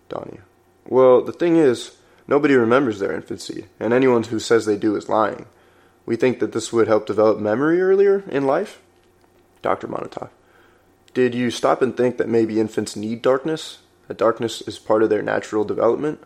Donnie. 0.08 0.40
Well, 0.86 1.22
the 1.22 1.32
thing 1.32 1.56
is, 1.56 1.96
nobody 2.26 2.54
remembers 2.54 2.98
their 2.98 3.12
infancy, 3.12 3.66
and 3.78 3.92
anyone 3.92 4.24
who 4.24 4.38
says 4.38 4.66
they 4.66 4.76
do 4.76 4.96
is 4.96 5.08
lying. 5.08 5.46
We 6.06 6.16
think 6.16 6.40
that 6.40 6.52
this 6.52 6.72
would 6.72 6.88
help 6.88 7.06
develop 7.06 7.38
memory 7.38 7.80
earlier 7.80 8.24
in 8.28 8.46
life? 8.46 8.80
Dr. 9.62 9.86
Monnitoff. 9.86 10.30
Did 11.12 11.34
you 11.34 11.50
stop 11.50 11.82
and 11.82 11.96
think 11.96 12.16
that 12.18 12.28
maybe 12.28 12.60
infants 12.60 12.96
need 12.96 13.22
darkness? 13.22 13.78
That 14.08 14.16
darkness 14.16 14.62
is 14.62 14.78
part 14.78 15.02
of 15.02 15.10
their 15.10 15.22
natural 15.22 15.64
development? 15.64 16.20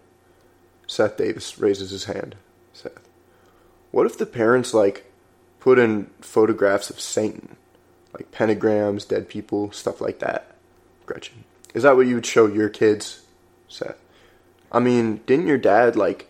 Seth 0.87 1.17
Davis 1.17 1.59
raises 1.59 1.91
his 1.91 2.05
hand. 2.05 2.37
Seth. 2.73 3.09
What 3.91 4.07
if 4.07 4.19
the 4.19 4.27
parents, 4.27 4.75
like, 4.75 5.11
put 5.61 5.79
in 5.79 6.11
photographs 6.21 6.91
of 6.91 7.01
Satan? 7.01 7.57
Like 8.13 8.31
pentagrams, 8.31 9.09
dead 9.09 9.29
people, 9.29 9.73
stuff 9.73 10.01
like 10.01 10.21
that? 10.21 10.54
Gretchen. 11.07 11.45
Is 11.75 11.83
that 11.83 11.97
what 11.97 12.07
you 12.07 12.15
would 12.15 12.27
show 12.27 12.47
your 12.47 12.69
kids? 12.69 13.23
Seth. 13.69 13.99
I 14.71 14.81
mean, 14.81 15.21
didn't 15.27 15.47
your 15.47 15.59
dad, 15.59 15.97
like, 15.97 16.29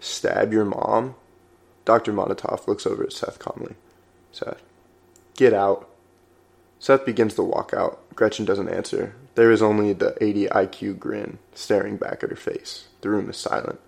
stab 0.00 0.52
your 0.52 0.64
mom? 0.64 1.14
Dr. 1.84 2.12
Monnitoff 2.12 2.66
looks 2.66 2.86
over 2.86 3.04
at 3.04 3.12
Seth 3.12 3.38
calmly. 3.38 3.74
Seth. 4.32 4.62
Get 5.36 5.52
out. 5.52 5.88
Seth 6.78 7.04
begins 7.04 7.34
to 7.34 7.42
walk 7.42 7.72
out. 7.74 8.00
Gretchen 8.14 8.44
doesn't 8.44 8.68
answer. 8.68 9.14
There 9.34 9.50
is 9.50 9.62
only 9.62 9.92
the 9.92 10.16
80 10.20 10.46
IQ 10.46 10.98
grin 10.98 11.38
staring 11.54 11.96
back 11.96 12.22
at 12.22 12.30
her 12.30 12.36
face. 12.36 12.86
The 13.00 13.10
room 13.10 13.28
is 13.28 13.36
silent. 13.36 13.80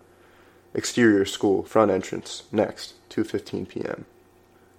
Exterior 0.74 1.24
school, 1.24 1.62
front 1.62 1.90
entrance, 1.90 2.42
next, 2.52 2.94
2.15 3.10 3.68
p.m. 3.68 4.04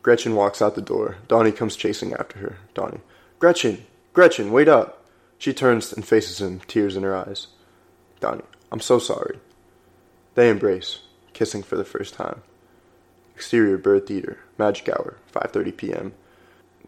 Gretchen 0.04 0.36
walks 0.36 0.62
out 0.62 0.76
the 0.76 0.82
door. 0.82 1.18
Donnie 1.28 1.52
comes 1.52 1.76
chasing 1.76 2.14
after 2.14 2.40
her. 2.40 2.58
Donnie. 2.74 3.02
Gretchen! 3.40 3.86
Gretchen, 4.14 4.52
wait 4.52 4.68
up! 4.68 4.97
She 5.38 5.54
turns 5.54 5.94
and 5.94 6.06
faces 6.06 6.42
him, 6.42 6.62
tears 6.68 6.96
in 6.96 7.04
her 7.04 7.16
eyes. 7.16 7.48
Donnie. 8.20 8.44
I'm 8.72 8.80
so 8.80 9.00
sorry. 9.00 9.40
They 10.36 10.50
embrace, 10.50 11.00
kissing 11.34 11.64
for 11.64 11.78
the 11.78 11.86
first 11.86 12.14
time. 12.14 12.42
Exterior 13.36 13.78
Bird 13.78 14.08
Theater, 14.08 14.40
Magic 14.58 14.90
Hour, 14.90 15.18
5.30 15.34 15.78
p.m. 15.78 16.14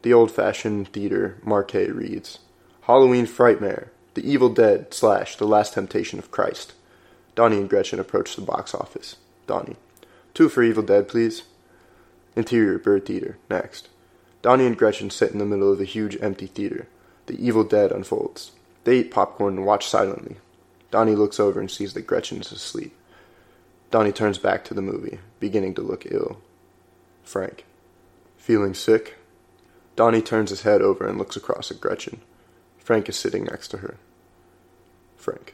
The 0.02 0.14
old-fashioned 0.14 0.88
theater 0.92 1.38
marquee 1.44 1.92
reads, 1.92 2.40
Halloween 2.82 3.28
Frightmare, 3.28 3.90
The 4.16 4.30
Evil 4.30 4.50
Dead 4.50 4.94
slash 4.94 5.36
The 5.36 5.46
Last 5.46 5.74
Temptation 5.76 6.20
of 6.20 6.32
Christ. 6.32 6.74
Donnie 7.36 7.58
and 7.58 7.70
Gretchen 7.70 8.00
approach 8.00 8.36
the 8.36 8.42
box 8.42 8.74
office. 8.74 9.18
Donnie. 9.46 9.78
Two 10.34 10.50
for 10.50 10.64
Evil 10.64 10.84
Dead, 10.84 11.08
please. 11.08 11.44
Interior 12.36 12.80
Bird 12.80 13.06
Theater, 13.06 13.38
next. 13.50 13.90
Donnie 14.42 14.66
and 14.66 14.78
Gretchen 14.78 15.10
sit 15.10 15.32
in 15.32 15.38
the 15.38 15.46
middle 15.46 15.72
of 15.72 15.78
the 15.78 15.86
huge 15.86 16.18
empty 16.22 16.48
theater. 16.48 16.88
The 17.30 17.46
Evil 17.46 17.64
Dead 17.64 17.92
unfolds. 17.92 18.54
They 18.86 19.02
eat 19.02 19.12
popcorn 19.12 19.58
and 19.58 19.66
watch 19.66 19.88
silently. 19.88 20.38
Donnie 20.90 21.14
looks 21.14 21.40
over 21.40 21.60
and 21.60 21.70
sees 21.70 21.94
that 21.94 22.08
Gretchen 22.08 22.42
is 22.42 22.52
asleep. 22.52 22.92
Donnie 23.92 24.12
turns 24.12 24.40
back 24.40 24.66
to 24.66 24.74
the 24.74 24.82
movie, 24.82 25.20
beginning 25.40 25.76
to 25.76 25.84
look 25.84 26.08
ill. 26.10 26.42
Frank. 27.22 27.66
Feeling 28.36 28.74
sick? 28.74 29.18
Donnie 29.96 30.24
turns 30.24 30.50
his 30.50 30.64
head 30.64 30.82
over 30.82 31.08
and 31.08 31.20
looks 31.20 31.36
across 31.36 31.70
at 31.70 31.80
Gretchen. 31.80 32.22
Frank 32.80 33.08
is 33.08 33.16
sitting 33.16 33.44
next 33.44 33.68
to 33.68 33.78
her. 33.78 33.98
Frank. 35.16 35.54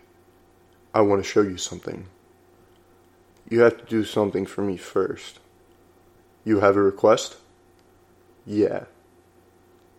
I 0.93 1.01
want 1.01 1.21
to 1.21 1.29
show 1.29 1.41
you 1.41 1.57
something. 1.57 2.05
You 3.49 3.59
have 3.63 3.77
to 3.79 3.85
do 3.85 4.05
something 4.05 4.45
for 4.45 4.61
me 4.61 4.77
first. 4.77 5.39
You 6.45 6.61
have 6.61 6.77
a 6.77 6.81
request? 6.81 7.35
Yeah. 8.45 8.85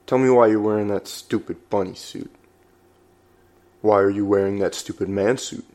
Tell 0.06 0.18
me 0.18 0.30
why 0.30 0.46
you're 0.46 0.60
wearing 0.60 0.88
that 0.88 1.08
stupid 1.08 1.68
bunny 1.68 1.94
suit. 1.94 2.32
Why 3.82 3.98
are 4.00 4.10
you 4.10 4.24
wearing 4.24 4.60
that 4.60 4.74
stupid 4.74 5.08
man 5.08 5.36
suit? 5.36 5.66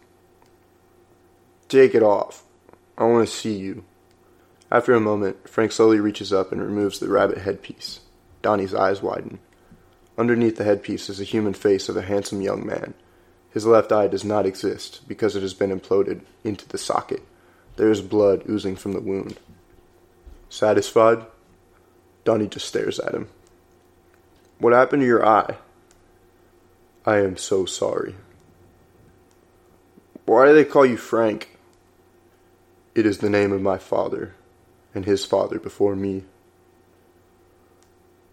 Take 1.68 1.94
it 1.94 2.04
off. 2.04 2.44
I 2.98 3.04
want 3.06 3.28
to 3.28 3.34
see 3.34 3.58
you. 3.58 3.84
After 4.72 4.94
a 4.94 5.02
moment, 5.02 5.50
Frank 5.50 5.74
slowly 5.74 6.00
reaches 6.00 6.32
up 6.32 6.52
and 6.52 6.62
removes 6.62 7.00
the 7.00 7.10
rabbit 7.10 7.40
headpiece. 7.40 8.00
Donnie's 8.42 8.74
eyes 8.74 9.02
widen. 9.02 9.40
Underneath 10.18 10.56
the 10.56 10.64
headpiece 10.64 11.10
is 11.10 11.20
a 11.20 11.26
human 11.26 11.54
face 11.54 11.90
of 11.90 11.98
a 11.98 12.02
handsome 12.02 12.42
young 12.42 12.66
man. 12.66 12.94
His 13.52 13.66
left 13.66 13.92
eye 13.92 14.08
does 14.08 14.24
not 14.24 14.46
exist 14.46 15.02
because 15.08 15.36
it 15.36 15.42
has 15.42 15.54
been 15.54 15.78
imploded 15.78 16.22
into 16.44 16.68
the 16.68 16.78
socket. 16.78 17.22
There 17.76 17.92
is 17.92 18.02
blood 18.02 18.44
oozing 18.50 18.78
from 18.78 18.94
the 18.94 19.02
wound. 19.02 19.40
Satisfied? 20.50 21.26
Donnie 22.24 22.48
just 22.48 22.68
stares 22.68 23.00
at 23.00 23.14
him. 23.14 23.28
What 24.62 24.74
happened 24.74 25.02
to 25.02 25.08
your 25.08 25.26
eye? 25.26 25.56
I 27.04 27.18
am 27.18 27.36
so 27.36 27.66
sorry. 27.66 28.14
Why 30.26 30.46
do 30.46 30.54
they 30.54 30.66
call 30.66 30.86
you 30.86 30.98
Frank? 30.98 31.58
It 32.94 33.08
is 33.08 33.18
the 33.18 33.30
name 33.32 33.54
of 33.54 33.64
my 33.64 33.80
father, 33.80 34.36
and 34.94 35.04
his 35.04 35.26
father 35.26 35.58
before 35.58 35.96
me. 35.96 36.26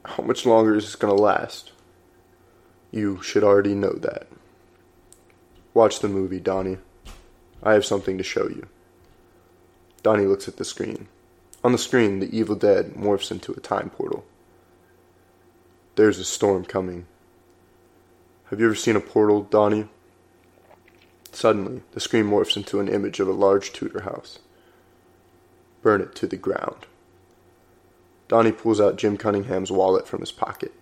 How 0.05 0.23
much 0.23 0.45
longer 0.45 0.77
is 0.77 0.85
this 0.85 0.97
going 0.97 1.17
to 1.17 1.23
last? 1.23 1.73
You 2.91 3.23
should 3.23 3.43
already 3.43 3.75
know 3.75 3.95
that. 3.95 4.27
Watch 5.73 6.01
the 6.01 6.09
movie, 6.09 6.41
Donnie. 6.41 6.77
I 7.63 7.73
have 7.73 7.87
something 7.87 8.19
to 8.19 8.23
show 8.23 8.51
you. 8.51 8.69
Donnie 10.03 10.27
looks 10.27 10.47
at 10.47 10.59
the 10.59 10.67
screen. 10.67 11.09
On 11.65 11.73
the 11.73 11.79
screen, 11.79 12.21
the 12.21 12.39
evil 12.39 12.55
dead 12.55 12.93
morphs 12.97 13.31
into 13.31 13.53
a 13.53 13.61
time 13.61 13.89
portal. 13.89 14.27
There's 15.99 16.21
a 16.21 16.25
storm 16.25 16.65
coming. 16.65 17.07
Have 18.51 18.61
you 18.61 18.67
ever 18.67 18.77
seen 18.77 18.95
a 18.95 19.01
portal, 19.01 19.43
Donnie? 19.43 19.89
Suddenly, 21.33 21.83
the 21.91 21.99
screen 21.99 22.27
morphs 22.27 22.57
into 22.57 22.79
an 22.79 22.87
image 22.87 23.19
of 23.19 23.27
a 23.27 23.33
large 23.33 23.73
Tudor 23.73 24.03
house. 24.03 24.39
Burn 25.83 26.01
it 26.01 26.15
to 26.15 26.29
the 26.29 26.37
ground. 26.37 26.87
Donnie 28.29 28.53
pulls 28.53 28.81
out 28.81 28.95
Jim 28.95 29.17
Cunningham's 29.17 29.73
wallet 29.73 30.07
from 30.07 30.21
his 30.21 30.31
pocket. 30.31 30.73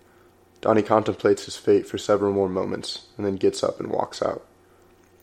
Donnie 0.61 0.83
contemplates 0.83 1.45
his 1.45 1.57
fate 1.57 1.87
for 1.87 1.97
several 1.97 2.31
more 2.31 2.47
moments 2.47 3.07
and 3.17 3.25
then 3.25 3.37
gets 3.37 3.63
up 3.63 3.79
and 3.79 3.89
walks 3.89 4.21
out. 4.21 4.45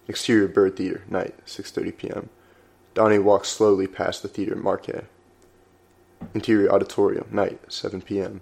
Exterior 0.09 0.49
Bird 0.49 0.75
Theater, 0.75 1.05
night, 1.09 1.37
6:30 1.47 1.97
p.m. 1.97 2.31
Donnie 2.95 3.21
walks 3.21 3.47
slowly 3.47 3.87
past 3.87 4.23
the 4.23 4.29
theater 4.29 4.57
marquee. 4.57 5.03
Interior 6.35 6.73
Auditorium, 6.73 7.29
night, 7.31 7.61
7 7.69 8.03
p.m. 8.03 8.41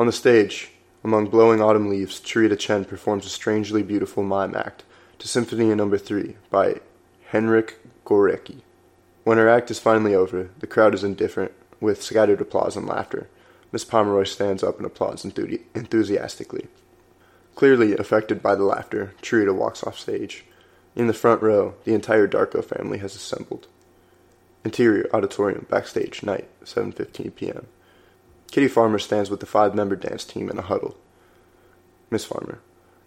On 0.00 0.06
the 0.06 0.12
stage, 0.12 0.70
among 1.04 1.26
blowing 1.26 1.60
autumn 1.60 1.90
leaves, 1.90 2.20
Cherita 2.20 2.58
Chen 2.58 2.86
performs 2.86 3.26
a 3.26 3.28
strangely 3.28 3.82
beautiful 3.82 4.22
mime 4.22 4.54
act 4.54 4.82
to 5.18 5.28
Symphony 5.28 5.74
No. 5.74 5.94
3 5.94 6.36
by 6.48 6.80
Henrik 7.26 7.78
Górecki. 8.06 8.62
When 9.24 9.36
her 9.36 9.46
act 9.46 9.70
is 9.70 9.78
finally 9.78 10.14
over, 10.14 10.48
the 10.58 10.66
crowd 10.66 10.94
is 10.94 11.04
indifferent, 11.04 11.52
with 11.82 12.02
scattered 12.02 12.40
applause 12.40 12.78
and 12.78 12.86
laughter. 12.86 13.28
Miss 13.72 13.84
Pomeroy 13.84 14.24
stands 14.24 14.62
up 14.62 14.78
and 14.78 14.86
applauds 14.86 15.22
enthusiastically. 15.22 16.68
Clearly 17.54 17.94
affected 17.94 18.42
by 18.42 18.54
the 18.54 18.64
laughter, 18.64 19.12
Cherita 19.20 19.54
walks 19.54 19.84
off 19.84 19.98
stage. 19.98 20.46
In 20.96 21.08
the 21.08 21.12
front 21.12 21.42
row, 21.42 21.74
the 21.84 21.92
entire 21.92 22.26
Darko 22.26 22.64
family 22.64 22.96
has 23.00 23.14
assembled. 23.14 23.66
Interior 24.64 25.10
auditorium, 25.12 25.66
backstage, 25.68 26.22
night, 26.22 26.48
7:15 26.64 27.34
p.m. 27.34 27.66
Kitty 28.50 28.68
Farmer 28.68 28.98
stands 28.98 29.30
with 29.30 29.40
the 29.40 29.46
five-member 29.46 29.96
dance 29.96 30.24
team 30.24 30.50
in 30.50 30.58
a 30.58 30.62
huddle. 30.62 30.96
Miss 32.10 32.24
Farmer, 32.24 32.60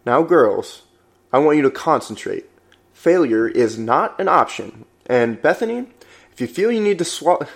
now 0.05 0.23
girls, 0.23 0.83
I 1.31 1.39
want 1.39 1.57
you 1.57 1.63
to 1.63 1.71
concentrate. 1.71 2.45
Failure 2.93 3.47
is 3.47 3.77
not 3.77 4.17
an 4.19 4.29
option. 4.29 4.85
And 5.05 5.41
Bethany, 5.41 5.87
if 6.31 6.39
you 6.39 6.47
feel 6.47 6.71
you 6.71 6.81
need 6.81 6.99
to 6.99 7.05
swallow, 7.05 7.47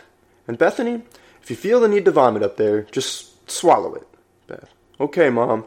and 0.48 0.58
Bethany, 0.58 1.04
if 1.42 1.50
you 1.50 1.56
feel 1.56 1.80
the 1.80 1.88
need 1.88 2.04
to 2.06 2.12
vomit 2.12 2.44
up 2.44 2.58
there, 2.58 2.84
just 2.84 3.50
swallow 3.50 3.94
it. 3.96 4.08
Beth, 4.48 4.70
okay, 5.00 5.30
mom. 5.30 5.66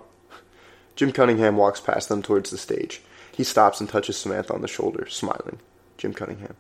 Jim 0.97 1.13
Cunningham 1.13 1.57
walks 1.57 1.81
past 1.81 2.11
them 2.11 2.21
towards 2.21 2.51
the 2.51 2.59
stage. 2.59 3.01
He 3.33 3.45
stops 3.45 3.81
and 3.81 3.89
touches 3.89 4.19
Samantha 4.19 4.53
on 4.53 4.61
the 4.61 4.69
shoulder, 4.69 5.07
smiling. 5.09 5.59
Jim 5.97 6.13
Cunningham, 6.13 6.57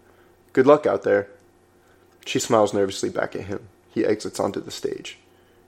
good 0.55 0.67
luck 0.67 0.87
out 0.87 1.03
there. 1.03 1.29
She 2.25 2.39
smiles 2.39 2.73
nervously 2.73 3.11
back 3.11 3.37
at 3.37 3.43
him. 3.43 3.69
He 3.91 4.07
exits 4.07 4.41
onto 4.41 4.61
the 4.61 4.71
stage. 4.71 5.19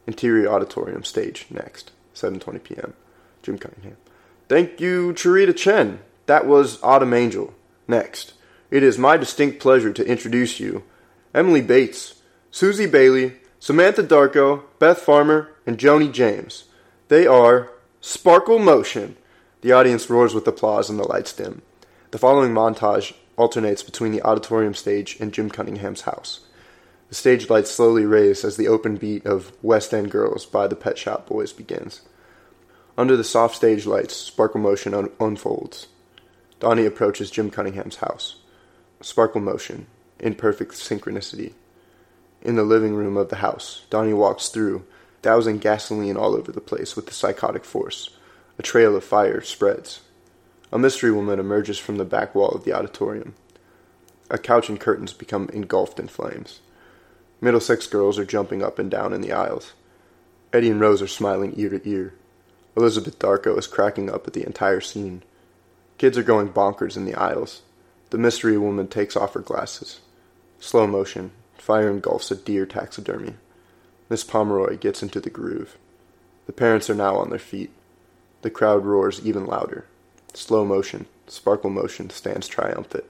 Interior 0.07 0.49
auditorium 0.49 1.05
stage 1.05 1.47
next, 1.51 1.93
7:20 2.15 2.63
p.m. 2.63 2.95
Jim 3.43 3.59
Cunningham. 3.59 3.97
Thank 4.49 4.81
you, 4.81 5.13
Cherita 5.15 5.57
Chen. 5.57 6.01
That 6.27 6.47
was 6.47 6.83
Autumn 6.83 7.15
Angel. 7.15 7.55
Next, 7.89 8.35
it 8.71 8.83
is 8.83 8.99
my 8.99 9.17
distinct 9.17 9.61
pleasure 9.61 9.93
to 9.93 10.07
introduce 10.07 10.61
you 10.61 10.83
Emily 11.35 11.61
Bates, 11.61 12.23
Susie 12.51 12.87
Bailey, 12.87 13.37
Samantha 13.59 14.03
Darko, 14.03 14.65
Beth 14.79 14.99
Farmer, 14.99 15.51
and 15.67 15.79
Joni 15.79 16.13
James. 16.13 16.65
They 17.09 17.27
are 17.27 17.71
Sparkle 18.01 18.59
Motion. 18.59 19.17
The 19.61 19.73
audience 19.73 20.11
roars 20.11 20.35
with 20.35 20.47
applause 20.49 20.91
and 20.91 20.99
the 20.99 21.07
lights 21.07 21.33
dim. 21.33 21.63
The 22.11 22.19
following 22.19 22.53
montage 22.53 23.15
alternates 23.37 23.83
between 23.83 24.13
the 24.13 24.23
auditorium 24.23 24.75
stage 24.75 25.17
and 25.21 25.33
Jim 25.33 25.49
Cunningham's 25.49 26.03
house. 26.03 26.41
The 27.13 27.17
stage 27.17 27.51
lights 27.51 27.71
slowly 27.71 28.07
raise 28.07 28.43
as 28.43 28.57
the 28.57 28.69
open 28.69 28.97
beat 28.97 29.27
of 29.27 29.53
West 29.61 29.93
End 29.93 30.11
Girls 30.11 30.47
by 30.47 30.67
the 30.67 30.75
Pet 30.75 30.97
Shop 30.97 31.27
Boys 31.27 31.53
begins. 31.53 32.01
Under 32.97 33.19
the 33.19 33.23
soft 33.23 33.55
stage 33.55 33.85
lights, 33.85 34.17
sparkle 34.17 34.63
motion 34.63 34.95
un- 34.95 35.11
unfolds. 35.21 35.89
Donnie 36.59 36.87
approaches 36.87 37.31
Jim 37.31 37.51
Cunningham's 37.51 37.97
house. 37.97 38.37
Sparkle 39.03 39.43
motion, 39.43 39.89
in 40.19 40.37
perfect 40.37 40.73
synchronicity. 40.73 41.53
In 42.41 42.57
the 42.57 42.63
living 42.63 42.95
room 42.95 43.19
of 43.19 43.29
the 43.29 43.45
house, 43.45 43.85
Donnie 43.91 44.15
walks 44.15 44.49
through, 44.49 44.87
dousing 45.21 45.59
gasoline 45.59 46.17
all 46.17 46.35
over 46.35 46.51
the 46.51 46.63
place 46.63 46.97
with 46.97 47.05
the 47.05 47.13
psychotic 47.13 47.67
force. 47.67 48.09
A 48.59 48.63
trail 48.63 48.97
of 48.97 49.05
fire 49.05 49.43
spreads. 49.43 50.01
A 50.73 50.79
mystery 50.79 51.13
woman 51.13 51.39
emerges 51.39 51.79
from 51.79 51.99
the 51.99 52.07
back 52.07 52.35
wall 52.35 52.53
of 52.53 52.65
the 52.65 52.73
auditorium. 52.73 53.35
A 54.31 54.39
couch 54.39 54.71
and 54.71 54.81
curtains 54.81 55.13
become 55.13 55.51
engulfed 55.53 56.01
in 56.01 56.09
flames. 56.09 56.61
Middlesex 57.43 57.89
girls 57.89 58.21
are 58.21 58.25
jumping 58.25 58.63
up 58.63 58.79
and 58.79 58.89
down 58.89 59.13
in 59.13 59.21
the 59.21 59.33
aisles. 59.33 59.73
Eddie 60.53 60.71
and 60.71 60.81
Rose 60.81 61.03
are 61.03 61.09
smiling 61.09 61.53
ear 61.57 61.71
to 61.71 61.89
ear. 61.89 62.15
Elizabeth 62.77 63.19
Darko 63.19 63.59
is 63.59 63.67
cracking 63.67 64.09
up 64.09 64.29
at 64.29 64.33
the 64.33 64.47
entire 64.47 64.81
scene. 64.81 65.25
Kids 65.99 66.17
are 66.17 66.23
going 66.23 66.53
bonkers 66.53 66.97
in 66.97 67.05
the 67.05 67.17
aisles. 67.17 67.63
The 68.11 68.19
mystery 68.19 68.57
woman 68.57 68.87
takes 68.87 69.17
off 69.17 69.35
her 69.35 69.41
glasses. 69.41 69.99
Slow 70.61 70.87
motion. 70.87 71.33
Fire 71.59 71.91
engulfs 71.91 72.31
a 72.31 72.37
deer 72.37 72.65
taxidermy. 72.65 73.35
Miss 74.09 74.23
Pomeroy 74.23 74.79
gets 74.79 75.03
into 75.03 75.19
the 75.19 75.29
groove. 75.29 75.77
The 76.47 76.53
parents 76.53 76.89
are 76.89 76.95
now 76.95 77.17
on 77.17 77.31
their 77.31 77.41
feet. 77.41 77.73
The 78.43 78.51
crowd 78.51 78.85
roars 78.85 79.21
even 79.27 79.47
louder. 79.47 79.87
Slow 80.33 80.65
motion. 80.65 81.07
Sparkle 81.27 81.71
motion 81.71 82.09
stands 82.11 82.47
triumphant. 82.47 83.05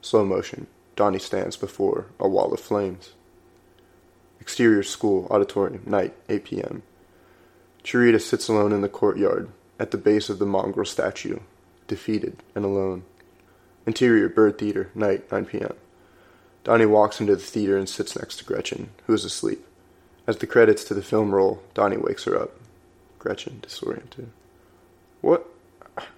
Slow 0.00 0.24
motion. 0.24 0.66
Donnie 0.96 1.18
stands 1.18 1.58
before 1.58 2.06
a 2.18 2.26
wall 2.26 2.54
of 2.54 2.60
flames. 2.60 3.10
Exterior 4.40 4.82
school, 4.82 5.26
auditorium, 5.30 5.82
night, 5.86 6.14
8 6.28 6.44
p.m. 6.44 6.82
Cherita 7.84 8.20
sits 8.20 8.48
alone 8.48 8.72
in 8.72 8.80
the 8.80 8.88
courtyard, 8.88 9.50
at 9.78 9.90
the 9.90 9.98
base 9.98 10.28
of 10.28 10.38
the 10.38 10.46
mongrel 10.46 10.86
statue, 10.86 11.38
defeated 11.86 12.36
and 12.54 12.64
alone. 12.64 13.02
Interior 13.86 14.28
bird 14.28 14.58
theater, 14.58 14.90
night, 14.94 15.30
9 15.32 15.46
p.m. 15.46 15.74
Donnie 16.64 16.86
walks 16.86 17.20
into 17.20 17.34
the 17.34 17.42
theater 17.42 17.78
and 17.78 17.88
sits 17.88 18.16
next 18.16 18.36
to 18.36 18.44
Gretchen, 18.44 18.90
who 19.06 19.14
is 19.14 19.24
asleep. 19.24 19.66
As 20.26 20.36
the 20.36 20.46
credits 20.46 20.84
to 20.84 20.94
the 20.94 21.02
film 21.02 21.34
roll, 21.34 21.62
Donnie 21.74 21.96
wakes 21.96 22.24
her 22.24 22.40
up. 22.40 22.52
Gretchen, 23.18 23.60
disoriented. 23.62 24.30
What? 25.20 25.46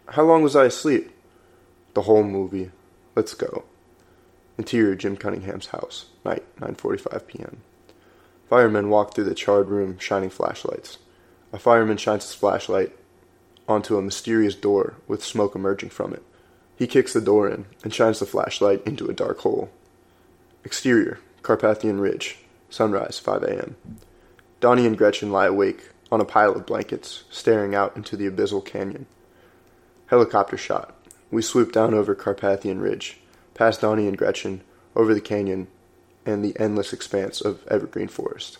How 0.08 0.24
long 0.24 0.42
was 0.42 0.56
I 0.56 0.66
asleep? 0.66 1.10
The 1.94 2.02
whole 2.02 2.24
movie. 2.24 2.70
Let's 3.14 3.34
go. 3.34 3.64
Interior 4.58 4.94
Jim 4.94 5.16
Cunningham's 5.16 5.68
house, 5.68 6.06
night, 6.24 6.44
9:45 6.60 7.26
p.m. 7.26 7.62
Firemen 8.52 8.90
walk 8.90 9.14
through 9.14 9.24
the 9.24 9.34
charred 9.34 9.70
room, 9.70 9.96
shining 9.98 10.28
flashlights. 10.28 10.98
A 11.54 11.58
fireman 11.58 11.96
shines 11.96 12.24
his 12.24 12.34
flashlight 12.34 12.94
onto 13.66 13.96
a 13.96 14.02
mysterious 14.02 14.54
door 14.54 14.96
with 15.08 15.24
smoke 15.24 15.54
emerging 15.54 15.88
from 15.88 16.12
it. 16.12 16.22
He 16.76 16.86
kicks 16.86 17.14
the 17.14 17.22
door 17.22 17.48
in 17.48 17.64
and 17.82 17.94
shines 17.94 18.18
the 18.18 18.26
flashlight 18.26 18.86
into 18.86 19.06
a 19.06 19.14
dark 19.14 19.38
hole. 19.38 19.70
Exterior, 20.66 21.18
Carpathian 21.40 21.98
Ridge, 21.98 22.40
sunrise, 22.68 23.18
5 23.18 23.42
a.m. 23.44 23.76
Donnie 24.60 24.84
and 24.84 24.98
Gretchen 24.98 25.32
lie 25.32 25.46
awake 25.46 25.88
on 26.10 26.20
a 26.20 26.26
pile 26.26 26.52
of 26.52 26.66
blankets, 26.66 27.24
staring 27.30 27.74
out 27.74 27.96
into 27.96 28.18
the 28.18 28.28
abyssal 28.28 28.62
canyon. 28.62 29.06
Helicopter 30.08 30.58
shot. 30.58 30.94
We 31.30 31.40
swoop 31.40 31.72
down 31.72 31.94
over 31.94 32.14
Carpathian 32.14 32.80
Ridge, 32.80 33.18
past 33.54 33.80
Donnie 33.80 34.08
and 34.08 34.18
Gretchen, 34.18 34.60
over 34.94 35.14
the 35.14 35.22
canyon, 35.22 35.68
and 36.24 36.44
the 36.44 36.58
endless 36.58 36.92
expanse 36.92 37.40
of 37.40 37.66
evergreen 37.68 38.08
forest. 38.08 38.58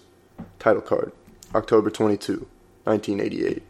Title 0.59 0.83
card 0.83 1.13
October 1.55 1.91
22, 1.91 2.47
1988. 2.85 3.63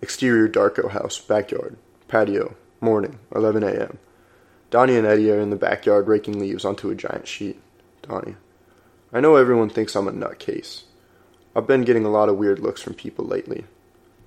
Exterior 0.00 0.48
Darko 0.48 0.90
house, 0.90 1.18
backyard, 1.18 1.76
patio, 2.06 2.54
morning, 2.80 3.18
11 3.34 3.62
a.m. 3.62 3.98
Donnie 4.70 4.96
and 4.96 5.06
Eddie 5.06 5.30
are 5.30 5.40
in 5.40 5.50
the 5.50 5.56
backyard 5.56 6.06
raking 6.06 6.38
leaves 6.38 6.64
onto 6.64 6.90
a 6.90 6.94
giant 6.94 7.26
sheet. 7.26 7.58
Donnie. 8.02 8.36
I 9.12 9.20
know 9.20 9.36
everyone 9.36 9.70
thinks 9.70 9.96
I'm 9.96 10.06
a 10.06 10.12
nutcase. 10.12 10.82
I've 11.56 11.66
been 11.66 11.82
getting 11.82 12.04
a 12.04 12.10
lot 12.10 12.28
of 12.28 12.36
weird 12.36 12.58
looks 12.58 12.82
from 12.82 12.94
people 12.94 13.24
lately. 13.24 13.64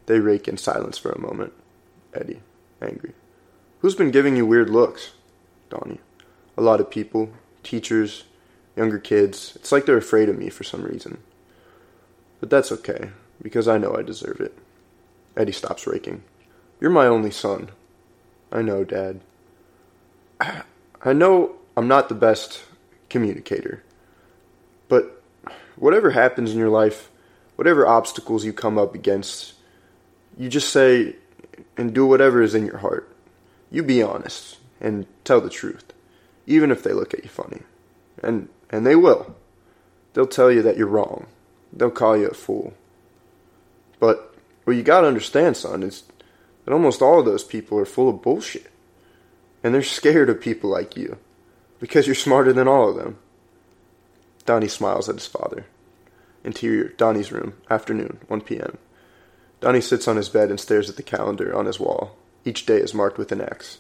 They 0.08 0.20
rake 0.20 0.48
in 0.48 0.58
silence 0.58 0.98
for 0.98 1.12
a 1.12 1.22
moment. 1.22 1.54
Eddie, 2.14 2.42
angry. 2.82 3.14
Who's 3.80 3.96
been 3.96 4.12
giving 4.12 4.36
you 4.36 4.46
weird 4.46 4.70
looks? 4.70 5.12
Donnie. 5.70 6.00
A 6.58 6.62
lot 6.62 6.82
of 6.82 6.90
people. 6.90 7.30
Teachers, 7.64 8.26
younger 8.76 9.00
kids. 9.00 9.54
It's 9.56 9.72
like 9.72 9.86
they're 9.86 9.98
afraid 9.98 10.30
of 10.30 10.38
me 10.38 10.50
for 10.50 10.64
some 10.64 10.84
reason. 10.84 11.20
But 12.40 12.50
that's 12.50 12.72
okay, 12.72 13.12
because 13.42 13.68
I 13.68 13.78
know 13.78 13.96
I 13.96 14.02
deserve 14.02 14.40
it. 14.40 14.58
Eddie 15.38 15.52
stops 15.52 15.88
raking. 15.88 16.24
You're 16.80 16.92
my 16.92 17.06
only 17.06 17.32
son. 17.32 17.70
I 18.52 18.62
know, 18.62 18.84
Dad. 18.84 19.22
I 20.42 21.14
know 21.14 21.56
I'm 21.78 21.88
not 21.88 22.10
the 22.10 22.16
best 22.16 22.64
communicator. 23.10 23.84
But 24.88 25.22
whatever 25.76 26.12
happens 26.12 26.52
in 26.52 26.60
your 26.60 26.70
life, 26.70 27.10
whatever 27.56 27.88
obstacles 27.88 28.44
you 28.44 28.54
come 28.54 28.78
up 28.78 28.96
against, 28.96 29.54
you 30.38 30.50
just 30.50 30.70
say 30.70 31.16
and 31.78 31.94
do 31.94 32.06
whatever 32.06 32.42
is 32.42 32.56
in 32.56 32.66
your 32.66 32.78
heart. 32.78 33.16
You 33.70 33.84
be 33.84 34.02
honest 34.02 34.58
and 34.80 35.06
tell 35.24 35.42
the 35.42 35.50
truth, 35.50 35.94
even 36.46 36.72
if 36.72 36.84
they 36.84 36.94
look 36.94 37.14
at 37.14 37.24
you 37.24 37.30
funny. 37.30 37.62
And 38.22 38.50
and 38.72 38.86
they 38.86 38.96
will. 38.96 39.36
They'll 40.14 40.26
tell 40.26 40.52
you 40.52 40.62
that 40.64 40.78
you're 40.78 40.88
wrong. 40.88 41.28
They'll 41.72 41.92
call 41.92 42.18
you 42.18 42.28
a 42.28 42.34
fool. 42.34 42.74
But 44.00 44.36
what 44.64 44.76
you 44.76 44.84
gotta 44.84 45.08
understand, 45.08 45.58
son, 45.58 45.84
is 45.84 46.04
that 46.66 46.74
almost 46.74 47.02
all 47.02 47.20
of 47.20 47.26
those 47.26 47.44
people 47.44 47.78
are 47.78 47.86
full 47.86 48.10
of 48.10 48.22
bullshit. 48.22 48.72
And 49.64 49.74
they're 49.74 49.84
scared 49.84 50.30
of 50.30 50.42
people 50.42 50.70
like 50.70 50.98
you. 50.98 51.18
Because 51.80 52.08
you're 52.08 52.16
smarter 52.16 52.54
than 52.54 52.68
all 52.68 52.90
of 52.90 52.96
them. 52.96 53.18
Donnie 54.46 54.68
smiles 54.68 55.08
at 55.08 55.16
his 55.16 55.28
father. 55.28 55.66
Interior, 56.44 56.90
Donnie's 56.90 57.32
room, 57.32 57.54
afternoon, 57.70 58.20
1 58.28 58.42
p.m. 58.42 58.78
Donnie 59.60 59.82
sits 59.82 60.08
on 60.08 60.18
his 60.18 60.30
bed 60.30 60.50
and 60.50 60.60
stares 60.60 60.90
at 60.90 60.96
the 60.96 61.04
calendar 61.04 61.56
on 61.56 61.68
his 61.68 61.80
wall. 61.80 62.16
Each 62.44 62.66
day 62.66 62.78
is 62.78 62.96
marked 62.96 63.20
with 63.20 63.32
an 63.32 63.42
X. 63.42 63.78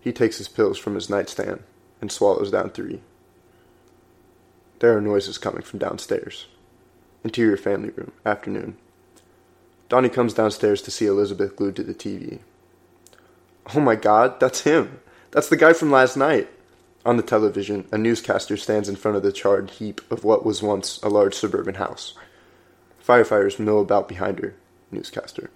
He 0.00 0.12
takes 0.12 0.36
his 0.36 0.48
pills 0.48 0.78
from 0.78 0.94
his 0.94 1.08
nightstand 1.08 1.62
and 2.02 2.12
swallows 2.12 2.50
down 2.50 2.70
three. 2.70 3.00
There 4.84 4.98
are 4.98 5.00
noises 5.00 5.38
coming 5.38 5.62
from 5.62 5.78
downstairs. 5.78 6.46
Interior 7.24 7.56
family 7.56 7.88
room, 7.88 8.12
afternoon. 8.26 8.76
Donnie 9.88 10.10
comes 10.10 10.34
downstairs 10.34 10.82
to 10.82 10.90
see 10.90 11.06
Elizabeth 11.06 11.56
glued 11.56 11.76
to 11.76 11.82
the 11.82 11.94
TV. 11.94 12.40
Oh 13.74 13.80
my 13.80 13.94
god, 13.96 14.38
that's 14.40 14.64
him. 14.64 15.00
That's 15.30 15.48
the 15.48 15.56
guy 15.56 15.72
from 15.72 15.90
last 15.90 16.18
night. 16.18 16.50
On 17.06 17.16
the 17.16 17.22
television, 17.22 17.88
a 17.92 17.96
newscaster 17.96 18.58
stands 18.58 18.86
in 18.86 18.96
front 18.96 19.16
of 19.16 19.22
the 19.22 19.32
charred 19.32 19.70
heap 19.70 20.02
of 20.12 20.22
what 20.22 20.44
was 20.44 20.62
once 20.62 21.00
a 21.02 21.08
large 21.08 21.32
suburban 21.32 21.76
house. 21.76 22.12
Firefighters 23.02 23.58
mill 23.58 23.80
about 23.80 24.06
behind 24.06 24.40
her. 24.40 24.54
Newscaster. 24.90 25.48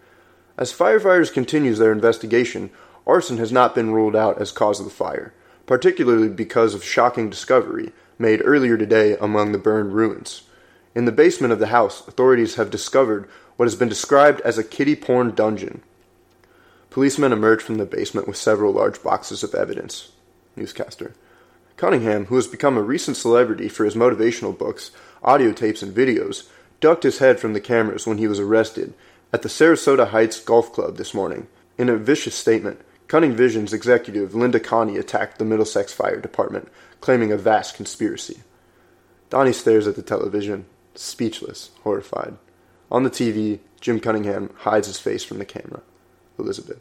As 0.57 0.73
firefighters 0.73 1.31
continues 1.31 1.79
their 1.79 1.93
investigation, 1.93 2.71
arson 3.07 3.37
has 3.37 3.53
not 3.53 3.75
been 3.75 3.93
ruled 3.93 4.17
out 4.17 4.41
as 4.41 4.53
cause 4.53 4.81
of 4.81 4.87
the 4.87 4.91
fire, 4.91 5.35
particularly 5.67 6.31
because 6.31 6.73
of 6.73 6.83
shocking 6.83 7.29
discovery 7.29 7.93
made 8.19 8.43
earlier 8.45 8.77
today 8.77 9.17
among 9.21 9.53
the 9.53 9.59
burned 9.59 9.95
ruins. 9.95 10.43
In 10.95 11.05
the 11.05 11.13
basement 11.13 11.53
of 11.53 11.59
the 11.59 11.69
house, 11.69 12.07
authorities 12.07 12.57
have 12.57 12.71
discovered 12.71 13.29
what 13.57 13.67
has 13.67 13.77
been 13.77 13.89
described 13.89 14.41
as 14.41 14.59
a 14.59 14.65
kiddie 14.65 14.97
porn 14.97 15.35
dungeon. 15.35 15.83
Policemen 16.91 17.33
emerged 17.33 17.63
from 17.63 17.77
the 17.77 17.87
basement 17.87 18.27
with 18.27 18.37
several 18.37 18.73
large 18.73 19.03
boxes 19.03 19.43
of 19.43 19.55
evidence. 19.55 20.11
Newscaster. 20.57 21.15
Cunningham, 21.77 22.27
who 22.27 22.35
has 22.35 22.49
become 22.49 22.77
a 22.77 22.83
recent 22.83 23.17
celebrity 23.17 23.69
for 23.69 23.85
his 23.85 23.95
motivational 23.95 24.57
books, 24.57 24.91
audio 25.23 25.53
tapes, 25.53 25.83
and 25.83 25.95
videos, 25.95 26.49
ducked 26.81 27.05
his 27.05 27.19
head 27.19 27.39
from 27.39 27.53
the 27.53 27.61
cameras 27.61 28.07
when 28.07 28.19
he 28.19 28.27
was 28.27 28.41
arrested 28.41 28.95
at 29.33 29.43
the 29.43 29.49
Sarasota 29.49 30.09
Heights 30.09 30.41
Golf 30.41 30.73
Club 30.73 30.97
this 30.97 31.15
morning. 31.15 31.47
In 31.77 31.89
a 31.89 31.97
vicious 31.97 32.35
statement, 32.35 32.81
Cunning 33.09 33.35
Vision's 33.35 33.73
executive 33.73 34.35
Linda 34.35 34.61
Connie 34.61 34.99
attacked 34.99 35.39
the 35.39 35.45
Middlesex 35.45 35.95
Fire 35.95 36.21
Department, 36.21 36.69
claiming 37.01 37.33
a 37.33 37.39
vast 37.39 37.75
conspiracy. 37.75 38.43
Donnie 39.31 39.53
stares 39.53 39.87
at 39.87 39.97
the 39.97 40.03
television, 40.03 40.67
speechless, 40.95 41.71
horrified. 41.83 42.37
On 42.91 43.03
the 43.03 43.11
TV, 43.11 43.61
Jim 43.81 43.99
Cunningham 43.99 44.51
hides 44.59 44.87
his 44.87 44.99
face 44.99 45.25
from 45.25 45.39
the 45.39 45.47
camera. 45.47 45.81
Elizabeth. 46.39 46.81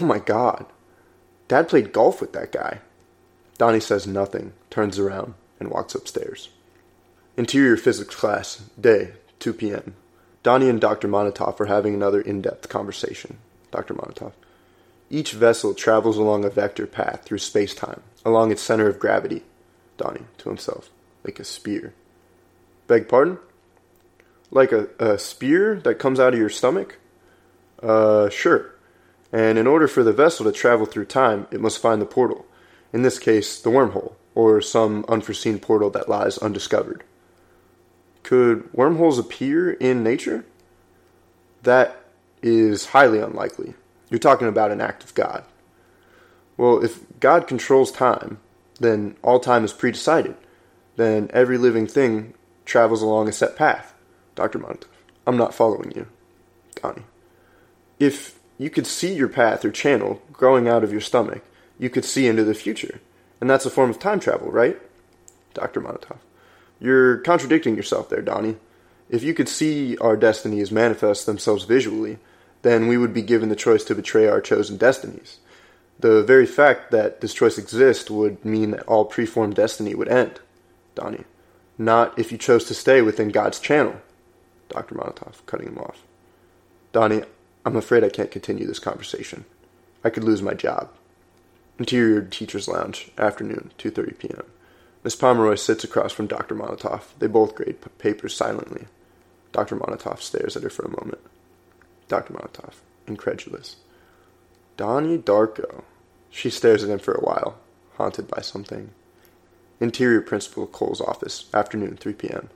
Oh 0.00 0.04
my 0.04 0.18
god. 0.18 0.66
Dad 1.48 1.68
played 1.68 1.92
golf 1.92 2.20
with 2.20 2.32
that 2.32 2.52
guy. 2.52 2.80
Donnie 3.58 3.80
says 3.80 4.06
nothing, 4.06 4.52
turns 4.70 4.98
around, 4.98 5.34
and 5.58 5.70
walks 5.70 5.94
upstairs. 5.94 6.48
Interior 7.36 7.76
physics 7.76 8.14
class, 8.14 8.62
day, 8.80 9.12
2 9.40 9.52
p.m. 9.52 9.94
Donnie 10.42 10.70
and 10.70 10.80
Dr. 10.80 11.08
Monnitoff 11.08 11.60
are 11.60 11.66
having 11.66 11.94
another 11.94 12.20
in 12.20 12.40
depth 12.40 12.68
conversation. 12.68 13.38
Dr. 13.70 13.94
Monnitoff. 13.94 14.32
Each 15.10 15.32
vessel 15.32 15.74
travels 15.74 16.16
along 16.16 16.44
a 16.44 16.50
vector 16.50 16.86
path 16.86 17.24
through 17.24 17.38
space 17.38 17.74
time, 17.74 18.02
along 18.24 18.52
its 18.52 18.62
center 18.62 18.88
of 18.88 18.98
gravity. 18.98 19.42
Donnie, 19.96 20.24
to 20.38 20.48
himself, 20.48 20.88
like 21.24 21.38
a 21.38 21.44
spear. 21.44 21.92
Beg 22.86 23.08
pardon? 23.08 23.38
Like 24.50 24.72
a, 24.72 24.88
a 24.98 25.18
spear 25.18 25.80
that 25.80 25.96
comes 25.96 26.18
out 26.18 26.32
of 26.32 26.38
your 26.38 26.48
stomach? 26.48 26.98
Uh, 27.82 28.30
sure. 28.30 28.74
And 29.32 29.58
in 29.58 29.66
order 29.66 29.86
for 29.86 30.02
the 30.02 30.12
vessel 30.12 30.44
to 30.46 30.52
travel 30.52 30.86
through 30.86 31.04
time, 31.06 31.46
it 31.50 31.60
must 31.60 31.82
find 31.82 32.00
the 32.00 32.06
portal 32.06 32.46
in 32.92 33.02
this 33.02 33.18
case, 33.18 33.60
the 33.60 33.70
wormhole, 33.70 34.14
or 34.34 34.60
some 34.60 35.04
unforeseen 35.08 35.58
portal 35.58 35.90
that 35.90 36.08
lies 36.08 36.38
undiscovered. 36.38 37.04
Could 38.22 38.72
wormholes 38.72 39.18
appear 39.18 39.72
in 39.72 40.02
nature? 40.02 40.44
That 41.62 42.04
is 42.42 42.86
highly 42.86 43.18
unlikely. 43.18 43.74
You're 44.10 44.18
talking 44.18 44.48
about 44.48 44.72
an 44.72 44.80
act 44.80 45.04
of 45.04 45.14
God. 45.14 45.44
Well, 46.56 46.84
if 46.84 47.00
God 47.20 47.46
controls 47.46 47.90
time, 47.90 48.38
then 48.78 49.16
all 49.22 49.40
time 49.40 49.64
is 49.64 49.72
predecided. 49.72 50.34
Then 50.96 51.30
every 51.32 51.56
living 51.56 51.86
thing 51.86 52.34
travels 52.64 53.02
along 53.02 53.28
a 53.28 53.32
set 53.32 53.56
path. 53.56 53.94
Dr. 54.34 54.58
Monnitoff, 54.58 54.86
I'm 55.26 55.36
not 55.36 55.54
following 55.54 55.92
you. 55.94 56.06
Donnie. 56.74 57.04
If 57.98 58.38
you 58.58 58.70
could 58.70 58.86
see 58.86 59.14
your 59.14 59.28
path 59.28 59.64
or 59.64 59.70
channel 59.70 60.20
growing 60.32 60.68
out 60.68 60.84
of 60.84 60.92
your 60.92 61.00
stomach, 61.00 61.42
you 61.78 61.88
could 61.88 62.04
see 62.04 62.26
into 62.26 62.44
the 62.44 62.54
future. 62.54 63.00
And 63.40 63.48
that's 63.48 63.64
a 63.64 63.70
form 63.70 63.90
of 63.90 63.98
time 63.98 64.20
travel, 64.20 64.50
right? 64.50 64.78
Dr. 65.54 65.80
Monnitoff. 65.80 66.18
You're 66.78 67.18
contradicting 67.18 67.76
yourself 67.76 68.08
there, 68.08 68.22
Donnie. 68.22 68.56
If 69.08 69.22
you 69.22 69.34
could 69.34 69.48
see 69.48 69.96
our 69.98 70.16
destinies 70.16 70.70
manifest 70.70 71.26
themselves 71.26 71.64
visually, 71.64 72.18
then 72.62 72.86
we 72.86 72.96
would 72.96 73.14
be 73.14 73.22
given 73.22 73.48
the 73.48 73.56
choice 73.56 73.84
to 73.84 73.94
betray 73.94 74.26
our 74.26 74.40
chosen 74.40 74.76
destinies. 74.76 75.38
The 75.98 76.22
very 76.22 76.46
fact 76.46 76.90
that 76.90 77.20
this 77.20 77.34
choice 77.34 77.58
exists 77.58 78.10
would 78.10 78.44
mean 78.44 78.70
that 78.72 78.86
all 78.86 79.04
preformed 79.04 79.54
destiny 79.54 79.94
would 79.94 80.08
end. 80.08 80.40
Donnie. 80.94 81.24
Not 81.78 82.18
if 82.18 82.30
you 82.30 82.38
chose 82.38 82.64
to 82.66 82.74
stay 82.74 83.02
within 83.02 83.30
God's 83.30 83.58
channel. 83.58 84.00
Dr. 84.68 84.94
Monnitoff, 84.94 85.44
cutting 85.46 85.68
him 85.68 85.78
off. 85.78 86.02
Donnie, 86.92 87.22
I'm 87.64 87.76
afraid 87.76 88.04
I 88.04 88.08
can't 88.08 88.30
continue 88.30 88.66
this 88.66 88.78
conversation. 88.78 89.44
I 90.04 90.10
could 90.10 90.24
lose 90.24 90.42
my 90.42 90.54
job. 90.54 90.90
Interior 91.78 92.22
Teachers 92.22 92.68
Lounge, 92.68 93.10
afternoon, 93.16 93.72
2.30 93.78 94.18
p.m. 94.18 94.42
Miss 95.02 95.16
Pomeroy 95.16 95.54
sits 95.54 95.82
across 95.84 96.12
from 96.12 96.26
Dr. 96.26 96.54
Monnitoff. 96.54 97.04
They 97.18 97.26
both 97.26 97.54
grade 97.54 97.80
p- 97.80 97.88
papers 97.98 98.36
silently. 98.36 98.86
Dr. 99.52 99.76
Monnitoff 99.76 100.20
stares 100.20 100.56
at 100.56 100.62
her 100.62 100.70
for 100.70 100.84
a 100.84 100.90
moment. 100.90 101.20
Dr. 102.10 102.34
Monnitoff, 102.34 102.74
incredulous. 103.06 103.76
Donnie 104.76 105.16
Darko. 105.16 105.84
She 106.28 106.50
stares 106.50 106.82
at 106.82 106.90
him 106.90 106.98
for 106.98 107.14
a 107.14 107.24
while, 107.24 107.58
haunted 107.96 108.28
by 108.28 108.42
something. 108.42 108.90
Interior 109.78 110.20
Principal 110.20 110.66
Cole's 110.66 111.00
office, 111.00 111.48
afternoon, 111.54 111.96
3 111.96 112.12
p.m. 112.14 112.50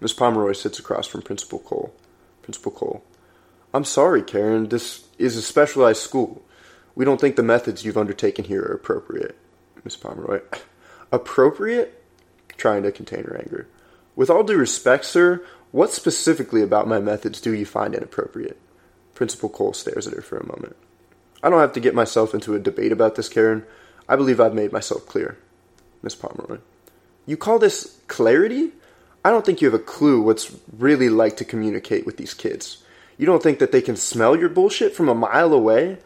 Miss 0.00 0.12
Pomeroy 0.12 0.52
sits 0.52 0.78
across 0.78 1.06
from 1.06 1.22
Principal 1.22 1.60
Cole. 1.60 1.94
Principal 2.42 2.72
Cole. 2.72 3.02
I'm 3.72 3.84
sorry, 3.84 4.22
Karen. 4.22 4.68
This 4.68 5.06
is 5.18 5.36
a 5.36 5.42
specialized 5.42 6.02
school. 6.02 6.42
We 6.94 7.06
don't 7.06 7.20
think 7.20 7.36
the 7.36 7.42
methods 7.42 7.84
you've 7.84 7.96
undertaken 7.96 8.44
here 8.44 8.62
are 8.62 8.74
appropriate. 8.74 9.36
Miss 9.82 9.96
Pomeroy. 9.96 10.42
Appropriate? 11.12 12.02
Trying 12.58 12.82
to 12.82 12.92
contain 12.92 13.24
her 13.24 13.36
anger. 13.36 13.66
With 14.14 14.28
all 14.28 14.44
due 14.44 14.58
respect, 14.58 15.06
sir, 15.06 15.44
what 15.72 15.90
specifically 15.90 16.62
about 16.62 16.86
my 16.86 17.00
methods 17.00 17.40
do 17.40 17.52
you 17.54 17.64
find 17.64 17.94
inappropriate? 17.94 18.60
Principal 19.14 19.48
Cole 19.48 19.72
stares 19.72 20.06
at 20.06 20.14
her 20.14 20.22
for 20.22 20.38
a 20.38 20.46
moment. 20.46 20.76
I 21.42 21.50
don't 21.50 21.60
have 21.60 21.72
to 21.74 21.80
get 21.80 21.94
myself 21.94 22.34
into 22.34 22.54
a 22.54 22.58
debate 22.58 22.92
about 22.92 23.14
this, 23.14 23.28
Karen. 23.28 23.64
I 24.08 24.16
believe 24.16 24.40
I've 24.40 24.54
made 24.54 24.72
myself 24.72 25.06
clear. 25.06 25.38
Miss 26.02 26.14
Pomeroy. 26.14 26.58
You 27.26 27.36
call 27.36 27.58
this 27.58 27.98
clarity? 28.06 28.72
I 29.24 29.30
don't 29.30 29.46
think 29.46 29.62
you 29.62 29.70
have 29.70 29.80
a 29.80 29.82
clue 29.82 30.20
what's 30.20 30.54
really 30.76 31.08
like 31.08 31.38
to 31.38 31.44
communicate 31.44 32.04
with 32.04 32.18
these 32.18 32.34
kids. 32.34 32.82
You 33.16 33.26
don't 33.26 33.42
think 33.42 33.58
that 33.58 33.72
they 33.72 33.80
can 33.80 33.96
smell 33.96 34.36
your 34.36 34.48
bullshit 34.48 34.94
from 34.94 35.08
a 35.08 35.14
mile 35.14 35.52
away? 35.52 35.98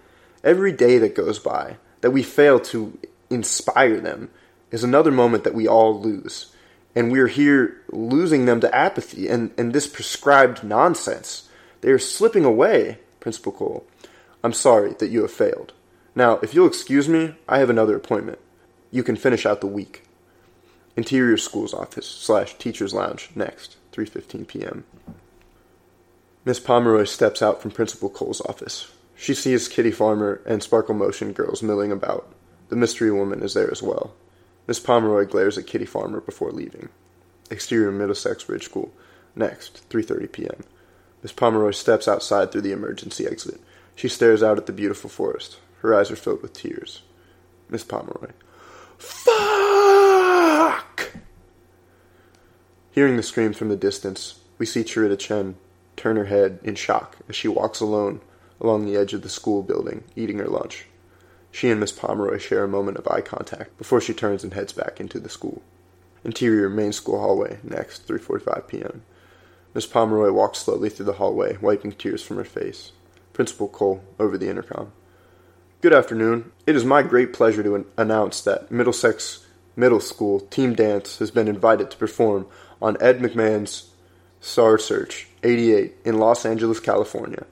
Every 0.45 0.73
day 0.73 0.99
that 0.99 1.17
goes 1.17 1.39
by 1.39 1.77
that 2.01 2.13
we 2.13 2.23
fail 2.23 2.61
to 2.61 2.97
inspire 3.29 4.01
them 4.01 4.31
is 4.71 4.85
another 4.85 5.11
moment 5.11 5.45
that 5.45 5.55
we 5.55 5.67
all 5.67 6.01
lose. 6.01 6.53
And 6.95 7.11
we're 7.11 7.29
here 7.29 7.81
losing 7.91 8.45
them 8.45 8.61
to 8.61 8.75
apathy 8.75 9.29
and, 9.29 9.53
and 9.59 9.73
this 9.73 9.87
prescribed 9.87 10.63
nonsense. 10.63 11.48
They 11.81 11.91
are 11.91 11.99
slipping 11.99 12.45
away, 12.45 12.99
Principal 13.21 13.53
Cole. 13.53 13.87
I'm 14.43 14.53
sorry 14.53 14.95
that 14.99 15.11
you 15.11 15.23
have 15.23 15.33
failed. 15.33 15.73
Now, 16.15 16.39
if 16.43 16.55
you'll 16.55 16.67
excuse 16.67 17.09
me, 17.09 17.35
I 17.49 17.59
have 17.59 17.71
another 17.71 17.97
appointment. 17.97 18.39
You 18.91 19.03
can 19.03 19.17
finish 19.17 19.47
out 19.47 19.61
the 19.61 19.67
week. 19.67 20.03
Interior 20.97 21.37
Schools 21.37 21.73
Office 21.73 22.07
slash 22.09 22.59
Teacher's 22.59 22.93
Lounge 22.93 23.31
next, 23.37 23.77
3:15 23.93 24.49
p.m. 24.49 24.85
Miss 26.45 26.59
Pomeroy 26.59 27.05
steps 27.05 27.43
out 27.43 27.63
from 27.63 27.71
Principal 27.71 28.11
Cole's 28.11 28.41
office. 28.41 28.91
She 29.15 29.35
sees 29.35 29.69
Kitty 29.69 29.91
Farmer 29.91 30.41
and 30.47 30.63
Sparkle 30.63 30.95
Motion 30.95 31.33
girls 31.33 31.63
milling 31.63 31.93
about. 31.93 32.33
The 32.69 32.77
mystery 32.77 33.13
woman 33.13 33.43
is 33.43 33.55
there 33.55 33.71
as 33.71 33.83
well. 33.83 34.15
Miss 34.67 34.81
Pomeroy 34.81 35.27
glares 35.27 35.59
at 35.59 35.67
Kitty 35.67 35.87
Farmer 35.87 36.21
before 36.21 36.51
leaving. 36.51 36.89
Exterior 37.51 37.93
Middlesex 37.93 38.49
Ridge 38.49 38.65
School. 38.65 38.93
Next, 39.37 39.89
3:30 39.91 40.33
p.m. 40.33 40.65
Miss 41.23 41.32
Pomeroy 41.32 41.73
steps 41.73 42.07
outside 42.07 42.53
through 42.53 42.62
the 42.62 42.73
emergency 42.73 43.27
exit. 43.27 43.61
She 43.97 44.09
stares 44.09 44.43
out 44.43 44.59
at 44.59 44.66
the 44.66 44.73
beautiful 44.73 45.11
forest. 45.11 45.59
Her 45.81 45.95
eyes 45.95 46.11
are 46.11 46.16
filled 46.16 46.43
with 46.43 46.53
tears. 46.53 47.03
Miss 47.69 47.85
Pomeroy. 47.85 48.31
Fuck! 48.99 49.28
Hearing 52.93 53.16
the 53.16 53.23
screams 53.23 53.57
from 53.57 53.69
the 53.69 53.77
distance, 53.77 54.40
we 54.59 54.66
see 54.66 54.82
Cherita 54.82 55.19
Chen 55.19 55.57
turn 55.97 56.16
her 56.16 56.24
head 56.27 56.59
in 56.62 56.74
shock 56.74 57.16
as 57.28 57.36
she 57.36 57.49
walks 57.49 57.81
alone 57.81 58.20
along 58.61 58.85
the 58.85 58.97
edge 58.97 59.15
of 59.15 59.23
the 59.23 59.28
school 59.28 59.62
building, 59.62 60.05
eating 60.16 60.39
her 60.39 60.47
lunch. 60.47 60.86
She 61.51 61.70
and 61.70 61.81
Miss 61.81 61.93
Pomeroy 61.93 62.39
share 62.39 62.65
a 62.65 62.69
moment 62.69 62.99
of 62.99 63.09
eye 63.09 63.20
contact 63.20 63.77
before 63.78 64.01
she 64.01 64.15
turns 64.15 64.45
and 64.45 64.55
heads 64.55 64.73
back 64.73 65.01
into 65.01 65.19
the 65.19 65.28
school. 65.28 65.62
Interior 66.24 66.69
main 66.69 66.93
school 66.93 67.20
hallway, 67.20 67.59
next, 67.62 68.07
3:45 68.07 68.69
p.m. 68.69 69.03
Miss 69.79 69.87
Pomeroy 69.87 70.33
walks 70.33 70.59
slowly 70.59 70.91
through 70.91 71.07
the 71.07 71.13
hallway, 71.13 71.57
wiping 71.59 71.93
tears 71.93 72.21
from 72.21 72.37
her 72.39 72.43
face. 72.43 72.91
Principal 73.33 73.69
Cole 73.69 74.03
over 74.19 74.37
the 74.37 74.51
intercom. 74.51 74.91
Good 75.83 75.93
afternoon. 75.93 76.51
It 76.67 76.75
is 76.75 76.85
my 76.85 77.05
great 77.05 77.33
pleasure 77.33 77.63
to 77.63 77.77
an- 77.77 77.85
announce 77.97 78.41
that 78.41 78.73
Middlesex 78.73 79.47
Middle 79.77 80.01
School 80.01 80.41
Team 80.41 80.75
Dance 80.75 81.21
has 81.21 81.31
been 81.31 81.47
invited 81.47 81.93
to 81.93 81.97
perform 81.97 82.49
on 82.83 83.01
Ed 83.01 83.21
McMahon's 83.21 83.93
Star 84.41 84.79
Search 84.79 85.29
88 85.45 85.95
in 86.05 86.19
Los 86.19 86.45
Angeles, 86.45 86.81
California. 86.81 87.47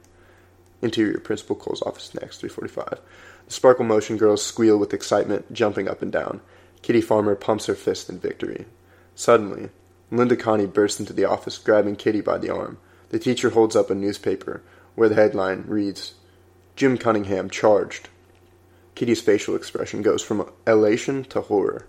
Interior 0.82 1.20
Principal 1.20 1.54
Cole's 1.54 1.82
office 1.82 2.12
next, 2.12 2.38
345. 2.38 3.00
The 3.46 3.52
Sparkle 3.52 3.84
Motion 3.84 4.16
girls 4.16 4.44
squeal 4.44 4.78
with 4.78 4.92
excitement, 4.92 5.52
jumping 5.52 5.86
up 5.86 6.02
and 6.02 6.10
down. 6.10 6.40
Kitty 6.82 7.02
Farmer 7.02 7.36
pumps 7.36 7.66
her 7.66 7.76
fist 7.76 8.10
in 8.10 8.18
victory. 8.18 8.66
Suddenly, 9.14 9.68
Linda 10.10 10.36
Connie 10.36 10.66
bursts 10.66 11.00
into 11.00 11.12
the 11.12 11.24
office, 11.24 11.58
grabbing 11.58 11.96
Kitty 11.96 12.20
by 12.20 12.38
the 12.38 12.50
arm. 12.50 12.78
The 13.10 13.18
teacher 13.18 13.50
holds 13.50 13.74
up 13.74 13.90
a 13.90 13.94
newspaper 13.94 14.62
where 14.94 15.08
the 15.08 15.14
headline 15.14 15.64
reads, 15.66 16.14
Jim 16.76 16.96
Cunningham 16.98 17.50
charged. 17.50 18.08
Kitty's 18.94 19.20
facial 19.20 19.56
expression 19.56 20.02
goes 20.02 20.22
from 20.22 20.50
elation 20.66 21.24
to 21.24 21.40
horror. 21.42 21.86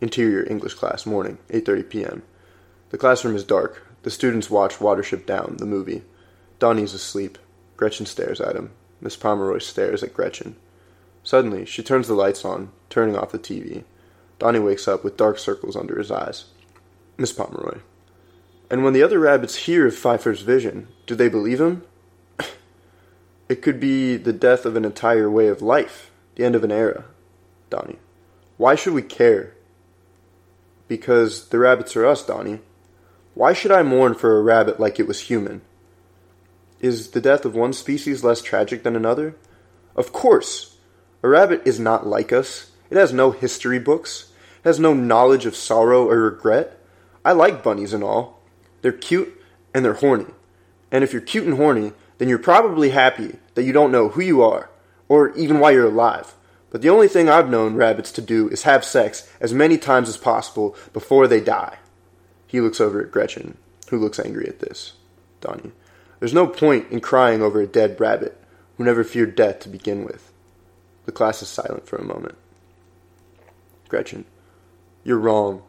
Interior 0.00 0.46
English 0.48 0.74
class, 0.74 1.06
morning, 1.06 1.38
8:30 1.48 1.88
p.m. 1.88 2.22
The 2.90 2.98
classroom 2.98 3.36
is 3.36 3.44
dark. 3.44 3.86
The 4.02 4.10
students 4.10 4.50
watch 4.50 4.78
Watership 4.78 5.26
Down, 5.26 5.56
the 5.58 5.66
movie. 5.66 6.02
Donnie's 6.58 6.94
asleep. 6.94 7.38
Gretchen 7.76 8.06
stares 8.06 8.40
at 8.40 8.56
him. 8.56 8.70
Miss 9.00 9.16
Pomeroy 9.16 9.58
stares 9.58 10.02
at 10.02 10.14
Gretchen. 10.14 10.56
Suddenly, 11.24 11.64
she 11.66 11.82
turns 11.82 12.08
the 12.08 12.14
lights 12.14 12.44
on, 12.44 12.70
turning 12.90 13.16
off 13.16 13.32
the 13.32 13.38
TV. 13.38 13.84
Donnie 14.38 14.58
wakes 14.58 14.86
up 14.86 15.02
with 15.02 15.16
dark 15.16 15.38
circles 15.38 15.76
under 15.76 15.98
his 15.98 16.10
eyes. 16.10 16.46
Miss 17.16 17.32
Pomeroy. 17.32 17.80
And 18.70 18.84
when 18.84 18.92
the 18.94 19.02
other 19.02 19.18
rabbits 19.18 19.66
hear 19.66 19.86
of 19.86 19.94
Fiver's 19.94 20.40
vision, 20.40 20.88
do 21.06 21.14
they 21.14 21.28
believe 21.28 21.60
him? 21.60 21.84
it 23.48 23.62
could 23.62 23.78
be 23.78 24.16
the 24.16 24.32
death 24.32 24.64
of 24.64 24.76
an 24.76 24.84
entire 24.84 25.30
way 25.30 25.48
of 25.48 25.60
life 25.60 26.10
the 26.34 26.44
end 26.44 26.54
of 26.54 26.64
an 26.64 26.72
era, 26.72 27.04
Donnie. 27.70 27.98
Why 28.56 28.74
should 28.74 28.94
we 28.94 29.02
care? 29.02 29.52
Because 30.88 31.48
the 31.48 31.58
rabbits 31.58 31.96
are 31.96 32.06
us, 32.06 32.24
Donnie. 32.24 32.60
Why 33.34 33.52
should 33.52 33.70
I 33.70 33.82
mourn 33.82 34.14
for 34.14 34.38
a 34.38 34.42
rabbit 34.42 34.78
like 34.78 34.98
it 34.98 35.06
was 35.06 35.20
human? 35.20 35.62
Is 36.80 37.10
the 37.10 37.20
death 37.20 37.44
of 37.44 37.54
one 37.54 37.72
species 37.72 38.24
less 38.24 38.42
tragic 38.42 38.82
than 38.82 38.96
another? 38.96 39.36
Of 39.94 40.12
course. 40.12 40.76
A 41.22 41.28
rabbit 41.28 41.62
is 41.64 41.78
not 41.78 42.06
like 42.06 42.32
us. 42.32 42.72
It 42.90 42.96
has 42.96 43.12
no 43.12 43.30
history 43.30 43.78
books. 43.78 44.32
It 44.64 44.68
has 44.68 44.80
no 44.80 44.92
knowledge 44.92 45.46
of 45.46 45.56
sorrow 45.56 46.08
or 46.08 46.20
regret. 46.20 46.78
I 47.24 47.32
like 47.32 47.62
bunnies 47.62 47.92
and 47.92 48.02
all. 48.02 48.40
They're 48.82 48.92
cute 48.92 49.40
and 49.74 49.84
they're 49.84 49.94
horny. 49.94 50.26
And 50.90 51.04
if 51.04 51.12
you're 51.12 51.22
cute 51.22 51.46
and 51.46 51.56
horny, 51.56 51.92
then 52.18 52.28
you're 52.28 52.38
probably 52.38 52.90
happy 52.90 53.36
that 53.54 53.64
you 53.64 53.72
don't 53.72 53.92
know 53.92 54.08
who 54.08 54.22
you 54.22 54.42
are 54.42 54.70
or 55.08 55.30
even 55.36 55.60
while 55.60 55.72
you're 55.72 55.86
alive. 55.86 56.34
But 56.70 56.80
the 56.82 56.88
only 56.88 57.08
thing 57.08 57.28
I've 57.28 57.50
known 57.50 57.76
rabbits 57.76 58.12
to 58.12 58.22
do 58.22 58.48
is 58.48 58.62
have 58.62 58.84
sex 58.84 59.30
as 59.40 59.52
many 59.52 59.76
times 59.76 60.08
as 60.08 60.16
possible 60.16 60.74
before 60.92 61.28
they 61.28 61.40
die. 61.40 61.78
He 62.46 62.60
looks 62.60 62.80
over 62.80 63.00
at 63.02 63.10
Gretchen, 63.10 63.58
who 63.90 63.98
looks 63.98 64.18
angry 64.18 64.46
at 64.46 64.60
this. 64.60 64.94
Donnie. 65.40 65.72
There's 66.18 66.32
no 66.32 66.46
point 66.46 66.90
in 66.90 67.00
crying 67.00 67.42
over 67.42 67.60
a 67.60 67.66
dead 67.66 68.00
rabbit 68.00 68.38
who 68.76 68.84
never 68.84 69.04
feared 69.04 69.34
death 69.34 69.60
to 69.60 69.68
begin 69.68 70.04
with. 70.04 70.32
The 71.04 71.12
class 71.12 71.42
is 71.42 71.48
silent 71.48 71.86
for 71.86 71.96
a 71.96 72.04
moment. 72.04 72.36
Gretchen. 73.88 74.24
You're 75.04 75.18
wrong. 75.18 75.62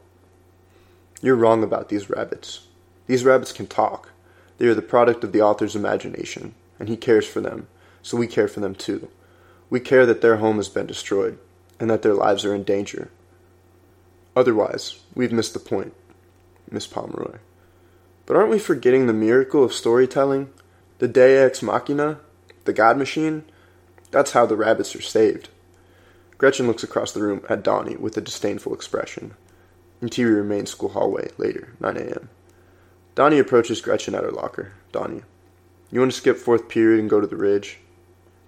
You're 1.24 1.38
wrong 1.38 1.64
about 1.64 1.88
these 1.88 2.10
rabbits. 2.10 2.68
These 3.08 3.24
rabbits 3.24 3.54
can 3.54 3.66
talk. 3.66 4.10
They 4.58 4.66
are 4.66 4.74
the 4.74 4.82
product 4.82 5.24
of 5.24 5.32
the 5.32 5.42
author's 5.42 5.74
imagination, 5.74 6.54
and 6.78 6.90
he 6.90 6.98
cares 6.98 7.26
for 7.26 7.40
them, 7.40 7.68
so 8.02 8.18
we 8.18 8.28
care 8.28 8.50
for 8.50 8.60
them 8.60 8.76
too. 8.76 9.08
We 9.70 9.80
care 9.80 10.06
that 10.06 10.20
their 10.20 10.36
home 10.36 10.58
has 10.58 10.68
been 10.68 10.86
destroyed 10.86 11.40
and 11.80 11.90
that 11.90 12.02
their 12.02 12.14
lives 12.14 12.44
are 12.44 12.54
in 12.54 12.64
danger. 12.64 13.10
Otherwise, 14.36 15.00
we've 15.16 15.32
missed 15.32 15.54
the 15.54 15.62
point, 15.62 15.94
Miss 16.70 16.88
Pomeroy. 16.88 17.38
But 18.26 18.36
aren't 18.36 18.52
we 18.52 18.60
forgetting 18.60 19.08
the 19.08 19.14
miracle 19.14 19.64
of 19.64 19.72
storytelling? 19.72 20.50
The 21.00 21.08
Deus 21.08 21.46
Ex 21.46 21.62
Machina? 21.62 22.20
The 22.66 22.74
God 22.74 22.98
Machine? 22.98 23.46
That's 24.12 24.32
how 24.32 24.46
the 24.46 24.58
rabbits 24.58 24.94
are 24.94 25.02
saved. 25.02 25.48
Gretchen 26.38 26.68
looks 26.68 26.84
across 26.84 27.14
the 27.14 27.22
room 27.22 27.46
at 27.48 27.64
Donnie 27.64 27.96
with 27.96 28.18
a 28.18 28.22
disdainful 28.22 28.74
expression. 28.74 29.36
Interior 30.04 30.44
main 30.44 30.66
school 30.66 30.90
hallway, 30.90 31.30
later, 31.38 31.70
9 31.80 31.96
a.m. 31.96 32.28
Donnie 33.16 33.40
approaches 33.40 33.80
Gretchen 33.80 34.14
at 34.14 34.26
her 34.26 34.32
locker. 34.32 34.74
Donnie, 34.92 35.22
you 35.90 36.02
want 36.02 36.12
to 36.12 36.18
skip 36.18 36.36
fourth 36.36 36.68
period 36.68 37.00
and 37.00 37.10
go 37.10 37.22
to 37.22 37.26
the 37.28 37.38
ridge? 37.38 37.80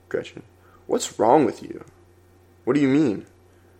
Gretchen, 0.09 0.43
What's 0.85 1.17
wrong 1.17 1.45
with 1.45 1.63
you? 1.63 1.85
What 2.65 2.73
do 2.73 2.81
you 2.81 2.89
mean? 2.89 3.25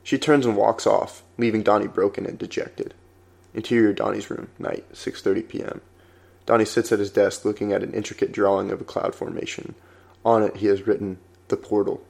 She 0.03 0.18
turns 0.18 0.45
and 0.45 0.56
walks 0.56 0.88
off, 0.88 1.22
leaving 1.38 1.64
Donnie 1.64 1.88
broken 1.88 2.26
and 2.26 2.39
dejected. 2.39 2.93
Interior 3.53 3.91
Donnie's 3.91 4.30
room, 4.30 4.47
night, 4.57 4.85
6:30 4.93 5.49
p.m. 5.49 5.81
Donnie 6.45 6.64
sits 6.64 6.93
at 6.93 6.99
his 6.99 7.11
desk 7.11 7.43
looking 7.43 7.73
at 7.73 7.84
an 7.84 7.93
intricate 7.93 8.31
drawing 8.31 8.72
of 8.72 8.80
a 8.80 8.85
cloud 8.85 9.14
formation. 9.14 9.76
On 10.23 10.41
it 10.43 10.57
he 10.57 10.68
has 10.68 10.88
written 10.88 11.18
The 11.49 11.57
Portal. 11.57 12.02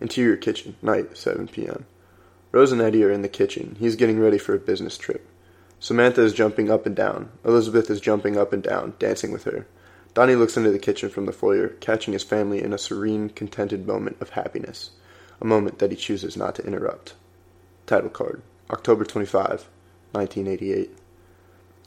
Interior 0.00 0.38
kitchen, 0.38 0.76
night, 0.80 1.18
7 1.18 1.46
p.m. 1.48 1.84
Rose 2.54 2.70
and 2.70 2.80
Eddie 2.80 3.02
are 3.02 3.10
in 3.10 3.22
the 3.22 3.28
kitchen. 3.28 3.74
He's 3.80 3.96
getting 3.96 4.20
ready 4.20 4.38
for 4.38 4.54
a 4.54 4.60
business 4.60 4.96
trip. 4.96 5.26
Samantha 5.80 6.22
is 6.22 6.32
jumping 6.32 6.70
up 6.70 6.86
and 6.86 6.94
down. 6.94 7.30
Elizabeth 7.44 7.90
is 7.90 8.00
jumping 8.00 8.36
up 8.36 8.52
and 8.52 8.62
down, 8.62 8.94
dancing 9.00 9.32
with 9.32 9.42
her. 9.42 9.66
Donnie 10.14 10.36
looks 10.36 10.56
into 10.56 10.70
the 10.70 10.78
kitchen 10.78 11.10
from 11.10 11.26
the 11.26 11.32
foyer, 11.32 11.70
catching 11.80 12.12
his 12.12 12.22
family 12.22 12.62
in 12.62 12.72
a 12.72 12.78
serene, 12.78 13.28
contented 13.28 13.88
moment 13.88 14.18
of 14.20 14.30
happiness, 14.30 14.90
a 15.40 15.44
moment 15.44 15.80
that 15.80 15.90
he 15.90 15.96
chooses 15.96 16.36
not 16.36 16.54
to 16.54 16.64
interrupt. 16.64 17.14
Title 17.86 18.08
card 18.08 18.40
October 18.70 19.04
25, 19.04 19.66
1988. 20.12 20.96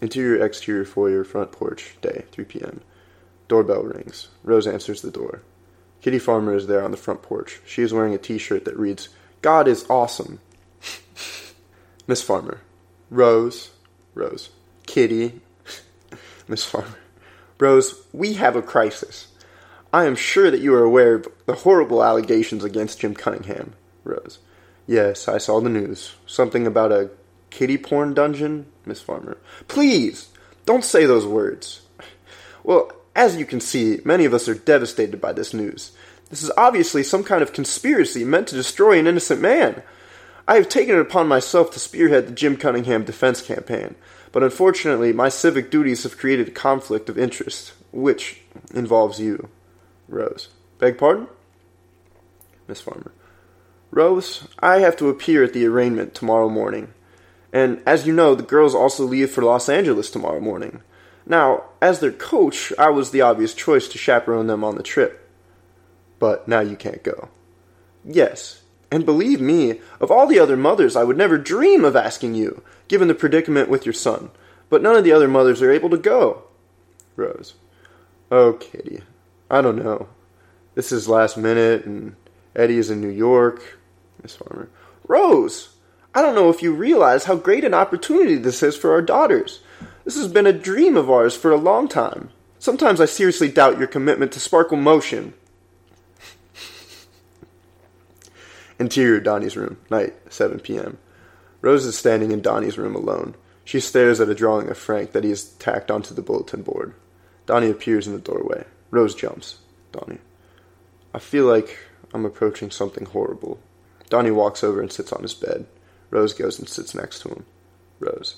Interior 0.02 0.46
exterior 0.46 0.84
foyer 0.84 1.24
front 1.24 1.54
porch, 1.54 1.96
day, 2.02 2.26
3 2.34 2.44
p.m. 2.44 2.82
Doorbell 3.48 3.84
rings. 3.84 4.28
Rose 4.44 4.68
answers 4.68 5.02
the 5.02 5.12
door. 5.12 5.44
Kitty 6.02 6.20
Farmer 6.20 6.54
is 6.54 6.68
there 6.68 6.84
on 6.84 6.92
the 6.92 6.98
front 6.98 7.22
porch. 7.22 7.62
She 7.66 7.84
is 7.84 7.94
wearing 7.94 8.14
a 8.14 8.18
t 8.18 8.38
shirt 8.38 8.66
that 8.66 8.78
reads, 8.78 9.08
God 9.42 9.70
is 9.70 9.90
awesome. 9.90 10.42
Miss 12.08 12.22
Farmer. 12.22 12.62
Rose. 13.10 13.72
Rose. 14.14 14.50
Kitty. 14.86 15.42
Miss 16.48 16.64
Farmer. 16.64 16.98
Rose, 17.60 18.02
we 18.14 18.34
have 18.34 18.56
a 18.56 18.62
crisis. 18.62 19.28
I 19.92 20.06
am 20.06 20.16
sure 20.16 20.50
that 20.50 20.62
you 20.62 20.74
are 20.74 20.84
aware 20.84 21.16
of 21.16 21.28
the 21.46 21.54
horrible 21.54 22.04
allegations 22.04 22.64
against 22.64 23.00
Jim 23.00 23.14
Cunningham. 23.14 23.74
Rose. 24.04 24.40
Yes, 24.86 25.28
I 25.28 25.38
saw 25.38 25.60
the 25.60 25.70
news. 25.70 26.16
Something 26.26 26.66
about 26.66 26.92
a 26.92 27.10
kitty 27.50 27.78
porn 27.78 28.14
dungeon? 28.14 28.68
Miss 28.86 29.02
Farmer. 29.02 29.38
Please! 29.68 30.30
Don't 30.66 30.84
say 30.84 31.06
those 31.06 31.26
words. 31.26 31.82
Well, 32.64 32.92
as 33.16 33.36
you 33.36 33.46
can 33.46 33.60
see, 33.60 34.00
many 34.06 34.26
of 34.26 34.34
us 34.34 34.48
are 34.48 34.54
devastated 34.54 35.20
by 35.20 35.34
this 35.34 35.54
news. 35.54 35.92
This 36.30 36.44
is 36.44 36.52
obviously 36.58 37.04
some 37.04 37.24
kind 37.24 37.42
of 37.42 37.54
conspiracy 37.54 38.24
meant 38.24 38.48
to 38.50 38.56
destroy 38.56 39.00
an 39.00 39.08
innocent 39.08 39.42
man. 39.42 39.82
I 40.48 40.56
have 40.56 40.70
taken 40.70 40.96
it 40.96 41.02
upon 41.02 41.28
myself 41.28 41.72
to 41.72 41.80
spearhead 41.80 42.28
the 42.28 42.34
Jim 42.34 42.56
Cunningham 42.56 43.04
defense 43.04 43.42
campaign, 43.42 43.96
but 44.32 44.44
unfortunately, 44.44 45.12
my 45.12 45.28
civic 45.30 45.70
duties 45.70 46.04
have 46.04 46.18
created 46.18 46.48
a 46.48 46.52
conflict 46.52 47.10
of 47.10 47.18
interest, 47.18 47.74
which 47.92 48.42
involves 48.74 49.20
you. 49.20 49.50
Rose. 50.08 50.48
Beg 50.80 50.98
pardon? 50.98 51.28
Miss 52.68 52.80
Farmer. 52.80 53.12
Rose, 53.92 54.48
I 54.60 54.80
have 54.80 54.96
to 54.98 55.10
appear 55.10 55.44
at 55.44 55.54
the 55.54 55.66
arraignment 55.66 56.14
tomorrow 56.14 56.50
morning. 56.50 56.94
And 57.52 57.82
as 57.86 58.06
you 58.06 58.14
know, 58.14 58.36
the 58.36 58.44
girls 58.44 58.76
also 58.76 59.04
leave 59.04 59.32
for 59.32 59.42
Los 59.42 59.70
Angeles 59.70 60.12
tomorrow 60.12 60.40
morning. 60.40 60.82
Now, 61.26 61.64
as 61.82 62.00
their 62.00 62.12
coach, 62.12 62.72
I 62.78 62.90
was 62.90 63.12
the 63.12 63.22
obvious 63.22 63.54
choice 63.54 63.88
to 63.90 63.98
chaperone 63.98 64.48
them 64.48 64.64
on 64.64 64.76
the 64.76 64.84
trip. 64.84 65.30
But 66.20 66.48
now 66.48 66.60
you 66.62 66.76
can't 66.76 67.04
go. 67.04 67.30
Yes, 68.06 68.57
and 68.92 69.06
believe 69.06 69.42
me, 69.42 69.82
of 70.00 70.12
all 70.12 70.28
the 70.28 70.40
other 70.40 70.58
mothers, 70.58 70.96
I 70.96 71.04
would 71.04 71.18
never 71.18 71.38
dream 71.38 71.84
of 71.84 71.96
asking 71.96 72.36
you, 72.36 72.64
given 72.88 73.08
the 73.08 73.16
predicament 73.16 73.70
with 73.70 73.86
your 73.86 73.94
son. 73.94 74.32
But 74.70 74.82
none 74.82 74.96
of 74.96 75.04
the 75.04 75.12
other 75.12 75.28
mothers 75.28 75.62
are 75.62 75.72
able 75.72 75.90
to 75.90 75.98
go. 75.98 76.44
Rose. 77.16 77.56
Oh, 78.32 78.54
Kitty. 78.54 79.02
I 79.50 79.62
don't 79.62 79.84
know. 79.84 80.08
This 80.76 80.92
is 80.92 81.08
last 81.10 81.38
minute, 81.38 81.86
and 81.86 82.16
Eddie 82.56 82.78
is 82.78 82.90
in 82.90 83.02
New 83.02 83.10
York. 83.10 83.80
Miss 84.22 84.36
Farmer. 84.36 84.70
Rose! 85.08 85.76
I 86.14 86.22
don't 86.22 86.36
know 86.36 86.50
if 86.50 86.62
you 86.62 86.74
realize 86.74 87.26
how 87.26 87.36
great 87.36 87.64
an 87.64 87.74
opportunity 87.74 88.36
this 88.36 88.64
is 88.64 88.76
for 88.76 88.92
our 88.92 89.02
daughters. 89.02 89.62
This 90.04 90.18
has 90.18 90.28
been 90.28 90.48
a 90.48 90.54
dream 90.54 90.98
of 90.98 91.10
ours 91.10 91.36
for 91.36 91.52
a 91.52 91.58
long 91.58 91.88
time. 91.88 92.30
Sometimes 92.60 93.00
I 93.00 93.06
seriously 93.06 93.50
doubt 93.50 93.78
your 93.78 93.88
commitment 93.88 94.32
to 94.32 94.40
sparkle 94.40 94.78
motion. 94.78 95.34
Interior 98.80 99.20
Donnie's 99.20 99.58
room, 99.58 99.78
night, 99.90 100.16
7 100.32 100.60
p.m. 100.60 100.98
Rose 101.62 101.86
is 101.86 101.98
standing 101.98 102.32
in 102.32 102.42
Donnie's 102.42 102.78
room 102.78 102.96
alone. 102.96 103.36
She 103.66 103.80
stares 103.80 104.22
at 104.22 104.30
a 104.30 104.36
drawing 104.36 104.70
of 104.70 104.78
Frank 104.78 105.12
that 105.12 105.24
he 105.24 105.32
has 105.32 105.44
tacked 105.44 105.90
onto 105.90 106.14
the 106.14 106.22
bulletin 106.22 106.62
board. 106.62 106.94
Donnie 107.46 107.72
appears 107.72 108.08
in 108.08 108.14
the 108.14 108.20
doorway. 108.20 108.66
Rose 108.92 109.16
jumps. 109.16 109.58
Donnie. 109.92 110.20
I 111.14 111.20
feel 111.20 111.46
like 111.46 111.80
I'm 112.14 112.26
approaching 112.26 112.70
something 112.70 113.06
horrible. 113.06 113.60
Donnie 114.10 114.32
walks 114.32 114.64
over 114.64 114.80
and 114.82 114.92
sits 114.92 115.12
on 115.12 115.24
his 115.24 115.34
bed. 115.34 115.66
Rose 116.12 116.34
goes 116.34 116.60
and 116.60 116.70
sits 116.70 116.94
next 116.94 117.22
to 117.22 117.30
him. 117.30 117.46
Rose. 118.00 118.38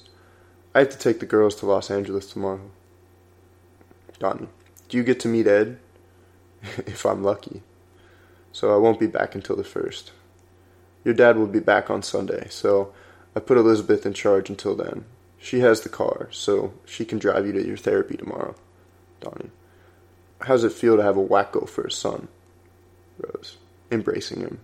I 0.74 0.80
have 0.80 0.90
to 0.90 0.98
take 0.98 1.20
the 1.20 1.26
girls 1.26 1.56
to 1.57 1.66
Los 1.66 1.91
Angeles 1.91 2.32
tomorrow. 2.32 2.72
Donnie. 4.18 4.48
Do 4.88 4.98
you 4.98 5.03
get 5.03 5.20
to 5.22 5.28
meet 5.28 5.48
Ed? 5.48 5.80
if 6.78 7.06
I'm 7.06 7.24
lucky. 7.24 7.61
So 8.52 8.74
I 8.74 8.78
won't 8.78 8.99
be 8.99 9.07
back 9.07 9.36
until 9.36 9.56
the 9.56 9.64
first. 9.64 10.11
Your 11.03 11.13
dad 11.13 11.38
will 11.38 11.47
be 11.47 11.59
back 11.59 11.89
on 11.89 12.03
Sunday, 12.03 12.47
so 12.49 12.93
I 13.35 13.39
put 13.39 13.57
Elizabeth 13.57 14.05
in 14.05 14.13
charge 14.13 14.49
until 14.49 14.76
then. 14.76 15.05
She 15.38 15.59
has 15.59 15.81
the 15.81 15.89
car, 15.89 16.27
so 16.31 16.73
she 16.85 17.05
can 17.05 17.19
drive 17.19 17.45
you 17.45 17.53
to 17.53 17.65
your 17.65 17.77
therapy 17.77 18.17
tomorrow. 18.17 18.55
Donnie. 19.21 19.51
How's 20.41 20.63
it 20.63 20.73
feel 20.73 20.97
to 20.97 21.03
have 21.03 21.17
a 21.17 21.26
wacko 21.26 21.67
for 21.67 21.84
a 21.84 21.91
son? 21.91 22.27
Rose. 23.17 23.57
Embracing 23.91 24.41
him. 24.41 24.59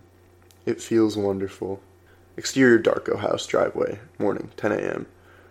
It 0.64 0.80
feels 0.80 1.16
wonderful. 1.16 1.80
Exterior 2.36 2.78
Darko 2.78 3.18
house 3.18 3.46
driveway. 3.46 3.98
Morning, 4.18 4.50
10 4.56 4.72
a.m. 4.72 5.06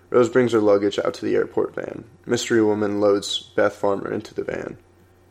Rose 0.10 0.30
brings 0.30 0.52
her 0.52 0.60
luggage 0.60 1.00
out 1.00 1.16
to 1.16 1.26
the 1.26 1.36
airport 1.36 1.74
van. 1.74 2.04
Mystery 2.26 2.62
woman 2.62 3.02
loads 3.02 3.52
Beth 3.56 3.76
Farmer 3.76 4.12
into 4.12 4.34
the 4.34 4.44
van. 4.44 4.78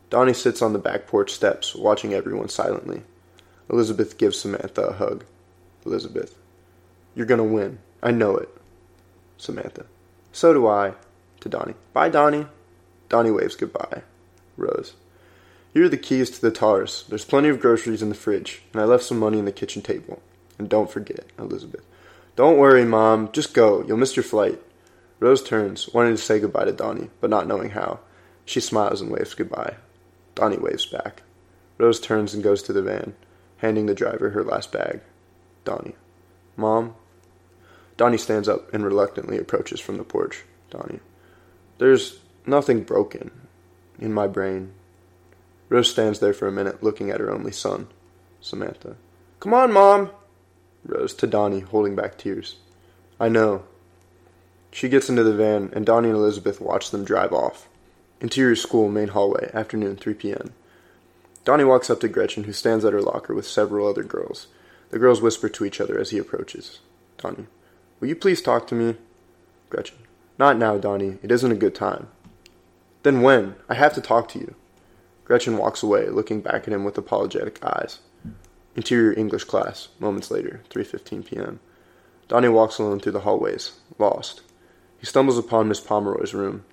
Donnie 0.09 0.33
sits 0.33 0.61
on 0.61 0.73
the 0.73 0.79
back 0.79 1.07
porch 1.07 1.31
steps, 1.31 1.75
watching 1.75 2.13
everyone 2.13 2.49
silently. 2.49 3.03
Elizabeth 3.69 4.17
gives 4.17 4.39
Samantha 4.39 4.81
a 4.81 4.93
hug. 4.93 5.23
Elizabeth. 5.85 6.35
You're 7.15 7.25
gonna 7.25 7.43
win. 7.43 7.79
I 8.01 8.11
know 8.11 8.35
it. 8.37 8.49
Samantha. 9.37 9.85
So 10.31 10.53
do 10.53 10.67
I. 10.67 10.93
To 11.41 11.49
Donnie. 11.49 11.75
Bye, 11.93 12.09
Donnie. 12.09 12.47
Donnie 13.09 13.31
waves 13.31 13.55
goodbye. 13.55 14.01
Rose. 14.57 14.93
Here 15.73 15.85
are 15.85 15.89
the 15.89 15.97
keys 15.97 16.29
to 16.31 16.41
the 16.41 16.51
Taurus. 16.51 17.03
There's 17.03 17.25
plenty 17.25 17.49
of 17.49 17.59
groceries 17.59 18.01
in 18.01 18.09
the 18.09 18.15
fridge, 18.15 18.61
and 18.71 18.81
I 18.81 18.85
left 18.85 19.03
some 19.03 19.19
money 19.19 19.37
in 19.37 19.45
the 19.45 19.51
kitchen 19.51 19.81
table. 19.81 20.21
And 20.57 20.69
don't 20.69 20.89
forget, 20.89 21.25
Elizabeth. 21.37 21.85
Don't 22.35 22.57
worry, 22.57 22.85
Mom. 22.85 23.31
Just 23.31 23.53
go. 23.53 23.83
You'll 23.85 23.97
miss 23.97 24.15
your 24.15 24.23
flight. 24.23 24.59
Rose 25.19 25.43
turns, 25.43 25.89
wanting 25.93 26.15
to 26.15 26.21
say 26.21 26.39
goodbye 26.39 26.65
to 26.65 26.71
Donnie, 26.71 27.09
but 27.21 27.29
not 27.29 27.47
knowing 27.47 27.71
how. 27.71 27.99
She 28.45 28.59
smiles 28.59 29.01
and 29.01 29.11
waves 29.11 29.33
goodbye. 29.33 29.75
Donnie 30.33 30.57
waves 30.57 30.85
back. 30.85 31.23
Rose 31.77 31.99
turns 31.99 32.33
and 32.33 32.43
goes 32.43 32.61
to 32.63 32.73
the 32.73 32.81
van, 32.81 33.15
handing 33.57 33.85
the 33.85 33.95
driver 33.95 34.29
her 34.31 34.43
last 34.43 34.71
bag. 34.71 35.01
Donnie. 35.65 35.95
Mom? 36.55 36.95
Donnie 37.97 38.17
stands 38.17 38.47
up 38.47 38.73
and 38.73 38.85
reluctantly 38.85 39.37
approaches 39.37 39.79
from 39.79 39.97
the 39.97 40.03
porch. 40.03 40.43
Donnie. 40.69 40.99
There's 41.77 42.19
nothing 42.45 42.83
broken 42.83 43.31
in 43.99 44.13
my 44.13 44.27
brain. 44.27 44.73
Rose 45.69 45.89
stands 45.89 46.19
there 46.19 46.33
for 46.33 46.47
a 46.47 46.51
minute, 46.51 46.83
looking 46.83 47.09
at 47.09 47.19
her 47.19 47.31
only 47.31 47.51
son. 47.51 47.87
Samantha. 48.39 48.95
Come 49.39 49.53
on, 49.53 49.73
Mom! 49.73 50.11
Rose 50.85 51.13
to 51.15 51.27
Donnie, 51.27 51.61
holding 51.61 51.95
back 51.95 52.17
tears. 52.17 52.57
I 53.19 53.29
know. 53.29 53.63
She 54.71 54.89
gets 54.89 55.09
into 55.09 55.23
the 55.23 55.33
van, 55.33 55.71
and 55.73 55.85
Donnie 55.85 56.09
and 56.09 56.17
Elizabeth 56.17 56.61
watch 56.61 56.91
them 56.91 57.05
drive 57.05 57.33
off. 57.33 57.67
Interior 58.21 58.55
school, 58.55 58.89
main 58.89 59.09
hallway, 59.09 59.49
afternoon, 59.53 59.95
3 59.95 60.13
p.m. 60.13 60.53
Donnie 61.43 61.63
walks 61.63 61.89
up 61.89 61.99
to 62.01 62.07
Gretchen, 62.07 62.43
who 62.43 62.53
stands 62.53 62.85
at 62.85 62.93
her 62.93 63.01
locker 63.01 63.33
with 63.33 63.47
several 63.47 63.87
other 63.87 64.03
girls. 64.03 64.47
The 64.91 64.99
girls 64.99 65.21
whisper 65.21 65.49
to 65.49 65.65
each 65.65 65.81
other 65.81 65.99
as 65.99 66.11
he 66.11 66.17
approaches. 66.17 66.79
Donnie, 67.17 67.47
will 67.99 68.07
you 68.07 68.15
please 68.15 68.41
talk 68.41 68.67
to 68.67 68.75
me? 68.75 68.95
Gretchen, 69.69 69.97
not 70.37 70.57
now, 70.57 70.77
Donnie. 70.77 71.17
It 71.23 71.31
isn't 71.31 71.51
a 71.51 71.55
good 71.55 71.75
time. 71.75 72.07
Then 73.03 73.21
when? 73.21 73.55
I 73.69 73.75
have 73.75 73.93
to 73.95 74.01
talk 74.01 74.27
to 74.29 74.39
you. 74.39 74.55
Gretchen 75.25 75.57
walks 75.57 75.81
away, 75.81 76.09
looking 76.09 76.41
back 76.41 76.67
at 76.67 76.73
him 76.73 76.83
with 76.83 76.97
apologetic 76.97 77.63
eyes. 77.63 77.99
Interior 78.75 79.17
English 79.17 79.45
class, 79.45 79.87
moments 79.99 80.29
later, 80.29 80.61
3.15 80.69 81.25
p.m. 81.25 81.59
Donnie 82.27 82.49
walks 82.49 82.77
alone 82.77 82.99
through 82.99 83.13
the 83.13 83.21
hallways, 83.21 83.79
lost. 83.97 84.41
He 84.99 85.05
stumbles 85.05 85.37
upon 85.37 85.67
Miss 85.67 85.79
Pomeroy's 85.79 86.33
room. 86.33 86.65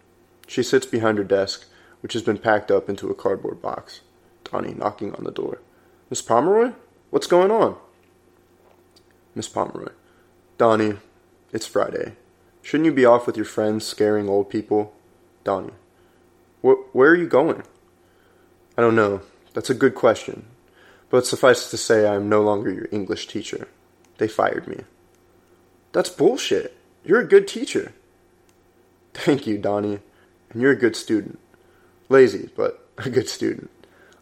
She 0.47 0.63
sits 0.63 0.87
behind 0.87 1.19
her 1.19 1.25
desk, 1.25 1.67
which 2.01 2.15
has 2.15 2.23
been 2.23 2.39
packed 2.39 2.71
up 2.71 2.89
into 2.89 3.11
a 3.11 3.15
cardboard 3.15 3.63
box. 3.63 4.01
Donnie 4.45 4.75
knocking 4.75 5.15
on 5.15 5.25
the 5.25 5.31
door. 5.31 5.61
Miss 6.11 6.23
Pomeroy? 6.23 6.73
What's 7.11 7.27
going 7.27 7.51
on? 7.51 7.77
Miss 9.35 9.49
Pomeroy. 9.49 9.93
Donnie, 10.59 10.95
it's 11.53 11.67
Friday. 11.67 12.17
Shouldn't 12.63 12.87
you 12.87 12.93
be 12.93 13.05
off 13.05 13.27
with 13.27 13.37
your 13.37 13.47
friends 13.47 13.87
scaring 13.87 14.29
old 14.29 14.51
people? 14.51 14.95
Donnie. 15.45 15.73
Wh- 16.61 16.95
where 16.95 17.11
are 17.11 17.17
you 17.17 17.27
going? 17.27 17.63
I 18.77 18.83
don't 18.83 18.97
know. 18.97 19.23
That's 19.55 19.71
a 19.71 19.75
good 19.75 19.95
question. 19.95 20.47
But 21.11 21.27
suffice 21.27 21.67
it 21.67 21.71
to 21.71 21.77
say, 21.77 22.07
I 22.07 22.15
am 22.15 22.29
no 22.29 22.43
longer 22.43 22.71
your 22.71 22.89
English 22.91 23.27
teacher. 23.27 23.69
They 24.19 24.29
fired 24.29 24.67
me. 24.69 24.85
That's 25.93 26.09
bullshit. 26.09 26.77
You're 27.05 27.21
a 27.21 27.27
good 27.27 27.49
teacher. 27.49 27.93
Thank 29.13 29.47
you, 29.47 29.59
Donnie. 29.59 29.99
And 30.51 30.63
you're 30.63 30.73
a 30.73 30.79
good 30.79 30.97
student. 30.97 31.39
Lazy, 32.09 32.51
but 32.57 32.89
a 32.99 33.11
good 33.11 33.29
student. 33.29 33.71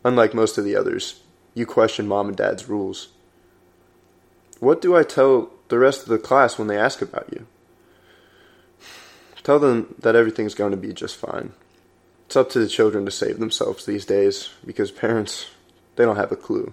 Unlike 0.04 0.34
most 0.34 0.56
of 0.58 0.64
the 0.64 0.76
others, 0.76 1.22
you 1.54 1.66
question 1.66 2.08
mom 2.08 2.28
and 2.28 2.36
dad's 2.36 2.68
rules. 2.68 3.08
What 4.60 4.80
do 4.80 4.94
I 4.94 5.02
tell 5.02 5.50
the 5.68 5.78
rest 5.78 6.02
of 6.02 6.08
the 6.08 6.18
class 6.18 6.58
when 6.58 6.68
they 6.68 6.78
ask 6.78 7.02
about 7.02 7.28
you? 7.32 7.46
Tell 9.42 9.58
them 9.58 9.94
that 9.98 10.14
everything's 10.14 10.54
going 10.54 10.70
to 10.70 10.76
be 10.76 10.92
just 10.92 11.16
fine. 11.16 11.52
It's 12.26 12.36
up 12.36 12.50
to 12.50 12.60
the 12.60 12.68
children 12.68 13.04
to 13.06 13.10
save 13.10 13.40
themselves 13.40 13.84
these 13.84 14.04
days 14.04 14.50
because 14.64 14.90
parents, 14.90 15.46
they 15.96 16.04
don't 16.04 16.16
have 16.16 16.30
a 16.30 16.36
clue. 16.36 16.72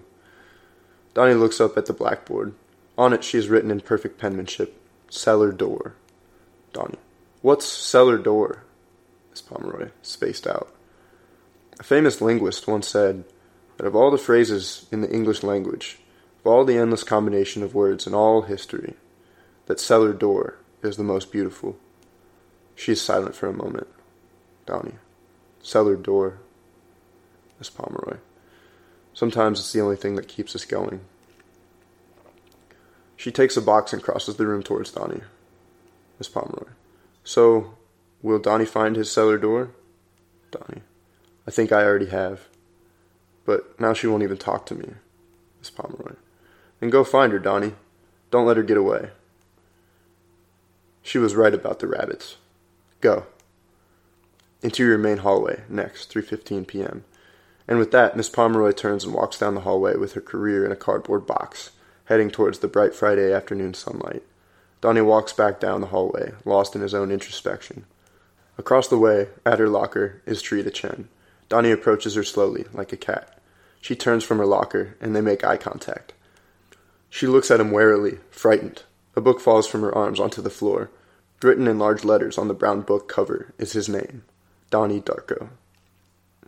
Donnie 1.14 1.34
looks 1.34 1.60
up 1.60 1.76
at 1.76 1.86
the 1.86 1.92
blackboard. 1.92 2.54
On 2.96 3.12
it, 3.12 3.24
she 3.24 3.38
has 3.38 3.48
written 3.48 3.70
in 3.70 3.80
perfect 3.80 4.20
penmanship, 4.20 4.80
cellar 5.08 5.50
door. 5.50 5.94
Donnie. 6.72 6.98
What's 7.40 7.66
cellar 7.66 8.18
door? 8.18 8.64
Miss 9.30 9.40
Pomeroy, 9.40 9.90
spaced 10.02 10.46
out. 10.46 10.72
A 11.80 11.82
famous 11.82 12.20
linguist 12.20 12.68
once 12.68 12.86
said 12.86 13.24
that 13.78 13.86
of 13.86 13.96
all 13.96 14.10
the 14.10 14.18
phrases 14.18 14.86
in 14.92 15.00
the 15.00 15.10
English 15.10 15.42
language, 15.42 15.98
all 16.44 16.64
the 16.64 16.76
endless 16.76 17.02
combination 17.02 17.62
of 17.62 17.74
words 17.74 18.06
in 18.06 18.14
all 18.14 18.42
history, 18.42 18.94
that 19.66 19.80
cellar 19.80 20.12
door 20.12 20.58
is 20.82 20.96
the 20.96 21.04
most 21.04 21.30
beautiful. 21.32 21.76
She 22.74 22.92
is 22.92 23.02
silent 23.02 23.34
for 23.34 23.48
a 23.48 23.52
moment. 23.52 23.88
Donnie. 24.66 24.94
Cellar 25.62 25.96
door. 25.96 26.38
Miss 27.58 27.70
Pomeroy. 27.70 28.18
Sometimes 29.12 29.58
it's 29.58 29.72
the 29.72 29.80
only 29.80 29.96
thing 29.96 30.14
that 30.14 30.28
keeps 30.28 30.54
us 30.54 30.64
going. 30.64 31.00
She 33.16 33.32
takes 33.32 33.56
a 33.56 33.62
box 33.62 33.92
and 33.92 34.00
crosses 34.02 34.36
the 34.36 34.46
room 34.46 34.62
towards 34.62 34.92
Donnie. 34.92 35.22
Miss 36.18 36.28
Pomeroy. 36.28 36.68
So, 37.24 37.74
will 38.22 38.38
Donnie 38.38 38.64
find 38.64 38.94
his 38.94 39.10
cellar 39.10 39.38
door? 39.38 39.70
Donnie. 40.52 40.82
I 41.46 41.50
think 41.50 41.72
I 41.72 41.82
already 41.82 42.06
have. 42.06 42.46
But 43.44 43.80
now 43.80 43.92
she 43.92 44.06
won't 44.06 44.22
even 44.22 44.36
talk 44.36 44.66
to 44.66 44.74
me. 44.74 44.94
Miss 45.58 45.70
Pomeroy. 45.70 46.14
Then 46.80 46.90
go 46.90 47.04
find 47.04 47.32
her, 47.32 47.38
Donnie. 47.38 47.74
Don't 48.30 48.46
let 48.46 48.56
her 48.56 48.62
get 48.62 48.76
away. 48.76 49.10
She 51.02 51.18
was 51.18 51.34
right 51.34 51.54
about 51.54 51.78
the 51.78 51.86
rabbits. 51.86 52.36
Go. 53.00 53.26
Interior 54.62 54.98
main 54.98 55.18
hallway, 55.18 55.62
next, 55.68 56.12
3.15 56.12 56.66
p.m. 56.66 57.04
And 57.66 57.78
with 57.78 57.90
that, 57.92 58.16
Miss 58.16 58.28
Pomeroy 58.28 58.72
turns 58.72 59.04
and 59.04 59.14
walks 59.14 59.38
down 59.38 59.54
the 59.54 59.62
hallway 59.62 59.96
with 59.96 60.14
her 60.14 60.20
career 60.20 60.64
in 60.64 60.72
a 60.72 60.76
cardboard 60.76 61.26
box, 61.26 61.70
heading 62.06 62.30
towards 62.30 62.58
the 62.58 62.68
bright 62.68 62.94
Friday 62.94 63.32
afternoon 63.32 63.74
sunlight. 63.74 64.22
Donnie 64.80 65.00
walks 65.00 65.32
back 65.32 65.60
down 65.60 65.80
the 65.80 65.88
hallway, 65.88 66.32
lost 66.44 66.74
in 66.74 66.82
his 66.82 66.94
own 66.94 67.10
introspection. 67.10 67.84
Across 68.56 68.88
the 68.88 68.98
way, 68.98 69.28
at 69.46 69.58
her 69.58 69.68
locker, 69.68 70.20
is 70.26 70.42
Cherita 70.42 70.72
Chen. 70.72 71.08
Donnie 71.48 71.70
approaches 71.70 72.14
her 72.14 72.24
slowly, 72.24 72.64
like 72.72 72.92
a 72.92 72.96
cat. 72.96 73.38
She 73.80 73.94
turns 73.94 74.24
from 74.24 74.38
her 74.38 74.46
locker, 74.46 74.96
and 75.00 75.14
they 75.14 75.20
make 75.20 75.44
eye 75.44 75.56
contact. 75.56 76.12
She 77.10 77.26
looks 77.26 77.50
at 77.50 77.60
him 77.60 77.70
warily, 77.70 78.18
frightened. 78.30 78.82
A 79.16 79.20
book 79.20 79.40
falls 79.40 79.66
from 79.66 79.80
her 79.82 79.94
arms 79.94 80.20
onto 80.20 80.42
the 80.42 80.50
floor. 80.50 80.90
Written 81.42 81.68
in 81.68 81.78
large 81.78 82.04
letters 82.04 82.36
on 82.36 82.48
the 82.48 82.54
brown 82.54 82.82
book 82.82 83.08
cover 83.08 83.54
is 83.58 83.72
his 83.72 83.88
name, 83.88 84.24
Donnie 84.70 85.00
Darko. 85.00 85.50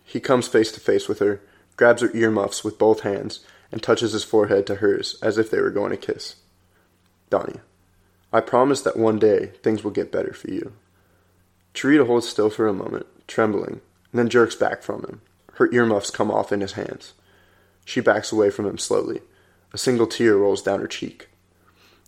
He 0.04 0.18
comes 0.18 0.48
face 0.48 0.72
to 0.72 0.80
face 0.80 1.08
with 1.08 1.20
her, 1.20 1.40
grabs 1.76 2.02
her 2.02 2.14
earmuffs 2.14 2.64
with 2.64 2.78
both 2.78 3.00
hands, 3.00 3.40
and 3.70 3.82
touches 3.82 4.12
his 4.12 4.24
forehead 4.24 4.66
to 4.66 4.76
hers 4.76 5.16
as 5.22 5.38
if 5.38 5.50
they 5.50 5.60
were 5.60 5.70
going 5.70 5.90
to 5.90 5.96
kiss. 5.96 6.36
Donnie, 7.30 7.60
I 8.32 8.40
promise 8.40 8.82
that 8.82 8.96
one 8.96 9.18
day 9.18 9.52
things 9.62 9.84
will 9.84 9.92
get 9.92 10.12
better 10.12 10.32
for 10.32 10.50
you. 10.50 10.72
Cherita 11.74 12.06
holds 12.06 12.28
still 12.28 12.50
for 12.50 12.66
a 12.66 12.72
moment, 12.72 13.06
trembling, 13.28 13.80
and 14.10 14.18
then 14.18 14.28
jerks 14.28 14.56
back 14.56 14.82
from 14.82 15.04
him. 15.04 15.20
Her 15.54 15.72
earmuffs 15.72 16.10
come 16.10 16.30
off 16.30 16.52
in 16.52 16.60
his 16.60 16.72
hands. 16.72 17.12
She 17.84 18.00
backs 18.00 18.32
away 18.32 18.50
from 18.50 18.66
him 18.66 18.78
slowly. 18.78 19.20
A 19.72 19.78
single 19.78 20.06
tear 20.06 20.36
rolls 20.36 20.62
down 20.62 20.80
her 20.80 20.86
cheek. 20.86 21.28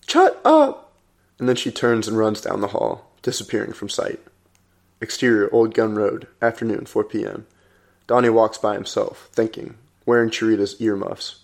Shut 0.06 0.40
up! 0.44 0.92
And 1.38 1.48
then 1.48 1.56
she 1.56 1.70
turns 1.70 2.08
and 2.08 2.18
runs 2.18 2.40
down 2.40 2.60
the 2.60 2.68
hall, 2.68 3.10
disappearing 3.22 3.72
from 3.72 3.88
sight. 3.88 4.20
Exterior 5.00 5.48
Old 5.52 5.74
Gun 5.74 5.94
Road, 5.94 6.26
afternoon, 6.40 6.86
4 6.86 7.04
p.m. 7.04 7.46
Donnie 8.06 8.28
walks 8.28 8.58
by 8.58 8.74
himself, 8.74 9.28
thinking, 9.32 9.76
wearing 10.06 10.30
Cherita's 10.30 10.80
earmuffs. 10.80 11.40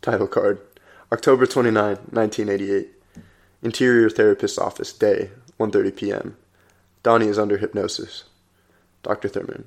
Title 0.00 0.26
card 0.26 0.60
October 1.12 1.46
29, 1.46 1.96
1988. 2.10 2.88
Interior 3.62 4.10
Therapist's 4.10 4.58
Office, 4.58 4.92
day, 4.92 5.30
1.30 5.58 5.96
p.m. 5.96 6.36
Donnie 7.02 7.28
is 7.28 7.38
under 7.38 7.58
hypnosis. 7.58 8.24
Dr. 9.02 9.28
Thurman. 9.28 9.64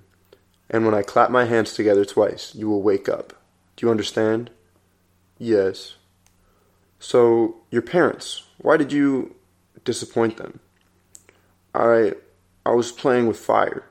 And 0.70 0.86
when 0.86 0.94
I 0.94 1.02
clap 1.02 1.30
my 1.30 1.46
hands 1.46 1.74
together 1.74 2.06
twice, 2.06 2.54
you 2.54 2.68
will 2.70 2.82
wake 2.82 3.08
up. 3.08 3.34
Do 3.76 3.86
you 3.86 3.92
understand? 3.92 4.50
Yes. 5.38 5.96
So, 7.00 7.58
your 7.70 7.82
parents, 7.82 8.44
why 8.58 8.78
did 8.78 8.92
you 8.92 9.36
disappoint 9.84 10.38
them? 10.38 10.60
I 11.74 12.14
I 12.66 12.72
was 12.72 12.92
playing 12.92 13.28
with 13.28 13.40
fire. 13.40 13.86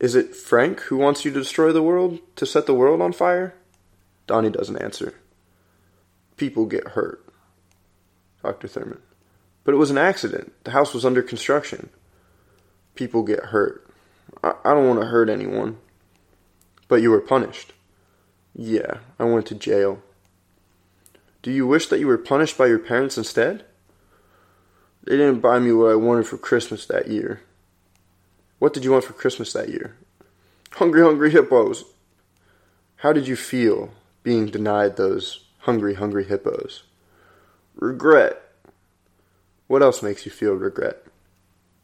Is 0.00 0.14
it 0.14 0.34
Frank 0.34 0.80
who 0.80 0.96
wants 0.96 1.24
you 1.24 1.30
to 1.30 1.38
destroy 1.38 1.70
the 1.72 1.82
world, 1.82 2.18
to 2.36 2.46
set 2.46 2.66
the 2.66 2.74
world 2.74 3.00
on 3.00 3.12
fire? 3.12 3.54
Donnie 4.26 4.50
doesn't 4.50 4.82
answer. 4.82 5.14
People 6.36 6.66
get 6.66 6.88
hurt. 6.88 7.24
Dr. 8.42 8.68
Thurman. 8.68 9.00
But 9.62 9.74
it 9.74 9.78
was 9.78 9.90
an 9.90 9.98
accident. 9.98 10.52
The 10.64 10.72
house 10.72 10.92
was 10.92 11.04
under 11.04 11.22
construction. 11.22 11.90
People 12.94 13.22
get 13.22 13.46
hurt. 13.46 13.86
I, 14.42 14.54
I 14.64 14.74
don't 14.74 14.88
want 14.88 15.00
to 15.00 15.06
hurt 15.06 15.30
anyone. 15.30 15.78
But 16.88 17.00
you 17.00 17.10
were 17.10 17.20
punished. 17.20 17.72
Yeah, 18.54 18.98
I 19.18 19.24
went 19.24 19.46
to 19.46 19.54
jail. 19.54 20.02
Do 21.44 21.52
you 21.52 21.66
wish 21.66 21.88
that 21.88 22.00
you 22.00 22.06
were 22.06 22.16
punished 22.16 22.56
by 22.56 22.68
your 22.68 22.78
parents 22.78 23.18
instead? 23.18 23.66
They 25.02 25.18
didn't 25.18 25.42
buy 25.42 25.58
me 25.58 25.72
what 25.72 25.92
I 25.92 25.94
wanted 25.94 26.26
for 26.26 26.38
Christmas 26.38 26.86
that 26.86 27.08
year. 27.08 27.42
What 28.58 28.72
did 28.72 28.82
you 28.82 28.92
want 28.92 29.04
for 29.04 29.12
Christmas 29.12 29.52
that 29.52 29.68
year? 29.68 29.94
Hungry, 30.70 31.02
hungry 31.02 31.30
hippos. 31.30 31.84
How 32.96 33.12
did 33.12 33.28
you 33.28 33.36
feel 33.36 33.90
being 34.22 34.46
denied 34.46 34.96
those 34.96 35.44
hungry, 35.58 35.92
hungry 35.92 36.24
hippos? 36.24 36.84
Regret. 37.74 38.40
What 39.66 39.82
else 39.82 40.02
makes 40.02 40.24
you 40.24 40.32
feel 40.32 40.54
regret? 40.54 41.04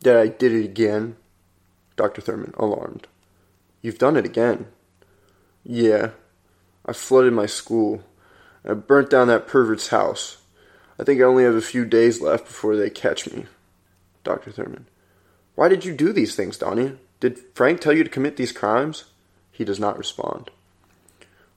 That 0.00 0.16
I 0.16 0.28
did 0.28 0.54
it 0.54 0.64
again? 0.64 1.16
Dr. 1.96 2.22
Thurman, 2.22 2.54
alarmed. 2.56 3.08
You've 3.82 3.98
done 3.98 4.16
it 4.16 4.24
again. 4.24 4.68
Yeah. 5.62 6.12
I 6.86 6.94
flooded 6.94 7.34
my 7.34 7.44
school. 7.44 8.02
I 8.64 8.74
burnt 8.74 9.10
down 9.10 9.28
that 9.28 9.46
pervert's 9.46 9.88
house. 9.88 10.38
I 10.98 11.04
think 11.04 11.20
I 11.20 11.24
only 11.24 11.44
have 11.44 11.54
a 11.54 11.62
few 11.62 11.84
days 11.84 12.20
left 12.20 12.44
before 12.44 12.76
they 12.76 12.90
catch 12.90 13.30
me. 13.30 13.46
Dr. 14.22 14.50
Thurman. 14.50 14.86
Why 15.54 15.68
did 15.68 15.84
you 15.84 15.94
do 15.94 16.12
these 16.12 16.36
things, 16.36 16.58
Donnie? 16.58 16.98
Did 17.20 17.38
Frank 17.54 17.80
tell 17.80 17.92
you 17.92 18.04
to 18.04 18.10
commit 18.10 18.36
these 18.36 18.52
crimes? 18.52 19.04
He 19.50 19.64
does 19.64 19.80
not 19.80 19.98
respond. 19.98 20.50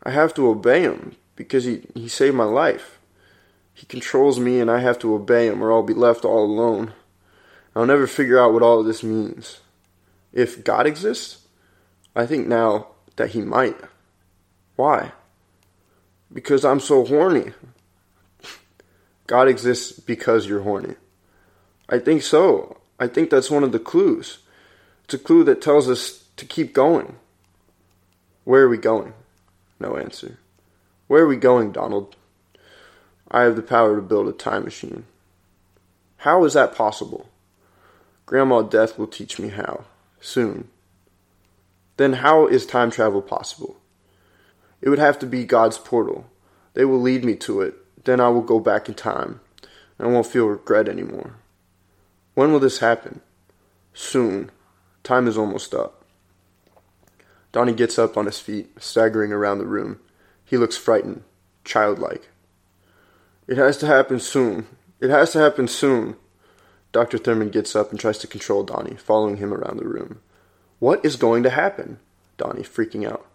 I 0.04 0.12
have 0.12 0.34
to 0.36 0.48
obey 0.50 0.82
him 0.82 1.16
because 1.36 1.66
he, 1.66 1.84
he 1.94 2.08
saved 2.08 2.36
my 2.36 2.44
life. 2.44 3.00
He 3.74 3.86
controls 3.86 4.40
me 4.40 4.60
and 4.60 4.70
I 4.70 4.80
have 4.80 5.00
to 5.00 5.14
obey 5.16 5.48
him 5.48 5.64
or 5.64 5.72
I'll 5.72 5.84
be 5.84 5.94
left 5.94 6.26
all 6.26 6.46
alone. 6.46 6.94
I'll 7.76 7.86
never 7.86 8.08
figure 8.08 8.40
out 8.40 8.54
what 8.54 8.62
all 8.62 8.82
of 8.82 8.86
this 8.86 9.04
means. 9.04 9.62
If 10.32 10.64
God 10.64 10.86
exists, 10.86 11.48
I 12.16 12.26
think 12.26 12.48
now 12.48 12.88
that 13.16 13.32
he 13.32 13.42
might. 13.42 13.78
Why? 14.76 15.12
Because 16.34 16.66
I'm 16.66 16.80
so 16.80 17.06
horny. 17.06 17.54
God 19.28 19.48
exists 19.48 20.00
because 20.00 20.48
you're 20.48 20.62
horny. 20.62 20.96
I 21.88 22.00
think 22.00 22.24
so. 22.24 22.82
I 23.00 23.08
think 23.08 23.30
that's 23.30 23.52
one 23.52 23.64
of 23.64 23.72
the 23.72 23.80
clues. 23.80 24.40
It's 25.06 25.14
a 25.14 25.20
clue 25.20 25.44
that 25.44 25.62
tells 25.62 25.90
us 25.90 26.24
to 26.38 26.46
keep 26.46 26.74
going. 26.74 27.16
Where 28.44 28.64
are 28.64 28.70
we 28.70 28.78
going? 28.78 29.14
No 29.80 29.96
answer. 29.96 30.40
Where 31.08 31.24
are 31.24 31.28
we 31.28 31.36
going, 31.36 31.72
Donald? 31.72 32.16
I 33.30 33.42
have 33.44 33.56
the 33.56 33.62
power 33.62 33.96
to 33.96 34.02
build 34.02 34.28
a 34.28 34.32
time 34.32 34.64
machine. 34.64 35.06
How 36.18 36.44
is 36.46 36.54
that 36.54 36.76
possible? 36.76 37.30
Grandma 38.26 38.62
Death 38.62 38.98
will 38.98 39.08
teach 39.08 39.40
me 39.40 39.50
how. 39.50 39.86
Soon. 40.22 40.70
Then 41.98 42.14
how 42.14 42.48
is 42.48 42.66
time 42.66 42.92
travel 42.92 43.22
possible? 43.22 43.78
It 44.84 44.90
would 44.90 45.00
have 45.00 45.18
to 45.20 45.26
be 45.26 45.46
God's 45.46 45.78
portal. 45.78 46.26
They 46.74 46.84
will 46.84 47.00
lead 47.00 47.24
me 47.24 47.36
to 47.38 47.62
it. 47.62 47.76
Then 48.04 48.20
I 48.20 48.28
will 48.28 48.42
go 48.42 48.60
back 48.60 48.90
in 48.90 48.96
time. 48.96 49.40
I 49.98 50.08
won't 50.08 50.28
feel 50.28 50.46
regret 50.46 50.90
anymore. 50.90 51.38
When 52.34 52.52
will 52.52 52.60
this 52.60 52.80
happen? 52.80 53.22
Soon. 53.94 54.52
Time 55.02 55.26
is 55.26 55.38
almost 55.38 55.74
up. 55.74 56.04
Donnie 57.54 57.72
gets 57.72 57.98
up 57.98 58.18
on 58.18 58.26
his 58.26 58.40
feet, 58.40 58.72
staggering 58.78 59.32
around 59.32 59.60
the 59.60 59.66
room. 59.66 60.02
He 60.44 60.58
looks 60.58 60.76
frightened, 60.76 61.24
childlike. 61.64 62.28
It 63.48 63.56
has 63.56 63.78
to 63.78 63.88
happen 63.88 64.20
soon. 64.20 64.68
It 65.00 65.10
has 65.10 65.32
to 65.32 65.40
happen 65.40 65.70
soon. 65.70 66.18
Dr. 66.92 67.18
Thurman 67.18 67.52
gets 67.52 67.74
up 67.74 67.92
and 67.92 68.00
tries 68.00 68.18
to 68.18 68.28
control 68.28 68.64
Donnie, 68.64 68.98
following 68.98 69.38
him 69.38 69.54
around 69.54 69.78
the 69.78 69.88
room. 69.88 70.20
What 70.80 71.06
is 71.06 71.16
going 71.16 71.44
to 71.44 71.50
happen? 71.50 72.00
Donnie, 72.36 72.64
freaking 72.64 73.10
out. 73.10 73.26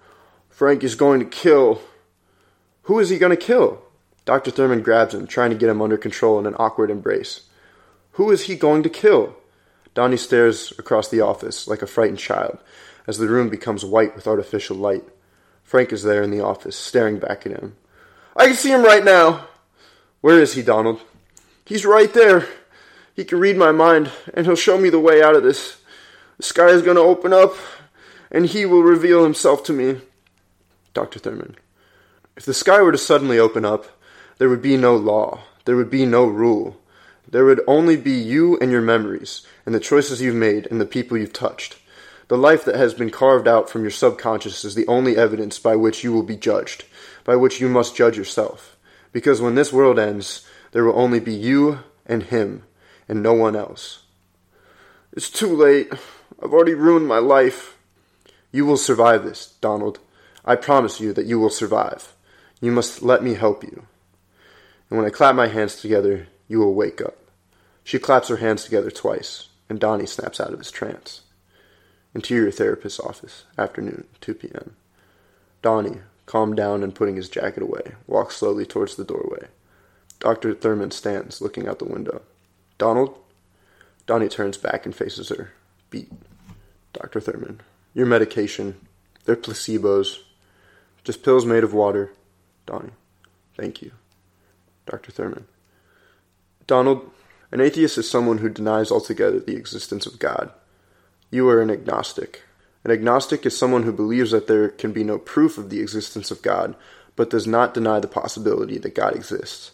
Frank 0.58 0.82
is 0.82 0.96
going 0.96 1.20
to 1.20 1.24
kill. 1.24 1.80
Who 2.82 2.98
is 2.98 3.10
he 3.10 3.18
going 3.18 3.30
to 3.30 3.36
kill? 3.36 3.80
Dr. 4.24 4.50
Thurman 4.50 4.82
grabs 4.82 5.14
him, 5.14 5.28
trying 5.28 5.50
to 5.50 5.56
get 5.56 5.68
him 5.68 5.80
under 5.80 5.96
control 5.96 6.36
in 6.40 6.46
an 6.46 6.56
awkward 6.58 6.90
embrace. 6.90 7.42
Who 8.14 8.32
is 8.32 8.46
he 8.46 8.56
going 8.56 8.82
to 8.82 8.88
kill? 8.88 9.36
Donnie 9.94 10.16
stares 10.16 10.72
across 10.76 11.10
the 11.10 11.20
office 11.20 11.68
like 11.68 11.80
a 11.80 11.86
frightened 11.86 12.18
child 12.18 12.58
as 13.06 13.18
the 13.18 13.28
room 13.28 13.48
becomes 13.48 13.84
white 13.84 14.16
with 14.16 14.26
artificial 14.26 14.74
light. 14.76 15.04
Frank 15.62 15.92
is 15.92 16.02
there 16.02 16.24
in 16.24 16.32
the 16.32 16.44
office, 16.44 16.74
staring 16.74 17.20
back 17.20 17.46
at 17.46 17.52
him. 17.52 17.76
I 18.34 18.46
can 18.46 18.56
see 18.56 18.72
him 18.72 18.82
right 18.82 19.04
now. 19.04 19.46
Where 20.22 20.40
is 20.40 20.54
he, 20.54 20.62
Donald? 20.62 21.00
He's 21.66 21.86
right 21.86 22.12
there. 22.12 22.48
He 23.14 23.24
can 23.24 23.38
read 23.38 23.56
my 23.56 23.70
mind, 23.70 24.10
and 24.34 24.44
he'll 24.44 24.56
show 24.56 24.76
me 24.76 24.90
the 24.90 24.98
way 24.98 25.22
out 25.22 25.36
of 25.36 25.44
this. 25.44 25.76
The 26.36 26.42
sky 26.42 26.70
is 26.70 26.82
going 26.82 26.96
to 26.96 27.02
open 27.02 27.32
up, 27.32 27.54
and 28.28 28.44
he 28.44 28.66
will 28.66 28.82
reveal 28.82 29.22
himself 29.22 29.62
to 29.66 29.72
me. 29.72 30.00
Dr. 30.98 31.20
Thurman. 31.20 31.54
If 32.36 32.44
the 32.44 32.52
sky 32.52 32.82
were 32.82 32.90
to 32.90 32.98
suddenly 32.98 33.38
open 33.38 33.64
up, 33.64 33.86
there 34.38 34.48
would 34.48 34.60
be 34.60 34.76
no 34.76 34.96
law, 34.96 35.42
there 35.64 35.76
would 35.76 35.90
be 35.90 36.04
no 36.04 36.26
rule. 36.26 36.80
There 37.30 37.44
would 37.44 37.60
only 37.68 37.96
be 37.96 38.14
you 38.14 38.58
and 38.58 38.72
your 38.72 38.82
memories, 38.82 39.46
and 39.64 39.72
the 39.72 39.78
choices 39.78 40.20
you've 40.20 40.34
made, 40.34 40.66
and 40.66 40.80
the 40.80 40.86
people 40.86 41.16
you've 41.16 41.32
touched. 41.32 41.76
The 42.26 42.36
life 42.36 42.64
that 42.64 42.74
has 42.74 42.94
been 42.94 43.10
carved 43.10 43.46
out 43.46 43.70
from 43.70 43.82
your 43.82 43.92
subconscious 43.92 44.64
is 44.64 44.74
the 44.74 44.88
only 44.88 45.16
evidence 45.16 45.60
by 45.60 45.76
which 45.76 46.02
you 46.02 46.12
will 46.12 46.24
be 46.24 46.36
judged, 46.36 46.84
by 47.22 47.36
which 47.36 47.60
you 47.60 47.68
must 47.68 47.94
judge 47.94 48.16
yourself. 48.16 48.76
Because 49.12 49.40
when 49.40 49.54
this 49.54 49.72
world 49.72 50.00
ends, 50.00 50.48
there 50.72 50.84
will 50.84 50.98
only 50.98 51.20
be 51.20 51.32
you 51.32 51.78
and 52.06 52.24
him, 52.24 52.64
and 53.08 53.22
no 53.22 53.34
one 53.34 53.54
else. 53.54 54.02
It's 55.12 55.30
too 55.30 55.54
late. 55.54 55.92
I've 56.42 56.52
already 56.52 56.74
ruined 56.74 57.06
my 57.06 57.18
life. 57.18 57.78
You 58.50 58.66
will 58.66 58.76
survive 58.76 59.22
this, 59.22 59.54
Donald. 59.60 60.00
I 60.48 60.56
promise 60.56 60.98
you 60.98 61.12
that 61.12 61.26
you 61.26 61.38
will 61.38 61.50
survive. 61.50 62.14
You 62.62 62.72
must 62.72 63.02
let 63.02 63.22
me 63.22 63.34
help 63.34 63.62
you. 63.62 63.84
And 64.88 64.98
when 64.98 65.06
I 65.06 65.10
clap 65.10 65.34
my 65.34 65.48
hands 65.48 65.76
together, 65.76 66.28
You 66.48 66.60
will 66.60 66.72
wake 66.72 67.02
up. 67.02 67.18
She 67.84 67.98
claps 67.98 68.28
her 68.28 68.38
hands 68.38 68.64
together 68.64 68.90
twice, 68.90 69.48
and 69.68 69.78
Donnie 69.78 70.06
snaps 70.06 70.40
out 70.40 70.54
of 70.54 70.58
his 70.58 70.70
trance. 70.70 71.20
Interior 72.14 72.50
therapist's 72.50 72.98
office, 72.98 73.44
afternoon, 73.58 74.04
2 74.22 74.32
p.m. 74.32 74.74
Donnie, 75.60 75.98
calmed 76.24 76.56
down 76.56 76.82
and 76.82 76.94
putting 76.94 77.16
his 77.16 77.28
jacket 77.28 77.62
away, 77.62 77.92
walks 78.06 78.36
slowly 78.36 78.64
towards 78.64 78.96
the 78.96 79.04
doorway. 79.04 79.48
Dr. 80.18 80.54
Thurman 80.54 80.92
stands, 80.92 81.42
looking 81.42 81.68
out 81.68 81.78
the 81.78 81.84
window. 81.84 82.22
Donald? 82.78 83.14
Donnie 84.06 84.28
turns 84.30 84.56
back 84.56 84.86
and 84.86 84.96
faces 84.96 85.28
her. 85.28 85.52
Beat. 85.90 86.10
Dr. 86.94 87.20
Thurman. 87.20 87.60
Your 87.92 88.06
medication. 88.06 88.80
They're 89.26 89.36
placebos. 89.36 90.20
Just 91.08 91.22
pills 91.22 91.46
made 91.46 91.64
of 91.64 91.72
water. 91.72 92.12
Donnie. 92.66 92.90
Thank 93.56 93.80
you. 93.80 93.92
Dr. 94.84 95.10
Thurman. 95.10 95.46
Donald, 96.66 97.10
an 97.50 97.62
atheist 97.62 97.96
is 97.96 98.10
someone 98.10 98.36
who 98.36 98.50
denies 98.50 98.90
altogether 98.90 99.40
the 99.40 99.56
existence 99.56 100.04
of 100.04 100.18
God. 100.18 100.52
You 101.30 101.48
are 101.48 101.62
an 101.62 101.70
agnostic. 101.70 102.42
An 102.84 102.90
agnostic 102.90 103.46
is 103.46 103.56
someone 103.56 103.84
who 103.84 103.92
believes 103.94 104.32
that 104.32 104.48
there 104.48 104.68
can 104.68 104.92
be 104.92 105.02
no 105.02 105.16
proof 105.16 105.56
of 105.56 105.70
the 105.70 105.80
existence 105.80 106.30
of 106.30 106.42
God, 106.42 106.76
but 107.16 107.30
does 107.30 107.46
not 107.46 107.72
deny 107.72 108.00
the 108.00 108.06
possibility 108.06 108.76
that 108.76 108.94
God 108.94 109.16
exists. 109.16 109.70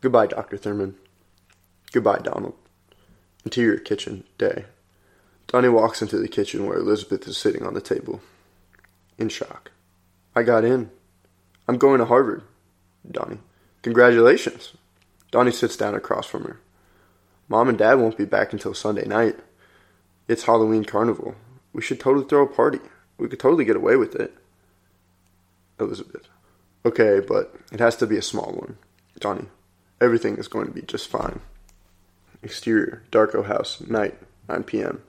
Goodbye, 0.00 0.26
Dr. 0.26 0.56
Thurman. 0.56 0.96
Goodbye, 1.92 2.18
Donald. 2.24 2.54
Interior 3.44 3.78
kitchen, 3.78 4.24
day. 4.36 4.64
Donnie 5.46 5.68
walks 5.68 6.02
into 6.02 6.18
the 6.18 6.26
kitchen 6.26 6.66
where 6.66 6.78
Elizabeth 6.78 7.28
is 7.28 7.38
sitting 7.38 7.64
on 7.64 7.74
the 7.74 7.80
table. 7.80 8.20
In 9.16 9.28
shock. 9.28 9.70
I 10.36 10.42
got 10.42 10.64
in. 10.64 10.90
I'm 11.66 11.78
going 11.78 11.98
to 11.98 12.04
Harvard. 12.04 12.42
Donnie. 13.10 13.38
Congratulations. 13.80 14.74
Donnie 15.30 15.50
sits 15.50 15.78
down 15.78 15.94
across 15.94 16.26
from 16.26 16.44
her. 16.44 16.60
Mom 17.48 17.70
and 17.70 17.78
Dad 17.78 17.94
won't 17.94 18.18
be 18.18 18.26
back 18.26 18.52
until 18.52 18.74
Sunday 18.74 19.06
night. 19.06 19.38
It's 20.28 20.44
Halloween 20.44 20.84
carnival. 20.84 21.36
We 21.72 21.80
should 21.80 21.98
totally 21.98 22.26
throw 22.26 22.42
a 22.42 22.46
party. 22.46 22.80
We 23.16 23.28
could 23.28 23.40
totally 23.40 23.64
get 23.64 23.76
away 23.76 23.96
with 23.96 24.14
it. 24.14 24.36
Elizabeth. 25.80 26.28
Okay, 26.84 27.20
but 27.26 27.54
it 27.72 27.80
has 27.80 27.96
to 27.96 28.06
be 28.06 28.18
a 28.18 28.22
small 28.22 28.52
one. 28.52 28.76
Donnie. 29.18 29.46
Everything 30.02 30.36
is 30.36 30.48
going 30.48 30.66
to 30.66 30.72
be 30.72 30.82
just 30.82 31.08
fine. 31.08 31.40
Exterior, 32.42 33.02
Darko 33.10 33.46
house, 33.46 33.80
night, 33.80 34.18
9 34.50 34.64
p.m. 34.64 35.02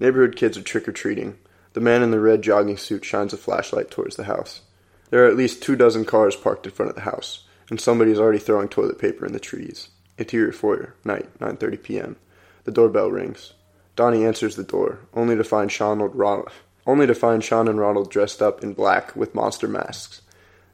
Neighborhood 0.00 0.34
kids 0.34 0.56
are 0.56 0.62
trick 0.62 0.88
or 0.88 0.92
treating. 0.92 1.36
The 1.72 1.80
man 1.80 2.02
in 2.02 2.10
the 2.10 2.20
red 2.20 2.42
jogging 2.42 2.76
suit 2.76 3.04
shines 3.04 3.32
a 3.32 3.36
flashlight 3.36 3.90
towards 3.90 4.16
the 4.16 4.24
house. 4.24 4.62
There 5.10 5.24
are 5.24 5.28
at 5.28 5.36
least 5.36 5.62
two 5.62 5.76
dozen 5.76 6.04
cars 6.04 6.36
parked 6.36 6.66
in 6.66 6.72
front 6.72 6.90
of 6.90 6.96
the 6.96 7.02
house, 7.02 7.44
and 7.70 7.80
somebody 7.80 8.10
is 8.10 8.20
already 8.20 8.38
throwing 8.38 8.68
toilet 8.68 8.98
paper 8.98 9.26
in 9.26 9.32
the 9.32 9.40
trees. 9.40 9.88
Interior 10.18 10.52
foyer, 10.52 10.94
night, 11.04 11.28
9:30 11.38 11.82
p.m. 11.82 12.16
The 12.64 12.70
doorbell 12.70 13.10
rings. 13.10 13.54
Donnie 13.96 14.24
answers 14.24 14.56
the 14.56 14.62
door, 14.62 15.00
only 15.14 15.36
to 15.36 15.44
find 15.44 15.70
Sean 15.70 16.00
and 16.00 16.14
Ronald, 16.14 16.50
only 16.86 17.06
to 17.06 17.14
find 17.14 17.44
Sean 17.44 17.68
and 17.68 17.78
Ronald 17.78 18.10
dressed 18.10 18.40
up 18.40 18.62
in 18.62 18.72
black 18.72 19.14
with 19.14 19.34
monster 19.34 19.68
masks. 19.68 20.22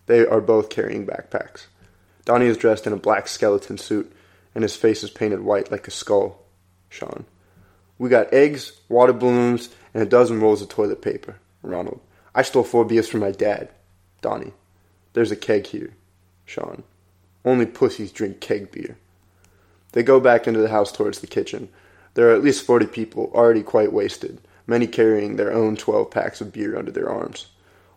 They 0.06 0.26
are 0.26 0.40
both 0.40 0.70
carrying 0.70 1.06
backpacks. 1.06 1.66
Donnie 2.24 2.46
is 2.46 2.56
dressed 2.56 2.86
in 2.86 2.92
a 2.92 2.96
black 2.96 3.28
skeleton 3.28 3.78
suit 3.78 4.12
and 4.54 4.62
his 4.62 4.76
face 4.76 5.02
is 5.04 5.10
painted 5.10 5.40
white 5.40 5.70
like 5.70 5.86
a 5.86 5.90
skull. 5.90 6.44
Sean. 6.88 7.26
We 7.98 8.08
got 8.08 8.32
eggs, 8.32 8.72
water 8.88 9.12
balloons, 9.12 9.70
and 9.92 10.02
a 10.02 10.06
dozen 10.06 10.40
rolls 10.40 10.62
of 10.62 10.68
toilet 10.68 11.02
paper. 11.02 11.36
Ronald. 11.62 12.00
I 12.34 12.42
stole 12.42 12.62
four 12.62 12.84
beers 12.84 13.08
from 13.08 13.20
my 13.20 13.32
dad. 13.32 13.70
Donnie. 14.20 14.52
There's 15.12 15.32
a 15.32 15.36
keg 15.36 15.66
here. 15.66 15.94
Sean. 16.44 16.84
Only 17.44 17.66
pussies 17.66 18.12
drink 18.12 18.40
keg 18.40 18.70
beer. 18.70 18.96
They 19.92 20.02
go 20.02 20.20
back 20.20 20.46
into 20.46 20.60
the 20.60 20.68
house 20.68 20.92
towards 20.92 21.20
the 21.20 21.26
kitchen. 21.26 21.68
There 22.14 22.30
are 22.30 22.34
at 22.34 22.42
least 22.42 22.64
forty 22.64 22.86
people, 22.86 23.30
already 23.34 23.62
quite 23.62 23.92
wasted, 23.92 24.40
many 24.66 24.86
carrying 24.86 25.36
their 25.36 25.52
own 25.52 25.76
twelve 25.76 26.10
packs 26.10 26.40
of 26.40 26.52
beer 26.52 26.76
under 26.76 26.90
their 26.90 27.10
arms. 27.10 27.46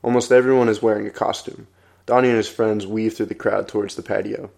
Almost 0.01 0.31
everyone 0.31 0.69
is 0.69 0.81
wearing 0.81 1.05
a 1.05 1.11
costume. 1.11 1.67
Donnie 2.05 2.29
and 2.29 2.37
his 2.37 2.49
friends 2.49 2.87
weave 2.87 3.15
through 3.15 3.27
the 3.27 3.35
crowd 3.35 3.67
towards 3.67 3.95
the 3.95 4.01
patio. 4.01 4.49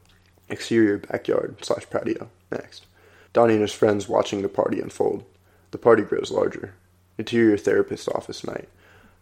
Exterior 0.48 1.00
backyard 1.00 1.58
slash 1.62 1.90
patio. 1.90 2.30
Next. 2.52 2.86
Donnie 3.34 3.54
and 3.54 3.62
his 3.62 3.74
friends 3.74 4.08
watching 4.08 4.42
the 4.42 4.50
party 4.50 4.80
unfold. 4.80 5.26
The 5.74 5.80
party 5.80 6.04
grows 6.04 6.30
larger. 6.30 6.76
Interior 7.18 7.58
therapist 7.58 8.08
office 8.08 8.46
night. 8.46 8.70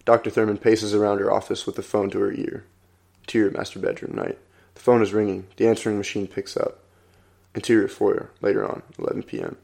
Dr. 0.03 0.29
Thurman 0.29 0.57
paces 0.57 0.93
around 0.93 1.19
her 1.19 1.31
office 1.31 1.65
with 1.65 1.77
the 1.77 1.81
phone 1.81 2.09
to 2.09 2.19
her 2.19 2.33
ear. 2.33 2.65
Interior 3.21 3.51
master 3.51 3.79
bedroom 3.79 4.17
night. 4.17 4.37
The 4.75 4.81
phone 4.81 5.01
is 5.01 5.13
ringing. 5.13 5.47
The 5.55 5.69
answering 5.69 5.97
machine 5.97 6.27
picks 6.27 6.57
up. 6.57 6.79
Interior 7.55 7.87
foyer, 7.87 8.31
later 8.41 8.69
on, 8.69 8.83
11 8.99 9.23
p.m. 9.23 9.55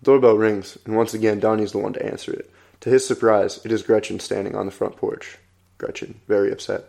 The 0.00 0.12
doorbell 0.12 0.36
rings, 0.36 0.78
and 0.84 0.94
once 0.94 1.12
again 1.12 1.40
Donnie 1.40 1.64
is 1.64 1.72
the 1.72 1.78
one 1.78 1.94
to 1.94 2.06
answer 2.06 2.32
it. 2.32 2.48
To 2.82 2.88
his 2.88 3.04
surprise, 3.04 3.60
it 3.64 3.72
is 3.72 3.82
Gretchen 3.82 4.20
standing 4.20 4.54
on 4.54 4.66
the 4.66 4.70
front 4.70 4.96
porch. 4.96 5.38
Gretchen, 5.76 6.20
very 6.28 6.52
upset. 6.52 6.84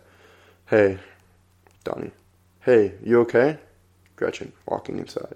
Hey. 0.66 1.00
Donnie. 1.82 2.12
Hey, 2.60 2.94
you 3.02 3.18
okay? 3.22 3.58
Gretchen, 4.14 4.52
walking 4.64 5.00
inside. 5.00 5.34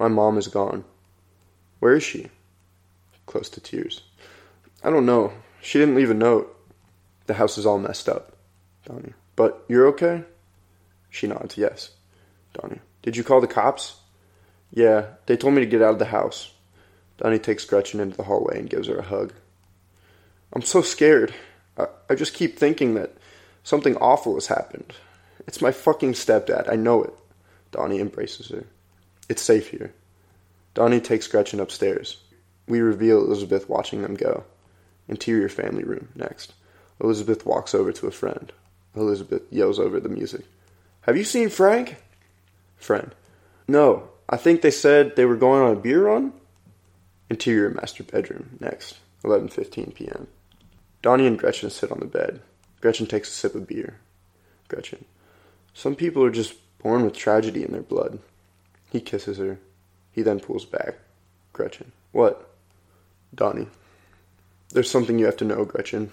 My 0.00 0.08
mom 0.08 0.36
is 0.36 0.48
gone. 0.48 0.82
Where 1.78 1.94
is 1.94 2.02
she? 2.02 2.30
Close 3.26 3.48
to 3.50 3.60
tears. 3.60 4.02
I 4.82 4.90
don't 4.90 5.06
know. 5.06 5.32
She 5.60 5.78
didn't 5.78 5.96
leave 5.96 6.10
a 6.10 6.14
note. 6.14 6.52
The 7.26 7.34
house 7.34 7.58
is 7.58 7.66
all 7.66 7.78
messed 7.78 8.08
up. 8.08 8.32
Donnie. 8.84 9.14
But 9.34 9.64
you're 9.68 9.88
okay? 9.88 10.24
She 11.10 11.26
nods, 11.26 11.56
yes. 11.56 11.90
Donnie. 12.54 12.80
Did 13.02 13.16
you 13.16 13.24
call 13.24 13.40
the 13.40 13.46
cops? 13.46 13.96
Yeah, 14.72 15.06
they 15.26 15.36
told 15.36 15.54
me 15.54 15.60
to 15.60 15.66
get 15.66 15.82
out 15.82 15.92
of 15.92 15.98
the 15.98 16.06
house. 16.06 16.52
Donnie 17.18 17.38
takes 17.38 17.64
Gretchen 17.64 18.00
into 18.00 18.16
the 18.16 18.24
hallway 18.24 18.58
and 18.58 18.70
gives 18.70 18.88
her 18.88 18.98
a 18.98 19.02
hug. 19.02 19.32
I'm 20.52 20.62
so 20.62 20.82
scared. 20.82 21.34
I, 21.78 21.86
I 22.10 22.14
just 22.14 22.34
keep 22.34 22.58
thinking 22.58 22.94
that 22.94 23.16
something 23.64 23.96
awful 23.96 24.34
has 24.34 24.46
happened. 24.46 24.92
It's 25.46 25.60
my 25.60 25.72
fucking 25.72 26.12
stepdad. 26.12 26.70
I 26.70 26.76
know 26.76 27.02
it. 27.02 27.14
Donnie 27.72 28.00
embraces 28.00 28.48
her. 28.48 28.64
It's 29.28 29.42
safe 29.42 29.70
here. 29.70 29.92
Donnie 30.74 31.00
takes 31.00 31.26
Gretchen 31.26 31.60
upstairs. 31.60 32.18
We 32.68 32.80
reveal 32.80 33.18
Elizabeth 33.18 33.68
watching 33.68 34.02
them 34.02 34.14
go. 34.14 34.44
Interior 35.08 35.48
family 35.48 35.84
room, 35.84 36.08
next. 36.14 36.52
Elizabeth 37.00 37.46
walks 37.46 37.74
over 37.74 37.92
to 37.92 38.06
a 38.06 38.12
friend. 38.12 38.52
Elizabeth 38.94 39.42
yells 39.50 39.78
over 39.78 40.00
the 40.00 40.08
music. 40.08 40.44
Have 41.02 41.16
you 41.16 41.24
seen 41.24 41.48
Frank? 41.48 41.96
Friend. 42.76 43.14
No, 43.68 44.08
I 44.28 44.36
think 44.36 44.62
they 44.62 44.70
said 44.70 45.14
they 45.14 45.24
were 45.24 45.36
going 45.36 45.62
on 45.62 45.72
a 45.72 45.80
beer 45.80 46.06
run. 46.06 46.32
Interior 47.30 47.70
master 47.70 48.02
bedroom, 48.02 48.56
next. 48.60 48.96
11.15 49.24 49.94
p.m. 49.94 50.28
Donnie 51.02 51.26
and 51.26 51.38
Gretchen 51.38 51.70
sit 51.70 51.92
on 51.92 52.00
the 52.00 52.06
bed. 52.06 52.40
Gretchen 52.80 53.06
takes 53.06 53.28
a 53.28 53.32
sip 53.32 53.54
of 53.54 53.66
beer. 53.66 53.98
Gretchen. 54.68 55.04
Some 55.74 55.94
people 55.94 56.24
are 56.24 56.30
just 56.30 56.54
born 56.78 57.04
with 57.04 57.14
tragedy 57.14 57.64
in 57.64 57.72
their 57.72 57.82
blood. 57.82 58.18
He 58.90 59.00
kisses 59.00 59.38
her. 59.38 59.58
He 60.12 60.22
then 60.22 60.40
pulls 60.40 60.64
back. 60.64 60.94
Gretchen. 61.52 61.92
What? 62.12 62.55
Donnie. 63.34 63.68
There's 64.70 64.90
something 64.90 65.18
you 65.18 65.26
have 65.26 65.36
to 65.38 65.44
know, 65.44 65.64
Gretchen. 65.64 66.10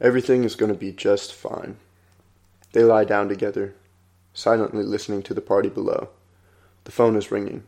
Everything 0.00 0.44
is 0.44 0.56
going 0.56 0.72
to 0.72 0.78
be 0.78 0.92
just 0.92 1.34
fine. 1.34 1.76
They 2.72 2.84
lie 2.84 3.04
down 3.04 3.28
together, 3.28 3.74
silently 4.32 4.84
listening 4.84 5.22
to 5.24 5.34
the 5.34 5.40
party 5.40 5.68
below. 5.68 6.08
The 6.84 6.92
phone 6.92 7.16
is 7.16 7.30
ringing. 7.30 7.64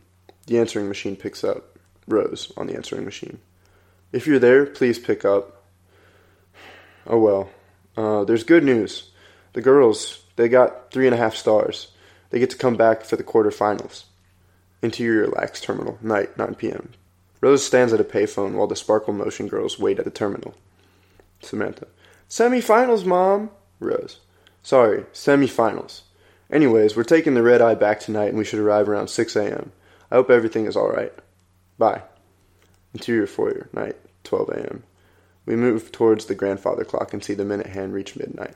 The 0.47 0.59
answering 0.59 0.87
machine 0.87 1.15
picks 1.15 1.43
up. 1.43 1.77
Rose 2.07 2.51
on 2.57 2.67
the 2.67 2.75
answering 2.75 3.05
machine. 3.05 3.39
If 4.11 4.27
you're 4.27 4.39
there, 4.39 4.65
please 4.65 4.99
pick 4.99 5.23
up. 5.23 5.63
Oh 7.05 7.19
well. 7.19 7.49
Uh, 7.95 8.23
there's 8.23 8.43
good 8.43 8.63
news. 8.63 9.11
The 9.53 9.61
girls, 9.61 10.23
they 10.35 10.49
got 10.49 10.91
three 10.91 11.07
and 11.07 11.13
a 11.13 11.17
half 11.17 11.35
stars. 11.35 11.91
They 12.29 12.39
get 12.39 12.49
to 12.51 12.57
come 12.57 12.75
back 12.75 13.03
for 13.03 13.17
the 13.17 13.23
quarterfinals. 13.23 14.05
Interior 14.81 15.27
LAX 15.27 15.61
Terminal, 15.61 15.99
night, 16.01 16.37
9 16.37 16.55
p.m. 16.55 16.93
Rose 17.41 17.65
stands 17.65 17.91
at 17.91 17.99
a 17.99 18.05
payphone 18.05 18.53
while 18.53 18.67
the 18.67 18.75
Sparkle 18.75 19.13
Motion 19.13 19.47
girls 19.47 19.79
wait 19.79 19.99
at 19.99 20.05
the 20.05 20.11
terminal. 20.11 20.53
Samantha. 21.41 21.87
Semifinals, 22.29 23.03
Mom. 23.03 23.49
Rose. 23.79 24.19
Sorry, 24.63 25.05
semifinals. 25.11 26.01
Anyways, 26.51 26.95
we're 26.95 27.03
taking 27.03 27.33
the 27.33 27.41
red 27.41 27.61
eye 27.61 27.75
back 27.75 27.99
tonight 27.99 28.27
and 28.27 28.37
we 28.37 28.45
should 28.45 28.59
arrive 28.59 28.87
around 28.87 29.07
6 29.07 29.35
a.m. 29.35 29.71
I 30.11 30.15
hope 30.15 30.29
everything 30.29 30.67
is 30.67 30.77
alright. 30.77 31.13
Bye. 31.77 32.03
Interior 32.93 33.25
foyer, 33.25 33.69
night, 33.73 33.95
12 34.23 34.49
a.m. 34.49 34.83
We 35.45 35.55
move 35.55 35.91
towards 35.91 36.25
the 36.25 36.35
grandfather 36.35 36.83
clock 36.83 37.13
and 37.13 37.23
see 37.23 37.33
the 37.33 37.45
minute 37.45 37.67
hand 37.67 37.93
reach 37.93 38.15
midnight. 38.15 38.55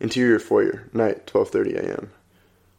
Interior 0.00 0.38
foyer, 0.38 0.88
night, 0.92 1.26
12:30 1.26 1.76
a.m. 1.76 2.10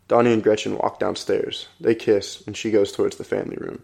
Donnie 0.08 0.34
and 0.34 0.44
Gretchen 0.44 0.78
walk 0.78 1.00
downstairs. 1.00 1.68
They 1.80 1.96
kiss, 1.96 2.44
and 2.48 2.58
she 2.58 2.72
goes 2.72 2.92
towards 2.92 3.18
the 3.18 3.24
family 3.24 3.58
room. 3.58 3.84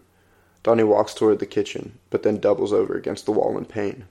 Donnie 0.62 0.84
walks 0.84 1.14
toward 1.14 1.38
the 1.38 1.46
kitchen, 1.46 1.98
but 2.10 2.22
then 2.22 2.38
doubles 2.38 2.72
over 2.72 2.94
against 2.94 3.24
the 3.24 3.32
wall 3.32 3.56
in 3.56 3.64
pain. 3.64 4.04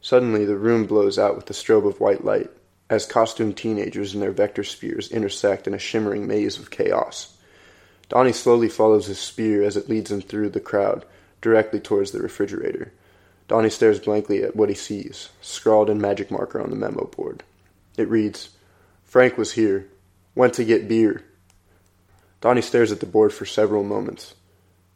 Suddenly, 0.00 0.44
the 0.44 0.56
room 0.56 0.86
blows 0.86 1.18
out 1.18 1.36
with 1.36 1.48
a 1.50 1.52
strobe 1.52 1.86
of 1.86 2.00
white 2.00 2.24
light, 2.24 2.50
as 2.90 3.06
costumed 3.06 3.56
teenagers 3.56 4.14
and 4.14 4.22
their 4.22 4.32
vector 4.32 4.64
spears 4.64 5.10
intersect 5.10 5.66
in 5.66 5.74
a 5.74 5.78
shimmering 5.78 6.26
maze 6.26 6.58
of 6.58 6.70
chaos. 6.70 7.36
Donnie 8.08 8.32
slowly 8.32 8.68
follows 8.68 9.06
his 9.06 9.18
spear 9.18 9.62
as 9.62 9.76
it 9.76 9.88
leads 9.88 10.10
him 10.10 10.20
through 10.20 10.50
the 10.50 10.60
crowd, 10.60 11.04
directly 11.40 11.80
towards 11.80 12.10
the 12.10 12.20
refrigerator. 12.20 12.92
Donnie 13.48 13.70
stares 13.70 13.98
blankly 13.98 14.42
at 14.42 14.54
what 14.54 14.68
he 14.68 14.74
sees, 14.74 15.30
scrawled 15.40 15.90
in 15.90 16.00
magic 16.00 16.30
marker 16.30 16.60
on 16.60 16.70
the 16.70 16.76
memo 16.76 17.06
board. 17.06 17.42
It 17.96 18.08
reads, 18.08 18.50
Frank 19.04 19.36
was 19.36 19.52
here. 19.52 19.88
Went 20.34 20.54
to 20.54 20.64
get 20.64 20.88
beer. 20.88 21.22
Donnie 22.40 22.62
stares 22.62 22.92
at 22.92 23.00
the 23.00 23.06
board 23.06 23.32
for 23.32 23.44
several 23.44 23.84
moments. 23.84 24.34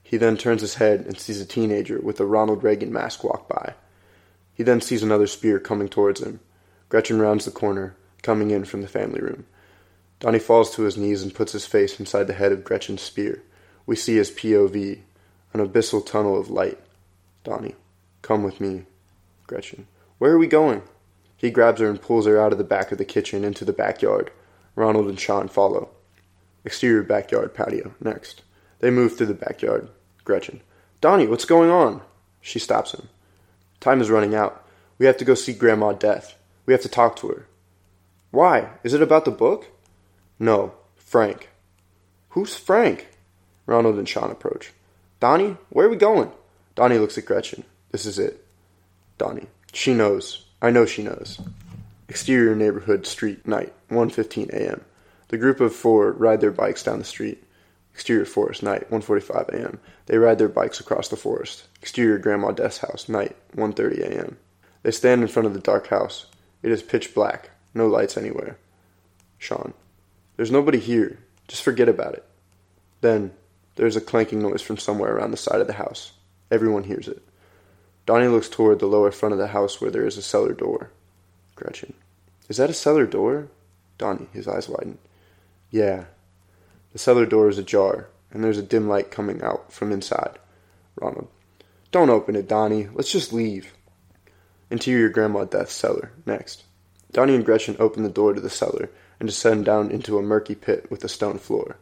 He 0.08 0.18
then 0.18 0.36
turns 0.36 0.60
his 0.60 0.76
head 0.76 1.00
and 1.00 1.18
sees 1.18 1.40
a 1.40 1.44
teenager 1.44 2.00
with 2.00 2.20
a 2.20 2.24
Ronald 2.24 2.62
Reagan 2.62 2.92
mask 2.92 3.24
walk 3.24 3.48
by. 3.48 3.74
He 4.54 4.62
then 4.62 4.80
sees 4.80 5.02
another 5.02 5.26
spear 5.26 5.58
coming 5.58 5.88
towards 5.88 6.22
him. 6.22 6.38
Gretchen 6.88 7.18
rounds 7.18 7.44
the 7.44 7.50
corner, 7.50 7.96
coming 8.22 8.52
in 8.52 8.64
from 8.64 8.82
the 8.82 8.88
family 8.88 9.20
room. 9.20 9.46
Donnie 10.20 10.38
falls 10.38 10.72
to 10.76 10.82
his 10.82 10.96
knees 10.96 11.24
and 11.24 11.34
puts 11.34 11.50
his 11.50 11.66
face 11.66 11.98
inside 11.98 12.28
the 12.28 12.34
head 12.34 12.52
of 12.52 12.62
Gretchen's 12.62 13.02
spear. 13.02 13.42
We 13.84 13.96
see 13.96 14.14
his 14.14 14.30
POV, 14.30 15.00
an 15.52 15.66
abyssal 15.66 16.06
tunnel 16.06 16.38
of 16.38 16.50
light. 16.50 16.78
Donnie, 17.42 17.74
come 18.22 18.44
with 18.44 18.60
me. 18.60 18.84
Gretchen, 19.48 19.88
where 20.18 20.30
are 20.30 20.38
we 20.38 20.46
going? 20.46 20.82
He 21.36 21.50
grabs 21.50 21.80
her 21.80 21.90
and 21.90 22.00
pulls 22.00 22.26
her 22.26 22.40
out 22.40 22.52
of 22.52 22.58
the 22.58 22.64
back 22.64 22.92
of 22.92 22.98
the 22.98 23.04
kitchen 23.04 23.42
into 23.42 23.64
the 23.64 23.72
backyard. 23.72 24.30
Ronald 24.76 25.08
and 25.08 25.18
Sean 25.18 25.48
follow. 25.48 25.88
Exterior 26.64 27.02
backyard 27.02 27.54
patio. 27.54 27.96
Next. 28.00 28.42
They 28.78 28.90
move 28.90 29.16
through 29.16 29.26
the 29.26 29.34
backyard. 29.34 29.88
Gretchen, 30.26 30.60
Donnie, 31.00 31.28
what's 31.28 31.44
going 31.44 31.70
on? 31.70 32.02
She 32.42 32.58
stops 32.58 32.92
him. 32.92 33.08
Time 33.80 34.00
is 34.00 34.10
running 34.10 34.34
out. 34.34 34.66
We 34.98 35.06
have 35.06 35.16
to 35.18 35.24
go 35.24 35.34
see 35.34 35.54
Grandma 35.54 35.92
Death. 35.92 36.34
We 36.66 36.74
have 36.74 36.82
to 36.82 36.88
talk 36.88 37.16
to 37.16 37.28
her. 37.28 37.46
Why? 38.32 38.70
Is 38.82 38.92
it 38.92 39.00
about 39.00 39.24
the 39.24 39.30
book? 39.30 39.68
No, 40.38 40.74
Frank. 40.96 41.48
Who's 42.30 42.56
Frank? 42.56 43.08
Ronald 43.66 43.98
and 43.98 44.08
Sean 44.08 44.32
approach. 44.32 44.72
Donnie, 45.20 45.56
where 45.70 45.86
are 45.86 45.90
we 45.90 45.96
going? 45.96 46.32
Donnie 46.74 46.98
looks 46.98 47.16
at 47.16 47.24
Gretchen. 47.24 47.64
This 47.92 48.04
is 48.04 48.18
it. 48.18 48.44
Donnie. 49.18 49.46
She 49.72 49.94
knows. 49.94 50.44
I 50.60 50.70
know 50.70 50.86
she 50.86 51.04
knows. 51.04 51.40
Exterior 52.08 52.56
neighborhood 52.56 53.06
street 53.06 53.46
night, 53.46 53.72
1:15 53.90 54.50
a.m. 54.50 54.84
The 55.28 55.38
group 55.38 55.60
of 55.60 55.74
four 55.74 56.12
ride 56.12 56.40
their 56.40 56.50
bikes 56.50 56.82
down 56.82 56.98
the 56.98 57.04
street. 57.04 57.42
Exterior 57.96 58.26
forest 58.26 58.62
night, 58.62 58.90
1:45 58.90 59.48
a.m. 59.54 59.80
They 60.04 60.18
ride 60.18 60.36
their 60.36 60.50
bikes 60.50 60.80
across 60.80 61.08
the 61.08 61.16
forest. 61.16 61.66
Exterior 61.80 62.18
Grandma 62.18 62.52
Death's 62.52 62.76
house 62.76 63.08
night, 63.08 63.34
1:30 63.56 64.00
a.m. 64.02 64.36
They 64.82 64.90
stand 64.90 65.22
in 65.22 65.28
front 65.28 65.46
of 65.46 65.54
the 65.54 65.60
dark 65.60 65.86
house. 65.86 66.26
It 66.62 66.70
is 66.70 66.82
pitch 66.82 67.14
black, 67.14 67.52
no 67.72 67.86
lights 67.86 68.18
anywhere. 68.18 68.58
Sean. 69.38 69.72
There's 70.36 70.50
nobody 70.50 70.78
here. 70.78 71.20
Just 71.48 71.62
forget 71.62 71.88
about 71.88 72.12
it. 72.12 72.24
Then, 73.00 73.32
there's 73.76 73.96
a 73.96 74.02
clanking 74.02 74.42
noise 74.42 74.60
from 74.60 74.76
somewhere 74.76 75.16
around 75.16 75.30
the 75.30 75.38
side 75.38 75.62
of 75.62 75.66
the 75.66 75.72
house. 75.72 76.12
Everyone 76.50 76.84
hears 76.84 77.08
it. 77.08 77.22
Donnie 78.04 78.28
looks 78.28 78.50
toward 78.50 78.78
the 78.78 78.86
lower 78.86 79.10
front 79.10 79.32
of 79.32 79.38
the 79.38 79.46
house 79.46 79.80
where 79.80 79.90
there 79.90 80.06
is 80.06 80.18
a 80.18 80.22
cellar 80.22 80.52
door. 80.52 80.90
Gretchen. 81.54 81.94
Is 82.50 82.58
that 82.58 82.68
a 82.68 82.74
cellar 82.74 83.06
door? 83.06 83.48
Donnie, 83.96 84.28
his 84.34 84.46
eyes 84.46 84.68
widen. 84.68 84.98
Yeah. 85.70 86.04
The 86.96 87.00
cellar 87.00 87.26
door 87.26 87.50
is 87.50 87.58
ajar, 87.58 88.08
and 88.30 88.42
there's 88.42 88.56
a 88.56 88.62
dim 88.62 88.88
light 88.88 89.10
coming 89.10 89.42
out 89.42 89.70
from 89.70 89.92
inside. 89.92 90.38
Ronald. 90.98 91.28
Don't 91.92 92.08
open 92.08 92.34
it, 92.34 92.48
Donnie. 92.48 92.88
Let's 92.90 93.12
just 93.12 93.34
leave. 93.34 93.74
Interior 94.70 95.10
Grandma 95.10 95.44
Death's 95.44 95.74
cellar. 95.74 96.12
Next. 96.24 96.64
Donnie 97.12 97.34
and 97.34 97.44
Gretchen 97.44 97.76
open 97.78 98.02
the 98.02 98.08
door 98.08 98.32
to 98.32 98.40
the 98.40 98.48
cellar 98.48 98.88
and 99.20 99.28
descend 99.28 99.66
down 99.66 99.90
into 99.90 100.16
a 100.16 100.22
murky 100.22 100.54
pit 100.54 100.90
with 100.90 101.04
a 101.04 101.08
stone 101.10 101.36
floor. 101.36 101.76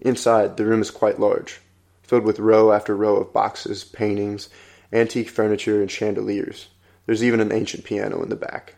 Inside, 0.00 0.56
the 0.56 0.64
room 0.64 0.80
is 0.80 0.90
quite 0.90 1.20
large, 1.20 1.60
filled 2.02 2.24
with 2.24 2.38
row 2.38 2.72
after 2.72 2.96
row 2.96 3.16
of 3.16 3.34
boxes, 3.34 3.84
paintings, 3.84 4.48
antique 4.90 5.28
furniture, 5.28 5.82
and 5.82 5.90
chandeliers. 5.90 6.68
There's 7.04 7.22
even 7.22 7.40
an 7.40 7.52
ancient 7.52 7.84
piano 7.84 8.22
in 8.22 8.30
the 8.30 8.36
back. 8.36 8.76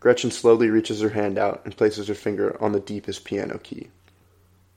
Gretchen 0.00 0.30
slowly 0.30 0.68
reaches 0.68 1.00
her 1.00 1.08
hand 1.08 1.38
out 1.38 1.62
and 1.64 1.74
places 1.74 2.08
her 2.08 2.14
finger 2.14 2.62
on 2.62 2.72
the 2.72 2.78
deepest 2.78 3.24
piano 3.24 3.56
key. 3.56 3.88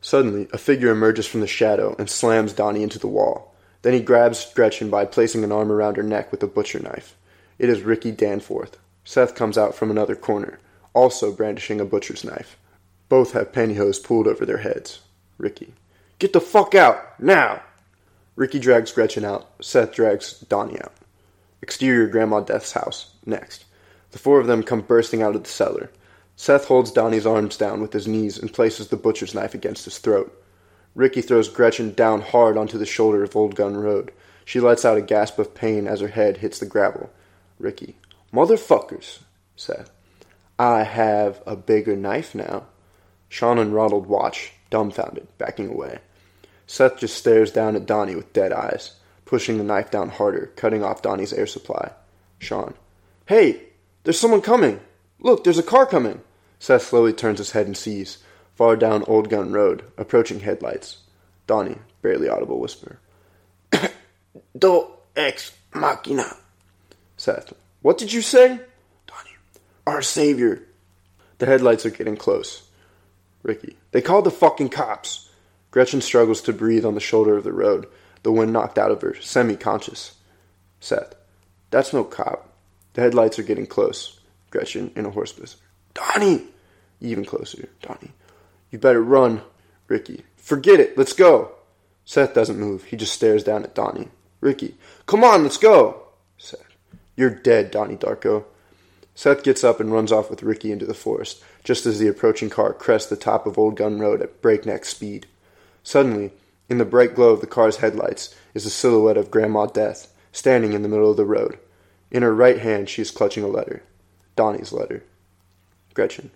Suddenly, 0.01 0.47
a 0.53 0.57
figure 0.57 0.91
emerges 0.91 1.27
from 1.27 1.41
the 1.41 1.47
shadow 1.47 1.95
and 1.97 2.09
slams 2.09 2.53
Donnie 2.53 2.83
into 2.83 2.99
the 2.99 3.07
wall. 3.07 3.55
Then 3.81 3.93
he 3.93 3.99
grabs 3.99 4.53
Gretchen 4.53 4.89
by 4.89 5.05
placing 5.05 5.43
an 5.43 5.51
arm 5.51 5.71
around 5.71 5.97
her 5.97 6.03
neck 6.03 6.31
with 6.31 6.43
a 6.43 6.47
butcher 6.47 6.79
knife. 6.79 7.15
It 7.59 7.69
is 7.69 7.81
Ricky 7.81 8.11
Danforth. 8.11 8.77
Seth 9.03 9.35
comes 9.35 9.57
out 9.57 9.75
from 9.75 9.89
another 9.89 10.15
corner 10.15 10.59
also 10.97 11.31
brandishing 11.31 11.79
a 11.79 11.85
butcher's 11.85 12.23
knife. 12.23 12.57
Both 13.07 13.33
have 13.33 13.51
pantyhose 13.51 14.03
pulled 14.03 14.27
over 14.27 14.45
their 14.45 14.57
heads. 14.57 14.99
Ricky. 15.37 15.73
Get 16.17 16.33
the 16.33 16.41
fuck 16.41 16.73
out! 16.73 17.19
Now! 17.21 17.61
Ricky 18.35 18.57
drags 18.57 18.91
Gretchen 18.91 19.23
out. 19.23 19.47
Seth 19.61 19.93
drags 19.93 20.39
Donnie 20.39 20.81
out. 20.81 20.93
Exterior 21.61 22.07
Grandma 22.07 22.39
Death's 22.39 22.71
house. 22.71 23.11
Next. 23.25 23.65
The 24.11 24.17
four 24.17 24.39
of 24.39 24.47
them 24.47 24.63
come 24.63 24.81
bursting 24.81 25.21
out 25.21 25.35
of 25.35 25.43
the 25.43 25.49
cellar. 25.49 25.91
Seth 26.39 26.65
holds 26.65 26.91
Donnie's 26.91 27.25
arms 27.25 27.57
down 27.57 27.81
with 27.81 27.91
his 27.91 28.07
knees 28.07 28.37
and 28.37 28.53
places 28.53 28.87
the 28.87 28.95
butcher's 28.95 29.33
knife 29.33 29.55
against 29.55 29.85
his 29.85 29.97
throat. 29.97 30.31
Ricky 30.93 31.21
throws 31.21 31.49
Gretchen 31.49 31.93
down 31.93 32.21
hard 32.21 32.57
onto 32.57 32.77
the 32.77 32.85
shoulder 32.85 33.23
of 33.23 33.35
Old 33.35 33.55
Gun 33.55 33.75
Road. 33.75 34.11
She 34.45 34.59
lets 34.59 34.85
out 34.85 34.97
a 34.97 35.01
gasp 35.01 35.39
of 35.39 35.55
pain 35.55 35.87
as 35.87 35.99
her 35.99 36.09
head 36.09 36.37
hits 36.37 36.59
the 36.59 36.67
gravel. 36.67 37.09
Ricky. 37.57 37.97
Motherfuckers, 38.31 39.19
Seth. 39.55 39.89
I 40.59 40.83
have 40.83 41.41
a 41.47 41.55
bigger 41.55 41.95
knife 41.95 42.35
now. 42.35 42.67
Sean 43.29 43.57
and 43.57 43.73
Ronald 43.73 44.05
watch, 44.05 44.53
dumbfounded, 44.69 45.27
backing 45.39 45.69
away. 45.69 45.99
Seth 46.67 46.99
just 46.99 47.17
stares 47.17 47.51
down 47.51 47.75
at 47.75 47.87
Donnie 47.87 48.15
with 48.15 48.31
dead 48.33 48.53
eyes, 48.53 48.93
pushing 49.25 49.57
the 49.57 49.63
knife 49.63 49.89
down 49.89 50.09
harder, 50.09 50.51
cutting 50.55 50.83
off 50.83 51.01
Donnie's 51.01 51.33
air 51.33 51.47
supply. 51.47 51.93
Sean. 52.37 52.75
Hey! 53.25 53.63
There's 54.03 54.19
someone 54.19 54.41
coming! 54.41 54.79
Look, 55.19 55.43
there's 55.43 55.57
a 55.57 55.63
car 55.63 55.85
coming! 55.85 56.21
Seth 56.59 56.83
slowly 56.83 57.13
turns 57.13 57.39
his 57.39 57.51
head 57.51 57.67
and 57.67 57.77
sees, 57.77 58.19
far 58.55 58.75
down 58.75 59.03
Old 59.03 59.29
Gun 59.29 59.51
Road, 59.51 59.83
approaching 59.97 60.39
headlights. 60.39 60.97
Donnie, 61.45 61.77
barely 62.01 62.27
audible 62.27 62.59
whisper. 62.59 62.99
Deus 64.57 64.91
ex 65.15 65.55
machina. 65.73 66.35
Seth. 67.15 67.53
What 67.81 67.97
did 67.97 68.11
you 68.11 68.21
say? 68.21 68.47
Donnie, 69.07 69.37
our 69.85 70.01
savior. 70.01 70.63
The 71.37 71.45
headlights 71.45 71.85
are 71.85 71.91
getting 71.91 72.17
close. 72.17 72.67
Ricky. 73.43 73.77
They 73.91 74.01
called 74.01 74.25
the 74.25 74.31
fucking 74.31 74.69
cops. 74.69 75.29
Gretchen 75.71 76.01
struggles 76.01 76.41
to 76.41 76.53
breathe 76.53 76.85
on 76.85 76.95
the 76.95 76.99
shoulder 76.99 77.37
of 77.37 77.43
the 77.43 77.53
road, 77.53 77.87
the 78.23 78.31
wind 78.31 78.51
knocked 78.51 78.77
out 78.77 78.91
of 78.91 79.01
her, 79.01 79.15
semi 79.21 79.55
conscious. 79.55 80.15
Seth. 80.79 81.15
That's 81.69 81.93
no 81.93 82.03
cop. 82.03 82.49
The 82.93 83.01
headlights 83.01 83.37
are 83.39 83.43
getting 83.43 83.67
close. 83.67 84.16
Gretchen 84.49 84.91
in 84.95 85.05
a 85.05 85.11
hoarse 85.11 85.37
whisper. 85.37 85.65
Donnie! 85.93 86.43
Even 87.01 87.25
closer. 87.25 87.69
Donnie. 87.81 88.11
You 88.71 88.79
better 88.79 89.01
run. 89.01 89.41
Ricky. 89.87 90.23
Forget 90.35 90.79
it. 90.79 90.97
Let's 90.97 91.13
go. 91.13 91.51
Seth 92.05 92.33
doesn't 92.33 92.59
move. 92.59 92.85
He 92.85 92.97
just 92.97 93.13
stares 93.13 93.43
down 93.43 93.63
at 93.63 93.75
Donnie. 93.75 94.09
Ricky. 94.41 94.75
Come 95.05 95.23
on, 95.23 95.43
let's 95.43 95.57
go. 95.57 96.03
Seth. 96.37 96.63
You're 97.15 97.29
dead, 97.29 97.71
Donnie 97.71 97.97
Darko. 97.97 98.45
Seth 99.15 99.43
gets 99.43 99.63
up 99.63 99.79
and 99.79 99.91
runs 99.91 100.11
off 100.11 100.29
with 100.29 100.43
Ricky 100.43 100.71
into 100.71 100.85
the 100.85 100.93
forest, 100.93 101.43
just 101.63 101.85
as 101.87 101.97
the 101.97 102.07
approaching 102.07 102.49
car 102.49 102.71
crests 102.71 103.09
the 103.09 103.15
top 103.15 103.47
of 103.47 103.57
Old 103.57 103.75
Gun 103.75 103.99
Road 103.99 104.21
at 104.21 104.41
breakneck 104.41 104.85
speed. 104.85 105.25
Suddenly, 105.81 106.31
in 106.69 106.77
the 106.77 106.85
bright 106.85 107.15
glow 107.15 107.29
of 107.29 107.41
the 107.41 107.47
car's 107.47 107.77
headlights, 107.77 108.35
is 108.53 108.63
the 108.63 108.69
silhouette 108.69 109.17
of 109.17 109.31
Grandma 109.31 109.65
Death, 109.65 110.13
standing 110.31 110.73
in 110.73 110.83
the 110.83 110.89
middle 110.89 111.09
of 111.09 111.17
the 111.17 111.25
road. 111.25 111.57
In 112.11 112.21
her 112.21 112.33
right 112.33 112.59
hand, 112.59 112.89
she 112.89 113.01
is 113.01 113.09
clutching 113.09 113.43
a 113.43 113.47
letter. 113.47 113.81
Donnie's 114.37 114.71
letter. 114.71 115.03
Gretchen. 115.93 116.29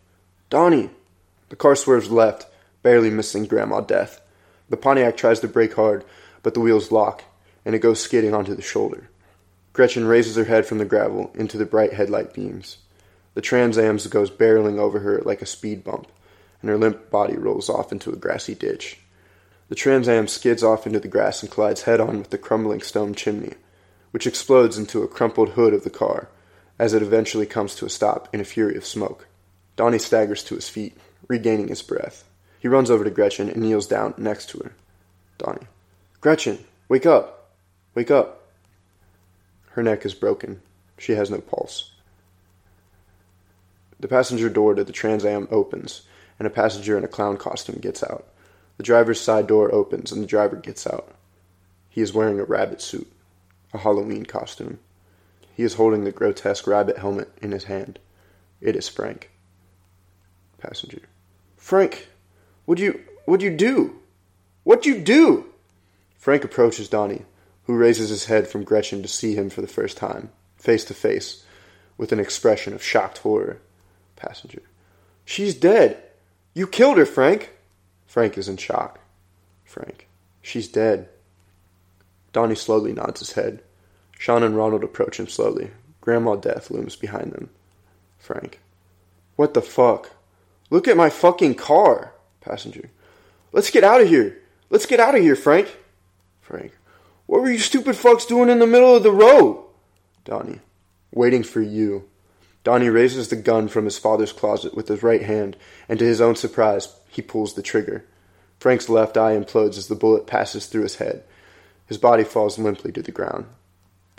Donnie! 0.49 0.89
The 1.49 1.55
car 1.55 1.75
swerves 1.75 2.09
left, 2.09 2.47
barely 2.81 3.11
missing 3.11 3.45
Grandma 3.45 3.79
Death. 3.79 4.19
The 4.69 4.75
Pontiac 4.75 5.15
tries 5.15 5.39
to 5.41 5.47
brake 5.47 5.75
hard, 5.75 6.03
but 6.41 6.55
the 6.55 6.59
wheels 6.59 6.91
lock, 6.91 7.23
and 7.63 7.75
it 7.75 7.79
goes 7.79 8.01
skidding 8.01 8.33
onto 8.33 8.55
the 8.55 8.61
shoulder. 8.61 9.07
Gretchen 9.73 10.05
raises 10.05 10.35
her 10.35 10.45
head 10.45 10.65
from 10.65 10.79
the 10.79 10.85
gravel 10.85 11.31
into 11.35 11.57
the 11.57 11.65
bright 11.65 11.93
headlight 11.93 12.33
beams. 12.33 12.77
The 13.35 13.41
Trans 13.41 13.77
Am 13.77 13.97
goes 13.97 14.31
barreling 14.31 14.79
over 14.79 14.99
her 14.99 15.21
like 15.23 15.43
a 15.43 15.45
speed 15.45 15.83
bump, 15.83 16.07
and 16.61 16.69
her 16.69 16.77
limp 16.77 17.11
body 17.11 17.37
rolls 17.37 17.69
off 17.69 17.91
into 17.91 18.11
a 18.11 18.17
grassy 18.17 18.55
ditch. 18.55 18.97
The 19.69 19.75
Trans 19.75 20.09
Am 20.09 20.27
skids 20.27 20.63
off 20.63 20.87
into 20.87 20.99
the 20.99 21.07
grass 21.07 21.43
and 21.43 21.51
collides 21.51 21.83
head 21.83 22.01
on 22.01 22.17
with 22.17 22.31
the 22.31 22.39
crumbling 22.39 22.81
stone 22.81 23.13
chimney, 23.13 23.53
which 24.09 24.25
explodes 24.25 24.77
into 24.77 25.03
a 25.03 25.07
crumpled 25.07 25.49
hood 25.49 25.73
of 25.73 25.83
the 25.83 25.91
car 25.91 26.29
as 26.81 26.95
it 26.95 27.03
eventually 27.03 27.45
comes 27.45 27.75
to 27.75 27.85
a 27.85 27.89
stop 27.89 28.27
in 28.33 28.41
a 28.41 28.43
fury 28.43 28.75
of 28.75 28.83
smoke. 28.83 29.27
Donnie 29.75 29.99
staggers 29.99 30.43
to 30.43 30.55
his 30.55 30.67
feet, 30.67 30.97
regaining 31.27 31.67
his 31.67 31.83
breath. 31.83 32.27
He 32.59 32.67
runs 32.67 32.89
over 32.89 33.03
to 33.03 33.11
Gretchen 33.11 33.51
and 33.51 33.61
kneels 33.61 33.85
down 33.85 34.15
next 34.17 34.49
to 34.49 34.57
her. 34.63 34.71
Donnie. 35.37 35.67
Gretchen, 36.21 36.57
wake 36.89 37.05
up! 37.05 37.51
Wake 37.93 38.09
up! 38.09 38.47
Her 39.69 39.83
neck 39.83 40.07
is 40.07 40.15
broken. 40.15 40.59
She 40.97 41.11
has 41.11 41.29
no 41.29 41.37
pulse. 41.37 41.91
The 43.99 44.07
passenger 44.07 44.49
door 44.49 44.73
to 44.73 44.83
the 44.83 44.91
Trans 44.91 45.23
Am 45.23 45.47
opens, 45.51 46.01
and 46.39 46.47
a 46.47 46.51
passenger 46.51 46.97
in 46.97 47.03
a 47.03 47.07
clown 47.07 47.37
costume 47.37 47.79
gets 47.79 48.01
out. 48.01 48.25
The 48.77 48.83
driver's 48.83 49.21
side 49.21 49.45
door 49.45 49.71
opens 49.71 50.11
and 50.11 50.23
the 50.23 50.27
driver 50.27 50.55
gets 50.55 50.87
out. 50.87 51.13
He 51.89 52.01
is 52.01 52.11
wearing 52.11 52.39
a 52.39 52.43
rabbit 52.43 52.81
suit, 52.81 53.11
a 53.71 53.77
Halloween 53.77 54.25
costume. 54.25 54.79
He 55.55 55.63
is 55.63 55.75
holding 55.75 56.03
the 56.03 56.11
grotesque 56.11 56.67
rabbit 56.67 56.97
helmet 56.97 57.29
in 57.41 57.51
his 57.51 57.65
hand. 57.65 57.99
It 58.59 58.75
is 58.75 58.87
Frank. 58.87 59.29
Passenger. 60.57 61.01
Frank, 61.57 62.07
what'd 62.65 62.83
you, 62.83 63.01
what'd 63.25 63.43
you 63.43 63.55
do? 63.55 63.99
What'd 64.63 64.85
you 64.85 64.99
do? 64.99 65.45
Frank 66.17 66.43
approaches 66.43 66.87
Donnie, 66.87 67.25
who 67.63 67.75
raises 67.75 68.09
his 68.09 68.25
head 68.25 68.47
from 68.47 68.63
Gretchen 68.63 69.01
to 69.01 69.07
see 69.07 69.35
him 69.35 69.49
for 69.49 69.61
the 69.61 69.67
first 69.67 69.97
time, 69.97 70.29
face 70.55 70.85
to 70.85 70.93
face, 70.93 71.43
with 71.97 72.11
an 72.11 72.19
expression 72.19 72.73
of 72.73 72.83
shocked 72.83 73.19
horror. 73.19 73.59
Passenger. 74.15 74.61
She's 75.25 75.55
dead. 75.55 76.01
You 76.53 76.67
killed 76.67 76.97
her, 76.97 77.05
Frank. 77.05 77.51
Frank 78.05 78.37
is 78.37 78.47
in 78.47 78.57
shock. 78.57 78.99
Frank. 79.63 80.07
She's 80.41 80.67
dead. 80.67 81.09
Donnie 82.33 82.55
slowly 82.55 82.93
nods 82.93 83.19
his 83.19 83.33
head. 83.33 83.63
Sean 84.21 84.43
and 84.43 84.55
Ronald 84.55 84.83
approach 84.83 85.19
him 85.19 85.27
slowly. 85.27 85.71
Grandma 85.99 86.35
Death 86.35 86.69
looms 86.69 86.95
behind 86.95 87.31
them. 87.31 87.49
Frank. 88.19 88.59
What 89.35 89.55
the 89.55 89.63
fuck? 89.63 90.11
Look 90.69 90.87
at 90.87 90.95
my 90.95 91.09
fucking 91.09 91.55
car. 91.55 92.13
Passenger. 92.39 92.91
Let's 93.51 93.71
get 93.71 93.83
out 93.83 93.99
of 93.99 94.07
here. 94.07 94.37
Let's 94.69 94.85
get 94.85 94.99
out 94.99 95.15
of 95.15 95.23
here, 95.23 95.35
Frank. 95.35 95.75
Frank. 96.39 96.71
What 97.25 97.41
were 97.41 97.49
you 97.49 97.57
stupid 97.57 97.95
fucks 97.95 98.27
doing 98.27 98.49
in 98.49 98.59
the 98.59 98.67
middle 98.67 98.95
of 98.95 99.01
the 99.01 99.09
road? 99.09 99.65
Donnie. 100.23 100.59
Waiting 101.11 101.41
for 101.41 101.59
you. 101.59 102.07
Donnie 102.63 102.89
raises 102.89 103.29
the 103.29 103.35
gun 103.35 103.67
from 103.67 103.85
his 103.85 103.97
father's 103.97 104.33
closet 104.33 104.75
with 104.75 104.87
his 104.87 105.01
right 105.01 105.23
hand, 105.23 105.57
and 105.89 105.97
to 105.97 106.05
his 106.05 106.21
own 106.21 106.35
surprise, 106.35 106.95
he 107.09 107.23
pulls 107.23 107.55
the 107.55 107.63
trigger. 107.63 108.05
Frank's 108.59 108.87
left 108.87 109.17
eye 109.17 109.35
implodes 109.35 109.79
as 109.79 109.87
the 109.87 109.95
bullet 109.95 110.27
passes 110.27 110.67
through 110.67 110.83
his 110.83 110.97
head. 110.97 111.23
His 111.87 111.97
body 111.97 112.23
falls 112.23 112.59
limply 112.59 112.91
to 112.91 113.01
the 113.01 113.11
ground. 113.11 113.47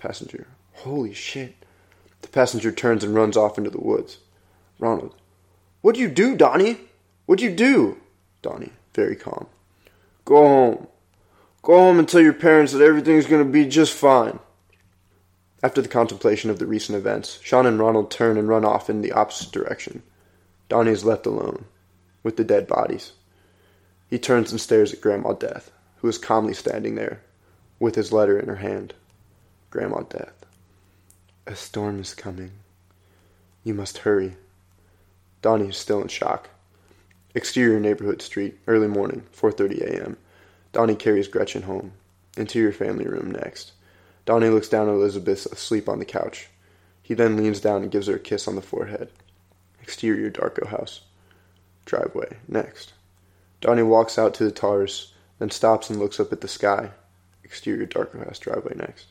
Passenger. 0.03 0.49
Holy 0.73 1.15
shit. 1.15 1.55
The 2.23 2.29
passenger 2.29 2.73
turns 2.73 3.05
and 3.05 3.15
runs 3.15 3.37
off 3.37 3.57
into 3.57 3.71
the 3.71 3.79
woods. 3.79 4.19
Ronald. 4.81 5.15
What'd 5.81 6.01
you 6.01 6.09
do, 6.09 6.35
Donnie? 6.35 6.81
What'd 7.27 7.41
you 7.41 7.55
do? 7.55 7.99
Donnie, 8.43 8.73
very 8.95 9.15
calm. 9.15 9.47
Go 10.25 10.45
home. 10.45 10.89
Go 11.63 11.79
home 11.79 12.01
and 12.01 12.09
tell 12.09 12.21
your 12.21 12.33
parents 12.33 12.73
that 12.73 12.83
everything's 12.83 13.27
going 13.27 13.47
to 13.47 13.53
be 13.53 13.65
just 13.65 13.93
fine. 13.93 14.41
After 15.63 15.81
the 15.81 15.89
contemplation 15.89 16.51
of 16.51 16.59
the 16.59 16.67
recent 16.67 16.99
events, 16.99 17.39
Sean 17.41 17.65
and 17.65 17.79
Ronald 17.79 18.11
turn 18.11 18.37
and 18.37 18.49
run 18.49 18.65
off 18.65 18.91
in 18.91 19.03
the 19.03 19.13
opposite 19.13 19.53
direction. 19.53 20.03
Donnie 20.69 20.91
is 20.91 21.05
left 21.05 21.27
alone, 21.27 21.67
with 22.25 22.37
the 22.37 22.43
dead 22.43 22.67
bodies. 22.67 23.13
He 24.11 24.19
turns 24.19 24.51
and 24.51 24.61
stares 24.61 24.93
at 24.93 25.01
Grandma 25.01 25.35
Death, 25.35 25.71
who 25.99 26.09
is 26.09 26.19
calmly 26.19 26.55
standing 26.55 26.97
there, 26.97 27.23
with 27.79 27.95
his 27.95 28.11
letter 28.11 28.37
in 28.37 28.49
her 28.49 28.57
hand. 28.57 28.95
Grandma 29.73 30.03
Death. 30.03 30.45
A 31.47 31.57
storm 31.57 31.99
is 31.99 32.13
coming. 32.15 32.53
You 33.65 33.73
must 33.73 33.99
hurry. 33.99 34.37
Donnie 35.41 35.71
is 35.71 35.79
still 35.79 36.03
in 36.03 36.09
shock. 36.09 36.51
Exterior 37.35 37.81
neighborhood 37.81 38.21
street, 38.21 38.59
early 38.67 38.87
morning, 38.87 39.23
4:30 39.35 39.81
a.m. 39.81 40.19
Donnie 40.73 40.95
carries 40.95 41.27
Gretchen 41.27 41.63
home. 41.63 41.93
Interior 42.37 42.71
family 42.71 43.07
room 43.07 43.31
next. 43.31 43.73
Donnie 44.27 44.51
looks 44.51 44.69
down 44.69 44.91
at 44.91 44.95
Elizabeth 44.95 45.47
asleep 45.47 45.89
on 45.89 46.01
the 46.01 46.05
couch. 46.05 46.49
He 47.03 47.15
then 47.15 47.39
leans 47.39 47.59
down 47.59 47.81
and 47.81 47.91
gives 47.91 48.09
her 48.09 48.17
a 48.17 48.19
kiss 48.19 48.47
on 48.47 48.57
the 48.57 48.61
forehead. 48.61 49.09
Exterior 49.83 50.31
Darko 50.31 50.67
house. 50.67 51.01
Driveway. 51.87 52.37
Next. 52.47 52.93
Donnie 53.63 53.83
walks 53.83 54.19
out 54.19 54.35
to 54.35 54.45
the 54.45 54.51
Taurus, 54.51 55.15
then 55.39 55.51
stops 55.51 55.89
and 55.89 55.99
looks 55.99 56.21
up 56.21 56.31
at 56.31 56.43
the 56.43 56.47
sky. 56.47 56.91
Exterior 57.43 57.87
Darko 57.87 58.23
house 58.27 58.39
driveway 58.39 58.75
next. 58.77 59.07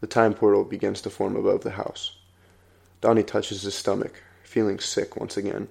The 0.00 0.06
time 0.06 0.34
portal 0.34 0.64
begins 0.64 1.00
to 1.02 1.10
form 1.10 1.36
above 1.36 1.62
the 1.62 1.70
house. 1.70 2.18
Donnie 3.00 3.22
touches 3.22 3.62
his 3.62 3.74
stomach, 3.74 4.22
feeling 4.42 4.78
sick 4.78 5.16
once 5.16 5.36
again. 5.36 5.68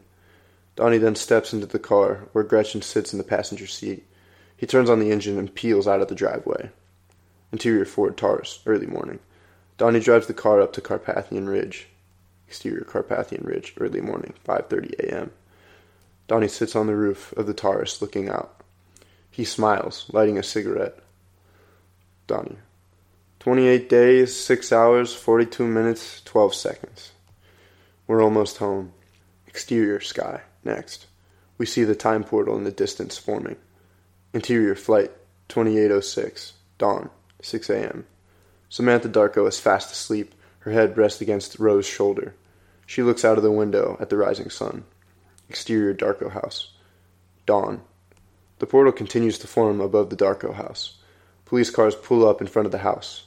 Donnie 0.75 0.97
then 0.97 1.15
steps 1.15 1.53
into 1.53 1.65
the 1.65 1.79
car, 1.79 2.27
where 2.33 2.43
Gretchen 2.43 2.81
sits 2.81 3.13
in 3.13 3.17
the 3.17 3.23
passenger 3.23 3.67
seat. 3.67 4.05
He 4.57 4.65
turns 4.65 4.89
on 4.89 4.99
the 4.99 5.11
engine 5.11 5.37
and 5.37 5.53
peels 5.53 5.87
out 5.87 6.01
of 6.01 6.07
the 6.07 6.15
driveway. 6.15 6.69
Interior 7.51 7.85
Ford 7.85 8.17
Taurus, 8.17 8.59
early 8.65 8.87
morning. 8.87 9.19
Donnie 9.77 9.99
drives 9.99 10.27
the 10.27 10.33
car 10.33 10.61
up 10.61 10.73
to 10.73 10.81
Carpathian 10.81 11.47
Ridge. 11.47 11.87
Exterior 12.47 12.83
Carpathian 12.83 13.43
Ridge, 13.43 13.73
early 13.79 14.01
morning, 14.01 14.33
5:30 14.45 14.93
a.m. 14.99 15.31
Donnie 16.27 16.47
sits 16.47 16.75
on 16.75 16.87
the 16.87 16.95
roof 16.95 17.33
of 17.33 17.45
the 17.47 17.53
Taurus 17.53 18.01
looking 18.01 18.29
out. 18.29 18.61
He 19.29 19.43
smiles, 19.43 20.05
lighting 20.11 20.37
a 20.37 20.43
cigarette. 20.43 20.99
Donnie. 22.27 22.57
28 23.45 23.87
days, 23.87 24.35
6 24.35 24.71
hours, 24.71 25.13
42 25.13 25.67
minutes, 25.67 26.19
12 26.25 26.55
seconds. 26.55 27.11
We're 28.07 28.23
almost 28.23 28.57
home. 28.57 28.93
Exterior 29.45 29.99
sky, 29.99 30.41
next. 30.63 31.05
We 31.59 31.67
see 31.67 31.83
the 31.83 31.93
time 31.93 32.23
portal 32.23 32.57
in 32.57 32.63
the 32.63 32.71
distance 32.71 33.19
forming. 33.19 33.57
Interior 34.33 34.73
flight, 34.73 35.11
2806, 35.49 36.53
dawn. 36.79 37.11
6 37.43 37.69
a.m. 37.69 38.07
Samantha 38.67 39.09
Darko 39.09 39.47
is 39.47 39.59
fast 39.59 39.91
asleep, 39.91 40.33
her 40.61 40.71
head 40.71 40.97
rests 40.97 41.21
against 41.21 41.59
Rose's 41.59 41.85
shoulder. 41.85 42.33
She 42.87 43.03
looks 43.03 43.23
out 43.23 43.37
of 43.37 43.43
the 43.43 43.51
window 43.51 43.95
at 43.99 44.09
the 44.09 44.17
rising 44.17 44.49
sun. 44.49 44.85
Exterior 45.49 45.93
Darko 45.93 46.31
house. 46.31 46.71
Dawn. 47.45 47.81
The 48.57 48.65
portal 48.65 48.91
continues 48.91 49.37
to 49.37 49.47
form 49.47 49.81
above 49.81 50.09
the 50.09 50.17
Darko 50.17 50.55
house. 50.55 50.97
Police 51.45 51.69
cars 51.69 51.93
pull 51.93 52.27
up 52.27 52.41
in 52.41 52.47
front 52.47 52.65
of 52.65 52.71
the 52.71 52.79
house. 52.79 53.24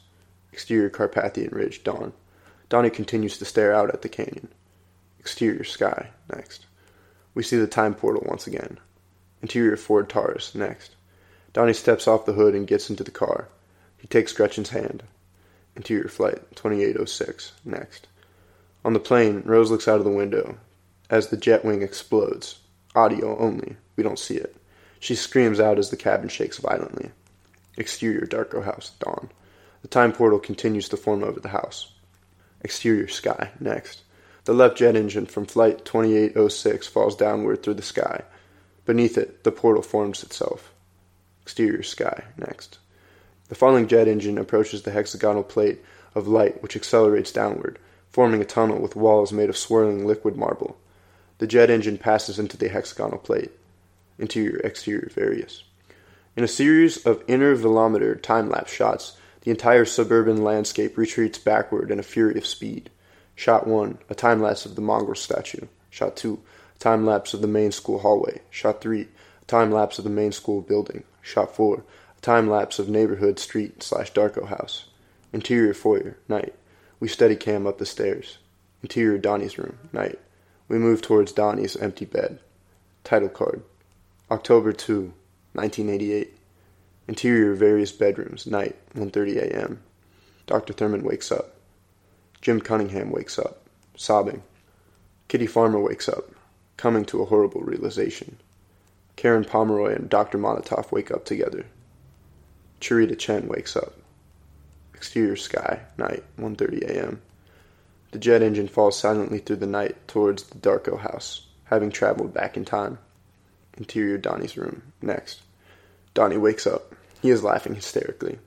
Exterior 0.59 0.91
Carpathian 0.91 1.51
Ridge. 1.53 1.85
Dawn. 1.85 2.13
Donnie 2.69 2.91
continues 2.91 3.39
to 3.39 3.45
stare 3.45 3.73
out 3.73 3.91
at 3.91 4.03
the 4.03 4.09
canyon. 4.09 4.49
Exterior 5.21 5.63
sky. 5.63 6.09
Next. 6.35 6.67
We 7.33 7.45
see 7.45 7.57
the 7.57 7.69
time 7.69 7.95
portal 7.95 8.25
once 8.27 8.49
again. 8.49 8.81
Interior 9.41 9.77
Ford 9.77 10.09
Taurus. 10.09 10.57
Next. 10.57 10.97
Donnie 11.53 11.73
steps 11.73 12.09
off 12.09 12.27
the 12.27 12.33
hood 12.33 12.57
and 12.57 12.67
gets 12.67 12.91
into 12.91 13.05
the 13.05 13.13
car. 13.13 13.47
He 13.99 14.09
takes 14.09 14.33
Gretchen's 14.33 14.71
hand. 14.71 15.05
Interior 15.77 16.09
flight 16.09 16.57
2806. 16.57 17.53
Next. 17.65 18.09
On 18.85 18.95
the 18.95 18.99
plane, 18.99 19.43
Rose 19.45 19.71
looks 19.71 19.87
out 19.87 20.01
of 20.01 20.05
the 20.05 20.11
window 20.11 20.59
as 21.09 21.29
the 21.29 21.37
jet 21.37 21.65
wing 21.65 21.83
explodes. 21.83 22.59
Audio 22.97 23.39
only. 23.39 23.77
We 23.95 24.03
don't 24.03 24.19
see 24.19 24.35
it. 24.35 24.57
She 24.99 25.15
screams 25.15 25.61
out 25.61 25.79
as 25.79 25.91
the 25.91 25.97
cabin 25.97 26.29
shakes 26.29 26.59
violently. 26.59 27.13
Exterior 27.77 28.27
Darko 28.27 28.65
house. 28.65 28.91
Dawn. 28.99 29.31
The 29.83 29.89
time 29.89 30.13
portal 30.13 30.39
continues 30.39 30.89
to 30.89 30.97
form 30.97 31.23
over 31.23 31.41
the 31.41 31.49
house. 31.49 31.93
Exterior 32.63 33.09
sky. 33.09 33.51
Next. 33.61 34.03
The 34.45 34.55
left 34.55 34.79
jet 34.79 34.97
engine 34.97 35.27
from 35.27 35.47
flight 35.47 35.85
2806 35.85 36.87
falls 36.87 37.15
downward 37.15 37.63
through 37.63 37.75
the 37.75 37.83
sky. 37.83 38.23
Beneath 38.87 39.19
it, 39.19 39.45
the 39.45 39.53
portal 39.53 39.83
forms 39.83 40.23
itself. 40.23 40.73
Exterior 41.43 41.83
sky. 41.83 42.25
Next. 42.37 42.79
The 43.49 43.55
falling 43.55 43.87
jet 43.87 44.09
engine 44.09 44.39
approaches 44.39 44.83
the 44.83 44.91
hexagonal 44.91 45.43
plate 45.43 45.85
of 46.15 46.27
light 46.27 46.63
which 46.63 46.77
accelerates 46.77 47.31
downward, 47.31 47.79
forming 48.11 48.41
a 48.41 48.47
tunnel 48.47 48.81
with 48.81 48.97
walls 48.97 49.33
made 49.33 49.51
of 49.51 49.57
swirling 49.57 50.07
liquid 50.07 50.37
marble. 50.37 50.79
The 51.39 51.47
jet 51.47 51.71
engine 51.71 51.99
passes 51.99 52.39
into 52.39 52.57
the 52.57 52.69
hexagonal 52.69 53.19
plate. 53.19 53.53
Interior, 54.19 54.59
exterior, 54.65 55.11
various. 55.15 55.63
In 56.37 56.43
a 56.43 56.49
series 56.49 57.05
of 57.05 57.25
intervalometer 57.27 58.21
time-lapse 58.21 58.73
shots, 58.73 59.18
the 59.43 59.51
entire 59.51 59.85
suburban 59.85 60.43
landscape 60.43 60.97
retreats 60.97 61.39
backward 61.39 61.91
in 61.91 61.99
a 61.99 62.03
fury 62.03 62.37
of 62.37 62.47
speed. 62.47 62.91
Shot 63.35 63.67
1, 63.67 63.99
a 64.11 64.15
time-lapse 64.15 64.67
of 64.67 64.75
the 64.75 64.81
mongrel 64.81 65.15
statue. 65.15 65.67
Shot 65.91 66.17
2, 66.17 66.41
a 66.75 66.79
time-lapse 66.79 67.35
of 67.35 67.41
the 67.41 67.47
main 67.47 67.73
school 67.73 68.01
hallway. 68.01 68.41
Shot 68.51 68.81
3, 68.81 69.03
a 69.03 69.45
time-lapse 69.47 69.99
of 69.99 70.05
the 70.05 70.11
main 70.11 70.33
school 70.33 70.61
building. 70.61 71.05
Shot 71.23 71.55
4, 71.55 71.77
a 71.77 72.21
Time 72.21 72.51
lapse 72.51 72.79
of 72.81 72.89
neighborhood 72.89 73.39
street 73.39 73.83
slash 73.83 74.13
Darko 74.13 74.49
house. 74.49 74.87
Interior 75.33 75.73
foyer, 75.73 76.17
night. 76.29 76.55
We 76.99 77.07
steady 77.07 77.37
cam 77.37 77.67
up 77.67 77.79
the 77.79 77.87
stairs. 77.87 78.39
Interior 78.83 79.19
Donnie's 79.19 79.57
room, 79.57 79.79
night. 79.93 80.19
We 80.67 80.79
move 80.79 81.01
towards 81.01 81.33
Donnie's 81.33 81.77
empty 81.77 82.07
bed. 82.07 82.41
Title 83.05 83.29
card. 83.29 83.63
October 84.31 84.73
2, 84.73 85.13
1988. 85.53 86.38
Interior 87.09 87.55
various 87.55 87.91
bedrooms, 87.91 88.47
night, 88.47 88.77
1:30 88.95 89.39
a.m. 89.39 89.83
Dr. 90.47 90.75
Thurman 90.75 91.03
wakes 91.03 91.33
up. 91.33 91.57
Jim 92.43 92.61
Cunningham 92.61 93.11
wakes 93.11 93.39
up, 93.39 93.63
sobbing. 93.97 94.43
Kitty 95.27 95.47
Farmer 95.47 95.81
wakes 95.81 96.07
up, 96.07 96.31
coming 96.77 97.07
to 97.07 97.23
a 97.23 97.25
horrible 97.25 97.63
realization. 97.63 98.37
Karen 99.17 99.45
Pomeroy 99.45 99.95
and 99.95 100.11
Dr. 100.11 100.37
Monnitoff 100.37 100.93
wake 100.93 101.11
up 101.11 101.25
together. 101.25 101.65
Cherita 102.81 103.19
Chen 103.19 103.49
wakes 103.49 103.75
up. 103.75 103.95
Exterior 104.95 105.37
sky, 105.37 105.81
night, 105.97 106.25
1:30 106.39 106.83
a.m. 106.91 107.23
The 108.11 108.19
jet 108.19 108.43
engine 108.43 108.69
falls 108.69 108.99
silently 108.99 109.39
through 109.39 109.57
the 109.57 109.67
night 109.67 109.97
towards 110.09 110.43
the 110.43 110.59
Darko 110.59 110.99
house, 110.99 111.47
having 111.65 111.91
traveled 111.91 112.35
back 112.35 112.57
in 112.57 112.67
time. 112.67 112.99
Interior 113.79 114.19
Donnie's 114.19 114.59
room, 114.59 114.83
next. 115.01 115.41
Donnie 116.13 116.37
wakes 116.37 116.67
up. 116.67 116.95
He 117.21 117.31
is 117.31 117.43
laughing 117.43 117.75
hysterically. 117.75 118.39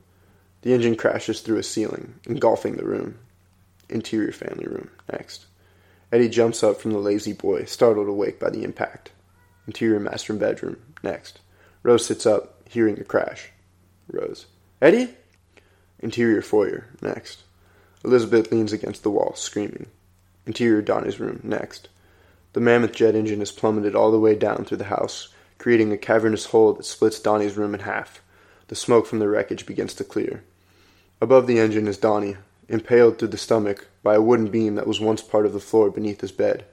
The 0.61 0.73
engine 0.73 0.95
crashes 0.95 1.41
through 1.41 1.57
a 1.57 1.63
ceiling, 1.63 2.15
engulfing 2.25 2.75
the 2.75 2.85
room. 2.85 3.17
Interior 3.89 4.31
family 4.31 4.67
room, 4.67 4.89
next. 5.11 5.45
Eddie 6.11 6.29
jumps 6.29 6.63
up 6.63 6.79
from 6.79 6.91
the 6.91 6.99
lazy 6.99 7.33
boy, 7.33 7.65
startled 7.65 8.07
awake 8.07 8.39
by 8.39 8.49
the 8.49 8.63
impact. 8.63 9.11
Interior 9.67 9.99
master 9.99 10.33
bedroom, 10.33 10.77
next. 11.03 11.39
Rose 11.83 12.05
sits 12.05 12.25
up, 12.25 12.61
hearing 12.69 12.95
the 12.95 13.03
crash. 13.03 13.49
Rose. 14.11 14.45
Eddie? 14.81 15.15
Interior 15.99 16.41
foyer, 16.41 16.87
next. 17.01 17.43
Elizabeth 18.03 18.51
leans 18.51 18.73
against 18.73 19.03
the 19.03 19.11
wall, 19.11 19.33
screaming. 19.35 19.87
Interior 20.45 20.81
Donnie's 20.81 21.19
room, 21.19 21.39
next. 21.43 21.89
The 22.53 22.59
mammoth 22.59 22.93
jet 22.93 23.15
engine 23.15 23.39
has 23.39 23.51
plummeted 23.51 23.95
all 23.95 24.11
the 24.11 24.19
way 24.19 24.35
down 24.35 24.65
through 24.65 24.77
the 24.77 24.85
house, 24.85 25.29
creating 25.57 25.91
a 25.91 25.97
cavernous 25.97 26.45
hole 26.45 26.73
that 26.73 26.85
splits 26.85 27.19
Donnie's 27.19 27.55
room 27.55 27.73
in 27.73 27.81
half. 27.81 28.21
The 28.71 28.77
smoke 28.77 29.05
from 29.05 29.19
the 29.19 29.27
wreckage 29.27 29.65
begins 29.65 29.93
to 29.95 30.05
clear. 30.05 30.45
Above 31.19 31.45
the 31.45 31.59
engine 31.59 31.89
is 31.89 31.97
Donnie, 31.97 32.37
impaled 32.69 33.17
through 33.19 33.27
the 33.27 33.37
stomach 33.37 33.87
by 34.01 34.15
a 34.15 34.21
wooden 34.21 34.47
beam 34.47 34.75
that 34.75 34.87
was 34.87 34.97
once 34.97 35.21
part 35.21 35.45
of 35.45 35.51
the 35.51 35.59
floor 35.59 35.91
beneath 35.91 36.21
his 36.21 36.31
bed. 36.31 36.63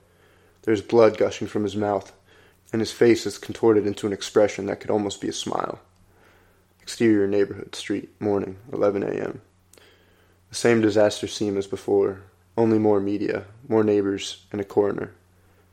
There 0.63 0.73
is 0.73 0.81
blood 0.81 1.19
gushing 1.19 1.49
from 1.49 1.65
his 1.65 1.75
mouth, 1.75 2.13
and 2.73 2.81
his 2.81 2.93
face 2.93 3.27
is 3.27 3.37
contorted 3.37 3.85
into 3.85 4.07
an 4.07 4.13
expression 4.13 4.67
that 4.67 4.79
could 4.79 4.93
almost 4.93 5.21
be 5.21 5.29
a 5.29 5.33
smile. 5.33 5.81
Exterior 6.81 7.27
neighborhood, 7.27 7.75
street, 7.75 8.11
morning, 8.21 8.59
11 8.73 9.03
a.m. 9.03 9.41
The 10.51 10.55
same 10.55 10.81
disaster 10.81 11.27
scene 11.27 11.57
as 11.57 11.67
before, 11.67 12.21
only 12.57 12.79
more 12.79 13.01
media, 13.01 13.47
more 13.67 13.83
neighbors, 13.83 14.47
and 14.53 14.61
a 14.61 14.65
coroner. 14.65 15.15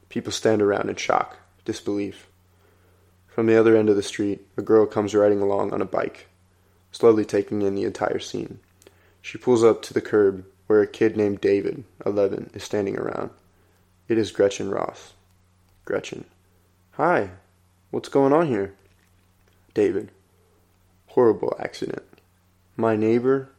People 0.09 0.31
stand 0.31 0.63
around 0.63 0.89
in 0.89 0.95
shock, 0.95 1.37
disbelief. 1.65 2.25
From 3.35 3.47
the 3.47 3.59
other 3.59 3.75
end 3.75 3.89
of 3.89 3.97
the 3.97 4.01
street, 4.01 4.47
a 4.55 4.61
girl 4.61 4.85
comes 4.85 5.13
riding 5.13 5.41
along 5.41 5.73
on 5.73 5.81
a 5.81 5.85
bike, 5.85 6.27
slowly 6.93 7.25
taking 7.25 7.63
in 7.63 7.75
the 7.75 7.83
entire 7.83 8.17
scene. 8.17 8.61
She 9.21 9.37
pulls 9.37 9.61
up 9.61 9.81
to 9.81 9.93
the 9.93 9.99
curb 9.99 10.45
where 10.67 10.81
a 10.81 10.87
kid 10.87 11.17
named 11.17 11.41
David, 11.41 11.83
11, 12.05 12.51
is 12.53 12.63
standing 12.63 12.97
around. 12.97 13.31
It 14.07 14.17
is 14.17 14.31
Gretchen 14.31 14.69
Ross. 14.69 15.15
Gretchen. 15.83 16.23
Hi, 16.91 17.31
what's 17.91 18.07
going 18.07 18.31
on 18.31 18.47
here? 18.47 18.73
David. 19.73 20.11
Horrible 21.07 21.57
accident. 21.59 22.03
My 22.77 22.95
neighbor 22.95 23.49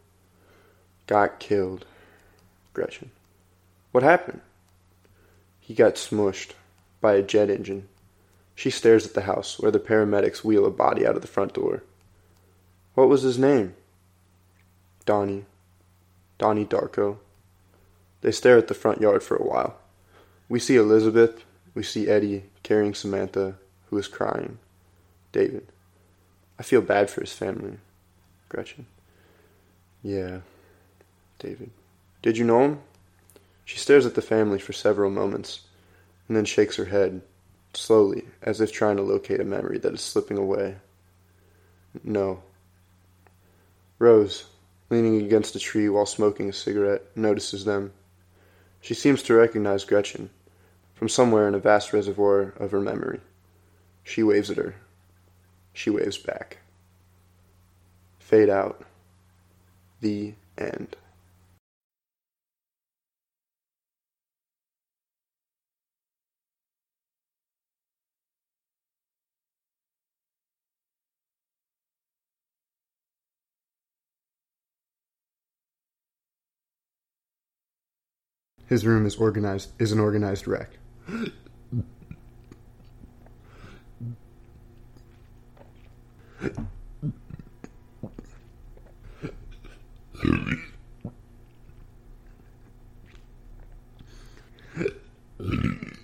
got 1.07 1.39
killed. 1.39 1.85
Gretchen. 2.73 3.11
What 3.93 4.03
happened? 4.03 4.41
He 5.61 5.75
got 5.75 5.97
smushed 5.97 6.53
by 7.03 7.17
a 7.17 7.23
jet 7.23 7.51
engine. 7.51 7.89
She 8.57 8.71
stares 8.71 9.07
at 9.07 9.13
the 9.15 9.21
house 9.21 9.61
where 9.61 9.71
the 9.71 9.79
paramedics 9.79 10.43
wheel 10.43 10.65
a 10.65 10.71
body 10.71 11.07
out 11.07 11.15
of 11.15 11.21
the 11.21 11.29
front 11.29 11.53
door. 11.53 11.85
What 12.95 13.09
was 13.09 13.21
his 13.21 13.39
name? 13.39 13.75
Donnie. 15.05 15.45
Donnie 16.39 16.65
Darko. 16.65 17.19
They 18.23 18.33
stare 18.33 18.57
at 18.57 18.69
the 18.69 18.75
front 18.75 19.03
yard 19.03 19.23
for 19.23 19.37
a 19.37 19.45
while. 19.45 19.77
We 20.49 20.59
see 20.59 20.77
Elizabeth. 20.77 21.45
We 21.75 21.83
see 21.83 22.09
Eddie 22.09 22.45
carrying 22.63 22.95
Samantha, 22.95 23.57
who 23.91 23.99
is 23.99 24.09
crying. 24.09 24.59
David. 25.33 25.67
I 26.59 26.63
feel 26.63 26.81
bad 26.81 27.11
for 27.11 27.21
his 27.21 27.35
family. 27.35 27.77
Gretchen. 28.49 28.87
Yeah. 30.03 30.41
David. 31.39 31.71
Did 32.23 32.39
you 32.39 32.45
know 32.45 32.63
him? 32.63 32.79
She 33.67 33.77
stares 33.77 34.07
at 34.07 34.15
the 34.15 34.23
family 34.23 34.59
for 34.59 34.73
several 34.73 35.11
moments, 35.11 35.61
and 36.27 36.37
then 36.37 36.47
shakes 36.47 36.77
her 36.77 36.87
head, 36.87 37.21
slowly, 37.77 38.25
as 38.43 38.61
if 38.61 38.73
trying 38.73 38.97
to 38.97 39.03
locate 39.03 39.41
a 39.41 39.45
memory 39.45 39.79
that 39.79 39.95
is 39.95 40.01
slipping 40.01 40.39
away. 40.39 40.77
No. 42.05 42.43
Rose, 43.99 44.47
leaning 44.91 45.25
against 45.25 45.57
a 45.57 45.59
tree 45.59 45.89
while 45.89 46.07
smoking 46.07 46.49
a 46.49 46.53
cigarette, 46.53 47.03
notices 47.17 47.65
them. 47.65 47.93
She 48.81 48.95
seems 48.95 49.23
to 49.25 49.35
recognize 49.35 49.85
Gretchen, 49.85 50.31
from 50.95 51.09
somewhere 51.09 51.49
in 51.49 51.55
a 51.55 51.59
vast 51.59 51.93
reservoir 51.93 52.55
of 52.59 52.71
her 52.71 52.81
memory. 52.81 53.21
She 54.05 54.23
waves 54.23 54.51
at 54.51 54.57
her. 54.57 54.75
She 55.73 55.91
waves 55.91 56.19
back. 56.19 56.59
Fade 58.19 58.49
out. 58.49 58.85
The 60.01 60.35
end. 60.57 60.97
His 78.67 78.85
room 78.85 79.07
is 79.07 79.17
organized 79.17 79.71
is 79.79 79.93
an 79.93 80.01
organized 80.01 80.49
wreck. 80.49 80.71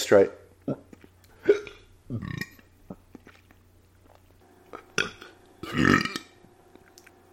Stripe. 0.00 0.34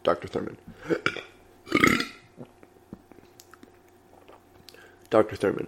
Dr. 0.04 0.28
Thurman. 0.28 0.58
Dr. 5.10 5.36
Thurman. 5.38 5.68